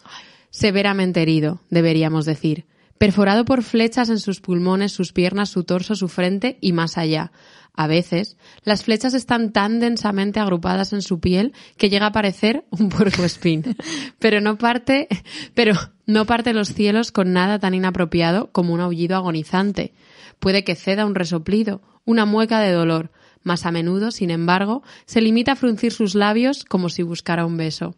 severamente 0.54 1.20
herido, 1.20 1.60
deberíamos 1.68 2.26
decir, 2.26 2.64
perforado 2.96 3.44
por 3.44 3.64
flechas 3.64 4.08
en 4.08 4.20
sus 4.20 4.40
pulmones, 4.40 4.92
sus 4.92 5.12
piernas, 5.12 5.48
su 5.48 5.64
torso, 5.64 5.96
su 5.96 6.06
frente 6.06 6.58
y 6.60 6.72
más 6.72 6.96
allá. 6.96 7.32
A 7.74 7.88
veces, 7.88 8.36
las 8.62 8.84
flechas 8.84 9.14
están 9.14 9.50
tan 9.50 9.80
densamente 9.80 10.38
agrupadas 10.38 10.92
en 10.92 11.02
su 11.02 11.18
piel 11.18 11.54
que 11.76 11.90
llega 11.90 12.06
a 12.06 12.12
parecer 12.12 12.66
un 12.70 12.88
puercoespín. 12.88 13.76
pero 14.20 14.40
no 14.40 14.56
parte, 14.56 15.08
pero 15.54 15.74
no 16.06 16.24
parte 16.24 16.54
los 16.54 16.68
cielos 16.68 17.10
con 17.10 17.32
nada 17.32 17.58
tan 17.58 17.74
inapropiado 17.74 18.52
como 18.52 18.74
un 18.74 18.80
aullido 18.80 19.16
agonizante. 19.16 19.92
Puede 20.38 20.62
que 20.62 20.76
ceda 20.76 21.04
un 21.04 21.16
resoplido, 21.16 21.82
una 22.04 22.26
mueca 22.26 22.60
de 22.60 22.70
dolor, 22.70 23.10
más 23.42 23.66
a 23.66 23.72
menudo, 23.72 24.12
sin 24.12 24.30
embargo, 24.30 24.84
se 25.04 25.20
limita 25.20 25.52
a 25.52 25.56
fruncir 25.56 25.92
sus 25.92 26.14
labios 26.14 26.64
como 26.64 26.90
si 26.90 27.02
buscara 27.02 27.44
un 27.44 27.56
beso. 27.56 27.96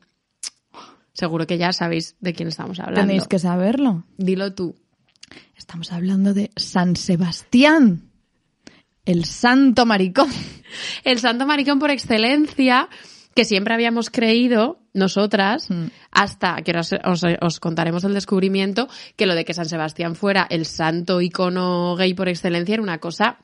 Seguro 1.16 1.46
que 1.46 1.56
ya 1.56 1.72
sabéis 1.72 2.14
de 2.20 2.34
quién 2.34 2.48
estamos 2.48 2.78
hablando. 2.78 3.00
Tenéis 3.00 3.26
que 3.26 3.38
saberlo. 3.38 4.04
Dilo 4.18 4.52
tú. 4.52 4.76
Estamos 5.56 5.90
hablando 5.90 6.34
de 6.34 6.50
San 6.56 6.94
Sebastián, 6.94 8.10
el 9.06 9.24
santo 9.24 9.86
maricón. 9.86 10.28
El 11.04 11.20
santo 11.20 11.46
maricón 11.46 11.78
por 11.78 11.90
excelencia 11.90 12.88
que 13.34 13.44
siempre 13.46 13.72
habíamos 13.72 14.10
creído 14.10 14.80
nosotras, 14.92 15.70
mm. 15.70 15.86
hasta 16.10 16.56
que 16.62 16.76
os, 16.76 16.90
os, 17.40 17.60
contaremos 17.60 18.02
el 18.04 18.12
descubrimiento, 18.12 18.88
que 19.14 19.26
lo 19.26 19.34
de 19.34 19.44
que 19.44 19.54
San 19.54 19.66
Sebastián 19.66 20.16
fuera 20.16 20.46
el 20.50 20.66
santo 20.66 21.20
icono 21.20 21.94
gay 21.96 22.14
por 22.14 22.28
excelencia 22.28 22.74
era 22.74 22.82
una 22.82 22.98
cosa 22.98 23.38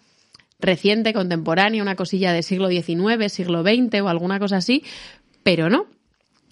reciente, 0.59 1.14
contemporánea, 1.14 1.81
una 1.81 1.95
cosilla 1.97 2.33
de 2.33 2.43
siglo 2.43 2.68
XIX, 2.68 3.33
siglo 3.33 3.62
XX 3.62 4.03
o 4.03 4.09
alguna 4.09 4.39
cosa 4.39 4.57
así, 4.57 4.83
pero 5.43 5.70
no 5.70 5.87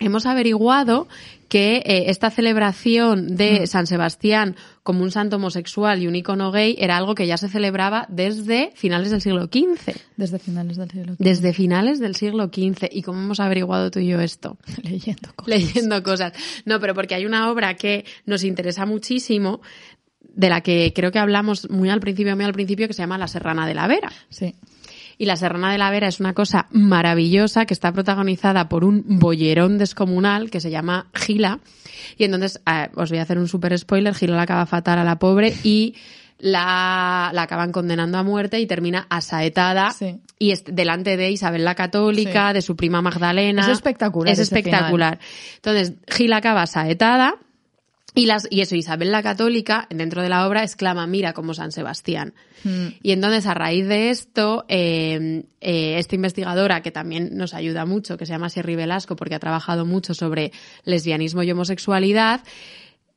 hemos 0.00 0.26
averiguado 0.26 1.06
que 1.48 1.82
eh, 1.84 2.04
esta 2.06 2.30
celebración 2.30 3.36
de. 3.36 3.66
San 3.66 3.86
Sebastián 3.86 4.56
como 4.82 5.02
un 5.02 5.10
santo 5.10 5.36
homosexual 5.36 6.00
y 6.00 6.06
un 6.06 6.16
icono 6.16 6.50
gay 6.50 6.76
era 6.78 6.96
algo 6.96 7.14
que 7.14 7.26
ya 7.26 7.36
se 7.36 7.48
celebraba 7.48 8.06
desde 8.08 8.72
finales 8.74 9.10
del 9.10 9.20
siglo 9.20 9.44
XV. 9.44 9.94
Desde 10.16 10.38
finales 10.38 10.76
del 10.76 10.90
siglo 10.90 11.14
XV. 11.14 11.22
Desde 11.22 11.52
finales 11.52 12.00
del 12.00 12.16
siglo 12.16 12.46
XV. 12.46 12.88
¿Y 12.90 13.02
cómo 13.02 13.20
hemos 13.20 13.40
averiguado 13.40 13.90
tú 13.90 13.98
y 13.98 14.08
yo 14.08 14.20
esto? 14.20 14.56
Leyendo 14.82 15.32
cosas. 15.34 15.48
Leyendo 15.48 16.02
cosas. 16.02 16.32
No, 16.64 16.80
pero 16.80 16.94
porque 16.94 17.14
hay 17.14 17.26
una 17.26 17.50
obra 17.50 17.74
que 17.74 18.04
nos 18.26 18.44
interesa 18.44 18.86
muchísimo 18.86 19.60
de 20.22 20.48
la 20.48 20.60
que 20.60 20.92
creo 20.94 21.10
que 21.10 21.18
hablamos 21.18 21.68
muy 21.68 21.90
al 21.90 22.00
principio, 22.00 22.34
muy 22.36 22.44
al 22.44 22.52
principio, 22.52 22.86
que 22.86 22.94
se 22.94 23.02
llama 23.02 23.18
La 23.18 23.28
Serrana 23.28 23.66
de 23.66 23.74
la 23.74 23.86
Vera. 23.88 24.10
Sí. 24.28 24.54
Y 25.20 25.26
La 25.26 25.36
Serrana 25.36 25.70
de 25.70 25.76
la 25.76 25.90
Vera 25.90 26.08
es 26.08 26.18
una 26.18 26.32
cosa 26.32 26.66
maravillosa 26.70 27.66
que 27.66 27.74
está 27.74 27.92
protagonizada 27.92 28.70
por 28.70 28.84
un 28.84 29.04
bollerón 29.06 29.76
descomunal 29.76 30.48
que 30.48 30.60
se 30.60 30.70
llama 30.70 31.08
Gila. 31.12 31.60
Y 32.16 32.24
entonces, 32.24 32.62
eh, 32.64 32.88
os 32.94 33.10
voy 33.10 33.18
a 33.18 33.22
hacer 33.24 33.36
un 33.36 33.46
super 33.46 33.78
spoiler, 33.78 34.14
Gila 34.14 34.34
la 34.34 34.42
acaba 34.44 34.64
fatal 34.64 34.98
a 34.98 35.04
la 35.04 35.18
pobre 35.18 35.52
y 35.62 35.94
la, 36.38 37.32
la 37.34 37.42
acaban 37.42 37.70
condenando 37.70 38.16
a 38.16 38.22
muerte 38.22 38.60
y 38.60 38.66
termina 38.66 39.06
asaetada 39.10 39.94
y 40.38 40.52
es 40.52 40.64
delante 40.64 41.18
de 41.18 41.30
Isabel 41.30 41.66
la 41.66 41.74
Católica, 41.74 42.54
de 42.54 42.62
su 42.62 42.74
prima 42.74 43.02
Magdalena. 43.02 43.60
Es 43.60 43.68
espectacular. 43.68 44.32
Es 44.32 44.38
espectacular. 44.38 45.18
Entonces, 45.56 45.96
Gila 46.08 46.38
acaba 46.38 46.62
asaetada 46.62 47.34
y, 48.14 48.26
las, 48.26 48.48
y 48.50 48.60
eso, 48.60 48.74
Isabel 48.74 49.12
la 49.12 49.22
Católica, 49.22 49.86
dentro 49.90 50.22
de 50.22 50.28
la 50.28 50.46
obra, 50.46 50.62
exclama, 50.62 51.06
mira 51.06 51.32
como 51.32 51.54
San 51.54 51.70
Sebastián. 51.70 52.34
Hmm. 52.64 52.88
Y 53.02 53.12
entonces, 53.12 53.46
a 53.46 53.54
raíz 53.54 53.86
de 53.86 54.10
esto, 54.10 54.64
eh, 54.68 55.44
eh, 55.60 55.98
esta 55.98 56.16
investigadora, 56.16 56.82
que 56.82 56.90
también 56.90 57.36
nos 57.36 57.54
ayuda 57.54 57.86
mucho, 57.86 58.16
que 58.16 58.26
se 58.26 58.32
llama 58.32 58.50
Sierri 58.50 58.74
Velasco, 58.74 59.16
porque 59.16 59.36
ha 59.36 59.40
trabajado 59.40 59.86
mucho 59.86 60.14
sobre 60.14 60.52
lesbianismo 60.84 61.42
y 61.42 61.52
homosexualidad, 61.52 62.40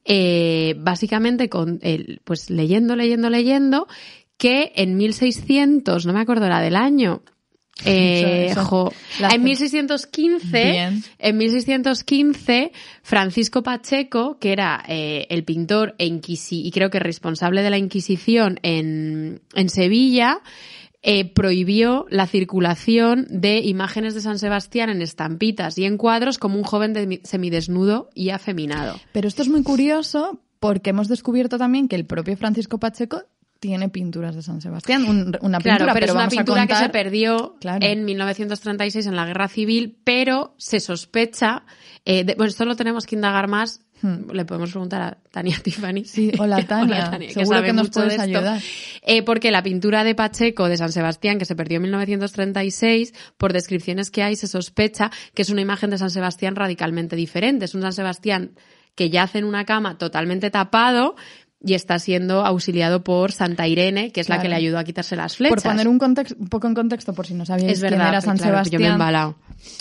eh, 0.05 0.75
básicamente, 0.77 1.49
con, 1.49 1.79
pues 2.23 2.49
leyendo, 2.49 2.95
leyendo, 2.95 3.29
leyendo, 3.29 3.87
que 4.37 4.73
en 4.75 4.97
1600, 4.97 6.05
no 6.05 6.13
me 6.13 6.19
acuerdo 6.19 6.49
la 6.49 6.61
del 6.61 6.75
año, 6.75 7.23
Eh, 7.85 8.53
en 9.19 9.43
1615, 9.43 11.01
en 11.17 11.37
1615, 11.37 12.71
Francisco 13.01 13.63
Pacheco, 13.63 14.37
que 14.39 14.51
era 14.51 14.83
eh, 14.87 15.25
el 15.29 15.43
pintor 15.43 15.95
e 15.97 16.05
y 16.07 16.71
creo 16.71 16.89
que 16.89 16.99
responsable 16.99 17.63
de 17.63 17.69
la 17.71 17.77
Inquisición 17.77 18.59
en, 18.61 19.41
en 19.55 19.69
Sevilla, 19.69 20.41
eh, 21.01 21.25
prohibió 21.25 22.05
la 22.09 22.27
circulación 22.27 23.27
de 23.29 23.59
imágenes 23.59 24.13
de 24.13 24.21
San 24.21 24.39
Sebastián 24.39 24.89
en 24.89 25.01
estampitas 25.01 25.77
y 25.77 25.85
en 25.85 25.97
cuadros 25.97 26.37
como 26.37 26.57
un 26.57 26.63
joven 26.63 27.19
semidesnudo 27.23 28.09
y 28.13 28.29
afeminado. 28.29 28.95
Pero 29.11 29.27
esto 29.27 29.41
es 29.41 29.49
muy 29.49 29.63
curioso 29.63 30.39
porque 30.61 30.91
hemos 30.91 31.09
descubierto 31.09 31.57
también 31.57 31.89
que 31.89 31.97
el 31.97 32.05
propio 32.05 32.37
Francisco 32.37 32.79
Pacheco 32.79 33.23
tiene 33.63 33.87
pinturas 33.87 34.35
de 34.35 34.41
San 34.41 34.59
Sebastián, 34.59 35.05
una 35.39 35.59
pintura, 35.59 35.93
pero, 35.93 36.05
es 36.05 36.11
una 36.11 36.27
pintura 36.27 36.67
que 36.67 36.75
se 36.75 36.89
perdió 36.89 37.55
en 37.79 38.03
1936 38.03 39.05
en 39.05 39.15
la 39.15 39.25
Guerra 39.25 39.47
Civil, 39.47 39.97
pero 40.03 40.53
se 40.57 40.81
sospecha, 40.81 41.63
eh, 42.03 42.25
bueno, 42.35 42.49
esto 42.49 42.65
lo 42.65 42.75
tenemos 42.75 43.05
que 43.05 43.15
indagar 43.15 43.47
más, 43.47 43.79
hmm. 44.01 44.31
le 44.33 44.43
podemos 44.43 44.71
preguntar 44.71 45.01
a 45.01 45.17
Tania 45.31 45.55
Tiffany. 45.63 46.03
Sí, 46.03 46.33
hola 46.37 46.61
Tania, 46.67 47.17
seguro 47.29 47.63
que, 47.63 47.71
nos 47.71 47.89
puedes 47.89 48.19
ayudar. 48.19 48.61
Eh, 49.01 49.23
porque 49.23 49.49
la 49.49 49.63
pintura 49.63 50.03
de 50.03 50.13
Pacheco 50.13 50.67
de 50.67 50.75
San 50.75 50.91
Sebastián, 50.91 51.39
que 51.39 51.45
se 51.45 51.55
perdió 51.55 51.77
en 51.77 51.83
1936, 51.83 53.13
por 53.37 53.53
descripciones 53.53 54.11
que 54.11 54.23
hay, 54.23 54.35
se 54.35 54.47
sospecha 54.47 55.09
que 55.33 55.43
es 55.43 55.49
una 55.49 55.61
imagen 55.61 55.89
de 55.89 55.97
San 55.97 56.09
Sebastián 56.09 56.57
radicalmente 56.57 57.15
diferente. 57.15 57.63
Es 57.63 57.75
un 57.75 57.81
San 57.81 57.93
Sebastián 57.93 58.55
que 58.95 59.09
yace 59.09 59.39
en 59.39 59.45
una 59.45 59.65
cama 59.65 59.97
totalmente 59.97 60.51
tapado, 60.51 61.15
y 61.63 61.75
está 61.75 61.97
siendo 61.97 62.45
auxiliado 62.45 63.03
por 63.03 63.31
Santa 63.31 63.67
Irene, 63.67 64.11
que 64.11 64.19
es 64.19 64.27
la 64.27 64.41
que 64.41 64.49
le 64.49 64.55
ayudó 64.55 64.77
a 64.77 64.83
quitarse 64.83 65.15
las 65.15 65.37
flechas. 65.37 65.63
Por 65.63 65.71
poner 65.71 65.87
un, 65.87 65.97
contexto, 65.97 66.35
un 66.37 66.47
poco 66.49 66.67
en 66.67 66.73
contexto, 66.73 67.13
por 67.13 67.25
si 67.25 67.33
no 67.33 67.45
sabíais 67.45 67.79
quién 67.79 67.93
era 67.93 68.19
San 68.19 68.37
Sebastián. 68.37 68.81
Yo 68.81 68.85
me 68.85 68.89
he 68.89 68.93
embalado. 68.93 69.35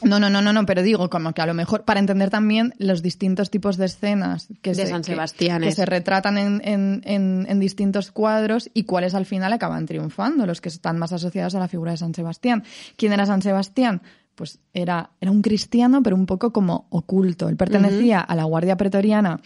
No, 0.04 0.20
no, 0.20 0.30
no, 0.30 0.40
no, 0.40 0.52
no, 0.52 0.64
pero 0.64 0.82
digo 0.82 1.10
como 1.10 1.32
que 1.32 1.42
a 1.42 1.46
lo 1.46 1.54
mejor 1.54 1.84
para 1.84 1.98
entender 1.98 2.30
también 2.30 2.72
los 2.78 3.02
distintos 3.02 3.50
tipos 3.50 3.76
de 3.76 3.86
escenas 3.86 4.46
que, 4.62 4.70
de 4.70 4.76
se, 4.76 4.86
San 4.86 5.02
Sebastián 5.02 5.60
que, 5.60 5.72
se 5.72 5.84
retratan 5.84 6.38
en, 6.38 6.62
en, 6.64 7.02
en, 7.04 7.46
en, 7.48 7.58
distintos 7.58 8.12
cuadros 8.12 8.70
y 8.74 8.84
cuáles 8.84 9.14
al 9.16 9.26
final 9.26 9.52
acaban 9.52 9.86
triunfando, 9.86 10.46
los 10.46 10.60
que 10.60 10.68
están 10.68 10.98
más 10.98 11.12
asociados 11.12 11.56
a 11.56 11.58
la 11.58 11.66
figura 11.66 11.90
de 11.90 11.96
San 11.96 12.14
Sebastián. 12.14 12.62
¿Quién 12.96 13.12
era 13.12 13.26
San 13.26 13.42
Sebastián? 13.42 14.02
Pues 14.34 14.60
era, 14.72 15.10
era 15.20 15.30
un 15.30 15.42
cristiano, 15.42 16.02
pero 16.02 16.16
un 16.16 16.26
poco 16.26 16.52
como 16.52 16.86
oculto. 16.88 17.48
Él 17.48 17.56
pertenecía 17.56 18.20
a 18.20 18.34
la 18.34 18.44
Guardia 18.44 18.76
Pretoriana 18.76 19.40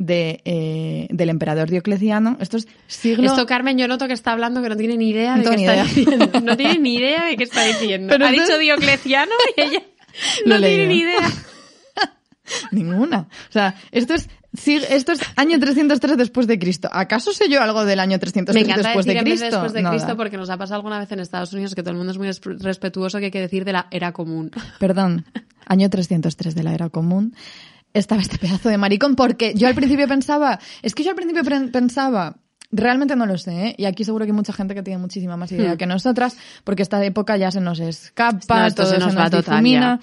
de, 0.00 0.40
eh, 0.46 1.06
del 1.10 1.28
emperador 1.28 1.70
Diocleciano. 1.70 2.38
Esto 2.40 2.56
es 2.56 2.66
siglo... 2.86 3.26
Esto, 3.26 3.46
Carmen, 3.46 3.76
yo 3.76 3.86
noto 3.86 4.08
que 4.08 4.14
está 4.14 4.32
hablando 4.32 4.62
que 4.62 4.70
no 4.70 4.76
tiene 4.76 4.96
ni 4.96 5.10
idea 5.10 5.36
de 5.36 5.44
qué 5.44 5.54
está 5.54 5.84
diciendo. 5.84 6.40
No 6.40 6.56
tiene 6.56 6.78
ni 6.78 6.94
idea 6.94 7.26
de 7.26 7.36
qué 7.36 7.44
está 7.44 7.64
diciendo. 7.66 8.16
ha 8.18 8.30
dicho 8.30 8.58
Diocleciano 8.58 9.32
y 9.56 9.60
ella 9.60 9.82
no 10.46 10.58
tiene 10.58 10.86
ni 10.86 10.98
idea. 11.00 11.30
Ninguna. 12.72 13.28
O 13.48 13.52
sea, 13.52 13.76
esto 13.92 14.14
es 14.14 14.28
esto 14.66 15.12
es 15.12 15.20
año 15.36 15.60
303 15.60 16.16
después 16.16 16.46
de 16.48 16.58
Cristo. 16.58 16.88
¿Acaso 16.90 17.32
sé 17.32 17.48
yo 17.48 17.62
algo 17.62 17.84
del 17.84 18.00
año 18.00 18.18
303 18.18 18.66
después 18.66 19.06
de 19.06 19.18
Cristo? 19.18 19.44
después 19.44 19.72
de 19.72 19.84
Cristo 19.84 20.16
porque 20.16 20.36
nos 20.36 20.50
ha 20.50 20.56
pasado 20.56 20.76
alguna 20.76 20.98
vez 20.98 21.12
en 21.12 21.20
Estados 21.20 21.52
Unidos 21.52 21.74
que 21.74 21.82
todo 21.82 21.92
el 21.92 21.98
mundo 21.98 22.10
es 22.10 22.18
muy 22.18 22.28
respetuoso 22.58 23.18
que 23.18 23.26
hay 23.26 23.30
que 23.30 23.40
decir 23.40 23.64
de 23.64 23.74
la 23.74 23.86
era 23.92 24.12
común. 24.12 24.50
Perdón, 24.80 25.26
año 25.66 25.88
303 25.88 26.54
de 26.54 26.62
la 26.64 26.74
era 26.74 26.88
común 26.88 27.34
estaba 27.94 28.20
este 28.20 28.38
pedazo 28.38 28.68
de 28.68 28.78
maricón 28.78 29.16
porque 29.16 29.54
yo 29.54 29.68
al 29.68 29.74
principio 29.74 30.06
pensaba, 30.08 30.58
es 30.82 30.94
que 30.94 31.02
yo 31.02 31.10
al 31.10 31.16
principio 31.16 31.42
pensaba, 31.72 32.36
realmente 32.70 33.16
no 33.16 33.26
lo 33.26 33.36
sé, 33.38 33.68
¿eh? 33.68 33.74
y 33.78 33.84
aquí 33.84 34.04
seguro 34.04 34.24
que 34.24 34.30
hay 34.30 34.36
mucha 34.36 34.52
gente 34.52 34.74
que 34.74 34.82
tiene 34.82 34.98
muchísima 34.98 35.36
más 35.36 35.50
idea 35.52 35.74
hmm. 35.74 35.78
que 35.78 35.86
nosotras, 35.86 36.36
porque 36.64 36.82
esta 36.82 37.04
época 37.04 37.36
ya 37.36 37.50
se 37.50 37.60
nos 37.60 37.80
escapa, 37.80 38.70
todo 38.70 38.86
se 38.86 38.98
nos, 38.98 39.16
va 39.16 39.28
difumina. 39.28 40.00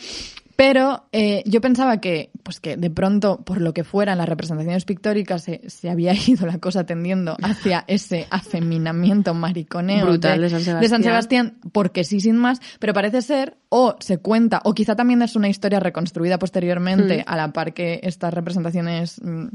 Pero 0.57 1.05
eh, 1.11 1.43
yo 1.45 1.61
pensaba 1.61 2.01
que, 2.01 2.31
pues 2.41 2.59
que 2.59 2.77
de 2.77 2.89
pronto, 2.89 3.43
por 3.45 3.61
lo 3.61 3.75
que 3.75 3.83
fuera 3.83 4.13
en 4.13 4.17
las 4.17 4.27
representaciones 4.27 4.85
pictóricas, 4.85 5.43
se, 5.43 5.61
se 5.69 5.87
había 5.87 6.13
ido 6.27 6.47
la 6.47 6.57
cosa 6.57 6.83
tendiendo 6.83 7.37
hacia 7.43 7.85
ese 7.87 8.25
afeminamiento 8.31 9.35
mariconeo 9.35 10.07
Brutal 10.07 10.41
de, 10.41 10.49
San 10.49 10.81
de, 10.81 10.89
San 10.89 11.03
Sebastián, 11.03 11.59
porque 11.71 12.03
sí, 12.03 12.19
sin 12.19 12.37
más, 12.37 12.59
pero 12.79 12.91
parece 12.91 13.21
ser, 13.21 13.55
o 13.69 13.95
se 13.99 14.17
cuenta, 14.17 14.61
o 14.63 14.73
quizá 14.73 14.95
también 14.95 15.21
es 15.21 15.35
una 15.35 15.47
historia 15.47 15.79
reconstruida 15.79 16.39
posteriormente, 16.39 17.19
hmm. 17.19 17.23
a 17.27 17.37
la 17.37 17.53
par 17.53 17.75
que 17.75 17.99
estas 18.01 18.33
representaciones 18.33 19.21
mm, 19.23 19.49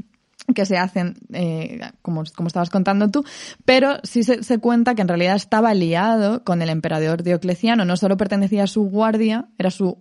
que 0.53 0.65
se 0.65 0.77
hacen, 0.77 1.15
eh, 1.31 1.79
como, 2.01 2.23
como 2.35 2.47
estabas 2.47 2.69
contando 2.69 3.09
tú, 3.09 3.23
pero 3.65 3.99
sí 4.03 4.23
se, 4.23 4.43
se, 4.43 4.59
cuenta 4.59 4.93
que 4.95 5.01
en 5.01 5.07
realidad 5.07 5.35
estaba 5.35 5.73
liado 5.73 6.43
con 6.43 6.61
el 6.61 6.69
emperador 6.69 7.23
Diocleciano, 7.23 7.85
no 7.85 7.95
solo 7.95 8.17
pertenecía 8.17 8.63
a 8.63 8.67
su 8.67 8.83
guardia, 8.83 9.45
era 9.57 9.71
su 9.71 9.97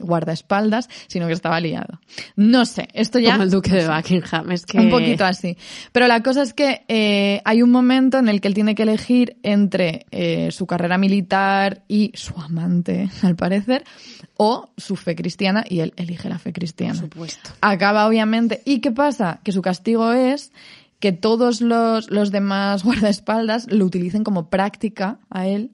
guardaespaldas, 0.00 0.88
sino 1.06 1.26
que 1.26 1.32
estaba 1.32 1.60
liado. 1.60 2.00
No 2.36 2.66
sé, 2.66 2.88
esto 2.92 3.18
ya... 3.18 3.32
Como 3.32 3.44
el 3.44 3.50
duque 3.50 3.70
de 3.70 3.88
Buckingham, 3.88 4.50
es 4.52 4.66
que... 4.66 4.78
Un 4.78 4.90
poquito 4.90 5.24
así. 5.24 5.56
Pero 5.92 6.08
la 6.08 6.22
cosa 6.22 6.42
es 6.42 6.54
que 6.54 6.84
eh, 6.88 7.40
hay 7.44 7.62
un 7.62 7.70
momento 7.70 8.18
en 8.18 8.28
el 8.28 8.40
que 8.40 8.48
él 8.48 8.54
tiene 8.54 8.74
que 8.74 8.82
elegir 8.82 9.36
entre 9.42 10.06
eh, 10.10 10.50
su 10.50 10.66
carrera 10.66 10.98
militar 10.98 11.84
y 11.88 12.10
su 12.14 12.34
amante, 12.40 13.08
al 13.22 13.36
parecer, 13.36 13.84
o 14.36 14.70
su 14.76 14.96
fe 14.96 15.14
cristiana 15.14 15.64
y 15.68 15.80
él 15.80 15.92
elige 15.96 16.28
la 16.28 16.38
fe 16.38 16.52
cristiana. 16.52 16.94
Por 16.94 17.10
supuesto. 17.10 17.50
Acaba 17.60 18.06
obviamente. 18.06 18.62
¿Y 18.64 18.80
qué 18.80 18.90
pasa? 18.90 19.40
Que 19.44 19.52
su 19.52 19.62
castigo 19.84 20.12
es 20.12 20.50
que 20.98 21.12
todos 21.12 21.60
los, 21.60 22.10
los 22.10 22.30
demás 22.30 22.84
guardaespaldas 22.84 23.70
lo 23.70 23.84
utilicen 23.84 24.24
como 24.24 24.48
práctica 24.48 25.18
a 25.28 25.46
él 25.46 25.72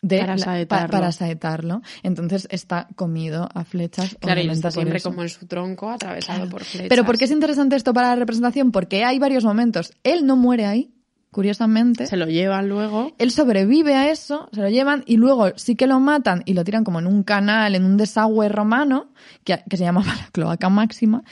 de 0.00 0.20
para 0.68 1.10
saetarlo. 1.10 1.82
Entonces 2.04 2.46
está 2.52 2.86
comido 2.94 3.48
a 3.52 3.64
flechas. 3.64 4.16
Claro, 4.20 4.40
y 4.40 4.48
está 4.48 4.70
siempre 4.70 5.00
como 5.00 5.22
en 5.22 5.28
su 5.28 5.46
tronco, 5.46 5.90
atravesado 5.90 6.48
por 6.48 6.62
flechas. 6.62 6.88
Pero 6.88 7.04
¿por 7.04 7.18
qué 7.18 7.24
es 7.24 7.32
interesante 7.32 7.74
esto 7.74 7.92
para 7.92 8.10
la 8.10 8.16
representación? 8.16 8.70
Porque 8.70 9.04
hay 9.04 9.18
varios 9.18 9.44
momentos. 9.44 9.92
Él 10.04 10.24
no 10.24 10.36
muere 10.36 10.66
ahí, 10.66 10.92
curiosamente. 11.30 12.06
Se 12.06 12.16
lo 12.16 12.26
llevan 12.26 12.68
luego. 12.68 13.12
Él 13.18 13.30
sobrevive 13.30 13.94
a 13.94 14.10
eso, 14.10 14.48
se 14.52 14.60
lo 14.60 14.68
llevan 14.68 15.04
y 15.06 15.16
luego 15.16 15.52
sí 15.56 15.76
que 15.76 15.86
lo 15.86 16.00
matan 16.00 16.42
y 16.46 16.54
lo 16.54 16.64
tiran 16.64 16.84
como 16.84 16.98
en 16.98 17.06
un 17.06 17.22
canal, 17.22 17.74
en 17.74 17.84
un 17.84 17.96
desagüe 17.96 18.48
romano, 18.48 19.08
que, 19.44 19.60
se 19.70 19.84
llamaba 19.84 20.14
la 20.18 20.28
cloaca 20.32 20.68
máxima. 20.68 21.22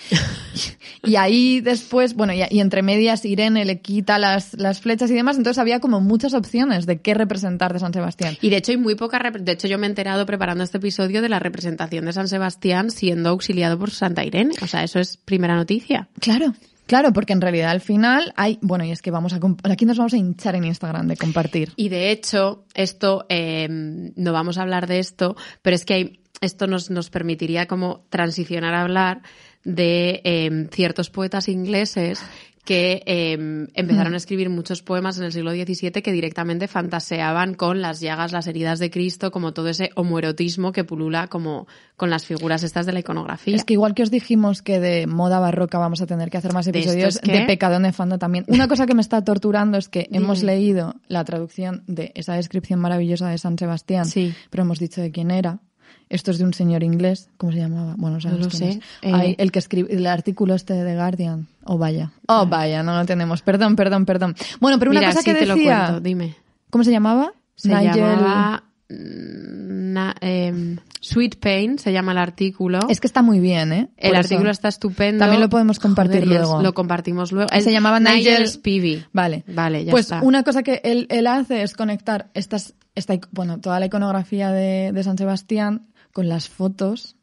y 1.02 1.16
ahí 1.16 1.60
después, 1.60 2.14
bueno, 2.14 2.32
y, 2.32 2.60
entre 2.60 2.82
medias 2.82 3.24
Irene 3.24 3.64
le 3.64 3.80
quita 3.80 4.18
las, 4.18 4.54
las 4.54 4.80
flechas 4.80 5.10
y 5.10 5.14
demás, 5.14 5.36
entonces 5.36 5.58
había 5.58 5.80
como 5.80 6.00
muchas 6.00 6.34
opciones 6.34 6.86
de 6.86 7.00
qué 7.00 7.14
representar 7.14 7.72
de 7.72 7.78
San 7.78 7.92
Sebastián. 7.92 8.36
Y 8.40 8.50
de 8.50 8.58
hecho 8.58 8.72
hay 8.72 8.78
muy 8.78 8.94
poca, 8.94 9.18
de 9.18 9.52
hecho 9.52 9.68
yo 9.68 9.78
me 9.78 9.86
he 9.86 9.90
enterado 9.90 10.26
preparando 10.26 10.62
este 10.64 10.78
episodio 10.78 11.22
de 11.22 11.28
la 11.28 11.38
representación 11.38 12.04
de 12.04 12.12
San 12.12 12.28
Sebastián 12.28 12.90
siendo 12.90 13.30
auxiliado 13.30 13.78
por 13.78 13.90
Santa 13.90 14.24
Irene. 14.24 14.54
O 14.62 14.66
sea, 14.66 14.84
eso 14.84 15.00
es 15.00 15.16
primera 15.16 15.54
noticia. 15.54 16.08
Claro. 16.20 16.54
Claro, 16.86 17.12
porque 17.12 17.32
en 17.32 17.40
realidad 17.40 17.70
al 17.70 17.80
final 17.80 18.32
hay, 18.36 18.58
bueno, 18.62 18.84
y 18.84 18.92
es 18.92 19.02
que 19.02 19.10
vamos 19.10 19.32
a, 19.32 19.40
aquí 19.64 19.84
nos 19.84 19.98
vamos 19.98 20.14
a 20.14 20.16
hinchar 20.16 20.54
en 20.54 20.64
Instagram 20.64 21.08
de 21.08 21.16
compartir. 21.16 21.72
Y 21.76 21.88
de 21.88 22.10
hecho, 22.10 22.64
esto, 22.74 23.26
eh, 23.28 23.66
no 23.68 24.32
vamos 24.32 24.58
a 24.58 24.62
hablar 24.62 24.86
de 24.86 25.00
esto, 25.00 25.36
pero 25.62 25.76
es 25.76 25.84
que 25.84 25.94
hay, 25.94 26.20
esto 26.40 26.66
nos, 26.66 26.90
nos 26.90 27.10
permitiría 27.10 27.66
como 27.66 28.04
transicionar 28.10 28.74
a 28.74 28.82
hablar 28.82 29.22
de 29.64 30.20
eh, 30.22 30.68
ciertos 30.70 31.10
poetas 31.10 31.48
ingleses 31.48 32.20
que 32.66 33.02
em, 33.06 33.68
empezaron 33.74 34.12
a 34.12 34.16
escribir 34.16 34.50
muchos 34.50 34.82
poemas 34.82 35.16
en 35.18 35.24
el 35.24 35.32
siglo 35.32 35.52
XVII 35.52 36.02
que 36.02 36.10
directamente 36.10 36.66
fantaseaban 36.66 37.54
con 37.54 37.80
las 37.80 38.00
llagas, 38.00 38.32
las 38.32 38.48
heridas 38.48 38.80
de 38.80 38.90
Cristo, 38.90 39.30
como 39.30 39.52
todo 39.52 39.68
ese 39.68 39.90
homoerotismo 39.94 40.72
que 40.72 40.82
pulula 40.82 41.28
como 41.28 41.68
con 41.96 42.10
las 42.10 42.26
figuras 42.26 42.64
estas 42.64 42.84
de 42.84 42.92
la 42.92 42.98
iconografía. 42.98 43.54
Es 43.54 43.64
que 43.64 43.74
igual 43.74 43.94
que 43.94 44.02
os 44.02 44.10
dijimos 44.10 44.62
que 44.62 44.80
de 44.80 45.06
moda 45.06 45.38
barroca 45.38 45.78
vamos 45.78 46.02
a 46.02 46.06
tener 46.06 46.28
que 46.28 46.38
hacer 46.38 46.52
más 46.52 46.66
episodios 46.66 47.20
de, 47.20 47.46
pecado 47.46 47.78
nefando 47.78 48.18
también. 48.18 48.44
Una 48.48 48.66
cosa 48.66 48.84
que 48.84 48.94
me 48.94 49.00
está 49.00 49.22
torturando 49.22 49.78
es 49.78 49.88
que 49.88 50.08
hemos 50.12 50.42
leído 50.42 50.96
la 51.06 51.24
traducción 51.24 51.84
de 51.86 52.10
esa 52.16 52.34
descripción 52.34 52.80
maravillosa 52.80 53.28
de 53.28 53.38
San 53.38 53.56
Sebastián, 53.56 54.06
sí. 54.06 54.34
pero 54.50 54.64
hemos 54.64 54.80
dicho 54.80 55.00
de 55.00 55.12
quién 55.12 55.30
era. 55.30 55.60
Esto 56.08 56.30
es 56.30 56.38
de 56.38 56.44
un 56.44 56.54
señor 56.54 56.84
inglés, 56.84 57.30
¿cómo 57.36 57.50
se 57.50 57.58
llamaba? 57.58 57.94
Bueno, 57.96 58.18
no 58.22 58.38
lo 58.38 58.50
sé. 58.50 58.80
Eh, 59.02 59.34
el 59.38 59.50
que 59.50 59.58
escribe 59.58 59.92
el 59.92 60.06
artículo 60.06 60.54
este 60.54 60.74
de 60.74 60.84
The 60.84 60.94
Guardian. 60.94 61.48
Oh, 61.64 61.78
vaya. 61.78 62.12
Oh, 62.28 62.46
vaya, 62.46 62.84
no 62.84 62.96
lo 62.96 63.04
tenemos. 63.04 63.42
Perdón, 63.42 63.74
perdón, 63.74 64.06
perdón. 64.06 64.36
Bueno, 64.60 64.78
pero 64.78 64.92
una 64.92 65.04
cosa 65.04 65.22
que 65.24 65.34
te 65.34 65.46
decía... 65.46 65.78
Lo 65.78 65.84
cuento, 65.86 66.00
dime. 66.00 66.36
¿Cómo 66.70 66.84
se 66.84 66.92
llamaba? 66.92 67.32
Se 67.56 67.70
llamaba... 67.70 68.62
Mm, 68.88 69.96
em, 70.20 70.76
Sweet 71.00 71.40
Pain 71.40 71.78
se 71.78 71.92
llama 71.92 72.12
el 72.12 72.18
artículo. 72.18 72.80
Es 72.88 73.00
que 73.00 73.08
está 73.08 73.22
muy 73.22 73.40
bien, 73.40 73.72
¿eh? 73.72 73.88
el 73.96 74.14
artículo 74.14 74.50
está 74.50 74.68
estupendo. 74.68 75.18
También 75.18 75.40
lo 75.40 75.48
podemos 75.48 75.78
compartir 75.80 76.26
luego. 76.26 76.62
Lo 76.62 76.72
compartimos 76.72 77.32
luego. 77.32 77.48
se 77.52 77.72
llamaba 77.72 77.98
Nigel, 77.98 78.16
Nigel 78.16 78.48
Spivey. 78.48 79.04
Vale. 79.12 79.44
Vale, 79.48 79.84
ya 79.84 79.90
pues 79.90 80.10
una 80.22 80.44
cosa 80.44 80.62
que 80.62 80.80
él, 80.84 81.06
él 81.10 81.26
hace 81.26 81.62
es 81.62 81.74
conectar 81.74 82.30
estas, 82.34 82.74
esta, 82.94 83.18
bueno, 83.32 83.58
toda 83.60 83.80
la 83.80 83.86
iconografía 83.86 84.52
de, 84.52 84.92
de 84.92 85.02
San 85.02 85.18
Sebastián 85.18 85.82
con 86.16 86.30
las 86.30 86.48
fotos 86.48 87.14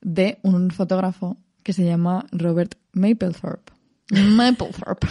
de 0.00 0.38
un 0.42 0.70
fotógrafo 0.70 1.36
que 1.62 1.74
se 1.74 1.84
llama 1.84 2.24
Robert 2.32 2.76
Mapplethorpe. 2.92 3.74
Mapplethorpe. 4.10 5.06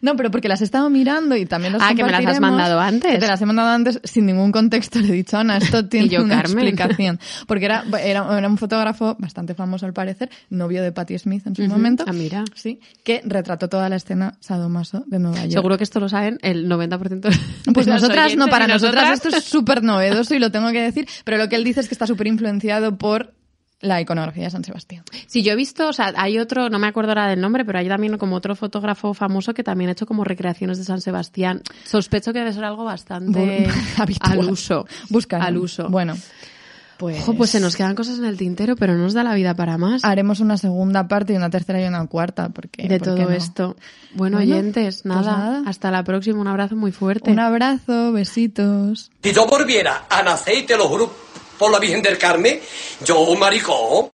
No, 0.00 0.16
pero 0.16 0.30
porque 0.30 0.48
las 0.48 0.60
he 0.60 0.64
estado 0.64 0.90
mirando 0.90 1.36
y 1.36 1.46
también 1.46 1.72
los 1.72 1.82
Ah, 1.82 1.94
que 1.94 2.04
me 2.04 2.10
las 2.10 2.24
has 2.26 2.40
mandado 2.40 2.80
antes. 2.80 3.18
Te 3.18 3.26
las 3.26 3.40
he 3.40 3.46
mandado 3.46 3.68
antes 3.68 4.00
sin 4.04 4.26
ningún 4.26 4.52
contexto. 4.52 4.98
Le 5.00 5.08
he 5.08 5.12
dicho, 5.12 5.36
Ana, 5.36 5.58
esto 5.58 5.84
tiene 5.88 6.18
una 6.20 6.40
explicación. 6.40 7.18
Porque 7.46 7.66
era, 7.66 7.84
era, 8.02 8.38
era, 8.38 8.48
un 8.48 8.58
fotógrafo 8.58 9.16
bastante 9.18 9.54
famoso 9.54 9.86
al 9.86 9.92
parecer, 9.92 10.30
novio 10.50 10.82
de 10.82 10.92
Patti 10.92 11.18
Smith 11.18 11.46
en 11.46 11.56
su 11.56 11.62
momento. 11.64 12.04
Ah, 12.06 12.12
mira. 12.12 12.44
Sí, 12.54 12.80
que 13.02 13.22
retrató 13.24 13.68
toda 13.68 13.88
la 13.88 13.96
escena 13.96 14.36
sadomaso 14.40 15.04
de 15.06 15.18
Nueva 15.18 15.40
York. 15.40 15.52
Seguro 15.52 15.78
que 15.78 15.84
esto 15.84 16.00
lo 16.00 16.08
saben 16.08 16.38
el 16.42 16.68
90% 16.68 17.20
de 17.20 17.38
Pues 17.74 17.86
nosotras 17.86 18.36
no, 18.36 18.48
para 18.48 18.66
nosotras 18.66 19.10
esto 19.12 19.36
es 19.36 19.44
súper 19.44 19.82
novedoso 19.82 20.34
y 20.34 20.38
lo 20.38 20.50
tengo 20.50 20.70
que 20.72 20.80
decir, 20.80 21.08
pero 21.24 21.38
lo 21.38 21.48
que 21.48 21.56
él 21.56 21.64
dice 21.64 21.80
es 21.80 21.88
que 21.88 21.94
está 21.94 22.06
súper 22.06 22.26
influenciado 22.26 22.96
por 22.96 23.34
la 23.84 24.00
iconografía 24.00 24.44
de 24.44 24.50
San 24.50 24.64
Sebastián. 24.64 25.04
Sí, 25.26 25.42
yo 25.42 25.52
he 25.52 25.56
visto, 25.56 25.88
o 25.88 25.92
sea, 25.92 26.12
hay 26.16 26.38
otro, 26.38 26.68
no 26.70 26.78
me 26.78 26.86
acuerdo 26.86 27.10
ahora 27.10 27.28
del 27.28 27.40
nombre, 27.40 27.64
pero 27.64 27.78
hay 27.78 27.88
también 27.88 28.16
como 28.18 28.36
otro 28.36 28.56
fotógrafo 28.56 29.14
famoso 29.14 29.54
que 29.54 29.62
también 29.62 29.90
ha 29.90 29.92
hecho 29.92 30.06
como 30.06 30.24
recreaciones 30.24 30.78
de 30.78 30.84
San 30.84 31.00
Sebastián. 31.00 31.62
Sospecho 31.84 32.32
que 32.32 32.40
debe 32.40 32.52
ser 32.52 32.64
algo 32.64 32.84
bastante 32.84 33.68
al 34.20 34.50
uso. 34.50 34.86
Busca 35.10 35.38
al 35.42 35.58
uso. 35.58 35.88
Bueno. 35.88 36.16
Pues... 36.96 37.24
pues 37.36 37.50
se 37.50 37.60
nos 37.60 37.74
quedan 37.76 37.94
cosas 37.96 38.18
en 38.18 38.24
el 38.24 38.36
tintero, 38.36 38.76
pero 38.76 38.94
no 38.94 39.02
nos 39.02 39.14
da 39.14 39.24
la 39.24 39.34
vida 39.34 39.54
para 39.54 39.76
más. 39.78 40.04
Haremos 40.04 40.40
una 40.40 40.56
segunda 40.56 41.08
parte 41.08 41.32
y 41.32 41.36
una 41.36 41.50
tercera 41.50 41.82
y 41.82 41.84
una 41.86 42.06
cuarta. 42.06 42.50
Porque, 42.50 42.86
de 42.88 43.00
todo 43.00 43.30
esto. 43.30 43.76
Bueno, 44.14 44.38
oyentes, 44.38 45.02
pues 45.02 45.04
nada, 45.04 45.36
nada, 45.36 45.62
Hasta 45.66 45.90
la 45.90 46.04
próxima. 46.04 46.40
Un 46.40 46.46
abrazo 46.46 46.76
muy 46.76 46.92
fuerte. 46.92 47.32
Un 47.32 47.40
abrazo, 47.40 48.12
besitos. 48.12 49.10
Si 49.22 49.32
yo 49.32 49.44
volviera 49.46 50.04
a 50.08 50.22
nacer, 50.22 50.64
te 50.66 50.76
lo 50.76 50.88
juro, 50.88 51.12
por 51.58 51.70
la 51.70 51.78
Virgen 51.78 52.02
del 52.02 52.18
Carmen, 52.18 52.60
yo, 53.04 53.34
maricón. 53.36 54.08